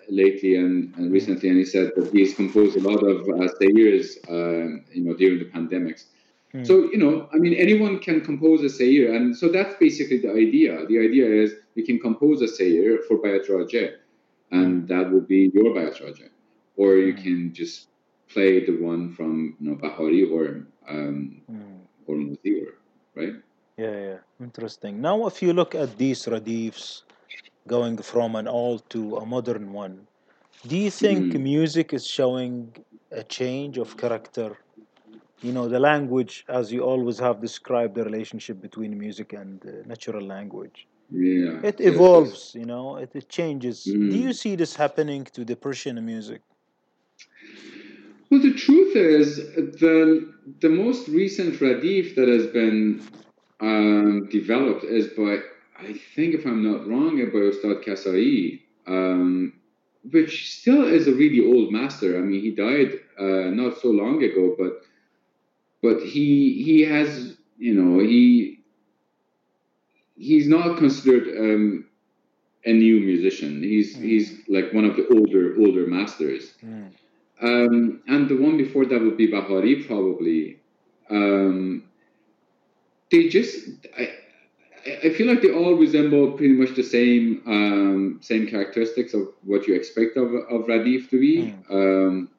lately 0.10 0.56
and, 0.56 0.94
and, 0.96 1.12
recently, 1.12 1.50
and 1.50 1.58
he 1.58 1.66
said 1.66 1.92
that 1.96 2.12
he's 2.12 2.36
composed 2.36 2.78
a 2.78 2.82
lot 2.82 3.00
of 3.00 3.28
uh, 3.28 3.44
uh, 3.44 4.68
you 4.94 5.04
know, 5.04 5.16
during 5.16 5.40
the 5.40 5.50
pandemics. 5.52 6.06
Mm. 6.54 6.66
So, 6.66 6.92
you 6.92 6.98
know, 6.98 7.28
I 7.34 7.38
mean, 7.38 7.54
anyone 7.54 8.00
can 8.00 8.22
compose 8.22 8.62
a 8.62 8.84
sayyir. 8.84 9.16
And 9.16 9.36
so 9.36 9.50
that's 9.50 9.76
basically 9.80 10.20
the 10.20 10.32
idea. 10.32 10.86
The 10.88 11.00
idea 11.00 11.26
is 11.26 11.54
you 11.76 11.84
can 11.84 12.00
compose 12.00 12.42
a 12.42 12.46
sayyir 12.46 13.04
for 13.08 13.18
Bayat 13.18 13.48
Rajeh, 13.48 13.94
and 14.52 14.84
mm. 14.84 14.88
that 14.88 15.12
will 15.12 15.22
be 15.22 15.52
your 15.54 15.76
Bayat 15.76 16.02
Rajeh. 16.02 16.30
Or 16.80 16.96
you 16.98 17.14
mm. 17.16 17.24
can 17.24 17.54
just 17.54 17.90
play 18.34 18.66
the 18.66 18.78
one 18.92 19.14
from, 19.16 19.58
you 19.60 19.70
know, 19.70 19.78
Bahari 19.84 20.24
or, 20.36 20.46
um, 20.90 21.44
mm. 21.52 21.82
or 22.08 22.16
Muzir, 22.18 22.66
right? 23.16 23.36
Yeah, 23.78 23.98
yeah, 24.10 24.20
interesting. 24.40 25.02
Now, 25.02 25.28
if 25.28 25.42
you 25.42 25.54
look 25.54 25.76
at 25.76 25.98
these 25.98 26.28
radifs 26.28 27.04
going 27.68 27.98
from 27.98 28.36
an 28.36 28.48
old 28.48 28.90
to 28.92 29.18
a 29.18 29.26
modern 29.26 29.74
one, 29.74 30.08
do 30.68 30.78
you 30.78 30.92
think 30.92 31.34
Mm. 31.34 31.40
music 31.40 31.94
is 31.94 32.06
showing 32.08 32.76
a 33.12 33.24
change 33.24 33.78
of 33.78 33.98
character? 33.98 34.58
You 35.42 35.54
know, 35.54 35.68
the 35.70 35.80
language, 35.80 36.46
as 36.50 36.72
you 36.74 36.82
always 36.84 37.20
have 37.20 37.42
described 37.42 37.96
the 37.96 38.04
relationship 38.04 38.62
between 38.62 38.98
music 38.98 39.34
and 39.34 39.64
uh, 39.66 39.72
natural 39.86 40.24
language. 40.26 40.88
Yeah, 41.12 41.62
It 41.62 41.80
yes, 41.86 42.10
yes. 42.14 42.34
evolves, 42.34 42.56
you 42.56 42.66
know, 42.66 42.98
it, 42.98 43.12
it 43.16 43.30
changes. 43.30 43.98
Do 44.08 44.18
you 44.18 44.34
Mm. 44.34 44.34
see 44.34 44.56
this 44.56 44.76
happening 44.76 45.26
to 45.36 45.46
the 45.46 45.56
Persian 45.56 46.04
music? 46.06 46.42
Well, 48.30 48.42
the 48.42 48.54
truth 48.54 48.96
is, 48.96 49.38
the 49.56 50.34
the 50.62 50.70
most 50.70 51.08
recent 51.08 51.56
radif 51.60 52.16
that 52.16 52.28
has 52.28 52.46
been 52.48 53.02
um, 53.60 54.30
developed 54.30 54.84
is 54.84 55.08
by, 55.08 55.40
I 55.80 55.94
think 56.16 56.36
if 56.36 56.46
I'm 56.46 56.64
not 56.64 56.88
wrong, 56.88 57.18
by 57.34 57.40
Ustad 57.40 57.84
Kasai, 57.84 58.62
um, 58.88 59.54
which 60.12 60.54
still 60.60 60.86
is 60.86 61.08
a 61.08 61.14
really 61.14 61.44
old 61.46 61.72
master. 61.72 62.18
I 62.18 62.22
mean, 62.22 62.42
he 62.42 62.52
died 62.52 63.00
uh, 63.20 63.50
not 63.62 63.80
so 63.82 63.90
long 63.90 64.24
ago, 64.24 64.56
but 64.58 64.84
but 65.82 66.04
he 66.04 66.62
he 66.64 66.82
has 66.82 67.36
you 67.58 67.74
know 67.74 68.00
he 68.00 68.60
he's 70.18 70.48
not 70.48 70.78
considered 70.78 71.28
um, 71.38 71.86
a 72.66 72.74
new 72.74 73.00
musician. 73.00 73.64
He's 73.64 73.98
Mm, 73.98 74.04
he's 74.04 74.28
like 74.48 74.72
one 74.74 74.86
of 74.86 74.96
the 74.96 75.08
older 75.16 75.56
older 75.60 75.88
masters. 75.88 76.54
mm, 76.64 76.92
Um, 77.42 78.02
and 78.08 78.28
the 78.30 78.36
one 78.36 78.58
before 78.58 78.86
that 78.86 79.02
would 79.02 79.18
be 79.18 79.28
Bahari 79.28 79.84
probably. 79.84 80.60
Um, 81.10 81.84
they 83.12 83.28
just 83.30 83.70
I, 83.98 84.10
I 85.06 85.10
feel 85.12 85.28
like 85.28 85.42
they 85.42 85.52
all 85.54 85.74
resemble 85.76 86.32
pretty 86.34 86.54
much 86.54 86.76
the 86.76 86.84
same 86.84 87.42
um, 87.48 88.20
same 88.22 88.48
characteristics 88.48 89.14
of 89.14 89.30
what 89.44 89.68
you 89.68 89.76
expect 89.76 90.18
of 90.18 90.34
of 90.34 90.68
Radif 90.68 91.10
to 91.10 91.20
be. 91.20 91.36
mm, 91.38 91.64
Um, 91.70 92.30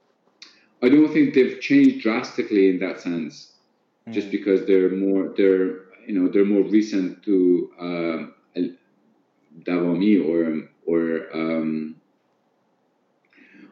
I 0.83 0.89
don't 0.89 1.13
think 1.13 1.35
they've 1.35 1.61
changed 1.61 2.03
drastically 2.03 2.71
in 2.71 2.79
that 2.81 3.01
sense, 3.01 3.53
just 4.11 4.29
mm, 4.29 4.33
because 4.33 4.67
they're 4.67 4.91
more 4.91 5.35
they're 5.37 5.85
you 6.07 6.15
know 6.19 6.29
they're 6.29 6.45
more 6.45 6.63
recent 6.63 7.23
to 7.25 7.71
um, 7.81 8.35
Al- 8.57 8.77
Davami 9.65 10.15
or 10.25 10.69
or 10.87 11.29
um, 11.35 11.97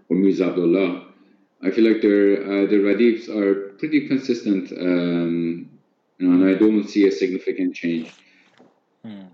or 0.08 0.16
Mirza 0.16 0.46
Abdullah. 0.46 1.07
I 1.62 1.70
feel 1.70 1.90
like 1.90 2.02
their 2.02 2.42
uh, 2.44 2.66
their 2.66 2.80
radifs 2.80 3.28
are 3.28 3.74
pretty 3.78 4.06
consistent, 4.06 4.70
um, 4.72 5.68
you 6.18 6.28
know, 6.28 6.32
and 6.36 6.54
I 6.54 6.58
don't 6.58 6.88
see 6.88 7.06
a 7.06 7.12
significant 7.12 7.74
change. 7.74 8.12
mm. 9.04 9.28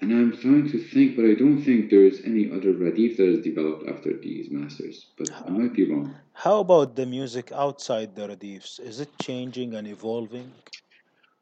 And 0.00 0.12
I'm 0.12 0.36
trying 0.36 0.70
to 0.70 0.78
think, 0.78 1.16
but 1.16 1.24
I 1.24 1.32
don't 1.32 1.62
think 1.62 1.88
there's 1.88 2.20
any 2.26 2.50
other 2.50 2.74
radif 2.74 3.16
that 3.16 3.26
is 3.26 3.40
developed 3.42 3.88
after 3.88 4.12
these 4.18 4.50
masters. 4.50 5.06
But 5.16 5.30
I 5.32 5.48
might 5.48 5.72
be 5.72 5.90
wrong. 5.90 6.14
How 6.34 6.60
about 6.60 6.94
the 6.94 7.06
music 7.06 7.50
outside 7.52 8.14
the 8.14 8.28
radifs? 8.28 8.78
Is 8.78 9.00
it 9.00 9.08
changing 9.22 9.74
and 9.74 9.86
evolving? 9.88 10.52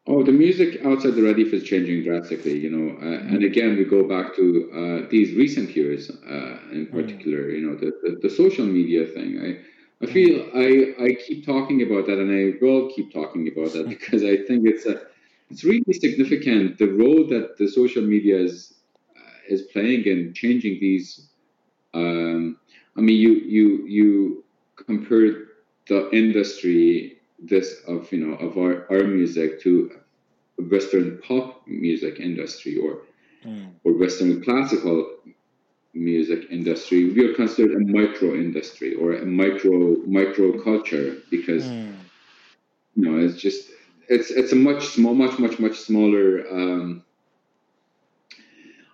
Oh, 0.06 0.22
the 0.24 0.32
music 0.32 0.84
outside 0.84 1.14
the 1.14 1.22
radif 1.22 1.52
is 1.52 1.62
changing 1.62 2.02
drastically, 2.02 2.58
you 2.58 2.70
know. 2.70 2.96
Uh, 3.00 3.22
and 3.32 3.42
Mm, 3.42 3.44
again, 3.44 3.76
we 3.76 3.84
go 3.84 4.02
back 4.08 4.34
to 4.36 4.44
uh, 4.74 5.08
these 5.10 5.34
recent 5.36 5.76
years, 5.76 6.10
uh, 6.10 6.58
in 6.72 6.86
mm, 6.92 7.22
particular, 7.26 7.50
you 7.50 7.66
know, 7.66 7.76
the, 7.76 7.92
the, 8.02 8.18
the 8.22 8.30
social 8.30 8.66
media 8.66 9.06
thing. 9.06 9.38
I, 9.40 10.04
I 10.04 10.06
mm, 10.06 10.12
feel 10.12 10.48
I, 10.54 10.94
I 11.04 11.14
keep 11.24 11.46
talking 11.46 11.82
about 11.82 12.06
that, 12.06 12.18
and 12.18 12.30
I 12.32 12.58
will 12.60 12.90
keep 12.92 13.12
talking 13.12 13.48
about 13.48 13.72
that 13.74 13.88
because 13.94 14.24
I 14.24 14.38
think 14.38 14.66
it's 14.66 14.86
a 14.86 15.02
it's 15.50 15.64
really 15.64 15.92
significant 15.92 16.78
the 16.78 16.88
role 16.88 17.26
that 17.28 17.56
the 17.58 17.68
social 17.68 18.02
media 18.02 18.38
is 18.38 18.74
uh, 19.16 19.20
is 19.48 19.62
playing 19.72 20.04
in 20.06 20.32
changing 20.34 20.78
these. 20.80 21.28
Um, 21.94 22.58
I 22.96 23.00
mean, 23.00 23.16
you 23.20 23.32
you 23.56 23.86
you 23.86 24.44
compare 24.76 25.32
the 25.88 26.10
industry 26.12 27.18
this 27.42 27.82
of 27.88 28.10
you 28.12 28.26
know 28.26 28.34
of 28.36 28.56
our, 28.58 28.86
our 28.92 29.04
music 29.04 29.60
to 29.62 29.90
Western 30.70 31.18
pop 31.18 31.66
music 31.66 32.20
industry 32.20 32.76
or 32.78 32.98
mm, 33.44 33.80
or 33.84 33.92
Western 33.98 34.42
classical 34.42 35.16
music 35.94 36.46
industry. 36.50 37.10
We 37.10 37.26
are 37.30 37.34
considered 37.34 37.76
a 37.76 37.80
micro 37.86 38.34
industry 38.34 38.94
or 38.94 39.12
a 39.14 39.26
micro 39.26 39.96
micro 40.06 40.62
culture 40.62 41.16
because 41.30 41.74
mm, 41.74 42.10
you 42.94 43.04
know 43.04 43.18
it's 43.24 43.40
just 43.40 43.70
it's 44.08 44.30
it's 44.30 44.52
a 44.52 44.56
much 44.56 44.86
small 44.86 45.14
much 45.14 45.38
much 45.38 45.58
much 45.58 45.76
smaller 45.78 46.46
um, 46.50 47.04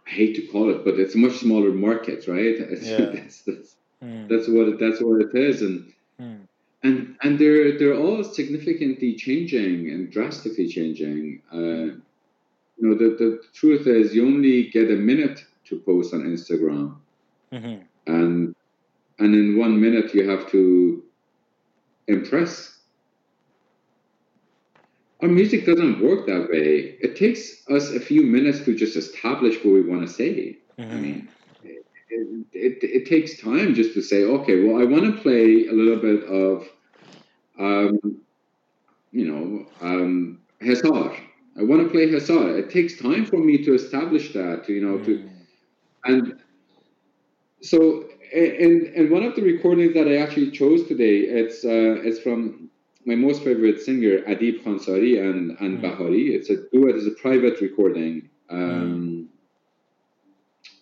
I 0.07 0.11
hate 0.11 0.37
to 0.37 0.47
call 0.47 0.70
it, 0.70 0.85
but 0.85 0.99
it's 0.99 1.15
a 1.15 1.19
much 1.19 1.39
smaller 1.39 1.73
market, 1.73 2.27
right? 2.29 2.57
Yeah. 2.81 3.12
that's, 3.12 3.43
that's 3.43 3.77
Mm, 4.03 4.29
that's 4.29 4.49
what 4.49 4.69
it, 4.69 4.79
that's 4.81 5.01
what 5.03 5.20
it 5.23 5.35
is, 5.35 5.62
and 5.62 5.93
mm, 6.20 6.48
and 6.82 7.16
and 7.22 7.38
they're 7.38 7.78
they're 7.78 7.96
all 7.96 8.22
significantly 8.22 9.14
changing 9.14 9.90
and 9.90 10.10
drastically 10.10 10.68
changing. 10.68 11.42
Uh, 11.52 11.96
you 12.80 12.86
know, 12.86 12.94
the, 12.94 13.16
the 13.18 13.42
truth 13.55 13.88
is, 13.88 14.14
you 14.14 14.24
only 14.24 14.70
get 14.70 14.88
a 14.90 14.94
minute 14.94 15.44
to 15.64 15.80
post 15.80 16.14
on 16.14 16.20
Instagram, 16.22 16.96
Mm-hmm. 17.52 17.82
and 18.06 18.55
and 19.18 19.34
in 19.34 19.59
one 19.59 19.80
minute 19.80 20.14
you 20.14 20.28
have 20.28 20.50
to 20.50 21.02
impress. 22.06 22.76
Our 25.20 25.28
music 25.28 25.66
doesn't 25.66 26.00
work 26.00 26.26
that 26.26 26.48
way. 26.48 26.96
It 27.00 27.16
takes 27.16 27.68
us 27.68 27.90
a 27.90 27.98
few 27.98 28.22
minutes 28.22 28.64
to 28.66 28.74
just 28.76 28.96
establish 28.96 29.56
what 29.64 29.74
we 29.74 29.80
want 29.80 30.06
to 30.06 30.12
say. 30.12 30.59
Mm-hmm. 30.78 31.02
mean, 31.02 31.28
it, 32.10 32.47
it, 32.52 32.78
it 32.82 33.06
takes 33.06 33.40
time 33.40 33.74
just 33.74 33.94
to 33.94 34.02
say, 34.02 34.24
okay, 34.24 34.64
well, 34.64 34.80
I 34.80 34.85
want 34.85 35.05
to 35.14 35.20
play 35.22 35.66
a 35.66 35.72
little 35.72 35.97
bit 36.01 36.24
of, 36.24 36.66
um, 37.59 37.98
you 39.12 39.26
know, 39.30 39.66
um, 39.80 40.40
Hesar. 40.60 41.12
I 41.59 41.62
want 41.64 41.82
to 41.82 41.89
play 41.89 42.10
Hesar. 42.10 42.59
It 42.59 42.70
takes 42.70 43.01
time 43.01 43.24
for 43.26 43.39
me 43.39 43.62
to 43.64 43.74
establish 43.74 44.32
that, 44.32 44.68
you 44.68 44.80
know, 44.80 44.98
to, 45.05 45.18
Mm. 45.18 45.30
and 46.06 46.43
so 47.62 48.05
and 48.35 48.82
and 48.97 49.10
one 49.10 49.22
of 49.22 49.35
the 49.35 49.43
recordings 49.43 49.94
that 49.94 50.06
I 50.06 50.16
actually 50.16 50.51
chose 50.51 50.86
today, 50.86 51.20
it's 51.20 51.64
uh, 51.64 51.97
it's 52.09 52.20
from 52.20 52.70
my 53.06 53.14
most 53.14 53.43
favorite 53.43 53.80
singer 53.80 54.18
Adib 54.32 54.62
Khansari 54.62 55.12
and 55.20 55.56
and 55.60 55.78
Mm. 55.78 55.82
Bahari. 55.82 56.35
It's 56.35 56.51
a 56.51 56.56
duet. 56.72 56.94
It's 56.97 57.06
a 57.06 57.16
private 57.22 57.60
recording, 57.60 58.28
um, 58.51 59.18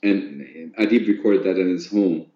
and 0.07 0.75
Adib 0.77 1.07
recorded 1.09 1.45
that 1.45 1.59
in 1.59 1.69
his 1.71 1.91
home. 1.91 2.27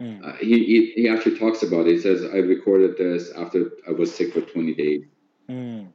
Mm. 0.00 0.24
Uh, 0.24 0.32
he, 0.34 0.64
he 0.64 0.92
he 0.94 1.08
actually 1.08 1.38
talks 1.38 1.62
about 1.62 1.86
it. 1.86 1.92
He 1.94 2.00
says, 2.00 2.24
"I 2.24 2.38
recorded 2.38 2.96
this 2.96 3.32
after 3.32 3.70
I 3.88 3.92
was 3.92 4.14
sick 4.14 4.32
for 4.32 4.40
20 4.42 4.74
days." 4.74 5.02
Mm. 5.50 5.88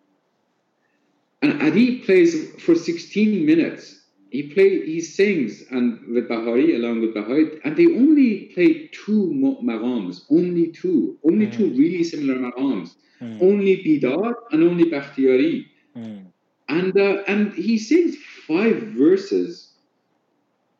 And 1.41 1.53
Adib 1.61 2.05
plays 2.05 2.51
for 2.61 2.75
16 2.75 3.45
minutes. 3.45 3.99
He 4.31 4.43
play, 4.43 4.83
he 4.85 4.99
sings, 4.99 5.63
and 5.69 5.99
with 6.07 6.27
Bahari, 6.27 6.75
along 6.75 7.01
with 7.01 7.13
Bahari, 7.13 7.59
and 7.63 7.77
they 7.77 7.85
only 7.85 8.45
play 8.55 8.89
two 8.91 9.31
maqams, 9.63 10.23
only 10.31 10.67
two, 10.71 11.17
only 11.23 11.47
two 11.47 11.69
Mm. 11.69 11.77
really 11.77 12.03
similar 12.03 12.39
maqams, 12.39 12.95
Mm. 13.21 13.41
only 13.41 13.77
Bidad 13.85 14.33
and 14.51 14.63
only 14.63 14.85
Bakhtiyari. 14.85 15.65
Mm. 15.95 16.25
And 16.69 16.97
uh, 16.97 17.23
and 17.27 17.53
he 17.53 17.77
sings 17.77 18.15
five 18.47 18.77
verses 19.03 19.72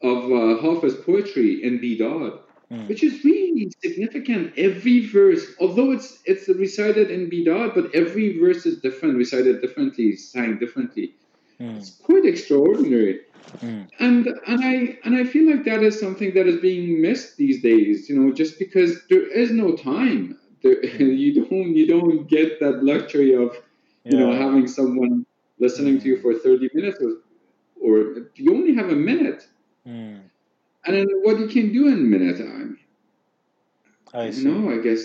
of 0.04 0.32
uh, 0.32 0.62
Hafiz 0.62 0.96
poetry 0.96 1.64
in 1.64 1.80
Bidad, 1.80 2.40
Mm. 2.74 2.88
which 2.88 3.04
is 3.04 3.24
really 3.24 3.72
significant. 3.84 4.54
Every 4.58 5.06
verse, 5.06 5.46
although 5.60 5.92
it's 5.92 6.20
it's 6.26 6.48
recited 6.48 7.12
in 7.12 7.30
Bidad, 7.30 7.76
but 7.76 7.94
every 7.94 8.40
verse 8.40 8.66
is 8.66 8.80
different, 8.80 9.16
recited 9.16 9.62
differently, 9.62 10.16
sang 10.16 10.58
differently. 10.58 11.14
Mm. 11.60 11.78
It's 11.78 11.92
quite 11.92 12.26
extraordinary. 12.26 13.20
Mm. 13.60 13.88
And 14.00 14.28
and 14.48 14.60
I 14.64 14.98
and 15.04 15.16
I 15.16 15.24
feel 15.26 15.46
like 15.52 15.66
that 15.66 15.84
is 15.84 16.00
something 16.00 16.34
that 16.34 16.48
is 16.48 16.60
being 16.62 17.02
missed 17.02 17.38
these 17.38 17.62
days. 17.62 18.10
You 18.10 18.16
know, 18.20 18.34
just 18.34 18.58
because 18.58 18.92
there 19.10 19.28
is 19.28 19.52
no 19.52 19.76
time. 19.76 20.40
There, 20.64 20.84
you 21.24 21.32
don't 21.44 21.76
you 21.76 21.86
don't 21.86 22.28
get 22.28 22.60
that 22.62 22.84
luxury 22.84 23.36
of 23.36 23.50
you 24.06 24.18
know 24.18 24.32
having 24.34 24.68
someone 24.68 25.26
listening 25.60 26.00
to 26.02 26.08
you 26.08 26.18
for 26.18 26.34
30 26.34 26.70
minutes 26.74 26.98
or, 27.06 27.12
or 27.80 28.32
you 28.36 28.54
only 28.54 28.74
have 28.74 28.90
a 28.90 28.96
minute 28.96 29.48
Mm. 29.88 30.30
and 30.86 30.96
then 30.96 31.08
what 31.24 31.40
you 31.40 31.48
can 31.48 31.72
do 31.74 31.88
in 31.88 31.94
a 31.94 31.98
minute 31.98 32.38
time 32.38 32.78
I 34.14 34.32
see. 34.32 34.46
know 34.46 34.72
i 34.72 34.78
guess 34.78 35.02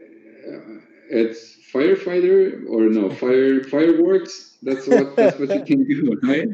uh, 0.00 0.78
it's 1.10 1.56
firefighter 1.72 2.64
or 2.68 2.82
no 2.90 3.10
fire 3.22 3.62
fireworks 3.64 4.56
that's 4.62 4.86
what 4.86 5.16
that's 5.16 5.38
what 5.38 5.54
you 5.54 5.62
can 5.64 5.84
do 5.84 6.16
right 6.22 6.48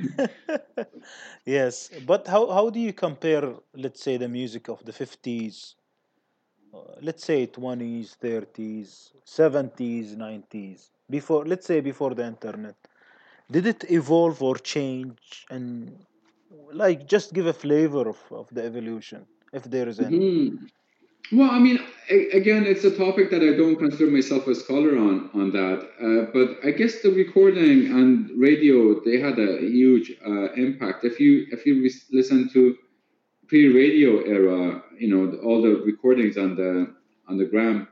yes, 1.44 1.90
but 2.06 2.26
how 2.26 2.50
how 2.50 2.70
do 2.70 2.80
you 2.80 2.92
compare, 2.92 3.54
let's 3.74 4.02
say, 4.02 4.16
the 4.16 4.28
music 4.28 4.68
of 4.68 4.84
the 4.84 4.92
fifties, 4.92 5.74
uh, 6.74 6.78
let's 7.00 7.24
say 7.24 7.46
twenties, 7.46 8.14
thirties, 8.20 9.12
seventies, 9.24 10.16
nineties, 10.16 10.90
before, 11.08 11.44
let's 11.46 11.66
say, 11.66 11.80
before 11.80 12.14
the 12.14 12.26
internet? 12.26 12.76
Did 13.50 13.66
it 13.66 13.90
evolve 13.90 14.42
or 14.42 14.56
change? 14.56 15.46
And 15.50 16.04
like, 16.72 17.06
just 17.06 17.32
give 17.32 17.46
a 17.46 17.52
flavor 17.52 18.08
of, 18.08 18.18
of 18.30 18.48
the 18.52 18.64
evolution, 18.64 19.26
if 19.52 19.64
there 19.64 19.88
is 19.88 20.00
any. 20.00 20.18
Mhm. 20.18 20.68
Well, 21.32 21.50
I 21.50 21.60
mean, 21.60 21.78
a- 22.10 22.30
again, 22.30 22.64
it's 22.66 22.84
a 22.84 22.96
topic 22.96 23.30
that 23.30 23.42
I 23.42 23.52
don't 23.56 23.76
consider 23.76 24.10
myself 24.10 24.46
a 24.48 24.54
scholar 24.54 24.96
on 24.98 25.30
on 25.40 25.50
that. 25.52 25.78
Uh, 26.06 26.22
but 26.36 26.48
I 26.68 26.70
guess 26.72 27.02
the 27.02 27.12
recording 27.12 27.86
and 27.98 28.30
radio 28.48 29.00
they 29.06 29.18
had 29.20 29.38
a 29.38 29.52
huge 29.78 30.08
uh, 30.26 30.52
impact. 30.66 31.04
If 31.04 31.20
you 31.20 31.46
if 31.52 31.66
you 31.66 31.74
res- 31.82 32.06
listen 32.18 32.48
to 32.54 32.76
pre-radio 33.48 34.20
era, 34.36 34.82
you 34.98 35.08
know, 35.12 35.22
all 35.46 35.60
the 35.62 35.74
recordings 35.92 36.36
on 36.36 36.56
the 36.56 36.72
on 37.28 37.36
the 37.38 37.44
gram, 37.52 37.88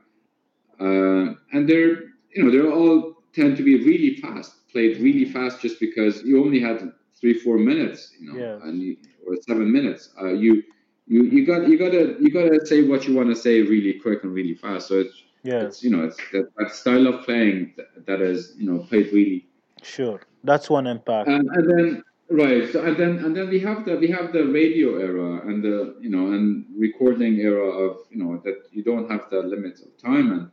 uh, 0.79 1.33
and 1.53 1.67
they're 1.69 1.93
you 2.35 2.43
know 2.43 2.51
they're 2.51 2.71
all 2.71 3.15
tend 3.33 3.57
to 3.57 3.63
be 3.63 3.75
really 3.83 4.15
fast, 4.15 4.51
played 4.71 4.99
really 4.99 5.25
fast, 5.25 5.61
just 5.61 5.79
because 5.79 6.23
you 6.23 6.43
only 6.43 6.59
had 6.59 6.91
three 7.19 7.33
four 7.33 7.57
minutes, 7.57 8.13
you 8.19 8.31
know, 8.31 8.39
Yes. 8.39 8.61
and 8.63 8.81
you, 8.81 8.97
or 9.27 9.35
seven 9.47 9.71
minutes. 9.71 10.13
Uh, 10.21 10.33
you 10.33 10.63
you 11.07 11.23
you 11.23 11.45
got 11.45 11.67
you 11.67 11.77
gotta 11.77 12.15
you 12.19 12.31
gotta 12.31 12.65
say 12.65 12.83
what 12.83 13.07
you 13.07 13.13
want 13.15 13.29
to 13.29 13.35
say 13.35 13.61
really 13.61 13.93
quick 13.99 14.23
and 14.23 14.33
really 14.33 14.55
fast. 14.55 14.87
So 14.87 14.99
it's 14.99 15.23
it's 15.43 15.83
you 15.83 15.89
know 15.89 16.03
it's 16.05 16.17
that, 16.31 16.49
that 16.57 16.71
style 16.75 17.07
of 17.07 17.25
playing 17.25 17.73
that, 17.77 18.05
that 18.05 18.21
is 18.21 18.53
you 18.57 18.69
know 18.71 18.79
played 18.79 19.11
really 19.11 19.47
sure. 19.81 20.21
That's 20.43 20.69
one 20.69 20.87
impact. 20.87 21.27
and, 21.29 21.49
and 21.49 21.69
then 21.69 22.03
right 22.31 22.71
so 22.71 22.83
and 22.85 22.95
then 22.95 23.17
and 23.25 23.35
then 23.35 23.49
we 23.49 23.59
have 23.59 23.85
the 23.85 23.95
we 23.97 24.07
have 24.07 24.31
the 24.31 24.45
radio 24.45 24.97
era 24.99 25.41
and 25.47 25.63
the 25.63 25.95
you 25.99 26.09
know 26.09 26.27
and 26.27 26.65
recording 26.77 27.35
era 27.39 27.67
of 27.67 27.97
you 28.11 28.17
know 28.23 28.39
that 28.45 28.57
you 28.71 28.83
don't 28.83 29.09
have 29.09 29.29
the 29.31 29.39
limits 29.41 29.81
of 29.81 29.97
time 29.97 30.31
and 30.31 30.51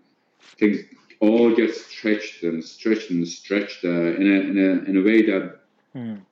things 0.58 0.78
all 1.20 1.54
get 1.54 1.74
stretched 1.74 2.42
and 2.42 2.64
stretched 2.64 3.10
and 3.10 3.26
stretched 3.28 3.84
uh, 3.84 3.88
in 4.20 4.26
a 4.34 4.38
in 4.50 4.56
a 4.58 4.70
in 4.90 4.96
a 4.96 5.02
way 5.02 5.22
that 5.22 5.60
Mm. 5.96 6.25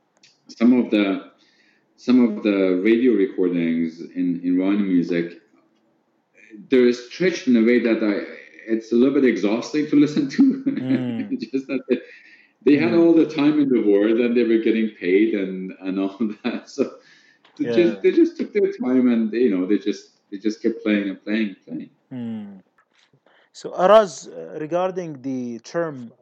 Some 0.49 0.73
of 0.73 0.91
the 0.91 1.31
some 1.97 2.21
of 2.27 2.43
the 2.43 2.81
radio 2.85 3.13
recordings 3.13 4.01
in 4.01 4.41
Iranian 4.45 4.89
music 4.89 5.41
they're 6.69 6.93
stretched 6.93 7.47
in 7.49 7.57
a 7.57 7.63
way 7.63 7.79
that 7.81 8.03
I 8.03 8.15
it's 8.73 8.93
a 8.93 8.97
little 8.97 9.15
bit 9.15 9.25
exhausting 9.25 9.87
to 9.89 9.97
listen 10.05 10.29
to. 10.31 10.43
Mm. 10.81 11.37
Just 11.53 11.67
that 11.69 11.81
they, 11.89 11.99
they 12.65 12.77
had 12.77 12.95
Mm. 12.95 12.95
all 12.95 13.15
the 13.15 13.27
time 13.27 13.59
in 13.61 13.69
the 13.69 13.83
world 13.83 14.19
and 14.21 14.37
they 14.37 14.45
were 14.45 14.59
getting 14.69 14.91
paid 15.01 15.35
and 15.35 15.73
and 15.81 15.99
all 16.01 16.19
that. 16.45 16.69
So 16.69 16.83
they 17.59 17.65
Yeah. 17.65 17.79
just 17.79 18.03
they 18.03 18.13
just 18.13 18.37
took 18.37 18.53
their 18.53 18.71
time 18.85 19.09
and 19.13 19.33
you 19.33 19.51
know 19.57 19.67
they 19.67 19.79
just 19.79 20.05
they 20.31 20.39
just 20.39 20.63
kept 20.63 20.83
playing 20.83 21.09
and 21.11 21.23
playing 21.25 21.49
and 21.49 21.59
playing. 21.67 21.91
Hmm. 22.11 22.59
So, 23.53 23.71
Araz, 23.73 24.29
uh, 24.29 24.59
regarding 24.61 25.23
the 25.23 25.59
term 25.61 26.13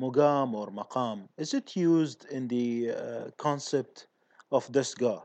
mugam 0.00 0.54
or 0.54 0.68
maqam, 0.70 1.28
is 1.36 1.54
it 1.54 1.76
used 1.76 2.26
in 2.30 2.48
the 2.48 2.90
uh, 2.90 3.30
concept 3.36 4.06
of 4.50 4.66
dastgah? 4.72 5.22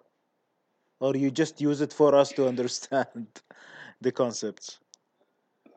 Or 0.99 1.15
you 1.15 1.31
just 1.31 1.61
use 1.61 1.81
it 1.81 1.93
for 1.93 2.15
us 2.15 2.31
to 2.33 2.47
understand 2.53 3.27
the 4.01 4.11
concepts? 4.11 4.79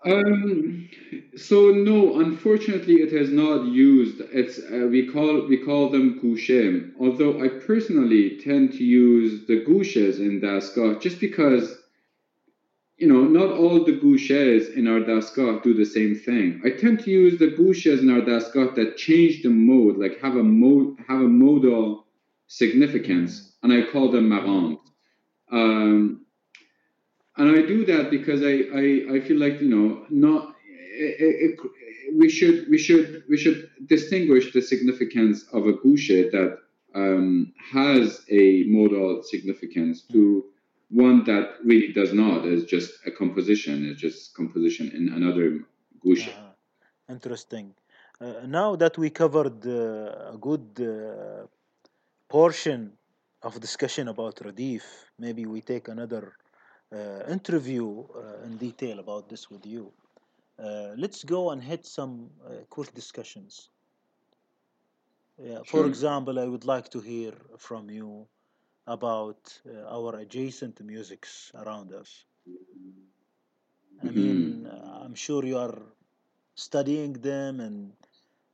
Um, 0.05 0.89
so 1.37 1.70
no, 1.70 2.20
unfortunately, 2.20 2.97
it 2.97 3.12
has 3.12 3.31
not 3.31 3.66
used. 3.66 4.20
It's 4.33 4.59
uh, 4.59 4.87
we 4.89 5.09
call 5.09 5.47
we 5.49 5.57
call 5.57 5.89
them 5.89 6.20
gushem. 6.20 6.93
Although 7.01 7.43
I 7.43 7.49
personally 7.49 8.39
tend 8.39 8.73
to 8.75 8.85
use 8.85 9.47
the 9.47 9.65
gushes 9.65 10.20
in 10.20 10.41
Dastgah 10.41 11.01
just 11.01 11.19
because 11.19 11.78
you 12.99 13.07
know 13.07 13.23
not 13.23 13.57
all 13.57 13.85
the 13.85 13.93
gushes 13.93 14.70
in 14.70 14.89
our 14.89 15.01
Dastgah 15.01 15.62
do 15.62 15.73
the 15.73 15.85
same 15.85 16.16
thing. 16.16 16.61
I 16.65 16.70
tend 16.70 17.01
to 17.05 17.11
use 17.11 17.39
the 17.39 17.51
gushes 17.51 18.01
in 18.01 18.11
our 18.11 18.20
Dastgah 18.20 18.75
that 18.75 18.97
change 18.97 19.43
the 19.43 19.51
mode, 19.51 19.99
like 19.99 20.20
have 20.20 20.37
a 20.37 20.43
mode 20.43 20.99
have 21.09 21.20
a 21.20 21.29
modal 21.29 22.07
significance, 22.49 23.53
and 23.62 23.73
I 23.73 23.83
call 23.91 24.11
them 24.11 24.29
maqams. 24.29 24.79
Um, 25.51 26.27
and 27.37 27.57
I 27.57 27.62
do 27.62 27.87
that 27.87 28.11
because 28.11 28.43
I, 28.43 28.55
I, 28.77 29.16
I 29.16 29.20
feel 29.20 29.39
like 29.39 29.61
you 29.61 29.69
know 29.69 30.05
not 30.11 30.57
it, 30.66 31.57
it, 31.61 31.61
we 32.16 32.29
should 32.29 32.69
we 32.69 32.79
should 32.79 33.23
we 33.29 33.37
should 33.37 33.70
distinguish 33.87 34.53
the 34.53 34.61
significance 34.61 35.45
of 35.53 35.69
a 35.69 35.75
gushe 35.75 36.33
that 36.33 36.59
um, 36.97 37.53
has 37.73 38.25
a 38.29 38.65
modal 38.66 39.23
significance 39.23 40.03
to 40.11 40.47
one 40.90 41.24
that 41.24 41.47
really 41.65 41.93
does 41.93 42.12
not. 42.12 42.47
Is 42.47 42.65
just 42.65 42.90
a 43.06 43.10
composition. 43.10 43.86
It's 43.86 44.01
just 44.01 44.35
composition 44.35 44.90
in 44.94 45.09
another 45.12 45.60
gushe. 46.05 46.35
Uh, 46.35 46.52
interesting. 47.09 47.74
Uh, 48.20 48.47
now 48.47 48.77
that 48.77 48.98
we 48.98 49.10
covered 49.10 49.66
uh, 49.66 50.32
a 50.35 50.39
good 50.40 50.66
uh, 50.81 51.47
portion 52.28 52.93
of 53.43 53.60
discussion 53.60 54.09
about 54.09 54.36
Radif, 54.36 54.82
maybe 55.19 55.47
we 55.47 55.60
take 55.62 55.89
another 55.89 56.32
uh, 56.93 57.23
interview 57.28 57.89
uh, 58.15 58.44
in 58.47 58.56
detail 58.59 58.98
about 59.01 59.28
this 59.28 59.51
with 59.51 59.65
you. 59.66 59.93
uh, 60.59 60.93
let's 61.05 61.24
go 61.24 61.51
and 61.52 61.62
hit 61.62 61.86
some 61.86 62.15
uh, 62.47 62.51
quick 62.74 62.90
discussions. 62.94 63.70
Yeah, 65.39 65.62
for 65.65 65.82
Sure. 65.82 65.86
example, 65.86 66.39
I 66.39 66.47
would 66.47 66.65
like 66.65 66.89
to 66.90 67.01
hear 67.01 67.32
from 67.59 67.90
you 67.90 68.27
about 68.89 69.60
uh, 69.69 69.86
our 69.97 70.16
adjacent 70.20 70.81
musics 70.82 71.52
around 71.55 71.93
us. 71.94 72.24
I 74.06 74.12
hmm 74.12 74.12
mean, 74.12 74.66
uh, 74.66 75.01
I'm 75.05 75.15
sure 75.15 75.44
you 75.44 75.59
are 75.59 75.78
studying 76.55 77.15
them 77.15 77.60
and 77.60 77.93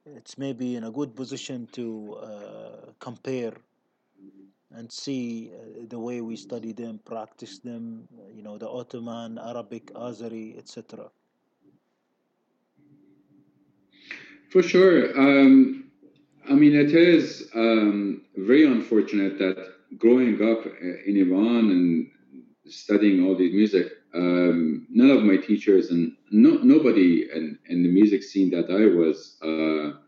it's 0.07 0.39
maybe 0.39 0.77
in 0.77 0.85
a 0.85 0.91
good 0.91 1.17
position 1.17 1.69
to 1.73 2.15
uh, 2.23 2.93
compare 3.01 3.55
and 4.75 4.91
see 4.93 5.51
uh, 5.55 5.85
the 5.89 5.99
way 5.99 6.21
we 6.21 6.37
study 6.37 6.73
them, 6.73 7.01
practice 7.05 7.59
them, 7.59 8.09
you 8.35 8.43
know, 8.43 8.59
the 8.59 8.69
Ottoman, 8.69 9.39
Arabic, 9.39 9.93
Azeri, 9.95 10.59
etc. 10.59 11.11
For 14.51 14.63
sure. 14.63 15.19
Um, 15.19 15.85
I 16.49 16.55
mean, 16.55 16.75
it 16.75 16.93
is 16.95 17.51
um, 17.55 18.23
very 18.37 18.67
unfortunate 18.67 19.39
that 19.39 19.74
growing 19.99 20.35
up 20.43 20.67
uh, 20.67 20.97
in 21.07 21.17
Iran 21.17 21.71
and 21.71 22.11
studying 22.67 23.25
all 23.25 23.37
these 23.37 23.53
music, 23.55 23.93
um, 24.15 24.87
none 24.91 25.11
of 25.11 25.23
my 25.23 25.37
teachers 25.37 25.91
and 25.91 26.13
no, 26.31 26.51
nobody 26.63 27.29
in, 27.35 27.59
in 27.69 27.83
the 27.83 27.91
music 27.91 28.23
scene 28.23 28.51
that 28.51 28.71
I 28.71 28.87
was 28.87 29.37
uh, 29.43 29.99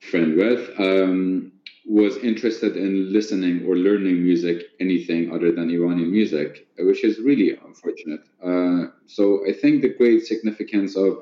friend 0.00 0.36
with 0.36 0.70
um, 0.78 1.52
was 1.86 2.16
interested 2.18 2.76
in 2.76 3.12
listening 3.12 3.64
or 3.66 3.76
learning 3.76 4.22
music, 4.22 4.62
anything 4.80 5.32
other 5.32 5.52
than 5.52 5.70
Iranian 5.70 6.10
music, 6.10 6.66
which 6.78 7.04
is 7.04 7.18
really 7.20 7.50
unfortunate. 7.66 8.20
Uh, 8.42 8.90
so 9.06 9.46
I 9.48 9.52
think 9.52 9.82
the 9.82 9.94
great 9.94 10.24
significance 10.26 10.96
of 10.96 11.18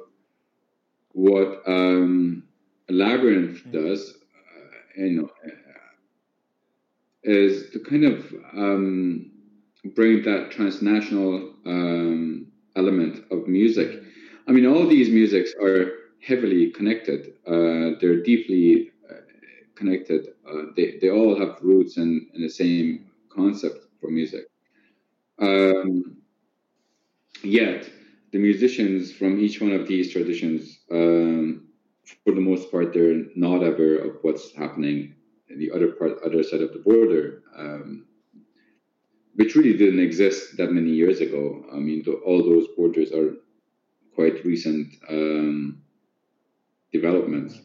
what 1.12 1.62
um, 1.66 2.44
Labyrinth 2.88 3.62
Mm, 3.66 3.72
does, 3.72 4.14
uh, 4.98 5.02
you 5.04 5.22
know, 5.22 5.30
is 7.24 7.70
to 7.70 7.78
kind 7.80 8.04
of 8.04 8.24
um, 8.54 9.30
bring 9.94 10.22
that 10.22 10.50
transnational 10.50 11.54
um, 11.66 12.46
element 12.76 13.24
of 13.30 13.46
music. 13.46 14.02
I 14.48 14.52
mean, 14.52 14.66
all 14.66 14.86
these 14.86 15.08
musics 15.08 15.52
are 15.60 15.92
heavily 16.20 16.70
connected. 16.70 17.34
Uh, 17.46 17.98
they're 18.00 18.22
deeply 18.22 18.90
uh, 19.10 19.14
connected. 19.74 20.28
Uh, 20.48 20.66
they, 20.76 20.98
they 21.00 21.10
all 21.10 21.38
have 21.38 21.58
roots 21.62 21.96
in, 21.96 22.28
in 22.34 22.42
the 22.42 22.48
same 22.48 23.06
concept 23.28 23.86
for 24.00 24.10
music. 24.10 24.46
Um, 25.38 26.16
yet, 27.42 27.88
the 28.32 28.38
musicians 28.38 29.12
from 29.12 29.38
each 29.40 29.60
one 29.60 29.72
of 29.72 29.86
these 29.86 30.12
traditions, 30.12 30.80
um, 30.90 31.66
for 32.24 32.34
the 32.34 32.40
most 32.40 32.70
part, 32.70 32.92
they're 32.92 33.24
not 33.36 33.62
aware 33.62 33.98
of 33.98 34.16
what's 34.22 34.54
happening 34.54 35.14
in 35.52 35.58
the 35.58 35.70
other 35.70 35.92
part, 35.92 36.18
other 36.24 36.42
side 36.42 36.62
of 36.62 36.72
the 36.72 36.78
border. 36.78 37.42
Um, 37.56 38.06
which 39.34 39.54
really 39.54 39.76
didn't 39.76 40.00
exist 40.00 40.56
that 40.58 40.72
many 40.72 40.90
years 40.90 41.20
ago. 41.20 41.64
I 41.72 41.76
mean, 41.76 42.04
all 42.24 42.42
those 42.42 42.66
borders 42.76 43.12
are 43.12 43.34
quite 44.14 44.44
recent 44.44 44.94
um, 45.08 45.82
developments. 46.92 47.58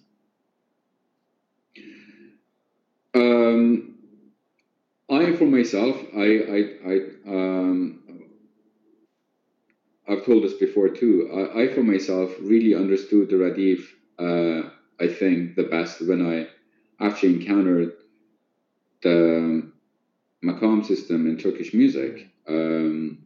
Um, 3.13 3.95
I, 5.09 5.35
for 5.35 5.45
myself, 5.45 5.97
I, 6.15 6.25
I, 6.25 6.91
I 6.91 6.99
um, 7.27 8.03
I've 10.07 10.25
told 10.25 10.43
this 10.43 10.53
before 10.53 10.89
too. 10.89 11.29
I, 11.33 11.63
I 11.63 11.67
for 11.73 11.83
myself, 11.83 12.31
really 12.41 12.75
understood 12.75 13.29
the 13.29 13.35
Radif. 13.35 13.81
Uh, 14.19 14.69
I 14.99 15.07
think 15.07 15.55
the 15.55 15.63
best 15.63 16.01
when 16.07 16.25
I 16.25 16.47
actually 16.99 17.35
encountered 17.35 17.93
the 19.03 19.71
Makam 20.43 20.85
system 20.85 21.27
in 21.27 21.37
Turkish 21.37 21.73
music 21.73 22.27
um, 22.47 23.25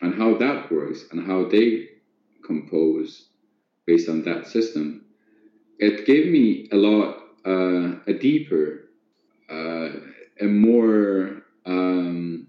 and 0.00 0.14
how 0.14 0.36
that 0.36 0.70
works 0.70 1.04
and 1.10 1.26
how 1.26 1.48
they 1.48 1.88
compose 2.44 3.28
based 3.86 4.08
on 4.08 4.22
that 4.22 4.46
system. 4.46 5.04
It 5.78 6.06
gave 6.06 6.30
me 6.32 6.68
a 6.72 6.76
lot, 6.76 7.18
uh, 7.44 8.00
a 8.06 8.12
deeper, 8.12 8.88
uh, 9.50 9.90
a 10.40 10.44
more 10.44 11.42
um, 11.64 12.48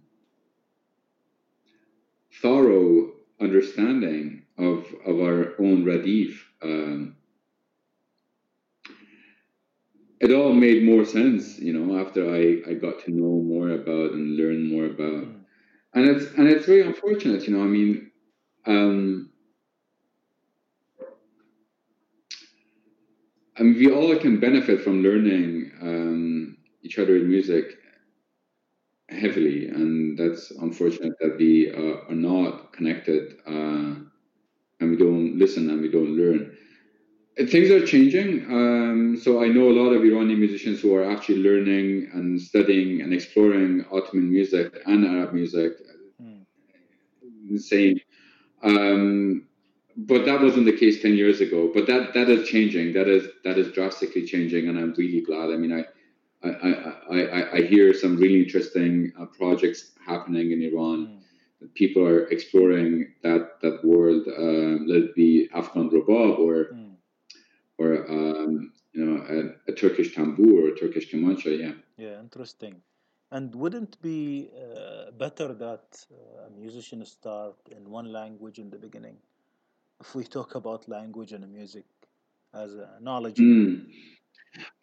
thorough 2.42 3.12
understanding 3.40 4.44
of 4.58 4.86
of 5.06 5.20
our 5.20 5.54
own 5.60 5.86
Radif. 5.86 6.40
Um, 6.62 7.16
it 10.20 10.32
all 10.32 10.54
made 10.54 10.84
more 10.84 11.06
sense, 11.06 11.60
you 11.60 11.74
know, 11.74 12.00
after 12.00 12.34
I, 12.34 12.62
I 12.70 12.74
got 12.76 13.00
to 13.06 13.12
know 13.12 13.42
more 13.42 13.70
about 13.70 14.14
and 14.14 14.38
learn 14.38 14.68
more 14.70 14.86
about. 14.86 15.28
mm, 15.28 15.46
And 15.94 16.08
it's 16.10 16.26
and 16.38 16.48
it's 16.50 16.66
very 16.66 16.82
unfortunate, 16.84 17.48
you 17.48 17.56
know. 17.58 17.64
I 17.64 17.68
mean, 17.68 18.12
um, 18.66 19.32
I 23.58 23.64
mean, 23.64 23.76
we 23.76 23.92
all 23.92 24.16
can 24.18 24.40
benefit 24.40 24.82
from 24.82 25.04
learning 25.04 25.72
um, 25.82 26.58
each 26.84 26.98
other's 27.00 27.24
music 27.24 27.78
heavily, 29.10 29.68
and 29.68 30.18
that's 30.18 30.52
unfortunate 30.52 31.14
that 31.20 31.38
we 31.38 31.72
uh, 31.72 32.08
are 32.10 32.16
not 32.16 32.74
connected 32.74 33.34
uh, 33.46 33.96
and 34.80 34.92
we 34.92 34.98
don't 34.98 35.38
listen 35.38 35.70
and 35.70 35.82
we 35.82 35.92
don't 35.92 36.18
learn. 36.18 36.58
Uh, 37.40 37.46
Things 37.46 37.70
are 37.70 37.86
changing. 37.86 38.46
Um, 38.46 39.18
so 39.22 39.44
I 39.44 39.48
know 39.48 39.70
a 39.70 39.76
lot 39.82 39.92
of 39.94 40.04
Iranian 40.04 40.40
musicians 40.40 40.82
who 40.82 40.96
are 40.96 41.10
actually 41.10 41.40
learning 41.40 42.10
and 42.14 42.42
studying 42.42 43.02
and 43.02 43.14
exploring 43.14 43.86
Ottoman 43.92 44.32
music 44.32 44.76
and 44.86 45.06
Arab 45.06 45.34
music. 45.34 45.74
mm, 46.22 46.46
Insane. 47.50 48.00
Um, 48.64 49.48
but 49.98 50.26
that 50.26 50.42
wasn't 50.42 50.66
the 50.66 50.78
case 50.78 51.02
10 51.02 51.16
years 51.16 51.42
ago 51.42 51.72
but 51.74 51.88
that 51.88 52.14
that 52.14 52.30
is 52.30 52.48
changing 52.48 52.94
that 52.94 53.08
is 53.08 53.28
that 53.44 53.58
is 53.58 53.72
drastically 53.72 54.24
changing 54.26 54.68
and 54.70 54.78
i'm 54.78 54.94
really 54.94 55.22
glad 55.22 55.50
i 55.50 55.58
mean 55.58 55.74
i 55.74 55.84
i 56.48 56.70
i, 57.12 57.22
I, 57.22 57.54
I 57.58 57.62
hear 57.64 57.94
some 57.96 58.16
really 58.16 58.44
interesting 58.44 59.12
uh, 59.20 59.26
projects 59.26 59.94
happening 60.06 60.52
in 60.52 60.62
iran 60.62 61.00
mm, 61.08 61.74
people 61.74 62.06
are 62.06 62.28
exploring 62.28 63.12
that 63.24 63.60
that 63.62 63.84
world 63.84 64.28
um, 64.38 64.86
let 64.86 65.00
it 65.00 65.16
be 65.16 65.50
afghan 65.56 65.90
rabab 65.90 66.38
or 66.38 66.66
mm. 66.76 66.87
Or 67.78 68.10
um, 68.10 68.72
you 68.94 69.06
know 69.06 69.18
a, 69.36 69.72
a 69.72 69.76
turkish 69.76 70.16
tambour 70.16 70.52
or 70.62 70.68
a 70.70 70.76
turkish 70.78 71.12
kamancha 71.12 71.52
yeah 71.60 71.74
Yeah, 71.98 72.20
interesting. 72.20 72.82
And 73.32 73.54
wouldn't 73.56 73.96
it 73.96 74.02
be 74.02 74.50
uh, 74.56 75.12
better 75.12 75.54
that 75.54 76.06
uh, 76.12 76.48
a 76.48 76.50
musician 76.50 77.06
start 77.06 77.56
in 77.72 77.90
one 77.90 78.12
language 78.12 78.60
in 78.60 78.70
the 78.70 78.78
beginning? 78.78 79.18
If 80.00 80.16
we 80.16 80.24
talk 80.26 80.56
about 80.56 80.88
language 80.90 81.34
and 81.34 81.52
music 81.52 81.86
as 82.54 82.76
a 82.76 83.00
knowledge. 83.02 83.44
mm. 83.44 83.86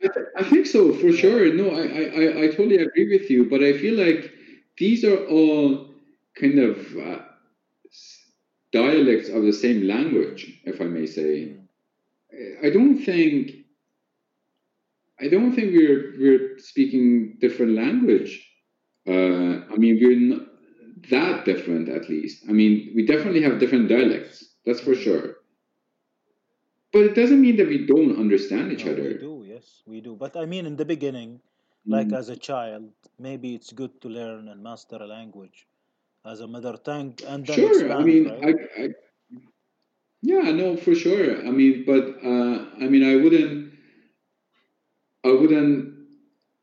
I, 0.03 0.09
th- 0.09 0.27
I 0.37 0.43
think 0.45 0.66
so 0.66 0.93
for 0.93 1.12
Yeah. 1.12 1.21
sure 1.21 1.53
no 1.55 1.71
I, 1.71 1.85
I 2.23 2.43
I 2.45 2.47
totally 2.49 2.77
agree 2.87 3.09
with 3.16 3.31
you 3.31 3.49
but 3.49 3.62
i 3.62 3.73
feel 3.83 3.97
like 4.07 4.31
these 4.79 5.05
are 5.05 5.21
all 5.27 5.89
kind 6.41 6.59
of 6.59 6.77
uh, 6.97 7.19
dialects 8.73 9.29
of 9.29 9.43
the 9.45 9.53
same 9.53 9.87
language, 9.87 10.61
if 10.65 10.81
I 10.81 10.85
may 10.85 11.07
say. 11.07 11.55
mm, 11.55 11.64
I 12.62 12.70
don't 12.70 12.98
think 12.98 13.51
I 15.20 15.28
don't 15.28 15.52
think 15.55 15.73
we're 15.73 16.15
we're 16.19 16.59
speaking 16.59 17.39
different 17.40 17.73
language. 17.73 18.32
Uh, 19.06 19.65
I 19.73 19.77
mean, 19.77 19.98
we're 20.01 20.20
not 20.32 20.47
that 21.11 21.44
different, 21.44 21.89
at 21.89 22.09
least. 22.09 22.44
I 22.48 22.52
mean, 22.52 22.93
we 22.94 23.05
definitely 23.06 23.43
have 23.43 23.59
different 23.61 23.89
dialects. 23.89 24.56
That's 24.65 24.81
for 24.81 24.94
sure. 24.94 25.36
But 26.93 27.02
it 27.02 27.15
doesn't 27.15 27.43
mean 27.43 27.56
that 27.56 27.69
we 27.69 27.85
don't 27.85 28.19
understand 28.19 28.73
each 28.73 28.85
No, 28.85 28.94
we 28.94 29.15
do, 29.15 29.44
yes, 29.47 29.82
we 29.86 30.01
do. 30.01 30.16
But 30.16 30.36
I 30.36 30.47
mean, 30.47 30.66
in 30.66 30.77
the 30.77 30.85
beginning, 30.85 31.43
like 31.89 32.09
Mm, 32.09 32.12
as 32.12 32.28
a 32.28 32.36
child, 32.36 32.93
maybe 33.19 33.55
it's 33.55 33.73
good 33.73 34.01
to 34.02 34.09
learn 34.09 34.48
and 34.48 34.62
master 34.62 34.97
a 34.97 35.06
language 35.06 35.66
as 36.24 36.40
a 36.40 36.47
mother 36.48 36.77
tongue 36.78 37.19
and 37.27 37.47
then 37.47 37.61
Sure. 37.61 37.93
I 37.93 38.02
mean, 38.02 38.24
right? 38.24 38.43
I, 38.43 38.82
I 38.85 38.89
yeah, 40.31 40.51
no, 40.53 40.77
for 40.77 40.95
sure. 40.95 41.47
I 41.47 41.51
mean, 41.51 41.85
but 41.87 42.05
uh, 42.25 42.57
I 42.85 42.87
mean, 42.93 43.05
I 43.05 43.17
wouldn't 43.23 43.73
I 45.25 45.33
wouldn't 45.33 45.95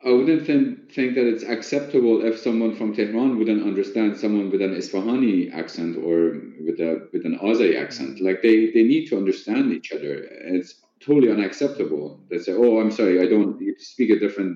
I 0.03 0.11
wouldn't 0.11 0.47
think, 0.47 0.91
think 0.91 1.13
that 1.15 1.27
it's 1.27 1.43
acceptable 1.43 2.25
if 2.25 2.39
someone 2.39 2.75
from 2.75 2.93
Tehran 2.95 3.37
wouldn't 3.37 3.63
understand 3.63 4.17
someone 4.17 4.49
with 4.49 4.61
an 4.61 4.73
Isfahani 4.75 5.53
accent 5.53 5.95
or 5.97 6.41
with 6.65 6.79
a 6.79 7.07
with 7.13 7.25
an 7.25 7.37
Azeri 7.39 7.79
accent. 7.79 8.17
Mm, 8.17 8.21
Like 8.27 8.41
they 8.41 8.71
they 8.71 8.83
need 8.83 9.07
to 9.09 9.17
understand 9.17 9.71
each 9.73 9.91
other. 9.91 10.13
It's 10.57 10.71
totally 10.99 11.31
unacceptable. 11.31 12.19
They 12.29 12.39
say, 12.39 12.53
"Oh, 12.53 12.79
I'm 12.79 12.91
sorry, 12.91 13.21
I 13.21 13.27
don't. 13.27 13.59
You 13.61 13.75
speak 13.77 14.09
a 14.09 14.19
different. 14.19 14.53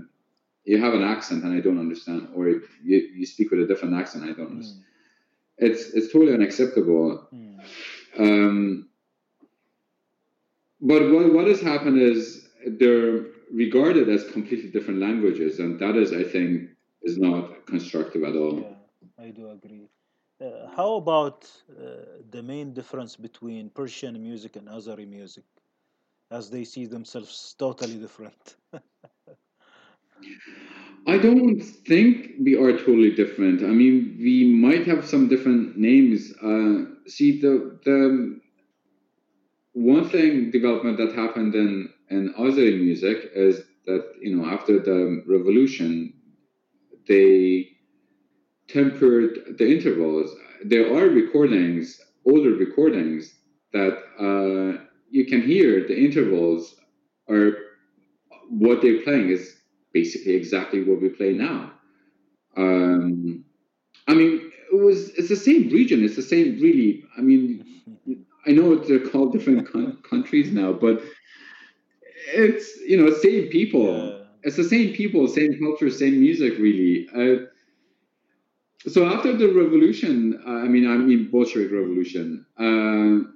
You 0.63 0.79
have 0.79 0.95
an 0.95 1.03
accent 1.03 1.43
and 1.43 1.53
I 1.53 1.61
don't 1.61 1.79
understand, 1.79 2.29
or 2.35 2.49
you, 2.49 2.61
you 3.19 3.25
speak 3.27 3.51
with 3.51 3.61
a 3.61 3.67
different 3.67 3.93
accent 3.95 4.23
and 4.23 4.33
I 4.33 4.37
don't 4.37 4.51
understand." 4.51 4.81
mm, 4.81 5.67
It's 5.67 5.81
it's 5.97 6.11
totally 6.13 6.33
unacceptable. 6.33 7.27
mm, 7.33 7.59
Um, 8.17 8.89
but 10.85 11.11
what, 11.11 11.33
what 11.33 11.47
has 11.47 11.61
happened 11.61 11.99
is 11.99 12.49
they're 12.79 13.25
regarded 13.51 14.09
as 14.09 14.29
completely 14.31 14.69
different 14.69 14.99
languages, 14.99 15.59
and 15.59 15.79
that 15.79 15.95
is, 15.95 16.13
I 16.13 16.23
think, 16.23 16.69
is 17.03 17.17
not 17.17 17.65
constructive 17.67 18.23
at 18.23 18.35
all. 18.35 18.59
Yeah, 18.59 18.75
I 19.19 19.29
do 19.29 19.49
agree. 19.49 19.89
Uh, 20.41 20.67
how 20.75 20.95
about 20.95 21.49
uh, 21.69 22.21
the 22.31 22.43
main 22.43 22.73
difference 22.73 23.15
between 23.15 23.69
Persian 23.69 24.21
music 24.21 24.55
and 24.57 24.67
Azeri 24.67 25.07
music, 25.07 25.45
as 26.31 26.49
they 26.49 26.63
see 26.65 26.85
themselves 26.85 27.55
totally 27.57 27.97
different? 27.97 28.55
I 31.07 31.17
don't 31.17 31.61
think 31.61 32.31
we 32.41 32.55
are 32.55 32.71
totally 32.71 33.11
different. 33.15 33.63
I 33.63 33.67
mean, 33.81 34.17
we 34.19 34.45
might 34.45 34.85
have 34.87 35.05
some 35.05 35.27
different 35.27 35.77
names. 35.77 36.33
Uh, 36.41 36.85
see, 37.07 37.39
the 37.39 37.79
the 37.85 38.39
one 39.75 40.07
thing 40.09 40.51
development 40.51 40.97
that 40.97 41.13
happened 41.13 41.53
in 41.53 41.89
in 42.09 42.33
Azeri 42.39 42.79
music 42.81 43.29
is 43.35 43.61
that 43.85 44.03
you 44.21 44.35
know 44.35 44.45
after 44.45 44.79
the 44.79 45.21
revolution, 45.27 46.13
they 47.07 47.69
tempered 48.69 49.57
the 49.57 49.69
intervals. 49.69 50.33
There 50.63 50.87
are 50.95 51.07
recordings, 51.09 51.99
older 52.25 52.51
recordings 52.51 53.35
that 53.73 53.97
uh, 54.17 54.81
you 55.09 55.25
can 55.25 55.41
hear 55.41 55.85
the 55.85 55.97
intervals 55.97 56.75
are 57.29 57.51
what 58.49 58.81
they're 58.81 59.01
playing 59.01 59.29
is 59.29 59.57
basically 59.91 60.33
exactly 60.35 60.83
what 60.83 61.01
we 61.01 61.09
play 61.09 61.33
now. 61.33 61.73
Um, 62.55 63.43
I 64.07 64.13
mean, 64.13 64.51
it 64.71 64.75
was 64.75 65.09
it's 65.09 65.29
the 65.29 65.35
same 65.35 65.69
region. 65.69 66.03
It's 66.03 66.15
the 66.15 66.21
same, 66.21 66.61
really. 66.61 67.03
I 67.17 67.21
mean, 67.21 67.65
I 68.47 68.51
know 68.51 68.75
they're 68.75 68.99
called 69.09 69.33
different 69.33 69.67
countries 70.09 70.51
now, 70.51 70.73
but 70.73 71.01
it's 72.33 72.77
you 72.85 72.97
know 72.97 73.13
same 73.13 73.47
people. 73.47 73.85
Yeah. 73.85 74.21
It's 74.43 74.57
the 74.57 74.63
same 74.63 74.93
people, 74.93 75.27
same 75.27 75.57
culture, 75.59 75.89
same 75.89 76.19
music, 76.19 76.59
really. 76.59 77.07
Uh, 77.15 77.45
so 78.87 79.05
after 79.07 79.35
the 79.35 79.47
revolution, 79.47 80.39
uh, 80.45 80.51
I 80.51 80.67
mean, 80.67 80.87
I 80.87 80.97
mean 80.97 81.29
Bolshevik 81.31 81.71
revolution. 81.71 82.45
Uh, 82.57 83.31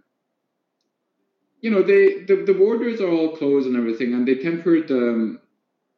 you 1.62 1.70
know, 1.70 1.82
they 1.84 2.24
the, 2.24 2.44
the 2.46 2.54
borders 2.54 3.02
are 3.02 3.10
all 3.10 3.36
closed 3.36 3.68
and 3.68 3.76
everything, 3.76 4.14
and 4.14 4.28
they 4.28 4.36
tempered 4.36 4.90
um, 4.92 5.40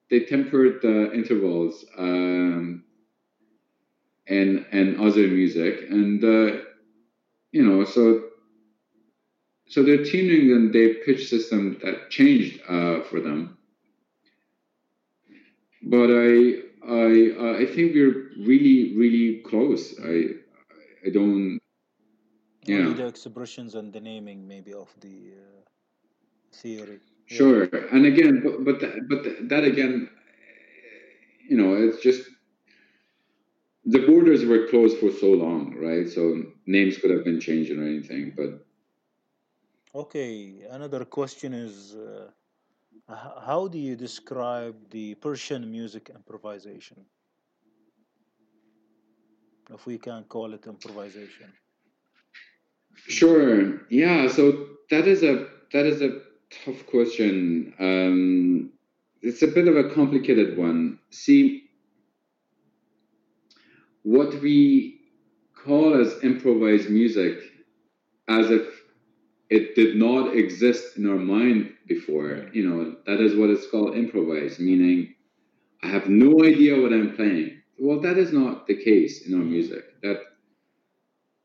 they 0.10 0.22
tempered 0.22 0.82
the 0.82 1.14
intervals 1.14 1.86
um, 1.98 2.84
and 4.28 4.66
and 4.72 5.00
other 5.00 5.28
music, 5.28 5.82
and 5.90 6.24
uh, 6.24 6.62
you 7.52 7.64
know, 7.66 7.84
so 7.86 8.31
so 9.72 9.84
their 9.84 10.04
tuning 10.04 10.52
and 10.52 10.74
their 10.74 10.96
pitch 11.06 11.30
system 11.30 11.80
that 11.82 12.10
changed 12.10 12.60
uh, 12.68 13.02
for 13.04 13.22
them. 13.22 13.58
But 15.82 16.10
I 16.12 16.34
I 16.86 17.62
I 17.64 17.66
think 17.74 17.96
we're 17.96 18.32
really 18.50 18.98
really 19.02 19.42
close. 19.50 19.84
I 20.04 20.16
I 21.06 21.10
don't. 21.10 21.60
Yeah. 22.66 22.80
Only 22.80 22.94
the 22.96 23.08
expressions 23.08 23.76
and 23.76 23.94
the 23.94 24.02
naming 24.02 24.46
maybe 24.46 24.74
of 24.74 24.90
the 25.00 25.16
uh, 25.40 25.62
theory. 26.54 27.00
Sure, 27.26 27.64
and 27.94 28.06
again, 28.06 28.42
but 28.44 28.66
but 28.66 28.82
that, 28.82 28.94
but 29.08 29.22
that 29.52 29.64
again, 29.64 30.10
you 31.48 31.56
know, 31.56 31.76
it's 31.76 32.04
just 32.04 32.24
the 33.86 34.06
borders 34.06 34.44
were 34.44 34.68
closed 34.68 34.98
for 34.98 35.12
so 35.12 35.32
long, 35.32 35.76
right? 35.78 36.10
So 36.10 36.44
names 36.68 36.98
could 36.98 37.12
have 37.12 37.24
been 37.24 37.40
changed 37.40 37.72
or 37.72 37.82
anything, 37.84 38.34
but 38.36 38.66
Okay, 39.94 40.64
another 40.70 41.04
question 41.04 41.54
is 41.54 41.96
uh, 41.96 42.30
how 43.46 43.68
do 43.68 43.78
you 43.78 43.98
describe 43.98 44.76
the 44.90 45.16
Persian 45.16 45.70
music 45.70 46.10
improvisation? 46.16 47.06
If 49.74 49.86
we 49.86 49.98
can 49.98 50.24
call 50.24 50.54
it 50.54 50.66
improvisation. 50.66 51.52
Sure. 53.08 53.82
Yeah. 53.90 54.30
So 54.30 54.68
that 54.90 55.08
is 55.08 55.24
a 55.24 55.48
that 55.74 55.86
is 55.86 56.02
a 56.02 56.20
tough 56.64 56.86
question. 56.88 57.74
Um, 57.80 58.72
it's 59.22 59.42
a 59.42 59.48
bit 59.48 59.68
of 59.68 59.76
a 59.76 59.94
complicated 59.94 60.58
one. 60.58 61.00
See, 61.10 61.64
what 64.04 64.42
we 64.42 65.00
call 65.54 66.00
as 66.00 66.24
improvised 66.24 66.90
music, 66.90 67.40
as 68.28 68.50
if 68.50 68.81
it 69.52 69.76
did 69.76 69.98
not 69.98 70.34
exist 70.34 70.98
in 70.98 71.10
our 71.10 71.18
mind 71.18 71.74
before, 71.86 72.50
you 72.54 72.68
know, 72.68 72.96
that 73.06 73.20
is 73.20 73.36
what 73.36 73.50
it's 73.50 73.70
called 73.70 73.98
improvised, 73.98 74.62
meaning 74.62 75.14
I 75.84 75.88
have 75.88 76.08
no 76.08 76.46
idea 76.46 76.82
what 76.82 76.94
I'm 76.94 77.18
playing. 77.18 77.62
Well, 77.78 78.00
that 78.00 78.18
is 78.18 78.32
not 78.32 78.66
the 78.66 78.82
case 78.82 79.28
in 79.28 79.34
our 79.34 79.44
music. 79.44 79.84
That 80.04 80.22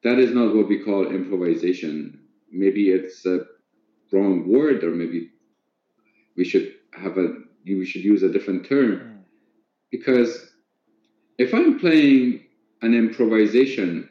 that 0.04 0.20
is 0.20 0.32
not 0.32 0.54
what 0.54 0.68
we 0.68 0.84
call 0.84 1.08
improvisation. 1.08 2.20
Maybe 2.52 2.90
it's 2.90 3.26
a 3.26 3.40
wrong 4.12 4.48
word, 4.48 4.84
or 4.84 4.90
maybe 4.90 5.30
we 6.36 6.44
should 6.44 6.74
have 6.92 7.18
a 7.18 7.34
we 7.66 7.84
should 7.84 8.04
use 8.04 8.22
a 8.22 8.28
different 8.28 8.68
term 8.68 8.90
mm. 8.92 9.18
because 9.90 10.52
if 11.38 11.52
I'm 11.52 11.80
playing 11.80 12.44
an 12.82 12.94
improvisation 12.94 14.08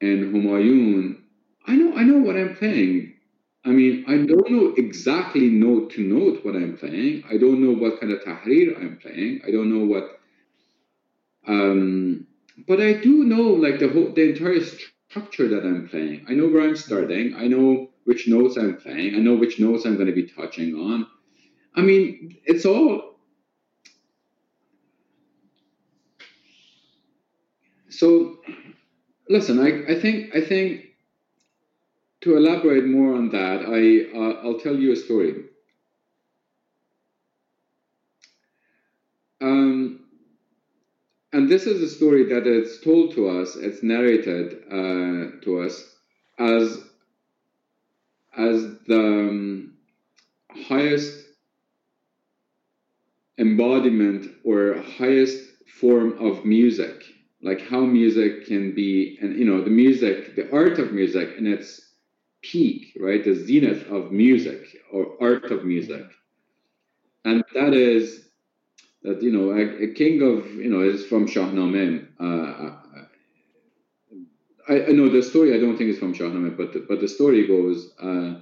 in 0.00 0.32
Humayun, 0.32 1.20
I 1.68 1.76
know 1.76 1.94
I 1.96 2.02
know 2.02 2.18
what 2.18 2.36
I'm 2.36 2.56
playing. 2.56 3.09
I 3.64 3.70
mean, 3.70 4.04
I 4.08 4.16
don't 4.16 4.50
know 4.50 4.74
exactly 4.76 5.48
note 5.48 5.90
to 5.92 6.00
note 6.02 6.44
what 6.44 6.56
I'm 6.56 6.76
playing. 6.78 7.24
I 7.28 7.36
don't 7.36 7.62
know 7.62 7.72
what 7.72 8.00
kind 8.00 8.12
of 8.12 8.20
tahrir 8.20 8.76
I'm 8.78 8.96
playing. 8.96 9.42
I 9.46 9.50
don't 9.50 9.70
know 9.70 9.84
what, 9.84 10.18
um, 11.46 12.26
but 12.66 12.80
I 12.80 12.94
do 12.94 13.24
know 13.24 13.42
like 13.42 13.78
the 13.78 13.88
whole 13.88 14.12
the 14.12 14.30
entire 14.30 14.60
structure 15.10 15.48
that 15.48 15.64
I'm 15.64 15.88
playing. 15.88 16.24
I 16.28 16.32
know 16.34 16.48
where 16.48 16.62
I'm 16.62 16.76
starting. 16.76 17.34
I 17.36 17.48
know 17.48 17.90
which 18.04 18.28
notes 18.28 18.56
I'm 18.56 18.76
playing. 18.76 19.14
I 19.14 19.18
know 19.18 19.34
which 19.36 19.60
notes 19.60 19.84
I'm 19.84 19.96
going 19.96 20.06
to 20.06 20.14
be 20.14 20.26
touching 20.28 20.74
on. 20.74 21.06
I 21.74 21.82
mean, 21.82 22.38
it's 22.44 22.64
all. 22.64 23.18
So, 27.90 28.38
listen, 29.28 29.58
I, 29.58 29.92
I 29.92 30.00
think 30.00 30.34
I 30.34 30.40
think 30.40 30.84
to 32.22 32.36
elaborate 32.36 32.84
more 32.84 33.14
on 33.14 33.30
that, 33.30 33.62
I 33.66 34.18
uh, 34.18 34.42
I'll 34.42 34.60
tell 34.60 34.76
you 34.76 34.92
a 34.92 34.96
story. 34.96 35.44
Um, 39.40 40.00
and 41.32 41.48
this 41.48 41.66
is 41.66 41.80
a 41.80 41.94
story 41.94 42.24
that 42.24 42.46
is 42.46 42.80
told 42.82 43.14
to 43.14 43.28
us, 43.28 43.56
it's 43.56 43.82
narrated 43.82 44.64
uh, 44.70 45.40
to 45.44 45.62
us 45.64 45.96
as 46.38 46.84
as 48.36 48.78
the 48.86 49.00
um, 49.00 49.74
highest 50.50 51.26
embodiment 53.38 54.26
or 54.44 54.82
highest 54.98 55.42
form 55.80 56.18
of 56.18 56.44
music 56.44 57.02
like 57.42 57.60
how 57.68 57.80
music 57.80 58.46
can 58.46 58.74
be 58.74 59.18
and 59.22 59.38
you 59.38 59.44
know 59.44 59.62
the 59.64 59.70
music 59.70 60.36
the 60.36 60.52
art 60.52 60.78
of 60.78 60.92
music 60.92 61.36
in 61.38 61.46
its 61.46 61.89
peak 62.42 62.96
right 63.00 63.24
the 63.24 63.34
zenith 63.34 63.86
of 63.88 64.12
music 64.12 64.62
or 64.92 65.16
art 65.20 65.44
of 65.50 65.64
music 65.64 66.06
and 67.24 67.44
that 67.54 67.74
is 67.74 68.30
that 69.02 69.22
you 69.22 69.30
know 69.32 69.50
a, 69.50 69.84
a 69.84 69.94
king 69.94 70.22
of 70.22 70.46
you 70.54 70.70
know 70.70 70.80
is 70.80 71.06
from 71.06 71.26
Shahnameh. 71.26 72.06
Uh, 72.18 72.76
I, 74.68 74.86
I 74.86 74.92
know 74.92 75.08
the 75.08 75.22
story. 75.22 75.54
I 75.54 75.60
don't 75.60 75.76
think 75.76 75.90
it's 75.90 75.98
from 75.98 76.14
Shahnameh, 76.14 76.56
but 76.56 76.72
the, 76.72 76.84
but 76.88 77.00
the 77.00 77.08
story 77.08 77.46
goes. 77.46 77.92
Uh, 78.00 78.40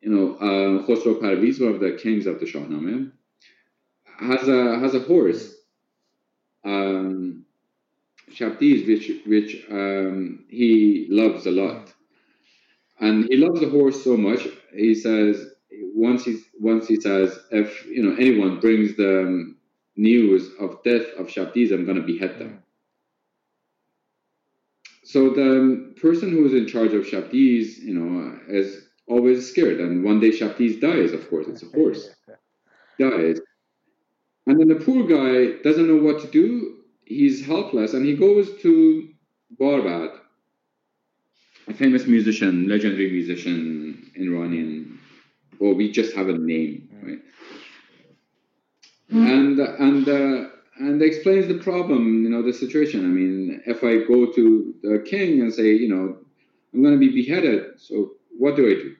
you 0.00 0.10
know, 0.10 0.34
uh, 0.36 0.86
Khosrow 0.86 1.18
Parviz, 1.18 1.58
one 1.58 1.74
of 1.74 1.80
the 1.80 1.92
kings 1.92 2.26
of 2.26 2.38
the 2.38 2.44
Shahnameh, 2.44 3.10
has 4.20 4.48
a 4.48 4.78
has 4.78 4.94
a 4.94 5.00
horse, 5.00 5.54
um, 6.62 7.46
Shabdiz, 8.30 8.86
which 8.86 9.10
which 9.26 9.64
um, 9.70 10.44
he 10.48 11.06
loves 11.08 11.46
a 11.46 11.50
lot, 11.50 11.93
and 13.00 13.26
he 13.28 13.36
loves 13.36 13.60
the 13.60 13.68
horse 13.68 14.02
so 14.02 14.16
much. 14.16 14.46
He 14.72 14.94
says 14.94 15.46
once 15.94 16.24
he 16.24 16.38
once 16.60 16.86
he 16.86 17.00
says 17.00 17.38
if 17.50 17.84
you 17.86 18.02
know 18.02 18.16
anyone 18.16 18.60
brings 18.60 18.96
the 18.96 19.22
um, 19.22 19.56
news 19.96 20.50
of 20.60 20.82
death 20.84 21.06
of 21.18 21.28
Shabdiz, 21.28 21.72
I'm 21.72 21.84
going 21.84 22.00
to 22.00 22.06
behead 22.06 22.38
them. 22.38 22.48
Mm. 22.48 22.58
So 25.04 25.30
the 25.30 25.58
um, 25.60 25.94
person 26.00 26.30
who 26.30 26.44
is 26.46 26.54
in 26.54 26.66
charge 26.66 26.92
of 26.92 27.04
Shabdiz, 27.04 27.78
you 27.78 27.94
know, 27.94 28.32
uh, 28.32 28.38
is 28.48 28.88
always 29.06 29.48
scared. 29.48 29.80
And 29.80 30.02
one 30.02 30.18
day 30.18 30.30
Shabdiz 30.30 30.80
dies, 30.80 31.12
of 31.12 31.28
course, 31.28 31.46
it's 31.46 31.62
a 31.62 31.66
horse. 31.76 32.08
dies. 32.98 33.40
And 34.46 34.58
then 34.58 34.68
the 34.68 34.76
poor 34.84 35.06
guy 35.06 35.62
doesn't 35.62 35.86
know 35.86 36.02
what 36.02 36.20
to 36.22 36.30
do. 36.30 36.78
He's 37.04 37.44
helpless, 37.46 37.92
and 37.92 38.04
he 38.04 38.16
goes 38.16 38.60
to 38.62 39.08
Barbad, 39.60 40.18
a 41.68 41.74
famous 41.74 42.06
musician, 42.06 42.68
legendary 42.68 43.10
musician, 43.10 44.10
in 44.14 44.34
Iranian 44.34 44.94
or 45.60 45.74
we 45.74 45.90
just 45.90 46.14
have 46.14 46.28
a 46.28 46.36
name, 46.36 46.88
right? 47.02 47.18
And 49.10 49.58
and 49.58 50.08
uh, 50.08 50.48
and 50.78 51.02
explains 51.02 51.46
the 51.46 51.58
problem, 51.58 52.24
you 52.24 52.30
know, 52.30 52.42
the 52.42 52.52
situation. 52.52 53.00
I 53.04 53.08
mean, 53.08 53.62
if 53.66 53.84
I 53.84 54.04
go 54.06 54.32
to 54.32 54.74
the 54.82 54.98
king 55.06 55.40
and 55.40 55.52
say, 55.52 55.72
you 55.72 55.88
know, 55.88 56.18
I'm 56.72 56.82
going 56.82 56.94
to 56.94 56.98
be 56.98 57.12
beheaded, 57.22 57.80
so 57.80 58.12
what 58.36 58.56
do 58.56 58.66
I 58.66 58.74
do? 58.74 58.96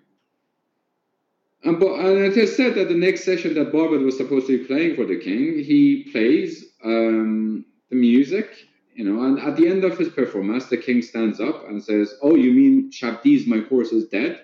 And, 1.65 1.81
but, 1.81 1.95
and 1.99 2.19
it 2.19 2.37
is 2.37 2.55
said 2.55 2.75
that 2.75 2.89
the 2.89 2.95
next 2.95 3.25
session 3.25 3.55
that 3.55 3.73
Barbad 3.73 4.05
was 4.05 4.19
supposed 4.19 4.47
to 4.49 4.59
be 4.59 4.65
playing 4.65 4.97
for 4.97 5.07
the 5.07 5.19
king, 5.19 5.65
he 5.65 6.09
plays 6.13 6.67
um, 6.85 7.65
the 7.89 7.97
music, 7.97 8.51
you 8.95 9.05
know, 9.05 9.25
and 9.25 9.39
at 9.39 9.57
the 9.57 9.69
end 9.69 9.85
of 9.85 9.99
his 9.99 10.09
performance, 10.09 10.67
the 10.67 10.77
king 10.77 11.03
stands 11.03 11.41
up 11.41 11.69
and 11.69 11.83
says, 11.83 12.15
"Oh, 12.23 12.35
you 12.35 12.53
mean 12.53 12.91
Shabdiz, 12.91 13.47
my 13.47 13.61
horse, 13.69 13.93
is 13.93 14.09
dead?" 14.09 14.41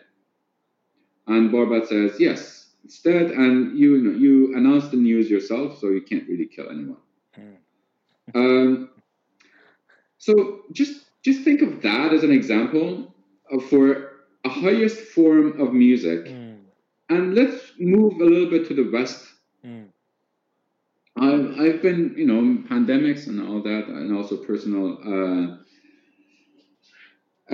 And 1.27 1.51
Barbad 1.51 1.87
says, 1.87 2.19
"Yes, 2.19 2.73
it's 2.85 3.01
dead, 3.01 3.31
and 3.31 3.79
you 3.79 3.97
you, 3.97 4.03
know, 4.03 4.19
you 4.19 4.57
announce 4.57 4.89
the 4.89 4.97
news 4.97 5.31
yourself, 5.31 5.79
so 5.79 5.89
you 5.89 6.03
can't 6.03 6.29
really 6.29 6.47
kill 6.47 6.71
anyone." 6.71 7.03
Mm. 7.39 7.57
um, 8.35 8.91
so 10.19 10.63
just 10.73 11.05
just 11.23 11.43
think 11.43 11.63
of 11.63 11.83
that 11.83 12.13
as 12.13 12.23
an 12.25 12.33
example 12.33 13.15
of, 13.51 13.65
for 13.65 14.13
a 14.45 14.49
highest 14.49 14.99
form 15.15 15.61
of 15.61 15.73
music. 15.73 16.27
Mm 16.27 16.51
and 17.11 17.35
let's 17.35 17.73
move 17.79 18.21
a 18.21 18.25
little 18.25 18.49
bit 18.49 18.67
to 18.69 18.75
the 18.75 18.89
West. 18.91 19.27
Mm. 19.67 19.89
I've, 21.21 21.61
I've 21.61 21.83
been, 21.83 22.15
you 22.17 22.27
know, 22.27 22.41
pandemics 22.69 23.27
and 23.27 23.47
all 23.47 23.63
that, 23.63 23.89
and 23.89 24.17
also 24.17 24.39
personal 24.39 24.99
uh, 25.05 25.57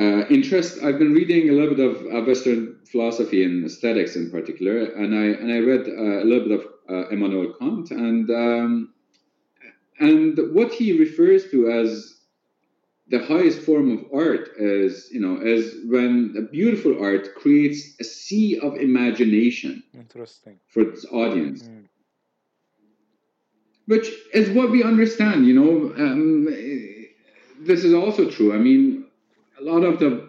uh, 0.00 0.26
interest. 0.28 0.82
I've 0.84 0.98
been 0.98 1.12
reading 1.12 1.50
a 1.50 1.52
little 1.52 1.74
bit 1.74 1.90
of 1.90 1.96
uh, 2.06 2.24
Western 2.24 2.78
philosophy 2.90 3.44
and 3.44 3.64
aesthetics 3.66 4.14
in 4.14 4.30
particular, 4.30 4.84
and 4.84 5.14
I 5.14 5.26
and 5.40 5.52
I 5.52 5.58
read 5.58 5.88
uh, 5.88 6.22
a 6.22 6.26
little 6.26 6.48
bit 6.48 6.60
of 6.60 6.66
uh, 6.88 7.08
Immanuel 7.08 7.54
Kant, 7.58 7.90
and 7.90 8.30
um, 8.30 8.94
and 9.98 10.38
what 10.54 10.72
he 10.72 10.96
refers 10.96 11.50
to 11.50 11.70
as 11.70 12.16
the 13.08 13.24
highest 13.24 13.60
form 13.62 13.98
of 13.98 14.04
art 14.12 14.50
is, 14.58 15.08
you 15.12 15.20
know, 15.20 15.40
is 15.40 15.76
when 15.86 16.34
a 16.36 16.42
beautiful 16.42 17.02
art 17.02 17.34
creates 17.36 17.94
a 18.00 18.04
sea 18.04 18.58
of 18.58 18.74
imagination. 18.74 19.82
Interesting. 19.94 20.58
For 20.68 20.82
its 20.82 21.04
audience. 21.06 21.62
Mm. 21.62 21.84
Which 23.86 24.10
is 24.34 24.50
what 24.50 24.70
we 24.70 24.82
understand, 24.82 25.46
you 25.46 25.54
know. 25.54 25.94
Um, 25.96 26.46
this 27.60 27.84
is 27.84 27.94
also 27.94 28.30
true. 28.30 28.52
I 28.52 28.58
mean, 28.58 29.06
a 29.60 29.62
lot 29.62 29.84
of 29.84 29.98
the 30.00 30.28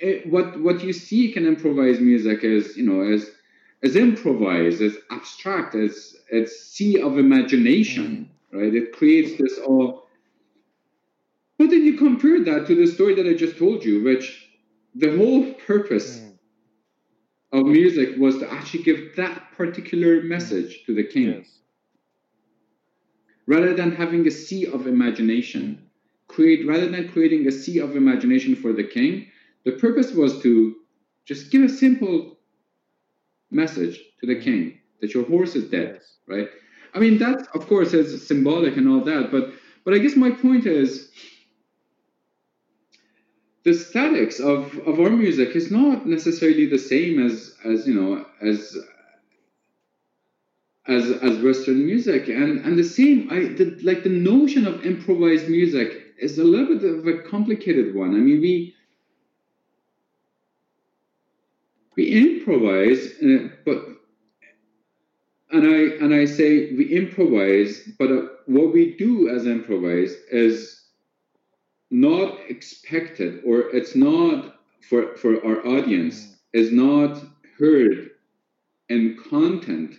it, 0.00 0.30
what 0.30 0.60
what 0.60 0.82
you 0.82 0.92
see 0.92 1.34
in 1.36 1.46
improvised 1.46 2.00
music 2.00 2.44
is, 2.44 2.76
you 2.76 2.84
know, 2.84 3.02
is 3.02 3.30
as 3.82 3.96
improvised, 3.96 4.82
as 4.82 4.96
abstract, 5.10 5.74
as 5.74 6.16
as 6.30 6.60
sea 6.60 7.00
of 7.00 7.18
imagination, 7.18 8.30
mm. 8.52 8.60
right? 8.60 8.74
It 8.74 8.92
creates 8.92 9.40
this 9.40 9.58
all 9.58 10.02
but 11.62 11.70
then 11.70 11.84
you 11.84 11.96
compare 11.96 12.42
that 12.42 12.66
to 12.66 12.74
the 12.74 12.88
story 12.88 13.14
that 13.14 13.24
I 13.24 13.34
just 13.34 13.56
told 13.56 13.84
you, 13.84 14.02
which 14.02 14.48
the 14.96 15.16
whole 15.16 15.52
purpose 15.52 16.18
mm. 16.18 16.36
of 17.52 17.66
music 17.66 18.18
was 18.18 18.38
to 18.38 18.52
actually 18.52 18.82
give 18.82 19.14
that 19.14 19.52
particular 19.56 20.22
message 20.22 20.82
to 20.86 20.92
the 20.92 21.04
king. 21.04 21.34
Yes. 21.38 21.58
Rather 23.46 23.74
than 23.74 23.92
having 23.92 24.26
a 24.26 24.30
sea 24.30 24.66
of 24.66 24.86
imagination, 24.86 25.88
create 26.28 26.66
rather 26.66 26.88
than 26.88 27.08
creating 27.08 27.46
a 27.46 27.52
sea 27.52 27.78
of 27.78 27.96
imagination 27.96 28.54
for 28.54 28.72
the 28.72 28.84
king, 28.84 29.26
the 29.64 29.72
purpose 29.72 30.12
was 30.12 30.40
to 30.42 30.76
just 31.24 31.50
give 31.50 31.62
a 31.62 31.68
simple 31.68 32.38
message 33.50 34.00
to 34.20 34.26
the 34.26 34.36
mm. 34.36 34.42
king 34.42 34.78
that 35.00 35.14
your 35.14 35.24
horse 35.24 35.54
is 35.54 35.68
dead, 35.68 35.94
yes. 35.94 36.16
right? 36.26 36.48
I 36.94 36.98
mean 36.98 37.18
that 37.18 37.46
of 37.54 37.66
course 37.66 37.92
is 37.92 38.26
symbolic 38.26 38.76
and 38.76 38.88
all 38.88 39.04
that, 39.04 39.30
but 39.30 39.52
but 39.84 39.94
I 39.94 39.98
guess 39.98 40.16
my 40.16 40.30
point 40.30 40.66
is 40.66 41.10
the 43.64 43.70
aesthetics 43.70 44.40
of, 44.40 44.78
of 44.86 44.98
our 45.00 45.10
music 45.10 45.54
is 45.54 45.70
not 45.70 46.06
necessarily 46.06 46.66
the 46.66 46.78
same 46.78 47.24
as 47.24 47.54
as 47.64 47.86
you 47.86 47.94
know 47.94 48.24
as 48.40 48.76
as 50.86 51.10
as 51.10 51.38
Western 51.38 51.84
music, 51.86 52.28
and 52.28 52.64
and 52.64 52.78
the 52.78 52.84
same. 52.84 53.28
I 53.30 53.54
the, 53.54 53.78
like 53.82 54.02
the 54.02 54.08
notion 54.08 54.66
of 54.66 54.84
improvised 54.84 55.48
music 55.48 56.14
is 56.18 56.38
a 56.38 56.44
little 56.44 56.78
bit 56.78 56.84
of 56.84 57.06
a 57.06 57.22
complicated 57.22 57.94
one. 57.94 58.14
I 58.14 58.18
mean, 58.18 58.40
we 58.40 58.74
we 61.96 62.06
improvise, 62.06 63.12
uh, 63.22 63.48
but 63.64 63.86
and 65.52 65.66
I 65.66 66.04
and 66.04 66.14
I 66.14 66.24
say 66.24 66.72
we 66.74 66.86
improvise, 66.86 67.88
but 67.98 68.10
uh, 68.10 68.22
what 68.46 68.72
we 68.72 68.96
do 68.96 69.28
as 69.28 69.46
improvise 69.46 70.12
is 70.30 70.82
not 71.92 72.38
expected 72.48 73.42
or 73.44 73.68
it's 73.76 73.94
not 73.94 74.56
for 74.88 75.14
for 75.16 75.44
our 75.44 75.64
audience 75.66 76.26
mm. 76.26 76.34
is 76.54 76.72
not 76.72 77.22
heard 77.58 78.10
in 78.88 79.16
content 79.30 79.96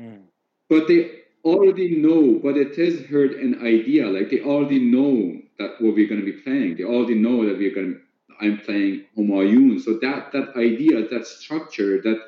mm. 0.00 0.22
but 0.68 0.88
they 0.88 1.20
already 1.44 1.96
know 1.96 2.38
but 2.42 2.56
it 2.56 2.78
is 2.78 3.06
heard 3.06 3.32
in 3.32 3.54
idea 3.66 4.06
like 4.06 4.30
they 4.30 4.40
already 4.40 4.78
know 4.78 5.40
that 5.58 5.70
what 5.80 5.94
we're 5.94 6.08
going 6.08 6.20
to 6.20 6.32
be 6.32 6.40
playing 6.44 6.76
they 6.76 6.84
already 6.84 7.14
know 7.14 7.46
that 7.46 7.56
we're 7.58 7.74
going 7.74 7.94
to 7.94 8.00
i'm 8.40 8.58
playing 8.58 9.04
Homayoun 9.16 9.80
so 9.80 9.98
that 10.02 10.32
that 10.32 10.56
idea 10.56 11.08
that 11.08 11.26
structure 11.26 12.00
that 12.02 12.18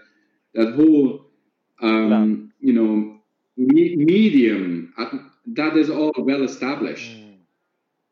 that 0.54 0.74
whole 0.74 1.26
um, 1.82 2.52
you 2.60 2.72
know 2.72 3.18
me- 3.56 3.96
medium 3.96 4.94
that 5.46 5.76
is 5.76 5.90
all 5.90 6.12
well 6.18 6.42
established 6.42 7.10
mm 7.10 7.32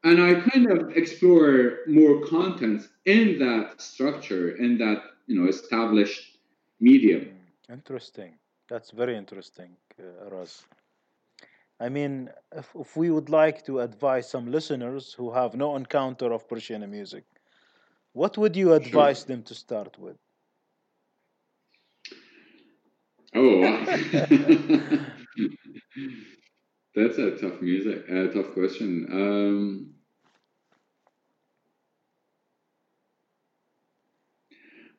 and 0.03 0.21
I 0.23 0.41
kind 0.41 0.71
of 0.71 0.97
explore 0.97 1.79
more 1.87 2.25
contents 2.27 2.89
in 3.05 3.39
that 3.41 3.81
structure, 3.81 4.57
in 4.57 4.79
that 4.79 5.03
you 5.27 5.41
know 5.41 5.49
established 5.49 6.39
medium. 6.81 7.37
Hmm, 7.67 7.73
interesting. 7.75 8.35
That's 8.71 8.93
very 8.93 9.19
interesting, 9.19 9.77
uh, 10.01 10.27
Araz. 10.31 10.65
I 11.81 11.89
mean, 11.91 12.31
if, 12.53 12.75
if 12.77 12.97
we 12.97 13.11
would 13.11 13.29
like 13.31 13.65
to 13.67 13.81
advise 13.81 14.31
some 14.31 14.51
listeners 14.51 15.15
who 15.15 15.33
have 15.33 15.55
no 15.57 15.77
encounter 15.77 16.33
of 16.33 16.49
Persian 16.49 16.89
music, 16.91 17.25
what 18.13 18.39
would 18.39 18.57
you 18.57 18.73
advise 18.75 19.25
sure. 19.25 19.27
them 19.27 19.43
to 19.45 19.55
start 19.55 19.99
with? 19.99 20.19
Oh, 23.35 23.87
That's 26.95 27.19
a 27.19 27.37
tough 27.37 27.61
music, 27.63 28.09
a 28.09 28.29
tough 28.29 28.53
question. 28.53 29.07
Um, 29.11 29.90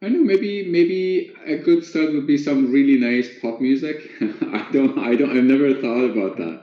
I 0.04 0.10
know 0.10 0.24
maybe 0.24 0.68
maybe 0.68 1.32
a 1.46 1.58
good 1.58 1.86
start 1.86 2.12
would 2.14 2.26
be 2.26 2.38
some 2.38 2.72
really 2.72 2.98
nice 2.98 3.30
pop 3.40 3.62
music. 3.62 4.10
I 4.22 4.68
don't 4.72 4.98
I 4.98 5.16
don't 5.16 5.38
I've 5.38 5.44
never 5.44 5.76
thought 5.76 6.06
about 6.10 6.38
that, 6.38 6.62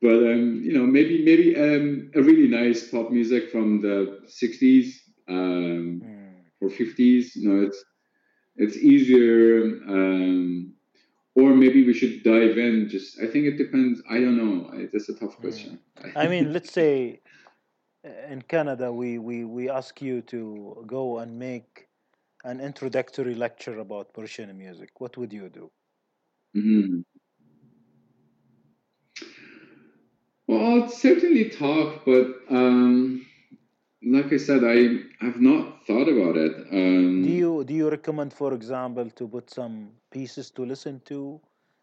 but 0.00 0.18
um, 0.30 0.62
you 0.62 0.72
know 0.72 0.86
maybe 0.86 1.24
maybe 1.24 1.56
um, 1.56 2.10
a 2.14 2.22
really 2.22 2.46
nice 2.46 2.88
pop 2.88 3.10
music 3.10 3.50
from 3.50 3.80
the 3.80 4.20
'60s 4.28 4.94
um, 5.28 6.00
mm. 6.04 6.34
or 6.60 6.68
'50s. 6.68 7.34
You 7.34 7.48
know, 7.48 7.66
it's 7.66 7.84
it's 8.56 8.76
easier. 8.76 9.62
Um, 9.88 10.74
or 11.34 11.54
maybe 11.54 11.86
we 11.86 11.94
should 11.94 12.24
dive 12.24 12.58
in 12.58 12.88
just 12.88 13.20
i 13.22 13.26
think 13.26 13.44
it 13.44 13.56
depends 13.56 14.02
i 14.10 14.14
don't 14.14 14.36
know 14.36 14.70
that's 14.92 15.08
a 15.08 15.14
tough 15.14 15.34
hmm. 15.34 15.42
question 15.42 15.78
i 16.16 16.26
mean 16.26 16.52
let's 16.56 16.72
say 16.72 17.20
uh, 18.04 18.32
in 18.32 18.42
canada 18.42 18.92
we, 18.92 19.18
we 19.18 19.44
we 19.44 19.70
ask 19.70 20.02
you 20.02 20.20
to 20.22 20.82
go 20.86 21.18
and 21.18 21.38
make 21.38 21.87
an 22.44 22.60
introductory 22.60 23.34
lecture 23.34 23.78
about 23.78 24.12
persian 24.12 24.56
music 24.56 25.00
what 25.00 25.16
would 25.16 25.32
you 25.32 25.48
do 25.48 25.70
mm-hmm. 26.56 27.00
well 30.46 30.82
i'll 30.82 30.88
certainly 30.88 31.48
talk 31.50 32.04
but 32.04 32.26
um 32.50 33.24
like 34.02 34.32
I 34.32 34.36
said, 34.36 34.62
I 34.64 35.24
have 35.24 35.40
not 35.40 35.84
thought 35.86 36.08
about 36.08 36.36
it. 36.36 36.54
Um, 36.70 37.22
do 37.22 37.30
you 37.30 37.64
do 37.64 37.74
you 37.74 37.90
recommend, 37.90 38.32
for 38.32 38.54
example, 38.54 39.10
to 39.10 39.28
put 39.28 39.50
some 39.50 39.90
pieces 40.10 40.50
to 40.52 40.64
listen 40.64 41.00
to 41.06 41.40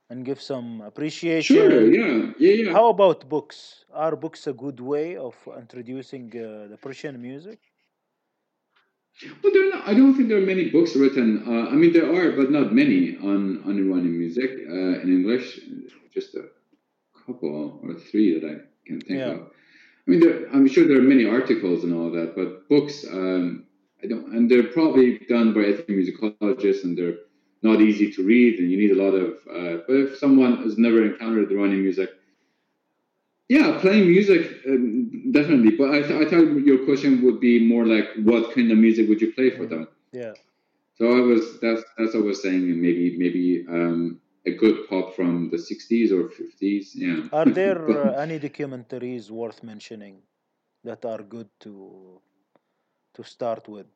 and 0.09 0.23
give 0.23 0.41
some 0.41 0.81
appreciation? 0.81 1.55
Sure. 1.55 1.91
Yeah. 1.91 2.31
Yeah. 2.39 2.53
Yeah. 2.63 2.71
How 2.71 2.89
about 2.89 3.27
books? 3.27 3.85
Are 3.93 4.15
books 4.15 4.47
a 4.47 4.53
good 4.53 4.79
way 4.79 5.17
of 5.17 5.35
introducing 5.57 6.27
uh, 6.29 6.67
the 6.69 6.77
Persian 6.77 7.21
music? 7.21 7.59
Well, 9.41 9.53
there 9.53 9.69
not, 9.69 9.87
I 9.87 9.93
don't 9.93 10.15
think 10.15 10.27
there 10.27 10.37
are 10.37 10.45
many 10.45 10.69
books 10.69 10.95
written. 10.95 11.43
Uh, 11.47 11.69
I 11.69 11.75
mean, 11.75 11.93
there 11.93 12.13
are, 12.13 12.31
but 12.33 12.51
not 12.51 12.73
many 12.73 13.15
on 13.17 13.63
on 13.63 13.77
Iranian 13.77 14.17
music 14.19 14.51
uh, 14.69 15.01
in 15.01 15.07
English. 15.17 15.61
Just 16.13 16.35
a 16.35 16.45
couple 17.25 17.79
or 17.83 17.93
three 17.95 18.37
that 18.37 18.45
I 18.45 18.55
can 18.85 18.99
think 19.01 19.19
yeah. 19.19 19.31
of. 19.31 19.39
I 20.07 20.11
mean, 20.11 20.19
there, 20.19 20.47
I'm 20.53 20.67
sure 20.67 20.87
there 20.87 20.99
are 20.99 21.11
many 21.15 21.25
articles 21.25 21.83
and 21.83 21.93
all 21.93 22.11
that, 22.11 22.35
but 22.35 22.69
books, 22.69 23.05
um, 23.05 23.65
I 24.03 24.07
don't, 24.07 24.33
and 24.35 24.51
they're 24.51 24.71
probably 24.79 25.19
done 25.29 25.53
by 25.53 25.61
ethnomusicologists, 25.61 26.83
and 26.83 26.97
they're 26.97 27.19
not 27.63 27.81
easy 27.81 28.11
to 28.11 28.23
read, 28.23 28.59
and 28.59 28.69
you 28.69 28.77
need 28.77 28.91
a 28.91 29.01
lot 29.01 29.15
of. 29.15 29.29
Uh, 29.49 29.81
but 29.87 29.95
if 29.95 30.17
someone 30.17 30.61
has 30.63 30.77
never 30.77 31.03
encountered 31.05 31.51
Iranian 31.51 31.81
music, 31.81 32.09
yeah, 33.49 33.77
playing 33.81 34.07
music 34.07 34.61
um, 34.67 35.31
definitely. 35.31 35.71
But 35.77 35.91
I, 35.93 36.01
th- 36.01 36.27
I 36.27 36.29
thought 36.29 36.65
your 36.65 36.85
question 36.85 37.21
would 37.23 37.39
be 37.39 37.65
more 37.67 37.85
like, 37.85 38.07
what 38.23 38.53
kind 38.53 38.71
of 38.71 38.77
music 38.77 39.07
would 39.09 39.21
you 39.21 39.33
play 39.33 39.49
for 39.51 39.65
them? 39.65 39.87
Yeah. 40.11 40.35
So 40.95 41.05
I 41.17 41.21
was 41.21 41.59
that's 41.61 41.83
that's 41.97 42.13
what 42.13 42.23
I 42.23 42.25
was 42.25 42.41
saying, 42.41 42.81
maybe 42.81 43.17
maybe 43.17 43.65
um, 43.69 44.21
a 44.45 44.51
good 44.51 44.87
pop 44.89 45.15
from 45.15 45.49
the 45.49 45.57
'60s 45.57 46.11
or 46.11 46.29
'50s. 46.29 46.95
Yeah. 46.95 47.23
Are 47.31 47.45
there 47.49 47.91
uh, 47.91 48.13
any 48.21 48.39
documentaries 48.39 49.29
worth 49.29 49.63
mentioning 49.63 50.23
that 50.83 51.05
are 51.05 51.23
good 51.23 51.49
to 51.61 52.21
to 53.13 53.23
start 53.23 53.67
with, 53.67 53.87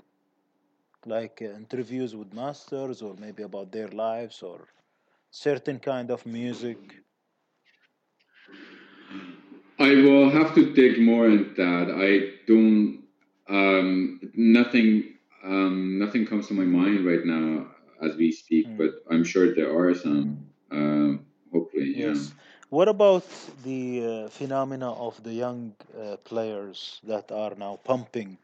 like 1.05 1.41
uh, 1.41 1.45
interviews 1.55 2.15
with 2.15 2.34
masters, 2.34 3.01
or 3.01 3.15
maybe 3.15 3.43
about 3.43 3.71
their 3.71 3.88
lives, 3.89 4.41
or 4.43 4.67
certain 5.31 5.80
kind 5.80 6.11
of 6.11 6.26
music? 6.26 6.80
I 9.80 9.95
will 9.95 10.30
have 10.30 10.53
to 10.56 10.73
dig 10.73 10.99
more 11.01 11.27
into 11.30 11.53
that. 11.56 11.88
I 12.07 12.10
don't. 12.47 13.03
Um, 13.47 14.19
nothing. 14.35 15.15
Um, 15.43 15.97
nothing 15.99 16.26
comes 16.26 16.47
to 16.49 16.53
my 16.53 16.65
mind 16.65 17.06
right 17.06 17.26
now 17.26 17.68
as 18.01 18.15
we 18.18 18.31
speak, 18.31 18.68
Mm. 18.68 18.77
but 18.77 18.91
I'm 19.10 19.23
sure 19.23 19.56
there 19.56 19.72
are 19.80 19.93
some. 19.95 20.45
Um, 20.72 21.26
hopefully, 21.51 21.93
yeah. 21.95 22.07
Yes. 22.10 22.34
What 22.69 22.88
about 22.88 23.26
the 23.64 23.84
uh, 24.06 24.30
phenomena 24.30 24.91
of 24.93 25.23
the 25.23 25.34
young 25.34 25.73
uh, 25.97 26.18
players 26.18 27.01
that 27.03 27.31
are 27.31 27.56
now 27.56 27.80
pumping 27.84 28.38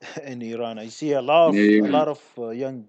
in 0.24 0.40
Iran? 0.42 0.78
I 0.78 0.88
see 0.88 1.12
a 1.12 1.20
lot 1.20 1.48
of 1.50 1.54
Yeah, 1.56 1.82
a 1.88 1.92
lot 1.98 2.08
of 2.08 2.20
uh, 2.38 2.48
young 2.50 2.88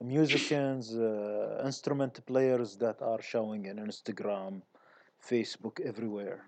musicians, 0.00 0.94
uh, 0.94 1.62
instrument 1.64 2.14
players 2.26 2.76
that 2.76 3.00
are 3.00 3.22
showing 3.22 3.66
in 3.66 3.76
Instagram, 3.78 4.62
Facebook, 5.30 5.80
everywhere. 5.80 6.44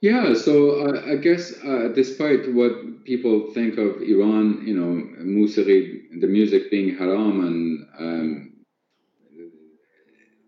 Yeah, 0.00 0.34
so 0.34 0.86
uh, 0.86 1.02
I 1.06 1.16
guess 1.16 1.52
uh, 1.64 1.88
despite 1.94 2.52
what 2.54 3.04
people 3.04 3.50
think 3.52 3.78
of 3.78 4.02
Iran, 4.02 4.62
you 4.66 4.74
know, 4.78 4.92
music, 5.24 6.20
the 6.20 6.26
music 6.26 6.70
being 6.70 6.96
haram, 6.96 7.44
and 7.44 7.86
um, 7.98 8.52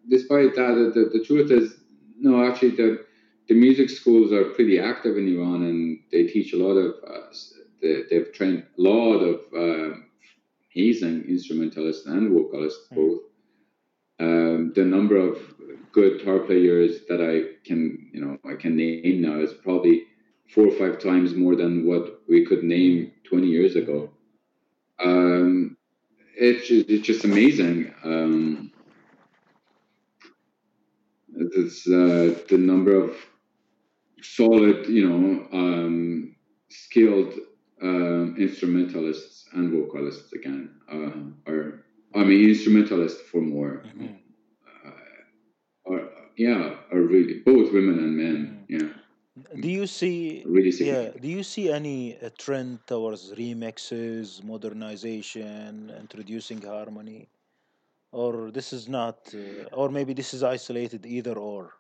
despite 0.09 0.55
that, 0.57 0.93
the, 0.95 1.19
the 1.19 1.25
truth 1.25 1.51
is, 1.51 1.75
no, 2.19 2.45
actually, 2.45 2.71
the 2.71 3.05
the 3.49 3.55
music 3.55 3.89
schools 3.89 4.31
are 4.33 4.45
pretty 4.51 4.79
active 4.79 5.17
in 5.17 5.27
Iran, 5.37 5.63
and 5.65 6.01
they 6.13 6.25
teach 6.25 6.53
a 6.53 6.57
lot 6.57 6.77
of. 6.77 6.95
Uh, 7.07 7.27
they, 7.81 8.03
they've 8.11 8.33
trained 8.33 8.65
a 8.79 8.83
lot 8.83 9.19
of 9.21 9.41
uh, 9.57 9.95
amazing 10.77 11.25
instrumentalists 11.29 12.07
and 12.07 12.31
vocalists 12.33 12.89
Mm. 12.93 12.97
both. 12.97 13.23
Um, 14.21 14.73
the 14.75 14.85
number 14.85 15.17
of 15.17 15.39
good 15.93 16.19
guitar 16.19 16.41
players 16.41 17.01
that 17.09 17.21
I 17.21 17.65
can, 17.67 18.11
you 18.13 18.21
know, 18.21 18.39
I 18.51 18.57
can 18.57 18.77
name 18.77 19.23
now 19.23 19.41
is 19.41 19.53
probably 19.53 20.05
four 20.53 20.67
or 20.67 20.73
five 20.73 21.01
times 21.01 21.35
more 21.35 21.55
than 21.57 21.87
what 21.87 22.23
we 22.29 22.45
could 22.45 22.65
name 22.65 23.13
20 23.25 23.47
years 23.47 23.77
ago. 23.77 24.11
Um, 24.99 25.77
it's 26.37 26.69
just, 26.69 26.89
it's 26.89 27.07
just 27.07 27.25
amazing. 27.25 27.95
Um, 28.05 28.73
uh, 31.39 32.35
the 32.49 32.59
number 32.59 32.97
of 32.97 33.17
solid, 34.23 34.87
you 34.89 35.09
know, 35.09 35.49
um, 35.53 36.35
skilled 36.69 37.35
um 37.81 38.35
instrumentalists 38.39 39.47
and 39.53 39.73
vocalists 39.73 40.33
again 40.33 40.71
uh, 40.93 41.51
are. 41.51 41.85
I 42.15 42.25
mean, 42.25 42.49
instrumentalist 42.49 43.19
for 43.31 43.41
more. 43.41 43.83
Mhm. 43.85 44.17
Uh, 44.67 45.93
are 45.93 46.03
yeah, 46.37 46.77
are 46.93 47.03
really 47.15 47.41
both 47.41 47.73
women 47.73 47.99
and 47.99 48.17
men. 48.17 48.65
Yeah, 48.69 48.89
Do 49.65 49.69
you 49.69 49.87
see? 49.87 50.43
really 50.47 50.73
Yeah. 50.91 51.11
Do 51.25 51.29
you 51.29 51.43
see 51.43 51.71
any 51.71 52.17
uh, 52.19 52.31
trend 52.39 52.87
towards 52.87 53.33
remixes, 53.33 54.43
modernization, 54.45 55.93
introducing 56.05 56.61
harmony, 56.63 57.29
or 58.13 58.51
this 58.51 58.73
is 58.73 58.89
not, 58.89 59.19
uh, 59.35 59.77
or 59.81 59.89
maybe 59.91 60.13
this 60.15 60.35
is 60.35 60.43
isolated 60.43 61.07
either 61.07 61.35
or? 61.39 61.75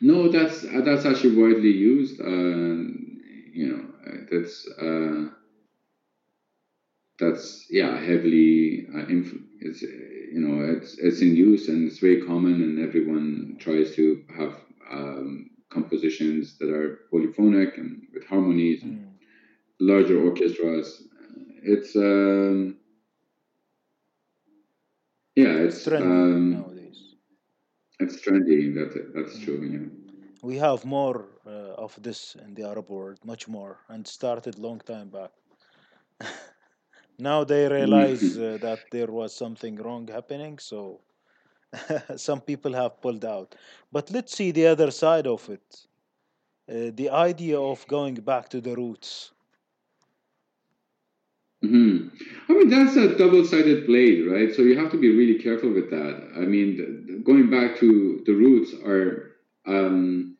No, 0.00 0.28
that's 0.28 0.64
uh, 0.64 0.80
that's 0.84 1.04
actually 1.04 1.36
widely 1.36 1.70
used. 1.70 2.20
Uh, 2.20 2.78
you 3.58 3.66
know, 3.70 3.84
uh, 4.06 4.16
that's 4.30 4.66
uh, 4.80 5.30
that's 7.18 7.66
yeah 7.70 7.98
heavily 8.00 8.86
uh, 8.94 9.06
inf- 9.08 9.42
it's 9.60 9.82
you 9.82 10.40
know 10.40 10.64
it's 10.74 10.98
it's 10.98 11.20
in 11.20 11.34
use 11.36 11.68
and 11.68 11.86
it's 11.88 11.98
very 11.98 12.22
common 12.22 12.54
and 12.62 12.78
everyone 12.80 13.56
tries 13.60 13.94
to 13.96 14.24
have 14.36 14.54
um, 14.90 15.50
compositions 15.70 16.58
that 16.58 16.70
are 16.70 17.00
polyphonic 17.10 17.76
and 17.78 18.02
with 18.14 18.26
harmonies 18.26 18.84
and 18.84 18.98
Mm. 18.98 19.18
larger 19.80 20.18
orchestras. 20.22 21.02
It's 21.62 21.96
um, 21.96 22.76
yeah, 25.36 25.56
It's 25.64 25.76
it's 25.76 25.86
trendy 25.86 26.00
um, 26.00 26.48
nowadays. 26.48 27.14
it's 28.00 28.16
trendy. 28.20 28.74
That's 28.74 28.96
that's 29.14 29.38
Mm. 29.38 29.44
true. 29.44 29.60
Yeah. 29.64 29.88
We 30.42 30.58
have 30.58 30.84
more 30.84 31.26
uh, 31.46 31.74
of 31.84 32.00
this 32.02 32.34
in 32.36 32.54
the 32.54 32.64
Arab 32.64 32.90
world, 32.90 33.18
much 33.24 33.48
more, 33.48 33.78
and 33.88 34.06
started 34.06 34.58
long 34.58 34.80
time 34.80 35.08
back. 35.10 35.32
now 37.18 37.44
they 37.44 37.68
realize 37.68 38.36
uh, 38.38 38.58
that 38.60 38.90
there 38.90 39.08
was 39.08 39.34
something 39.34 39.76
wrong 39.76 40.08
happening, 40.08 40.58
so 40.58 41.00
some 42.16 42.40
people 42.40 42.72
have 42.74 43.00
pulled 43.00 43.24
out. 43.24 43.54
But 43.92 44.10
let's 44.10 44.36
see 44.36 44.50
the 44.52 44.66
other 44.66 44.90
side 44.90 45.26
of 45.26 45.48
it. 45.50 45.86
Uh, 46.68 46.90
the 46.94 47.10
idea 47.10 47.60
of 47.60 47.86
going 47.88 48.14
back 48.16 48.48
to 48.50 48.60
the 48.60 48.74
roots. 48.76 49.32
hmm 51.62 52.08
I 52.48 52.52
mean, 52.52 52.68
that's 52.68 52.96
a 52.96 53.16
double-sided 53.16 53.86
blade, 53.86 54.26
right? 54.26 54.52
So 54.54 54.62
you 54.62 54.78
have 54.78 54.90
to 54.92 54.98
be 54.98 55.14
really 55.14 55.38
careful 55.40 55.70
with 55.70 55.90
that. 55.90 56.30
I 56.36 56.40
mean, 56.40 57.22
going 57.24 57.50
back 57.50 57.76
to 57.78 58.22
the 58.26 58.32
roots 58.32 58.72
are 58.84 59.32
um, 59.66 60.36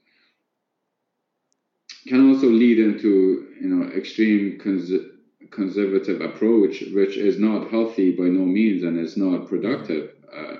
can 2.07 2.29
also 2.31 2.47
lead 2.49 2.79
into 2.79 3.47
you 3.61 3.69
know 3.69 3.89
extreme 3.93 4.59
cons- 4.59 5.07
conservative 5.51 6.21
approach, 6.21 6.83
which 6.93 7.17
is 7.17 7.39
not 7.39 7.71
healthy 7.71 8.13
by 8.13 8.25
no 8.25 8.45
means, 8.45 8.83
and 8.83 8.99
it's 8.99 9.17
not 9.17 9.49
productive, 9.49 10.13
uh, 10.33 10.57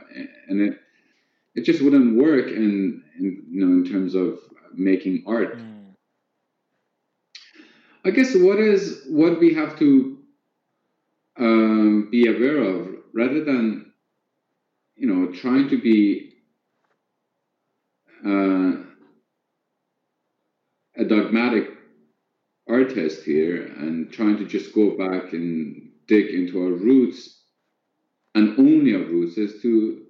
and 0.49 0.61
it 0.61 0.81
it 1.55 1.65
just 1.65 1.83
wouldn't 1.83 2.17
work 2.17 2.47
in, 2.47 3.03
in 3.19 3.45
you 3.51 3.67
know 3.67 3.73
in 3.73 3.85
terms 3.85 4.15
of 4.15 4.39
making 4.75 5.25
art. 5.27 5.59
Mm, 5.59 5.95
I 8.05 8.11
guess 8.11 8.35
what 8.35 8.59
is 8.59 9.05
what 9.09 9.41
we 9.41 9.55
have 9.55 9.79
to 9.79 10.19
um, 11.39 12.09
be 12.11 12.27
aware 12.29 12.63
of, 12.63 12.89
rather 13.13 13.45
than 13.45 13.93
you 14.97 15.07
know 15.07 15.33
trying 15.33 15.69
to 15.69 15.81
be 15.81 16.35
uh, 18.25 18.73
a 20.97 21.05
dogmatic 21.05 21.78
artist 22.69 23.25
here 23.25 23.67
and 23.79 24.13
trying 24.13 24.37
to 24.37 24.45
just 24.45 24.75
go 24.75 24.97
back 24.97 25.33
and 25.33 25.91
dig 26.07 26.27
into 26.35 26.63
our 26.63 26.73
roots 26.73 27.39
and 28.35 28.59
only 28.59 28.95
our 28.95 29.03
roots 29.03 29.37
is 29.37 29.61
to 29.63 30.03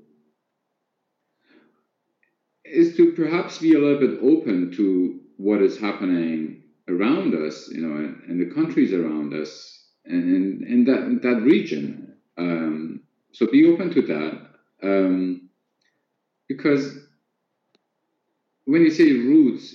is 2.64 2.97
to 2.97 3.12
perhaps 3.12 3.59
be 3.59 3.74
a 3.74 3.78
little 3.78 3.98
bit 3.98 4.18
open 4.22 4.70
to 4.76 5.20
what 5.39 5.62
is 5.62 5.80
happening 5.80 6.62
around 6.89 7.35
us, 7.35 7.68
you 7.68 7.80
know, 7.80 7.97
in, 7.97 8.22
in 8.28 8.39
the 8.39 8.55
countries 8.55 8.93
around 8.93 9.32
us 9.32 9.86
and 10.05 10.24
in, 10.24 10.66
in 10.68 10.85
that 10.85 11.02
in 11.05 11.20
that 11.22 11.43
region. 11.43 12.16
Um, 12.36 13.02
so 13.32 13.47
be 13.47 13.66
open 13.72 13.90
to 13.94 14.02
that. 14.02 14.48
Um, 14.82 15.48
because 16.48 16.98
when 18.64 18.82
you 18.82 18.90
say 18.90 19.12
roots, 19.12 19.74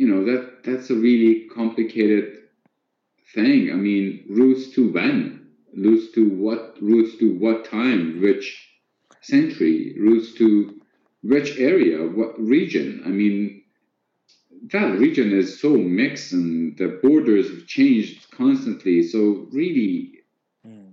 you 0.00 0.08
know, 0.08 0.24
that 0.24 0.64
that's 0.64 0.88
a 0.88 0.94
really 0.94 1.46
complicated 1.54 2.38
thing. 3.34 3.70
I 3.70 3.74
mean, 3.74 4.24
roots 4.30 4.70
to 4.74 4.90
when? 4.90 5.48
Roots 5.76 6.14
to 6.14 6.26
what? 6.26 6.78
Roots 6.80 7.18
to 7.18 7.34
what 7.38 7.66
time? 7.66 8.22
Which 8.22 8.46
century? 9.20 9.94
Roots 10.00 10.32
to 10.38 10.80
which 11.22 11.58
area? 11.58 11.98
What 11.98 12.40
region? 12.40 13.02
I 13.04 13.10
mean, 13.10 13.62
that 14.72 14.98
region 14.98 15.32
is 15.32 15.60
so 15.60 15.76
mixed 15.76 16.32
and 16.32 16.78
the 16.78 16.98
borders 17.02 17.50
have 17.50 17.66
changed 17.66 18.30
constantly. 18.30 19.02
So 19.02 19.48
really, 19.52 20.20
mm, 20.66 20.92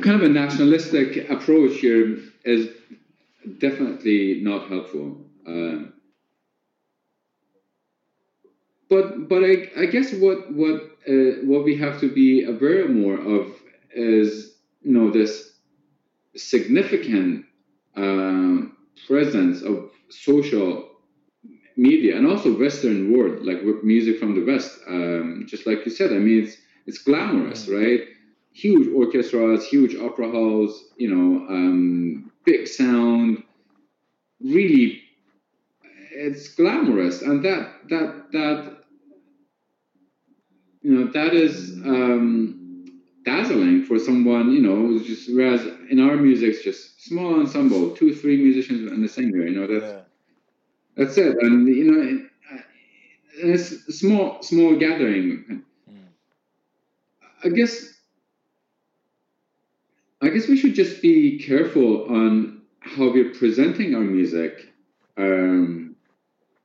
kind 0.00 0.16
of 0.16 0.22
a 0.22 0.30
nationalistic 0.30 1.28
approach 1.28 1.74
here 1.80 2.20
is 2.42 2.70
definitely 3.58 4.40
not 4.40 4.68
helpful. 4.68 5.20
Uh, 5.46 5.90
but 8.88 9.28
but 9.28 9.42
I, 9.44 9.70
I 9.76 9.86
guess 9.86 10.12
what 10.14 10.52
what 10.52 10.82
uh, 11.08 11.42
what 11.44 11.64
we 11.64 11.76
have 11.76 12.00
to 12.00 12.12
be 12.12 12.44
aware 12.44 12.88
more 12.88 13.18
of 13.18 13.52
is 13.94 14.56
you 14.82 14.92
know 14.92 15.10
this 15.10 15.52
significant 16.36 17.46
uh, 17.96 18.56
presence 19.06 19.62
of 19.62 19.90
social 20.10 20.88
media 21.76 22.16
and 22.16 22.26
also 22.26 22.56
Western 22.56 23.12
world, 23.12 23.44
like 23.44 23.62
music 23.82 24.18
from 24.18 24.34
the 24.34 24.44
West. 24.44 24.78
Um, 24.86 25.44
just 25.48 25.66
like 25.66 25.84
you 25.84 25.90
said, 25.90 26.12
I 26.12 26.18
mean, 26.18 26.44
it's 26.44 26.56
it's 26.86 26.98
glamorous, 26.98 27.66
mm. 27.66 27.80
right? 27.80 28.00
Huge 28.52 28.88
orchestras, 28.94 29.66
huge 29.66 29.96
opera 29.96 30.30
halls, 30.30 30.84
you 30.96 31.12
know, 31.12 31.46
um, 31.48 32.30
big 32.44 32.68
sound, 32.68 33.42
really, 34.40 35.02
it's 36.14 36.54
glamorous, 36.54 37.22
and 37.22 37.44
that 37.44 37.72
that 37.90 38.32
that 38.32 38.76
you 40.82 40.94
know 40.94 41.10
that 41.12 41.34
is 41.34 41.72
um, 41.84 43.02
dazzling 43.24 43.84
for 43.84 43.98
someone, 43.98 44.52
you 44.52 44.60
know, 44.62 44.98
just 45.02 45.34
whereas 45.34 45.66
in 45.90 46.00
our 46.00 46.16
music, 46.16 46.50
it's 46.50 46.64
just 46.64 47.02
small 47.04 47.40
ensemble, 47.40 47.94
two, 47.96 48.14
three 48.14 48.36
musicians 48.36 48.90
in 48.92 49.02
the 49.02 49.08
singer. 49.08 49.46
you 49.46 49.60
know, 49.60 49.66
that's. 49.66 49.92
Yeah 49.92 50.00
that's 50.96 51.16
it, 51.18 51.36
and 51.40 51.66
you 51.66 51.90
know, 51.90 52.28
it's 53.36 53.72
a 53.88 53.92
small 53.92 54.42
small 54.42 54.76
gathering. 54.76 55.64
I 57.44 57.48
guess 57.48 57.94
I 60.22 60.28
guess 60.28 60.48
we 60.48 60.56
should 60.56 60.74
just 60.74 61.02
be 61.02 61.38
careful 61.38 62.06
on 62.06 62.62
how 62.80 63.10
we're 63.12 63.34
presenting 63.34 63.94
our 63.94 64.02
music, 64.02 64.68
um, 65.16 65.83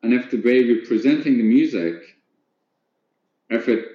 and 0.04 0.14
if 0.14 0.32
the 0.32 0.38
way 0.38 0.64
we're 0.64 0.86
presenting 0.86 1.38
the 1.38 1.44
music, 1.44 1.96
if 3.50 3.68
it 3.68 3.86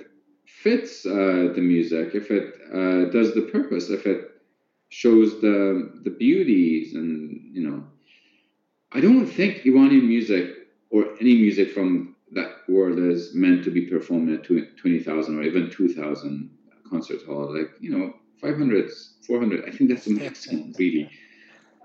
fits 0.46 1.06
uh, 1.06 1.52
the 1.54 1.60
music, 1.60 2.14
if 2.14 2.30
it 2.30 2.54
uh, 2.72 3.10
does 3.10 3.34
the 3.34 3.48
purpose, 3.52 3.90
if 3.90 4.06
it 4.06 4.30
shows 4.88 5.40
the 5.40 6.00
the 6.04 6.10
beauties, 6.10 6.94
and 6.94 7.40
you 7.54 7.68
know, 7.68 7.84
I 8.92 9.00
don't 9.00 9.26
think 9.26 9.66
Iranian 9.66 10.06
music 10.06 10.50
or 10.90 11.14
any 11.20 11.34
music 11.34 11.72
from 11.72 12.14
that 12.32 12.50
world 12.68 12.98
is 12.98 13.34
meant 13.34 13.64
to 13.64 13.70
be 13.70 13.82
performed 13.86 14.30
at 14.30 14.44
20,000 14.44 15.38
or 15.38 15.42
even 15.42 15.70
2,000 15.70 16.50
concert 16.90 17.22
hall. 17.26 17.56
Like, 17.56 17.70
you 17.80 17.96
know, 17.96 18.14
500, 18.40 18.90
400, 19.26 19.64
I 19.68 19.70
think 19.70 19.90
that's 19.90 20.04
the 20.04 20.14
maximum, 20.14 20.72
really. 20.78 21.10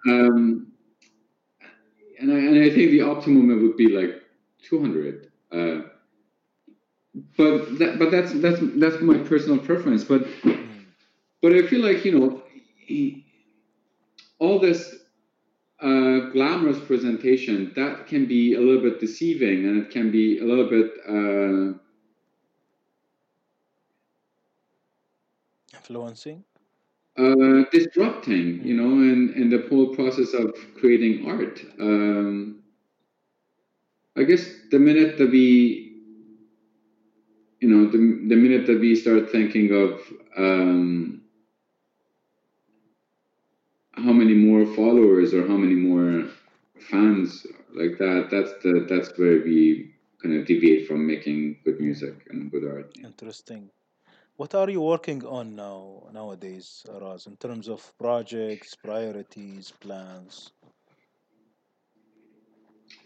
Um, 0.07 0.67
and, 2.19 2.31
I, 2.31 2.37
and 2.37 2.63
I 2.63 2.69
think 2.69 2.91
the 2.91 3.01
optimum 3.01 3.47
would 3.61 3.77
be 3.77 3.89
like 3.89 4.21
200. 4.63 5.31
Uh, 5.51 5.81
but 7.37 7.79
that, 7.79 7.97
but 7.97 8.11
that's 8.11 8.31
that's 8.33 8.59
that's 8.75 9.01
my 9.01 9.17
personal 9.17 9.57
preference. 9.57 10.03
But 10.03 10.27
but 11.41 11.53
I 11.53 11.65
feel 11.65 11.81
like 11.81 12.05
you 12.05 12.19
know, 12.19 12.43
all 14.39 14.59
this 14.59 14.95
uh, 15.81 16.29
glamorous 16.31 16.79
presentation, 16.79 17.71
that 17.75 18.07
can 18.07 18.25
be 18.25 18.53
a 18.53 18.59
little 18.59 18.81
bit 18.81 18.99
deceiving 18.99 19.65
and 19.65 19.81
it 19.81 19.91
can 19.91 20.11
be 20.11 20.39
a 20.39 20.43
little 20.43 20.69
bit 20.69 20.91
uh, 21.07 21.79
influencing. 25.73 26.43
Uh, 27.17 27.65
disrupting, 27.71 28.63
you 28.63 28.73
know, 28.73 28.91
and, 28.91 29.31
and 29.31 29.51
the 29.51 29.67
whole 29.67 29.93
process 29.93 30.33
of 30.33 30.53
creating 30.79 31.29
art. 31.29 31.59
Um, 31.79 32.63
I 34.15 34.23
guess 34.23 34.45
the 34.71 34.79
minute 34.79 35.17
that 35.17 35.29
we, 35.29 35.97
you 37.59 37.67
know, 37.67 37.91
the, 37.91 37.97
the 37.97 38.35
minute 38.35 38.67
that 38.67 38.79
we 38.79 38.95
start 38.95 39.31
thinking 39.31 39.73
of 39.73 40.01
um, 40.37 41.21
how 43.93 44.13
many 44.13 44.33
more 44.33 44.65
followers 44.65 45.33
or 45.33 45.45
how 45.47 45.57
many 45.57 45.75
more 45.75 46.29
fans 46.89 47.45
like 47.75 47.97
that 47.97 48.29
that's 48.31 48.51
the 48.63 48.85
that's 48.89 49.17
where 49.17 49.41
we 49.43 49.93
kind 50.21 50.39
of 50.39 50.45
deviate 50.45 50.87
from 50.87 51.05
making 51.05 51.57
good 51.63 51.79
music 51.79 52.15
and 52.29 52.51
good 52.51 52.65
art. 52.65 52.95
Interesting 53.03 53.69
what 54.39 54.55
are 54.55 54.69
you 54.69 54.81
working 54.81 55.25
on 55.25 55.53
now 55.53 56.03
nowadays 56.13 56.85
Araz 56.93 57.27
in 57.27 57.35
terms 57.35 57.67
of 57.67 57.79
projects 57.97 58.73
priorities 58.75 59.73
plans 59.81 60.51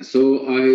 so 0.02 0.48
I 0.48 0.66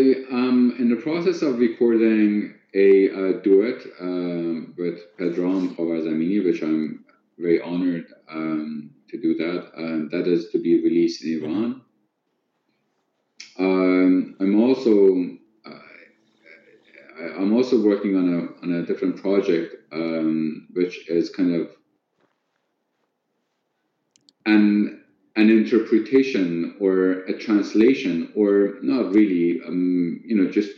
am 0.44 0.74
in 0.80 0.88
the 0.88 1.00
process 1.06 1.42
of 1.42 1.58
recording 1.58 2.54
a, 2.74 3.40
duet 3.44 3.80
uh, 4.00 4.66
with 4.76 4.98
Pedram 5.18 5.74
Khavarzamini, 5.74 6.44
which 6.44 6.62
I'm 6.62 7.04
very 7.38 7.60
honored 7.60 8.06
um, 8.30 8.90
to 9.10 9.20
do 9.20 9.34
that. 9.36 9.70
and 9.76 10.10
that 10.10 10.26
is 10.26 10.50
to 10.50 10.58
be 10.58 10.82
released 10.82 11.24
in 11.24 11.42
Iran. 11.42 11.80
Um, 13.58 14.36
I'm 14.40 14.60
also 14.60 14.92
uh, 15.66 17.40
I'm 17.40 17.52
also 17.54 17.82
working 17.82 18.16
on 18.16 18.26
a 18.34 18.40
on 18.64 18.72
a 18.80 18.86
different 18.86 19.16
project, 19.20 19.74
um, 19.92 20.68
which 20.72 21.08
is 21.08 21.30
kind 21.30 21.54
of 21.54 21.70
an 24.46 25.04
an 25.36 25.50
interpretation 25.50 26.76
or 26.80 27.24
a 27.26 27.38
translation, 27.38 28.32
or 28.34 28.74
not 28.82 29.12
really, 29.12 29.60
um, 29.66 30.20
you 30.24 30.36
know, 30.36 30.50
just 30.50 30.70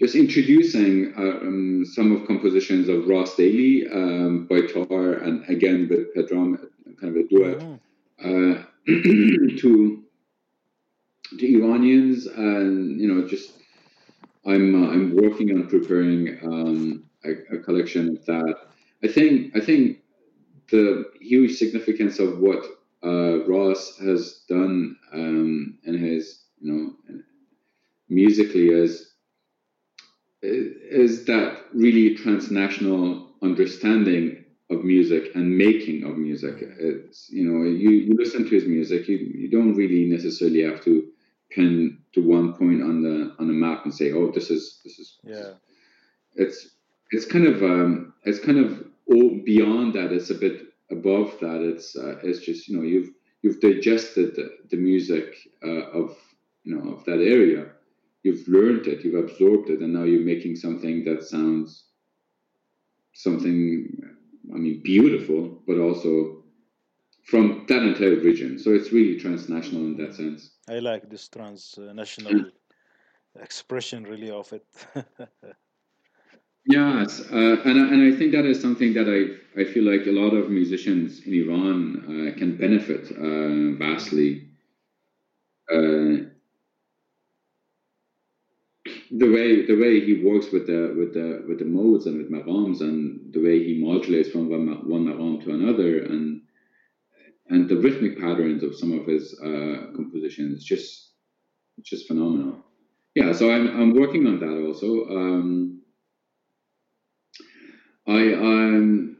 just 0.00 0.14
introducing 0.14 1.14
uh, 1.16 1.46
um, 1.46 1.84
some 1.84 2.12
of 2.12 2.26
compositions 2.26 2.88
of 2.88 3.06
Ross 3.08 3.36
Daly 3.36 3.86
um, 3.92 4.46
by 4.46 4.60
Tar 4.60 5.14
and 5.14 5.44
again 5.48 5.88
with 5.88 6.14
Pedram 6.14 6.58
kind 7.00 7.16
of 7.16 7.24
a 7.24 7.28
duet 7.28 7.62
uh, 8.22 8.62
to 8.86 10.02
to 11.38 11.46
Iranians, 11.46 12.26
and 12.26 13.00
you 13.00 13.12
know, 13.12 13.26
just 13.26 13.52
I'm 14.46 14.74
uh, 14.74 14.90
I'm 14.90 15.16
working 15.16 15.50
on 15.50 15.68
preparing 15.68 16.38
um, 16.44 17.04
a, 17.26 17.56
a, 17.56 17.58
collection 17.58 18.16
of 18.16 18.24
that. 18.26 18.54
I 19.02 19.08
think 19.08 19.56
I 19.56 19.60
think 19.60 19.98
the 20.70 21.04
huge 21.20 21.56
significance 21.56 22.18
of 22.18 22.38
what 22.38 22.64
uh, 23.04 23.44
Ross 23.46 23.98
has 23.98 24.44
done 24.48 24.96
um, 25.12 25.78
and 25.84 25.98
his 25.98 26.44
you 26.60 26.72
know 26.72 27.22
musically 28.08 28.68
is 28.68 29.12
is 30.42 31.24
that 31.26 31.58
really 31.72 32.14
transnational 32.14 33.30
understanding 33.42 34.44
of 34.70 34.84
music 34.84 35.34
and 35.34 35.56
making 35.56 36.04
of 36.04 36.16
music. 36.16 36.56
It's 36.60 37.30
you 37.30 37.44
know 37.44 37.64
you, 37.64 37.90
you 37.90 38.16
listen 38.16 38.44
to 38.44 38.50
his 38.50 38.64
music, 38.64 39.08
you 39.08 39.16
you 39.16 39.50
don't 39.50 39.74
really 39.74 40.06
necessarily 40.06 40.62
have 40.62 40.82
to 40.84 41.08
pin 41.50 41.98
to 42.12 42.20
one 42.26 42.54
point 42.54 42.82
on 42.82 43.02
the 43.02 43.34
on 43.38 43.46
the 43.46 43.52
map 43.52 43.84
and 43.84 43.94
say, 43.94 44.12
oh, 44.12 44.30
this 44.32 44.50
is 44.50 44.80
this 44.84 44.98
is 44.98 45.18
yeah. 45.22 45.52
It's 46.34 46.75
it's 47.10 47.26
kind 47.26 47.46
of 47.46 47.62
um, 47.62 48.14
it's 48.24 48.40
kind 48.40 48.58
of 48.58 48.84
all 49.06 49.40
beyond 49.44 49.94
that. 49.94 50.12
It's 50.12 50.30
a 50.30 50.34
bit 50.34 50.62
above 50.90 51.38
that. 51.40 51.60
It's 51.62 51.96
uh, 51.96 52.16
it's 52.22 52.40
just 52.40 52.68
you 52.68 52.76
know 52.76 52.82
you've 52.82 53.10
you've 53.42 53.60
digested 53.60 54.34
the, 54.34 54.50
the 54.70 54.76
music 54.76 55.34
uh, 55.64 55.90
of 55.90 56.16
you 56.64 56.76
know 56.76 56.92
of 56.92 57.04
that 57.04 57.20
area. 57.20 57.66
You've 58.22 58.46
learned 58.48 58.88
it, 58.88 59.04
you've 59.04 59.22
absorbed 59.22 59.70
it, 59.70 59.80
and 59.80 59.92
now 59.92 60.02
you're 60.02 60.20
making 60.20 60.56
something 60.56 61.04
that 61.04 61.22
sounds 61.22 61.84
something 63.12 64.16
I 64.54 64.58
mean, 64.58 64.80
beautiful, 64.82 65.62
but 65.66 65.78
also 65.78 66.44
from 67.24 67.64
that 67.68 67.82
entire 67.82 68.16
region. 68.16 68.58
So 68.58 68.72
it's 68.74 68.92
really 68.92 69.18
transnational 69.18 69.82
in 69.82 69.96
that 69.96 70.14
sense. 70.14 70.50
I 70.68 70.78
like 70.78 71.10
this 71.10 71.28
transnational 71.28 72.50
expression, 73.40 74.04
really, 74.04 74.30
of 74.30 74.52
it. 74.52 74.66
yes, 76.66 77.20
uh, 77.32 77.56
and 77.64 77.78
and 77.92 78.12
I 78.14 78.16
think 78.16 78.32
that 78.32 78.44
is 78.44 78.60
something 78.60 78.92
that 78.94 79.08
I 79.08 79.60
I 79.60 79.64
feel 79.64 79.84
like 79.84 80.06
a 80.06 80.12
lot 80.12 80.34
of 80.34 80.50
musicians 80.50 81.20
in 81.26 81.32
Iran 81.34 81.78
uh, 82.32 82.38
can 82.38 82.56
benefit 82.56 83.10
uh, 83.12 83.76
vastly. 83.78 84.48
Uh, 85.72 86.26
the 89.10 89.28
way 89.28 89.66
the 89.66 89.74
way 89.76 90.00
he 90.04 90.22
works 90.24 90.50
with 90.52 90.66
the 90.66 90.94
with 90.98 91.14
the 91.14 91.44
with 91.48 91.58
the 91.58 91.64
modes 91.64 92.06
and 92.06 92.18
with 92.18 92.30
maqams 92.30 92.80
and 92.80 93.32
the 93.32 93.40
way 93.42 93.62
he 93.62 93.80
modulates 93.80 94.28
from 94.30 94.48
one, 94.48 94.66
one 94.88 95.04
maqam 95.06 95.42
to 95.44 95.52
another 95.52 96.02
and 96.04 96.42
and 97.48 97.68
the 97.68 97.76
rhythmic 97.76 98.18
patterns 98.18 98.62
of 98.62 98.74
some 98.74 98.92
of 98.98 99.06
his 99.06 99.38
uh, 99.40 99.92
compositions 99.94 100.64
just 100.64 101.12
just 101.82 102.08
phenomenal. 102.08 102.64
Yeah, 103.14 103.32
so 103.32 103.50
I'm 103.50 103.68
I'm 103.68 103.94
working 103.94 104.26
on 104.26 104.40
that 104.40 104.66
also. 104.66 105.06
Um, 105.08 105.75
I 108.06 108.34
I'm 108.34 109.16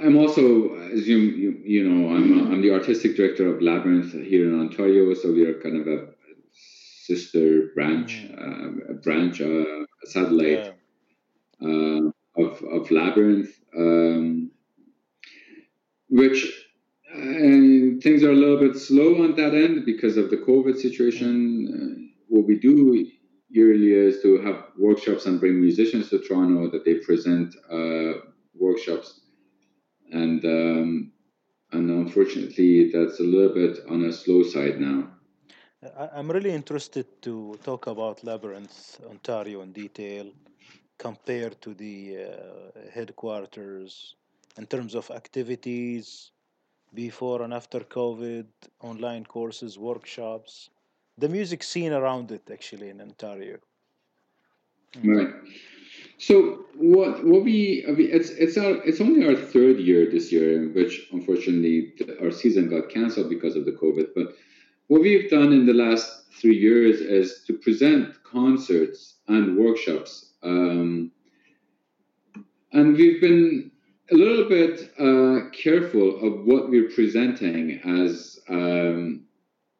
I'm 0.00 0.16
also 0.16 0.74
as 0.76 1.06
you 1.06 1.18
you, 1.18 1.50
you 1.64 1.88
know 1.88 2.14
I'm 2.14 2.52
I'm 2.52 2.62
the 2.62 2.72
artistic 2.72 3.16
director 3.16 3.46
of 3.54 3.62
Labyrinth 3.62 4.12
here 4.12 4.48
in 4.48 4.58
Ontario, 4.60 5.14
so 5.14 5.32
we 5.32 5.44
are 5.46 5.60
kind 5.60 5.76
of 5.80 5.86
a 5.86 6.08
sister 7.10 7.70
branch, 7.74 8.26
mm. 8.28 8.90
uh, 8.90 8.92
branch 8.94 9.40
uh, 9.40 9.84
satellite 10.04 10.72
Yeah. 11.60 11.68
uh, 11.68 12.10
of 12.42 12.62
of 12.64 12.90
Labyrinth, 12.90 13.50
um, 13.76 14.50
which 16.08 16.40
uh, 17.14 17.98
things 18.04 18.22
are 18.22 18.30
a 18.32 18.40
little 18.42 18.58
bit 18.58 18.76
slow 18.76 19.22
on 19.24 19.34
that 19.36 19.54
end 19.54 19.84
because 19.84 20.16
of 20.16 20.30
the 20.30 20.36
COVID 20.36 20.76
situation. 20.76 21.32
Uh, 21.74 21.94
what 22.28 22.46
we 22.46 22.58
do 22.58 22.76
yearly 23.50 23.92
is 23.92 24.22
to 24.22 24.40
have 24.42 24.64
workshops 24.78 25.26
and 25.26 25.40
bring 25.40 25.60
musicians 25.60 26.08
to 26.10 26.18
Toronto 26.20 26.70
that 26.70 26.84
they 26.84 26.94
present 26.94 27.54
uh, 27.70 28.20
workshops, 28.54 29.20
and 30.12 30.44
um, 30.44 31.12
and 31.72 31.90
unfortunately 31.90 32.90
that's 32.92 33.20
a 33.20 33.24
little 33.34 33.54
bit 33.54 33.78
on 33.88 34.04
a 34.04 34.12
slow 34.12 34.42
side 34.42 34.80
now. 34.80 35.08
I'm 36.14 36.30
really 36.30 36.50
interested 36.50 37.06
to 37.22 37.58
talk 37.64 37.86
about 37.86 38.22
Labyrinth, 38.22 39.00
Ontario 39.08 39.62
in 39.62 39.72
detail, 39.72 40.30
compared 40.98 41.60
to 41.62 41.72
the 41.72 42.18
uh, 42.18 42.90
headquarters 42.92 44.14
in 44.58 44.66
terms 44.66 44.94
of 44.94 45.10
activities 45.10 46.32
before 46.92 47.42
and 47.42 47.54
after 47.54 47.80
COVID, 47.80 48.46
online 48.82 49.24
courses, 49.24 49.78
workshops, 49.78 50.68
the 51.20 51.28
music 51.28 51.62
scene 51.62 51.92
around 51.92 52.32
it 52.32 52.42
actually 52.50 52.88
in 52.88 53.00
Ontario. 53.00 53.58
Right. 55.04 55.28
So 56.18 56.66
what 56.74 57.24
what 57.24 57.44
we 57.44 57.84
I 57.88 57.92
mean, 57.92 58.10
it's 58.12 58.30
it's 58.30 58.58
our 58.58 58.74
it's 58.84 59.00
only 59.00 59.26
our 59.26 59.36
third 59.36 59.78
year 59.78 60.10
this 60.10 60.32
year, 60.32 60.56
in 60.56 60.74
which 60.74 61.08
unfortunately 61.12 61.94
our 62.22 62.30
season 62.30 62.68
got 62.68 62.90
cancelled 62.90 63.30
because 63.30 63.56
of 63.56 63.64
the 63.64 63.72
COVID. 63.72 64.08
But 64.14 64.34
what 64.88 65.02
we've 65.02 65.30
done 65.30 65.52
in 65.52 65.66
the 65.66 65.72
last 65.72 66.06
three 66.38 66.56
years 66.56 67.00
is 67.00 67.44
to 67.46 67.54
present 67.54 68.22
concerts 68.24 69.16
and 69.28 69.56
workshops, 69.56 70.32
um, 70.42 71.10
and 72.72 72.96
we've 72.96 73.20
been 73.20 73.70
a 74.10 74.14
little 74.14 74.48
bit 74.48 74.90
uh, 74.98 75.48
careful 75.52 76.08
of 76.26 76.44
what 76.44 76.68
we're 76.68 76.90
presenting 76.90 77.80
as 78.02 78.40
um, 78.48 79.24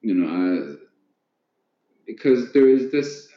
you 0.01 0.15
know 0.15 0.77
because 2.11 2.53
there 2.53 2.69
is 2.69 2.91
this 2.91 3.29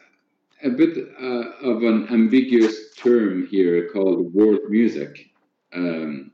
a 0.63 0.69
bit 0.69 0.97
uh, 1.21 1.69
of 1.69 1.83
an 1.83 2.07
ambiguous 2.09 2.93
term 2.95 3.47
here 3.47 3.89
called 3.91 4.33
world 4.33 4.61
music. 4.69 5.29
Um, 5.73 6.31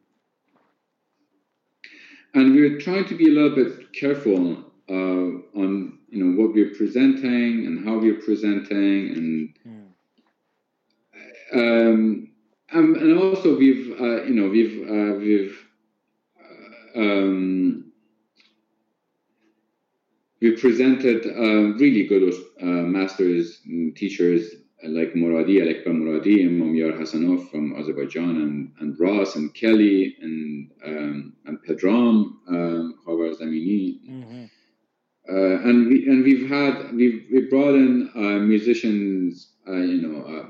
and 2.34 2.54
we're 2.54 2.80
trying 2.80 3.06
to 3.06 3.18
be 3.18 3.28
a 3.30 3.32
little 3.32 3.56
bit 3.56 3.92
careful 3.94 4.66
uh, 4.90 5.30
on 5.62 6.00
you 6.10 6.24
know 6.24 6.42
what 6.42 6.54
we're 6.54 6.74
presenting 6.76 7.66
and 7.66 7.86
how 7.86 7.98
we're 7.98 8.22
presenting 8.22 9.00
and 9.18 9.54
um, 11.54 12.32
and, 12.72 12.98
and 12.98 13.18
also 13.18 13.58
we've 13.58 14.00
uh, 14.00 14.24
you 14.24 14.36
know 14.36 14.50
we've 14.50 14.78
uh, 14.88 15.18
we've 15.18 15.58
uh, 16.96 17.00
um, 17.00 17.89
we 20.42 20.52
presented 20.56 21.26
uh, 21.26 21.76
really 21.78 22.06
good 22.08 22.34
uh, 22.62 22.66
masters 22.66 23.62
and 23.66 23.96
teachers 23.96 24.56
like 24.84 25.14
Moradi, 25.14 25.56
Alekbar 25.62 25.88
Muradi, 25.88 26.42
and 26.46 26.62
Imamyar 26.62 26.98
Hasanov 26.98 27.50
from 27.52 27.76
Azerbaijan, 27.76 28.30
and, 28.42 28.72
and 28.80 28.98
Ross 29.00 29.36
and 29.36 29.54
Kelly 29.54 30.16
and 30.22 30.72
um, 30.86 31.34
and 31.46 31.60
Pedram 31.66 32.34
um, 32.48 32.96
Khavarzamini. 33.06 34.00
Mhm. 34.10 34.50
Uh, 35.30 35.70
and 35.70 35.88
we 35.90 36.08
and 36.08 36.24
we've 36.24 36.50
had 36.50 36.94
we've 36.96 37.26
we 37.32 37.42
brought 37.50 37.76
in 37.76 38.10
uh, 38.16 38.40
musicians, 38.40 39.52
uh, 39.68 39.74
you 39.76 40.02
know, 40.02 40.22
uh, 40.24 40.48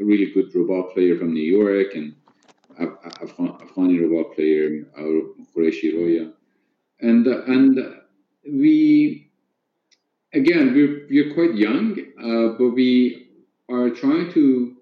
a 0.00 0.04
really 0.04 0.32
good 0.32 0.52
rubab 0.52 0.92
player 0.92 1.16
from 1.16 1.32
New 1.32 1.48
York 1.58 1.94
and 1.94 2.14
a 2.80 2.86
a- 2.86 3.22
Afghan- 3.22 3.56
Afghani 3.62 3.98
rubab 4.00 4.34
player, 4.34 4.84
uh, 4.98 5.44
Qureshi 5.56 5.94
Roya, 5.96 6.32
and 7.00 7.26
uh, 7.28 7.42
and 7.44 7.78
we 8.44 9.30
again 10.32 10.74
we're 10.74 11.06
we're 11.10 11.34
quite 11.34 11.54
young, 11.54 11.98
uh, 12.18 12.56
but 12.58 12.70
we 12.70 13.28
are 13.70 13.90
trying 13.90 14.32
to 14.32 14.76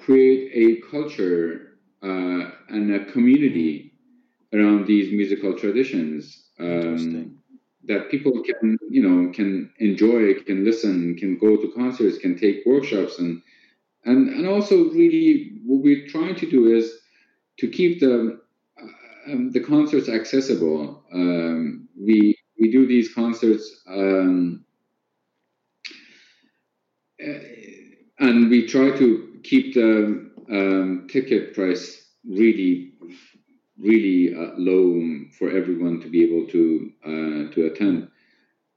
create 0.00 0.50
a 0.54 0.90
culture 0.90 1.78
uh, 2.02 2.50
and 2.68 2.92
a 2.94 3.04
community 3.12 3.92
around 4.52 4.86
these 4.86 5.12
musical 5.12 5.56
traditions 5.58 6.50
um, 6.58 7.38
that 7.84 8.10
people 8.10 8.32
can 8.42 8.76
you 8.90 9.02
know 9.02 9.32
can 9.32 9.72
enjoy 9.78 10.34
can 10.46 10.64
listen 10.64 11.16
can 11.16 11.38
go 11.38 11.56
to 11.56 11.72
concerts 11.72 12.18
can 12.18 12.38
take 12.38 12.64
workshops 12.66 13.18
and 13.18 13.42
and 14.04 14.28
and 14.28 14.46
also 14.46 14.90
really 14.90 15.58
what 15.64 15.82
we're 15.82 16.06
trying 16.08 16.34
to 16.34 16.50
do 16.50 16.74
is 16.74 16.92
to 17.58 17.68
keep 17.68 18.00
the 18.00 18.41
um, 19.28 19.50
the 19.50 19.60
concerts 19.60 20.08
accessible. 20.08 21.02
Um, 21.12 21.88
we 21.98 22.36
we 22.58 22.70
do 22.70 22.86
these 22.86 23.12
concerts 23.12 23.82
um, 23.88 24.64
uh, 27.22 27.38
and 28.20 28.50
we 28.50 28.66
try 28.66 28.96
to 28.98 29.38
keep 29.42 29.74
the 29.74 30.30
um, 30.50 31.06
ticket 31.10 31.54
price 31.54 32.10
really 32.24 32.92
really 33.78 34.34
uh, 34.34 34.52
low 34.56 35.02
for 35.38 35.50
everyone 35.50 36.00
to 36.00 36.08
be 36.08 36.22
able 36.22 36.46
to 36.48 36.90
uh, 37.04 37.52
to 37.54 37.66
attend. 37.66 38.08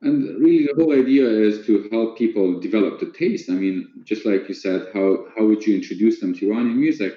And 0.02 0.24
really 0.40 0.68
the 0.68 0.76
whole 0.76 0.94
idea 0.94 1.28
is 1.28 1.66
to 1.68 1.88
help 1.92 2.18
people 2.18 2.60
develop 2.60 3.00
the 3.00 3.12
taste. 3.12 3.50
I 3.50 3.54
mean 3.54 3.88
just 4.04 4.26
like 4.26 4.48
you 4.48 4.56
said 4.56 4.88
how 4.94 5.26
how 5.38 5.46
would 5.46 5.66
you 5.66 5.76
introduce 5.76 6.20
them 6.20 6.34
to 6.36 6.48
iranian 6.52 6.80
music 6.80 7.14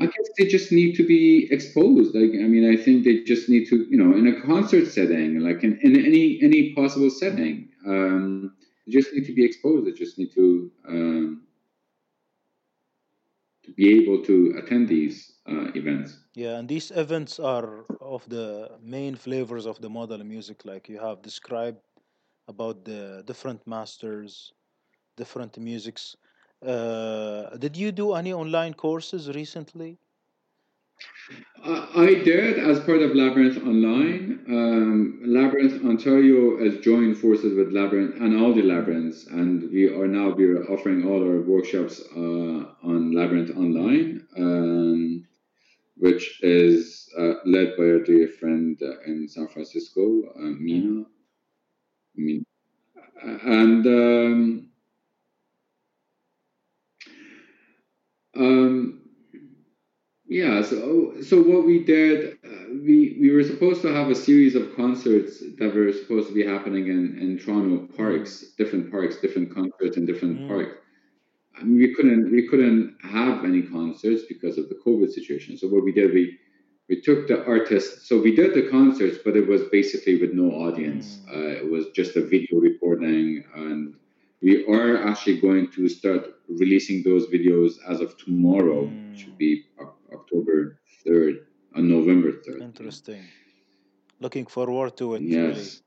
i 0.00 0.06
guess 0.06 0.28
they 0.36 0.46
just 0.46 0.72
need 0.72 0.94
to 0.96 1.06
be 1.06 1.48
exposed. 1.50 2.14
Like 2.14 2.32
i 2.44 2.46
mean 2.52 2.64
i 2.72 2.76
think 2.82 3.04
they 3.04 3.22
just 3.24 3.48
need 3.48 3.68
to 3.68 3.86
you 3.90 3.98
know 4.02 4.16
in 4.16 4.26
a 4.26 4.40
concert 4.42 4.86
setting 4.86 5.40
like 5.40 5.62
in, 5.62 5.78
in 5.82 5.92
any 5.96 6.40
any 6.42 6.74
possible 6.74 7.10
setting 7.10 7.68
um, 7.86 8.54
they 8.86 8.92
just 8.92 9.12
need 9.12 9.26
to 9.26 9.34
be 9.34 9.44
exposed. 9.44 9.86
They 9.86 9.92
just 9.92 10.18
need 10.18 10.32
to 10.34 10.70
um, 10.88 11.42
to 13.64 13.72
be 13.72 14.02
able 14.02 14.22
to 14.24 14.54
attend 14.58 14.88
these 14.88 15.32
uh, 15.46 15.70
events. 15.74 16.18
Yeah, 16.34 16.58
and 16.58 16.68
these 16.68 16.90
events 16.90 17.38
are 17.38 17.84
of 18.00 18.28
the 18.28 18.70
main 18.82 19.14
flavors 19.14 19.66
of 19.66 19.80
the 19.80 19.90
modern 19.90 20.26
music, 20.26 20.64
like 20.64 20.88
you 20.88 20.98
have 20.98 21.22
described 21.22 21.78
about 22.48 22.84
the 22.84 23.22
different 23.26 23.66
masters, 23.66 24.52
different 25.16 25.58
musics. 25.58 26.16
Uh, 26.62 27.56
did 27.56 27.76
you 27.76 27.92
do 27.92 28.14
any 28.14 28.32
online 28.32 28.74
courses 28.74 29.28
recently? 29.28 29.98
I 31.64 32.14
did 32.24 32.58
as 32.58 32.80
part 32.80 33.00
of 33.02 33.14
Labyrinth 33.14 33.58
Online. 33.58 34.44
Um, 34.48 35.20
Labyrinth 35.24 35.84
Ontario 35.84 36.58
has 36.62 36.78
joined 36.80 37.18
forces 37.18 37.54
with 37.56 37.72
Labyrinth 37.72 38.16
and 38.16 38.38
all 38.40 38.52
the 38.54 38.62
Labyrinths, 38.62 39.26
and 39.26 39.70
we 39.70 39.88
are 39.88 40.06
now 40.08 40.30
we 40.30 40.44
are 40.46 40.64
offering 40.72 41.06
all 41.06 41.22
our 41.22 41.40
workshops 41.42 42.00
uh, 42.16 42.74
on 42.82 43.12
Labyrinth 43.12 43.50
Online, 43.56 44.26
um, 44.36 45.26
which 45.96 46.42
is 46.42 47.08
uh, 47.18 47.34
led 47.44 47.76
by 47.76 47.84
our 47.84 48.00
dear 48.00 48.28
friend 48.28 48.80
uh, 48.82 49.00
in 49.06 49.28
San 49.28 49.48
Francisco, 49.48 50.02
uh, 50.36 50.38
Mm. 50.40 50.60
Mina. 50.60 51.04
Mina. 52.16 52.44
And 53.44 53.86
um, 53.86 54.69
um, 58.40 58.96
Yeah, 60.28 60.62
so 60.62 61.20
so 61.22 61.42
what 61.42 61.66
we 61.66 61.82
did, 61.84 62.38
uh, 62.44 62.66
we 62.86 63.18
we 63.20 63.28
were 63.34 63.42
supposed 63.42 63.82
to 63.82 63.92
have 63.92 64.08
a 64.10 64.14
series 64.14 64.54
of 64.54 64.76
concerts 64.76 65.32
that 65.58 65.74
were 65.74 65.92
supposed 65.92 66.28
to 66.28 66.34
be 66.40 66.44
happening 66.54 66.86
in 66.86 67.18
in 67.24 67.30
Toronto 67.42 67.76
Mm. 67.78 67.96
parks, 67.96 68.32
different 68.60 68.86
parks, 68.94 69.14
different 69.24 69.48
concerts 69.58 69.94
in 69.98 70.04
different 70.10 70.36
Mm. 70.38 70.48
parks. 70.52 70.76
And 71.58 71.66
we 71.82 71.88
couldn't 71.94 72.24
we 72.36 72.42
couldn't 72.50 72.84
have 73.18 73.36
any 73.50 73.62
concerts 73.78 74.22
because 74.32 74.56
of 74.60 74.66
the 74.70 74.78
COVID 74.86 75.10
situation. 75.18 75.56
So 75.56 75.66
what 75.72 75.82
we 75.88 75.92
did, 76.00 76.08
we 76.18 76.24
we 76.88 76.96
took 77.06 77.20
the 77.26 77.38
artists. 77.56 78.08
So 78.08 78.14
we 78.26 78.32
did 78.40 78.50
the 78.54 78.66
concerts, 78.76 79.18
but 79.24 79.34
it 79.40 79.46
was 79.52 79.62
basically 79.78 80.16
with 80.22 80.32
no 80.42 80.48
audience. 80.66 81.06
Mm. 81.08 81.30
Uh, 81.34 81.52
it 81.62 81.68
was 81.74 81.84
just 82.00 82.12
a 82.20 82.24
video 82.34 82.54
recording, 82.70 83.26
and 83.64 83.80
we 84.42 84.52
are 84.66 84.92
actually 85.08 85.38
going 85.40 85.70
to 85.76 85.88
start 85.88 86.22
releasing 86.48 87.02
those 87.02 87.26
videos 87.26 87.72
as 87.88 88.00
of 88.00 88.16
tomorrow. 88.24 88.80
It 89.12 89.18
should 89.18 89.34
Mm. 89.36 89.44
be 89.46 89.52
October 90.18 90.56
third, 91.04 91.34
on 91.76 91.82
November 91.88 92.30
third. 92.44 92.60
Interesting. 92.62 93.22
Looking 94.20 94.46
forward 94.46 94.96
to 94.98 95.14
it, 95.14 95.20
really. 95.22 95.54
Yes. 95.54 95.82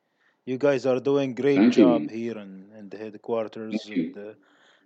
You 0.45 0.57
guys 0.57 0.85
are 0.85 0.99
doing 0.99 1.33
great 1.43 1.57
Thank 1.57 1.73
job 1.73 2.01
you. 2.01 2.07
here 2.09 2.37
in, 2.37 2.51
in 2.79 2.89
the 2.89 2.97
headquarters, 2.97 3.83
Thank 3.83 3.97
you. 3.97 4.03
and 4.03 4.17
uh, 4.17 4.33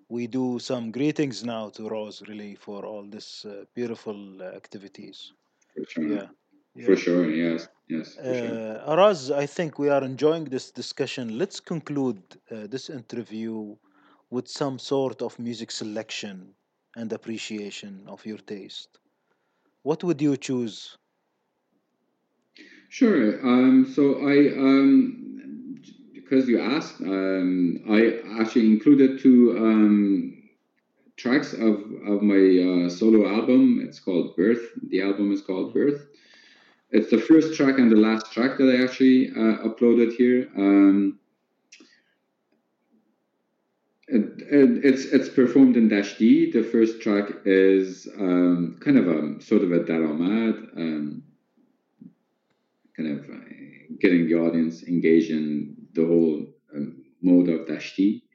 we 0.09 0.27
do 0.27 0.59
some 0.59 0.91
greetings 0.91 1.43
now 1.43 1.69
to 1.75 1.89
Rose, 1.89 2.21
really, 2.29 2.55
for 2.55 2.85
all 2.85 3.03
this 3.03 3.43
uh, 3.45 3.65
beautiful 3.73 4.19
uh, 4.41 4.45
activities. 4.61 5.33
For 5.73 5.83
sure. 5.89 6.07
Yeah, 6.07 6.27
for 6.85 6.95
sure. 6.95 7.29
Yes, 7.29 7.67
yes, 7.87 8.15
for 8.15 8.23
sure. 8.23 8.79
Uh, 8.79 8.91
Araz, 8.95 9.35
I 9.35 9.45
think 9.45 9.79
we 9.79 9.89
are 9.89 10.03
enjoying 10.03 10.45
this 10.45 10.71
discussion. 10.71 11.37
Let's 11.37 11.59
conclude 11.59 12.21
uh, 12.51 12.67
this 12.67 12.89
interview 12.89 13.75
with 14.29 14.47
some 14.47 14.77
sort 14.79 15.21
of 15.21 15.37
music 15.39 15.71
selection 15.71 16.53
and 16.95 17.11
appreciation 17.13 18.03
of 18.07 18.25
your 18.25 18.39
taste. 18.39 18.99
What 19.83 20.03
would 20.03 20.21
you 20.21 20.35
choose? 20.37 20.97
Sure. 22.89 23.39
Um, 23.45 23.91
so 23.93 24.27
I, 24.27 24.37
um, 24.57 25.79
because 26.13 26.47
you 26.47 26.59
asked, 26.59 26.99
um, 27.01 27.83
I 27.89 28.19
actually 28.41 28.67
included 28.67 29.19
two 29.19 29.55
um, 29.57 30.43
tracks 31.15 31.53
of, 31.53 31.75
of 32.05 32.21
my 32.21 32.85
uh, 32.85 32.89
solo 32.89 33.27
album. 33.27 33.81
It's 33.87 33.99
called 33.99 34.35
Birth. 34.35 34.63
The 34.89 35.01
album 35.01 35.31
is 35.31 35.41
called. 35.41 35.73
Birth. 35.73 36.07
It's 36.89 37.11
the 37.11 37.19
first 37.19 37.55
track 37.55 37.77
and 37.79 37.91
the 37.91 37.97
last 37.97 38.31
track 38.31 38.57
that 38.57 38.69
I 38.69 38.83
actually 38.83 39.29
uh, 39.31 39.67
uploaded 39.67 40.13
here. 40.13 40.49
Um, 40.55 41.19
it, 44.07 44.21
it, 44.49 44.85
it's 44.85 45.05
it's 45.05 45.27
performed 45.27 45.75
in 45.75 45.89
Dashti. 45.89 46.53
The 46.53 46.63
first 46.63 47.01
track 47.01 47.29
is 47.45 48.07
um, 48.17 48.79
kind 48.79 48.97
of 48.97 49.07
a 49.07 49.41
sort 49.41 49.63
of 49.63 49.73
a 49.73 49.79
daramad. 49.79 50.77
Um, 50.77 51.23
kind 52.95 53.19
of 53.19 53.29
uh, 53.29 53.43
getting 53.99 54.27
the 54.27 54.35
audience 54.35 54.83
engaged 54.83 55.29
in 55.29 55.75
the 55.93 56.05
whole 56.05 56.45
um, 56.73 57.03
mode 57.21 57.49
of 57.49 57.67
Dashti. 57.67 58.21
and 58.21 58.26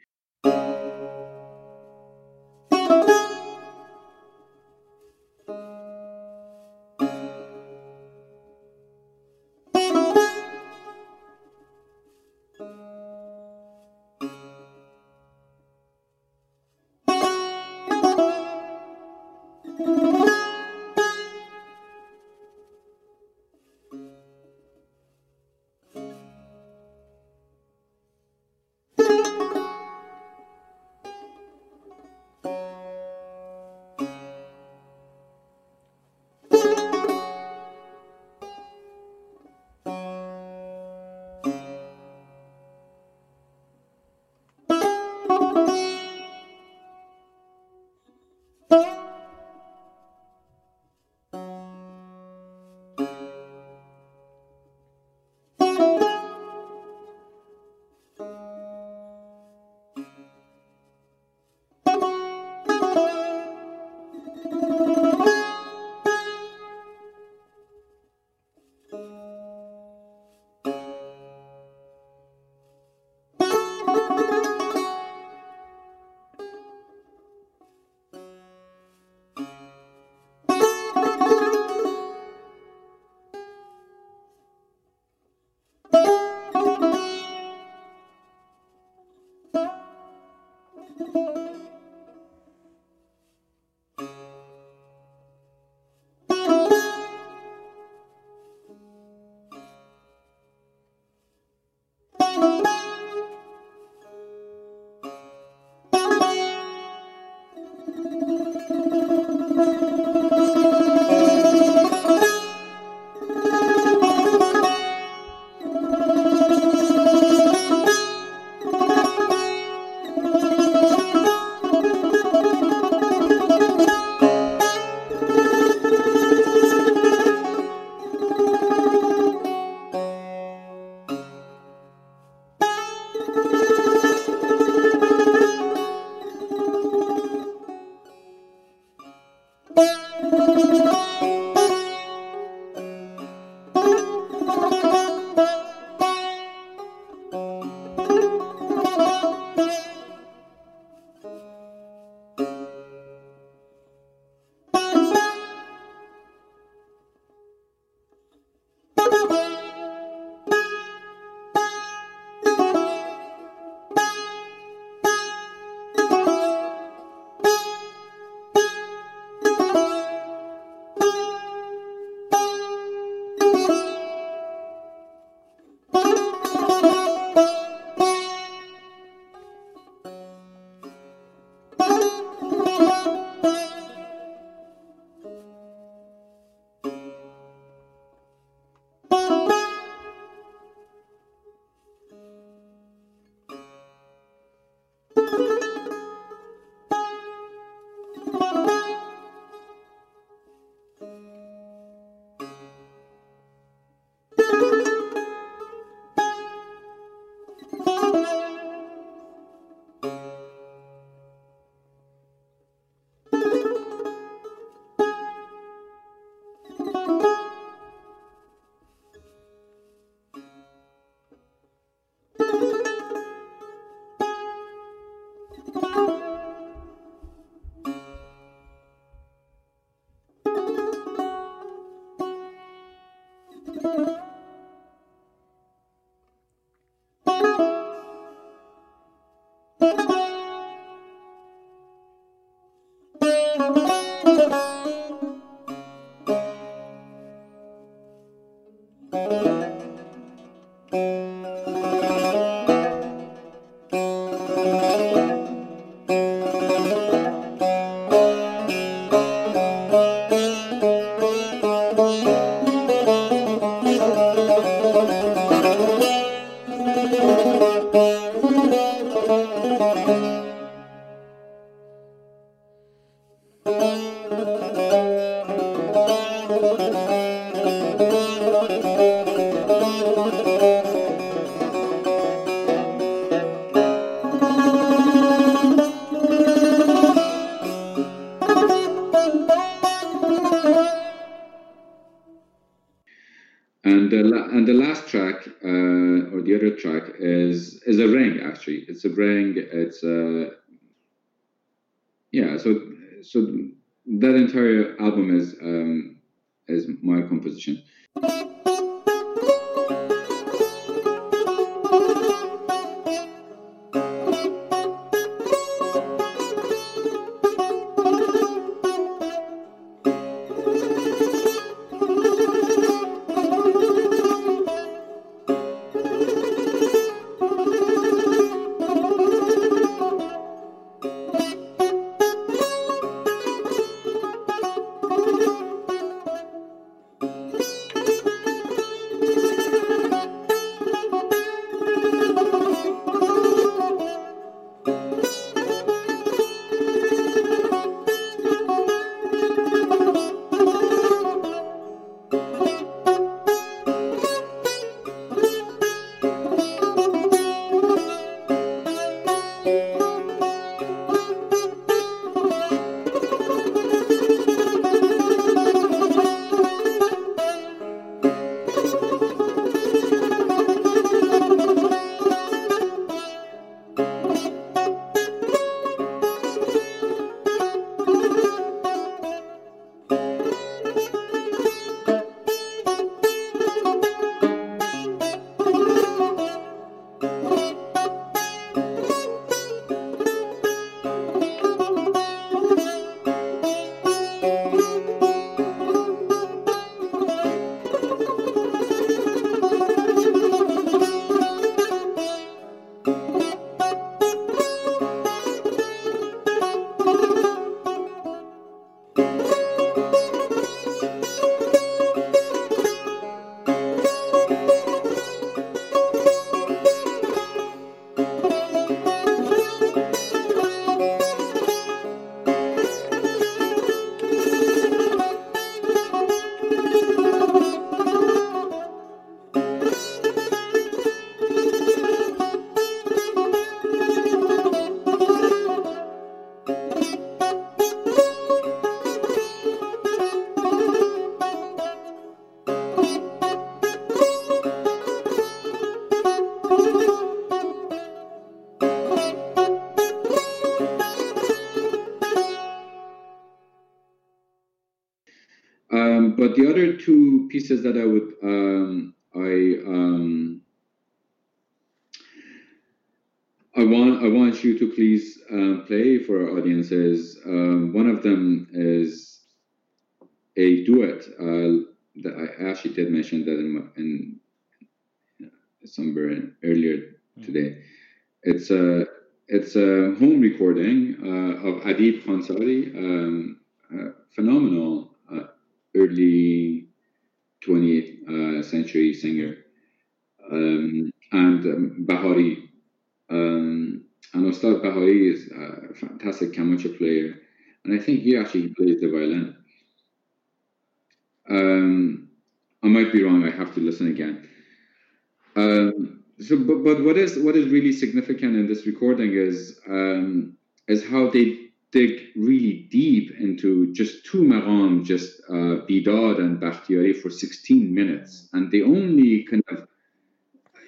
Significant 508.03 508.57
in 508.61 508.67
this 508.67 508.85
recording 508.93 509.33
is 509.49 509.59
um, 509.89 510.57
is 510.89 511.01
how 511.13 511.31
they 511.31 511.47
dig 511.93 512.13
really 512.35 512.89
deep 512.91 513.27
into 513.39 513.93
just 513.93 514.25
two 514.25 514.43
maqam, 514.53 515.05
just 515.05 515.41
uh, 515.49 515.85
Bidad 515.89 516.39
and 516.39 516.59
Bakhtiari 516.59 517.13
for 517.13 517.31
16 517.31 517.95
minutes. 517.95 518.49
And 518.55 518.73
they 518.73 518.83
only 518.83 519.45
kind 519.45 519.63
of, 519.69 519.87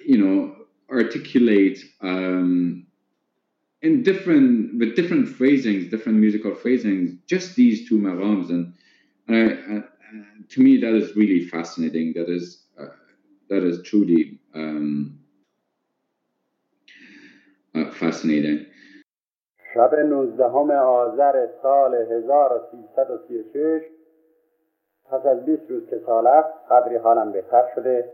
you 0.05 0.17
know, 0.17 0.55
articulate 0.89 1.79
um, 2.01 2.87
in 3.83 4.01
different, 4.01 4.79
with 4.79 4.95
different 4.95 5.29
phrasings, 5.29 5.91
different 5.91 6.17
musical 6.17 6.55
phrasings, 6.55 7.11
just 7.27 7.55
these 7.55 7.87
two 7.87 7.99
maqams. 7.99 8.49
And 8.49 8.73
uh, 9.29 9.75
uh, 9.75 9.81
to 10.49 10.61
me, 10.61 10.81
that 10.81 10.95
is 10.95 11.15
really 11.15 11.45
fascinating. 11.45 12.13
That 12.15 12.29
is, 12.29 12.65
uh, 12.81 12.87
that 13.49 13.63
is 13.63 13.83
truly 13.83 14.39
um, 14.55 15.19
fascinating. 17.83 18.65
شب 19.73 19.95
نوزدهم 19.95 20.71
آذر 20.71 21.47
سال 21.61 21.95
1336 21.95 23.81
پس 25.11 25.25
از 25.25 25.45
20 25.45 25.61
روز 25.69 25.89
که 25.89 26.01
سال 26.05 26.27
است 26.27 26.53
قدری 26.71 26.95
حالم 26.95 27.31
بهتر 27.31 27.63
شده. 27.75 28.13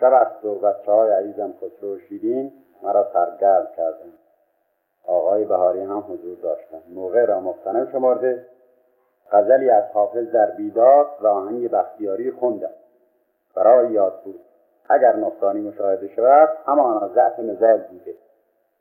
شب 0.00 0.12
است 0.12 0.44
و 0.44 0.54
بچه 0.54 0.92
های 0.92 1.12
عزیزم 1.12 1.54
خسرو 1.56 1.98
شیرین 1.98 2.52
مرا 2.82 3.10
سرگرد 3.12 3.72
کردن 3.76 4.12
آقای 5.06 5.44
بهاری 5.44 5.80
هم 5.80 6.04
حضور 6.08 6.36
داشتن 6.42 6.82
موقع 6.94 7.24
را 7.24 7.40
مختنم 7.40 7.88
شمارده 7.92 8.46
غزلی 9.32 9.70
از 9.70 9.84
حافظ 9.84 10.30
در 10.30 10.50
بیداد 10.50 11.06
و 11.20 11.26
آهنگ 11.26 11.70
بختیاری 11.70 12.30
خوندم. 12.30 12.70
برای 13.54 13.92
یاد 13.92 14.22
بود. 14.24 14.40
اگر 14.88 15.16
نقصانی 15.16 15.60
مشاهده 15.60 16.08
شود 16.08 16.48
همانا 16.66 17.08
ضعف 17.08 17.38
مزاج 17.38 17.80
بوده. 17.82 18.14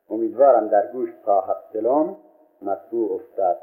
امیدوارم 0.10 0.68
در 0.68 0.88
گوش 0.88 1.10
صاحب 1.26 1.58
دلم 1.74 2.18
مطبوع 2.62 3.16
افتد. 3.16 3.58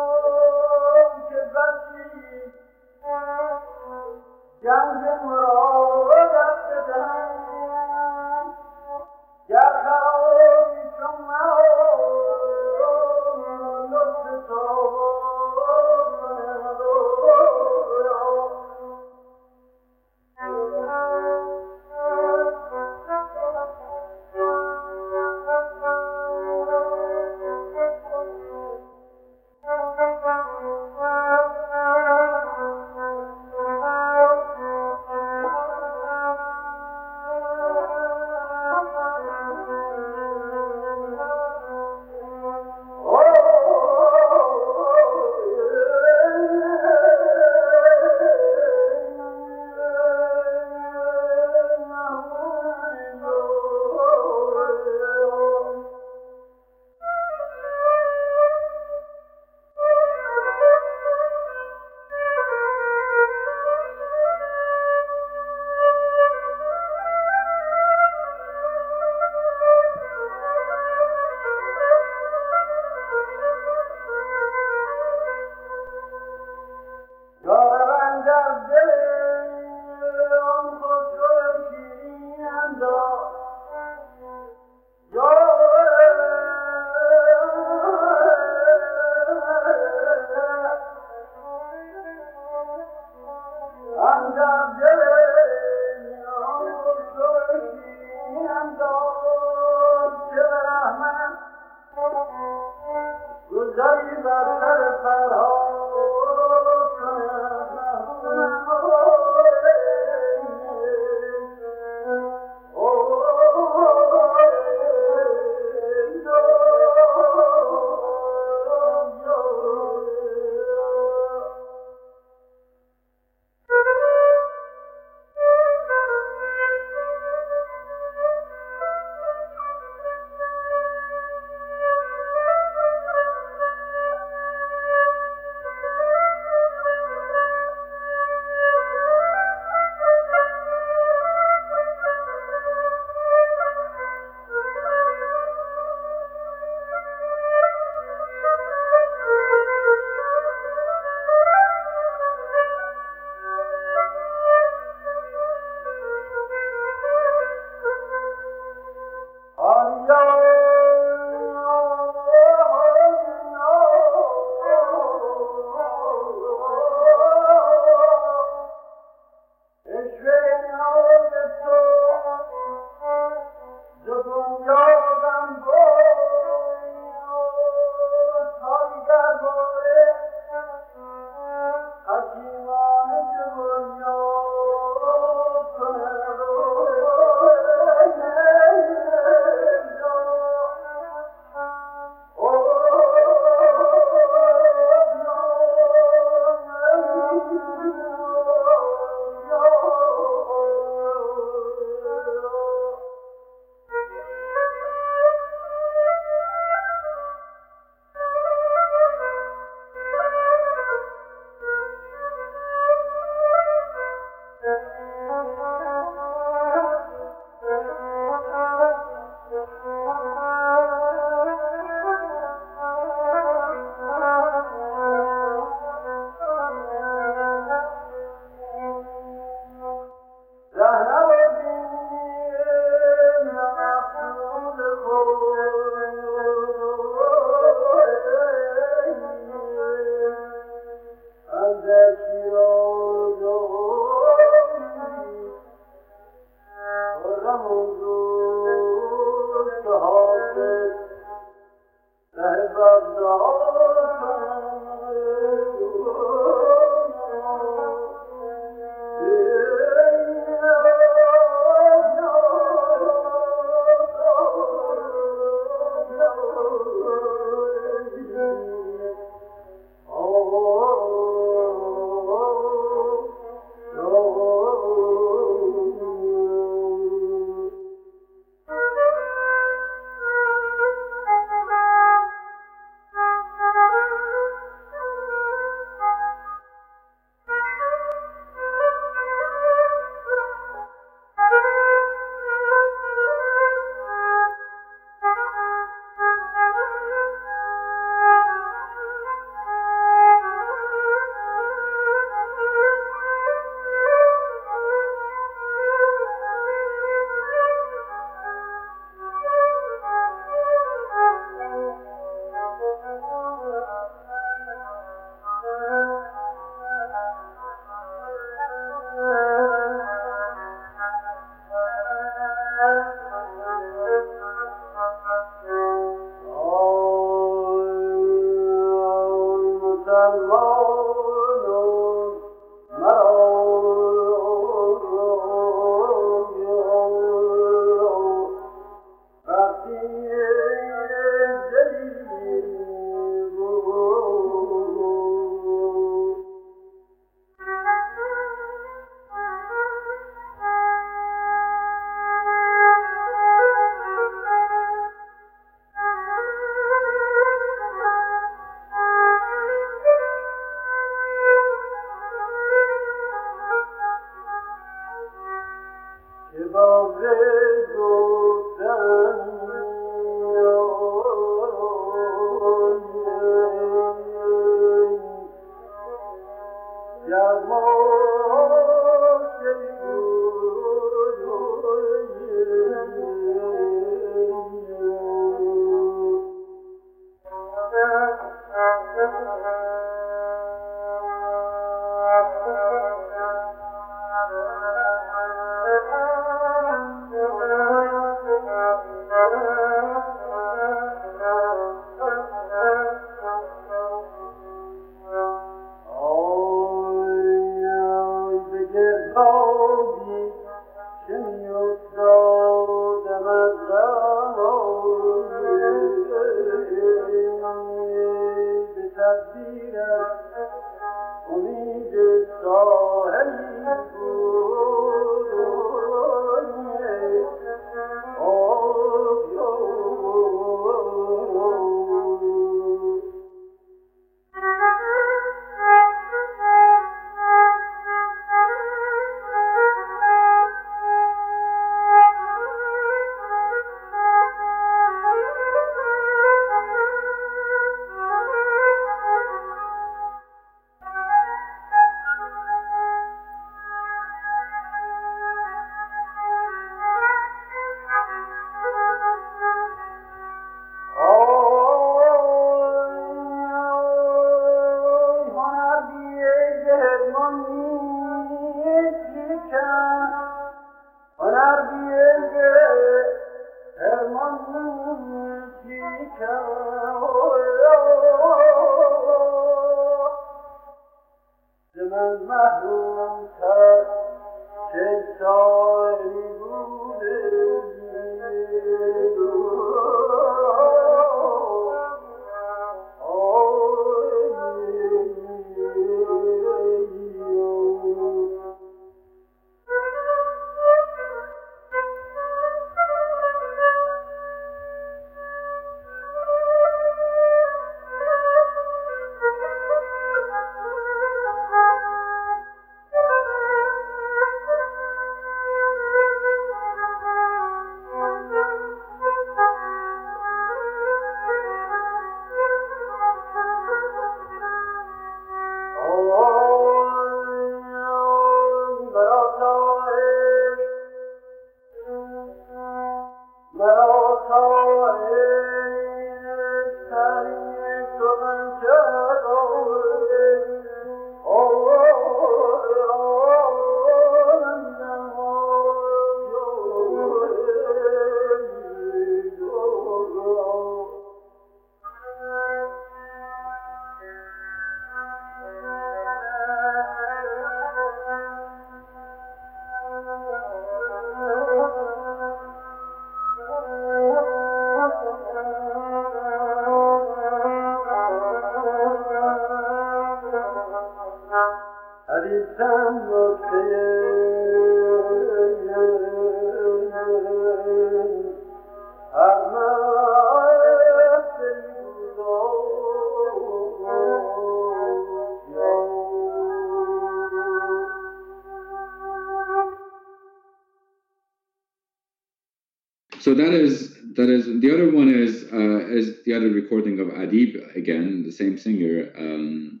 Same 598.56 598.78
singer, 598.78 599.32
um, 599.36 600.00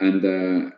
and 0.00 0.24
uh, 0.24 0.70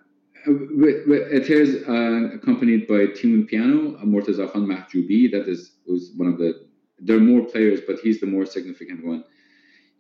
it 0.47 1.51
is 1.51 1.87
uh, 1.89 2.37
accompanied 2.37 2.87
by 2.87 3.07
tuned 3.07 3.49
piano, 3.49 3.99
Mortaza 4.05 4.51
Khan 4.51 4.67
Mahjoubi. 4.67 5.31
That 5.31 5.49
is 5.49 5.73
was 5.87 6.13
one 6.17 6.29
of 6.29 6.39
the. 6.39 6.67
There 6.99 7.17
are 7.17 7.21
more 7.21 7.45
players, 7.45 7.81
but 7.87 7.99
he's 8.01 8.21
the 8.21 8.27
more 8.27 8.47
significant 8.47 9.05
one. 9.05 9.25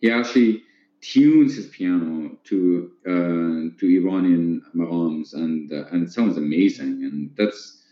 He 0.01 0.11
actually 0.11 0.63
tunes 1.01 1.57
his 1.57 1.67
piano 1.67 2.37
to 2.45 2.91
uh, 3.07 3.79
to 3.79 4.01
Iranian 4.01 4.63
maqams, 4.75 5.35
and 5.35 5.73
uh, 5.73 5.85
and 5.91 6.05
it 6.05 6.13
sounds 6.13 6.37
amazing. 6.37 7.05
And 7.05 7.31
that's 7.37 7.83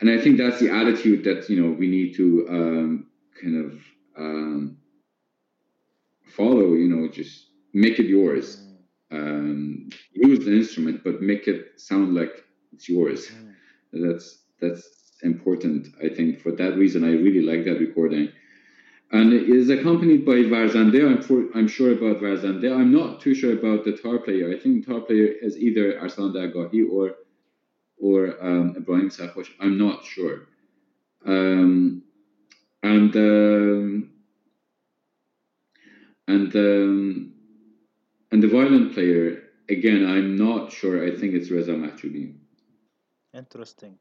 and 0.00 0.10
I 0.10 0.18
think 0.20 0.38
that's 0.38 0.60
the 0.60 0.70
attitude 0.70 1.24
that 1.24 1.48
you 1.50 1.60
know 1.60 1.70
we 1.72 1.88
need 1.88 2.14
to 2.16 2.46
um, 2.48 3.06
kind 3.40 3.64
of 3.64 3.80
um, 4.16 4.78
follow. 6.26 6.74
You 6.74 6.88
know, 6.88 7.08
just 7.08 7.47
make 7.72 7.98
it 7.98 8.06
yours. 8.06 8.62
Um, 9.10 9.88
use 10.12 10.44
the 10.44 10.52
instrument, 10.52 11.02
but 11.02 11.22
make 11.22 11.48
it 11.48 11.80
sound 11.80 12.14
like 12.14 12.44
it's 12.72 12.88
yours. 12.88 13.30
That's 13.92 14.42
that's 14.60 14.86
important. 15.22 15.88
I 16.02 16.08
think 16.08 16.40
for 16.40 16.52
that 16.52 16.76
reason, 16.76 17.04
I 17.04 17.12
really 17.12 17.42
like 17.42 17.64
that 17.64 17.80
recording. 17.80 18.30
And 19.10 19.32
it 19.32 19.48
is 19.48 19.70
accompanied 19.70 20.26
by 20.26 20.42
Varzande. 20.52 21.02
I'm, 21.02 21.22
for, 21.22 21.46
I'm 21.54 21.66
sure 21.66 21.92
about 21.92 22.20
Varzande. 22.20 22.70
I'm 22.70 22.92
not 22.92 23.22
too 23.22 23.34
sure 23.34 23.54
about 23.54 23.84
the 23.84 23.92
tar 23.92 24.18
player. 24.18 24.52
I 24.54 24.58
think 24.58 24.84
the 24.84 24.92
tar 24.92 25.00
player 25.00 25.28
is 25.40 25.56
either 25.56 25.98
Arslan 25.98 26.32
Dargahi 26.32 26.86
or 26.90 27.14
or 28.00 28.36
um, 28.40 28.74
Ibrahim 28.76 29.08
Sarhosh. 29.10 29.48
I'm 29.60 29.76
not 29.78 30.04
sure. 30.04 30.46
Um, 31.26 32.02
and 32.82 33.16
um, 33.16 34.10
and 36.28 36.54
um, 36.54 37.27
and 38.30 38.42
the 38.42 38.48
violin 38.48 38.92
player 38.92 39.42
again, 39.68 40.06
I'm 40.06 40.36
not 40.36 40.72
sure. 40.72 41.04
I 41.04 41.16
think 41.16 41.34
it's 41.34 41.50
Reza 41.50 41.72
Mahjoubi. 41.72 42.34
Interesting. 43.34 43.98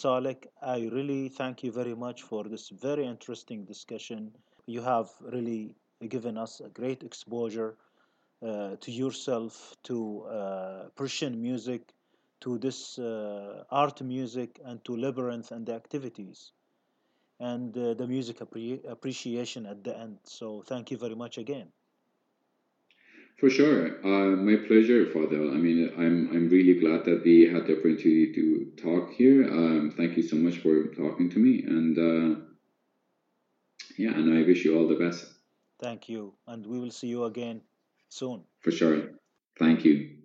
Salek, 0.00 0.46
I 0.62 0.78
really 0.92 1.28
thank 1.28 1.62
you 1.64 1.72
very 1.72 1.94
much 1.94 2.22
for 2.22 2.44
this 2.44 2.68
very 2.68 3.04
interesting 3.06 3.64
discussion. 3.64 4.32
You 4.66 4.82
have 4.82 5.10
really 5.20 5.74
given 6.08 6.38
us 6.38 6.60
a 6.60 6.68
great 6.68 7.02
exposure 7.02 7.76
uh, 8.42 8.76
to 8.76 8.90
yourself, 8.92 9.76
to 9.84 10.22
uh, 10.24 10.88
Persian 10.96 11.42
music, 11.42 11.94
to 12.42 12.58
this 12.58 12.98
uh, 12.98 13.64
art 13.70 14.02
music, 14.02 14.60
and 14.64 14.84
to 14.84 14.96
Labyrinth 14.96 15.50
and 15.52 15.66
the 15.66 15.74
activities, 15.74 16.52
and 17.40 17.76
uh, 17.78 17.94
the 17.94 18.06
music 18.06 18.38
appre- 18.40 18.84
appreciation 18.88 19.66
at 19.66 19.84
the 19.84 19.96
end. 19.98 20.18
So, 20.24 20.62
thank 20.62 20.90
you 20.92 20.98
very 20.98 21.16
much 21.16 21.38
again. 21.38 21.72
For 23.38 23.48
sure, 23.48 24.04
uh, 24.04 24.34
my 24.34 24.56
pleasure, 24.56 25.06
Fadel. 25.06 25.54
I 25.54 25.58
mean, 25.58 25.92
I'm 25.96 26.28
I'm 26.34 26.48
really 26.48 26.74
glad 26.80 27.04
that 27.04 27.22
we 27.24 27.46
had 27.46 27.66
the 27.68 27.78
opportunity 27.78 28.32
to 28.34 28.72
talk 28.82 29.12
here. 29.12 29.44
Um, 29.48 29.94
thank 29.96 30.16
you 30.16 30.24
so 30.24 30.34
much 30.34 30.58
for 30.58 30.88
talking 30.88 31.30
to 31.30 31.38
me, 31.38 31.62
and 31.62 31.96
uh, 31.96 32.40
yeah, 33.96 34.10
and 34.10 34.36
I 34.36 34.42
wish 34.42 34.64
you 34.64 34.76
all 34.76 34.88
the 34.88 34.96
best. 34.96 35.24
Thank 35.78 36.08
you, 36.08 36.34
and 36.48 36.66
we 36.66 36.80
will 36.80 36.90
see 36.90 37.06
you 37.06 37.24
again 37.26 37.62
soon. 38.08 38.42
For 38.58 38.72
sure. 38.72 39.12
Thank 39.56 39.84
you. 39.84 40.17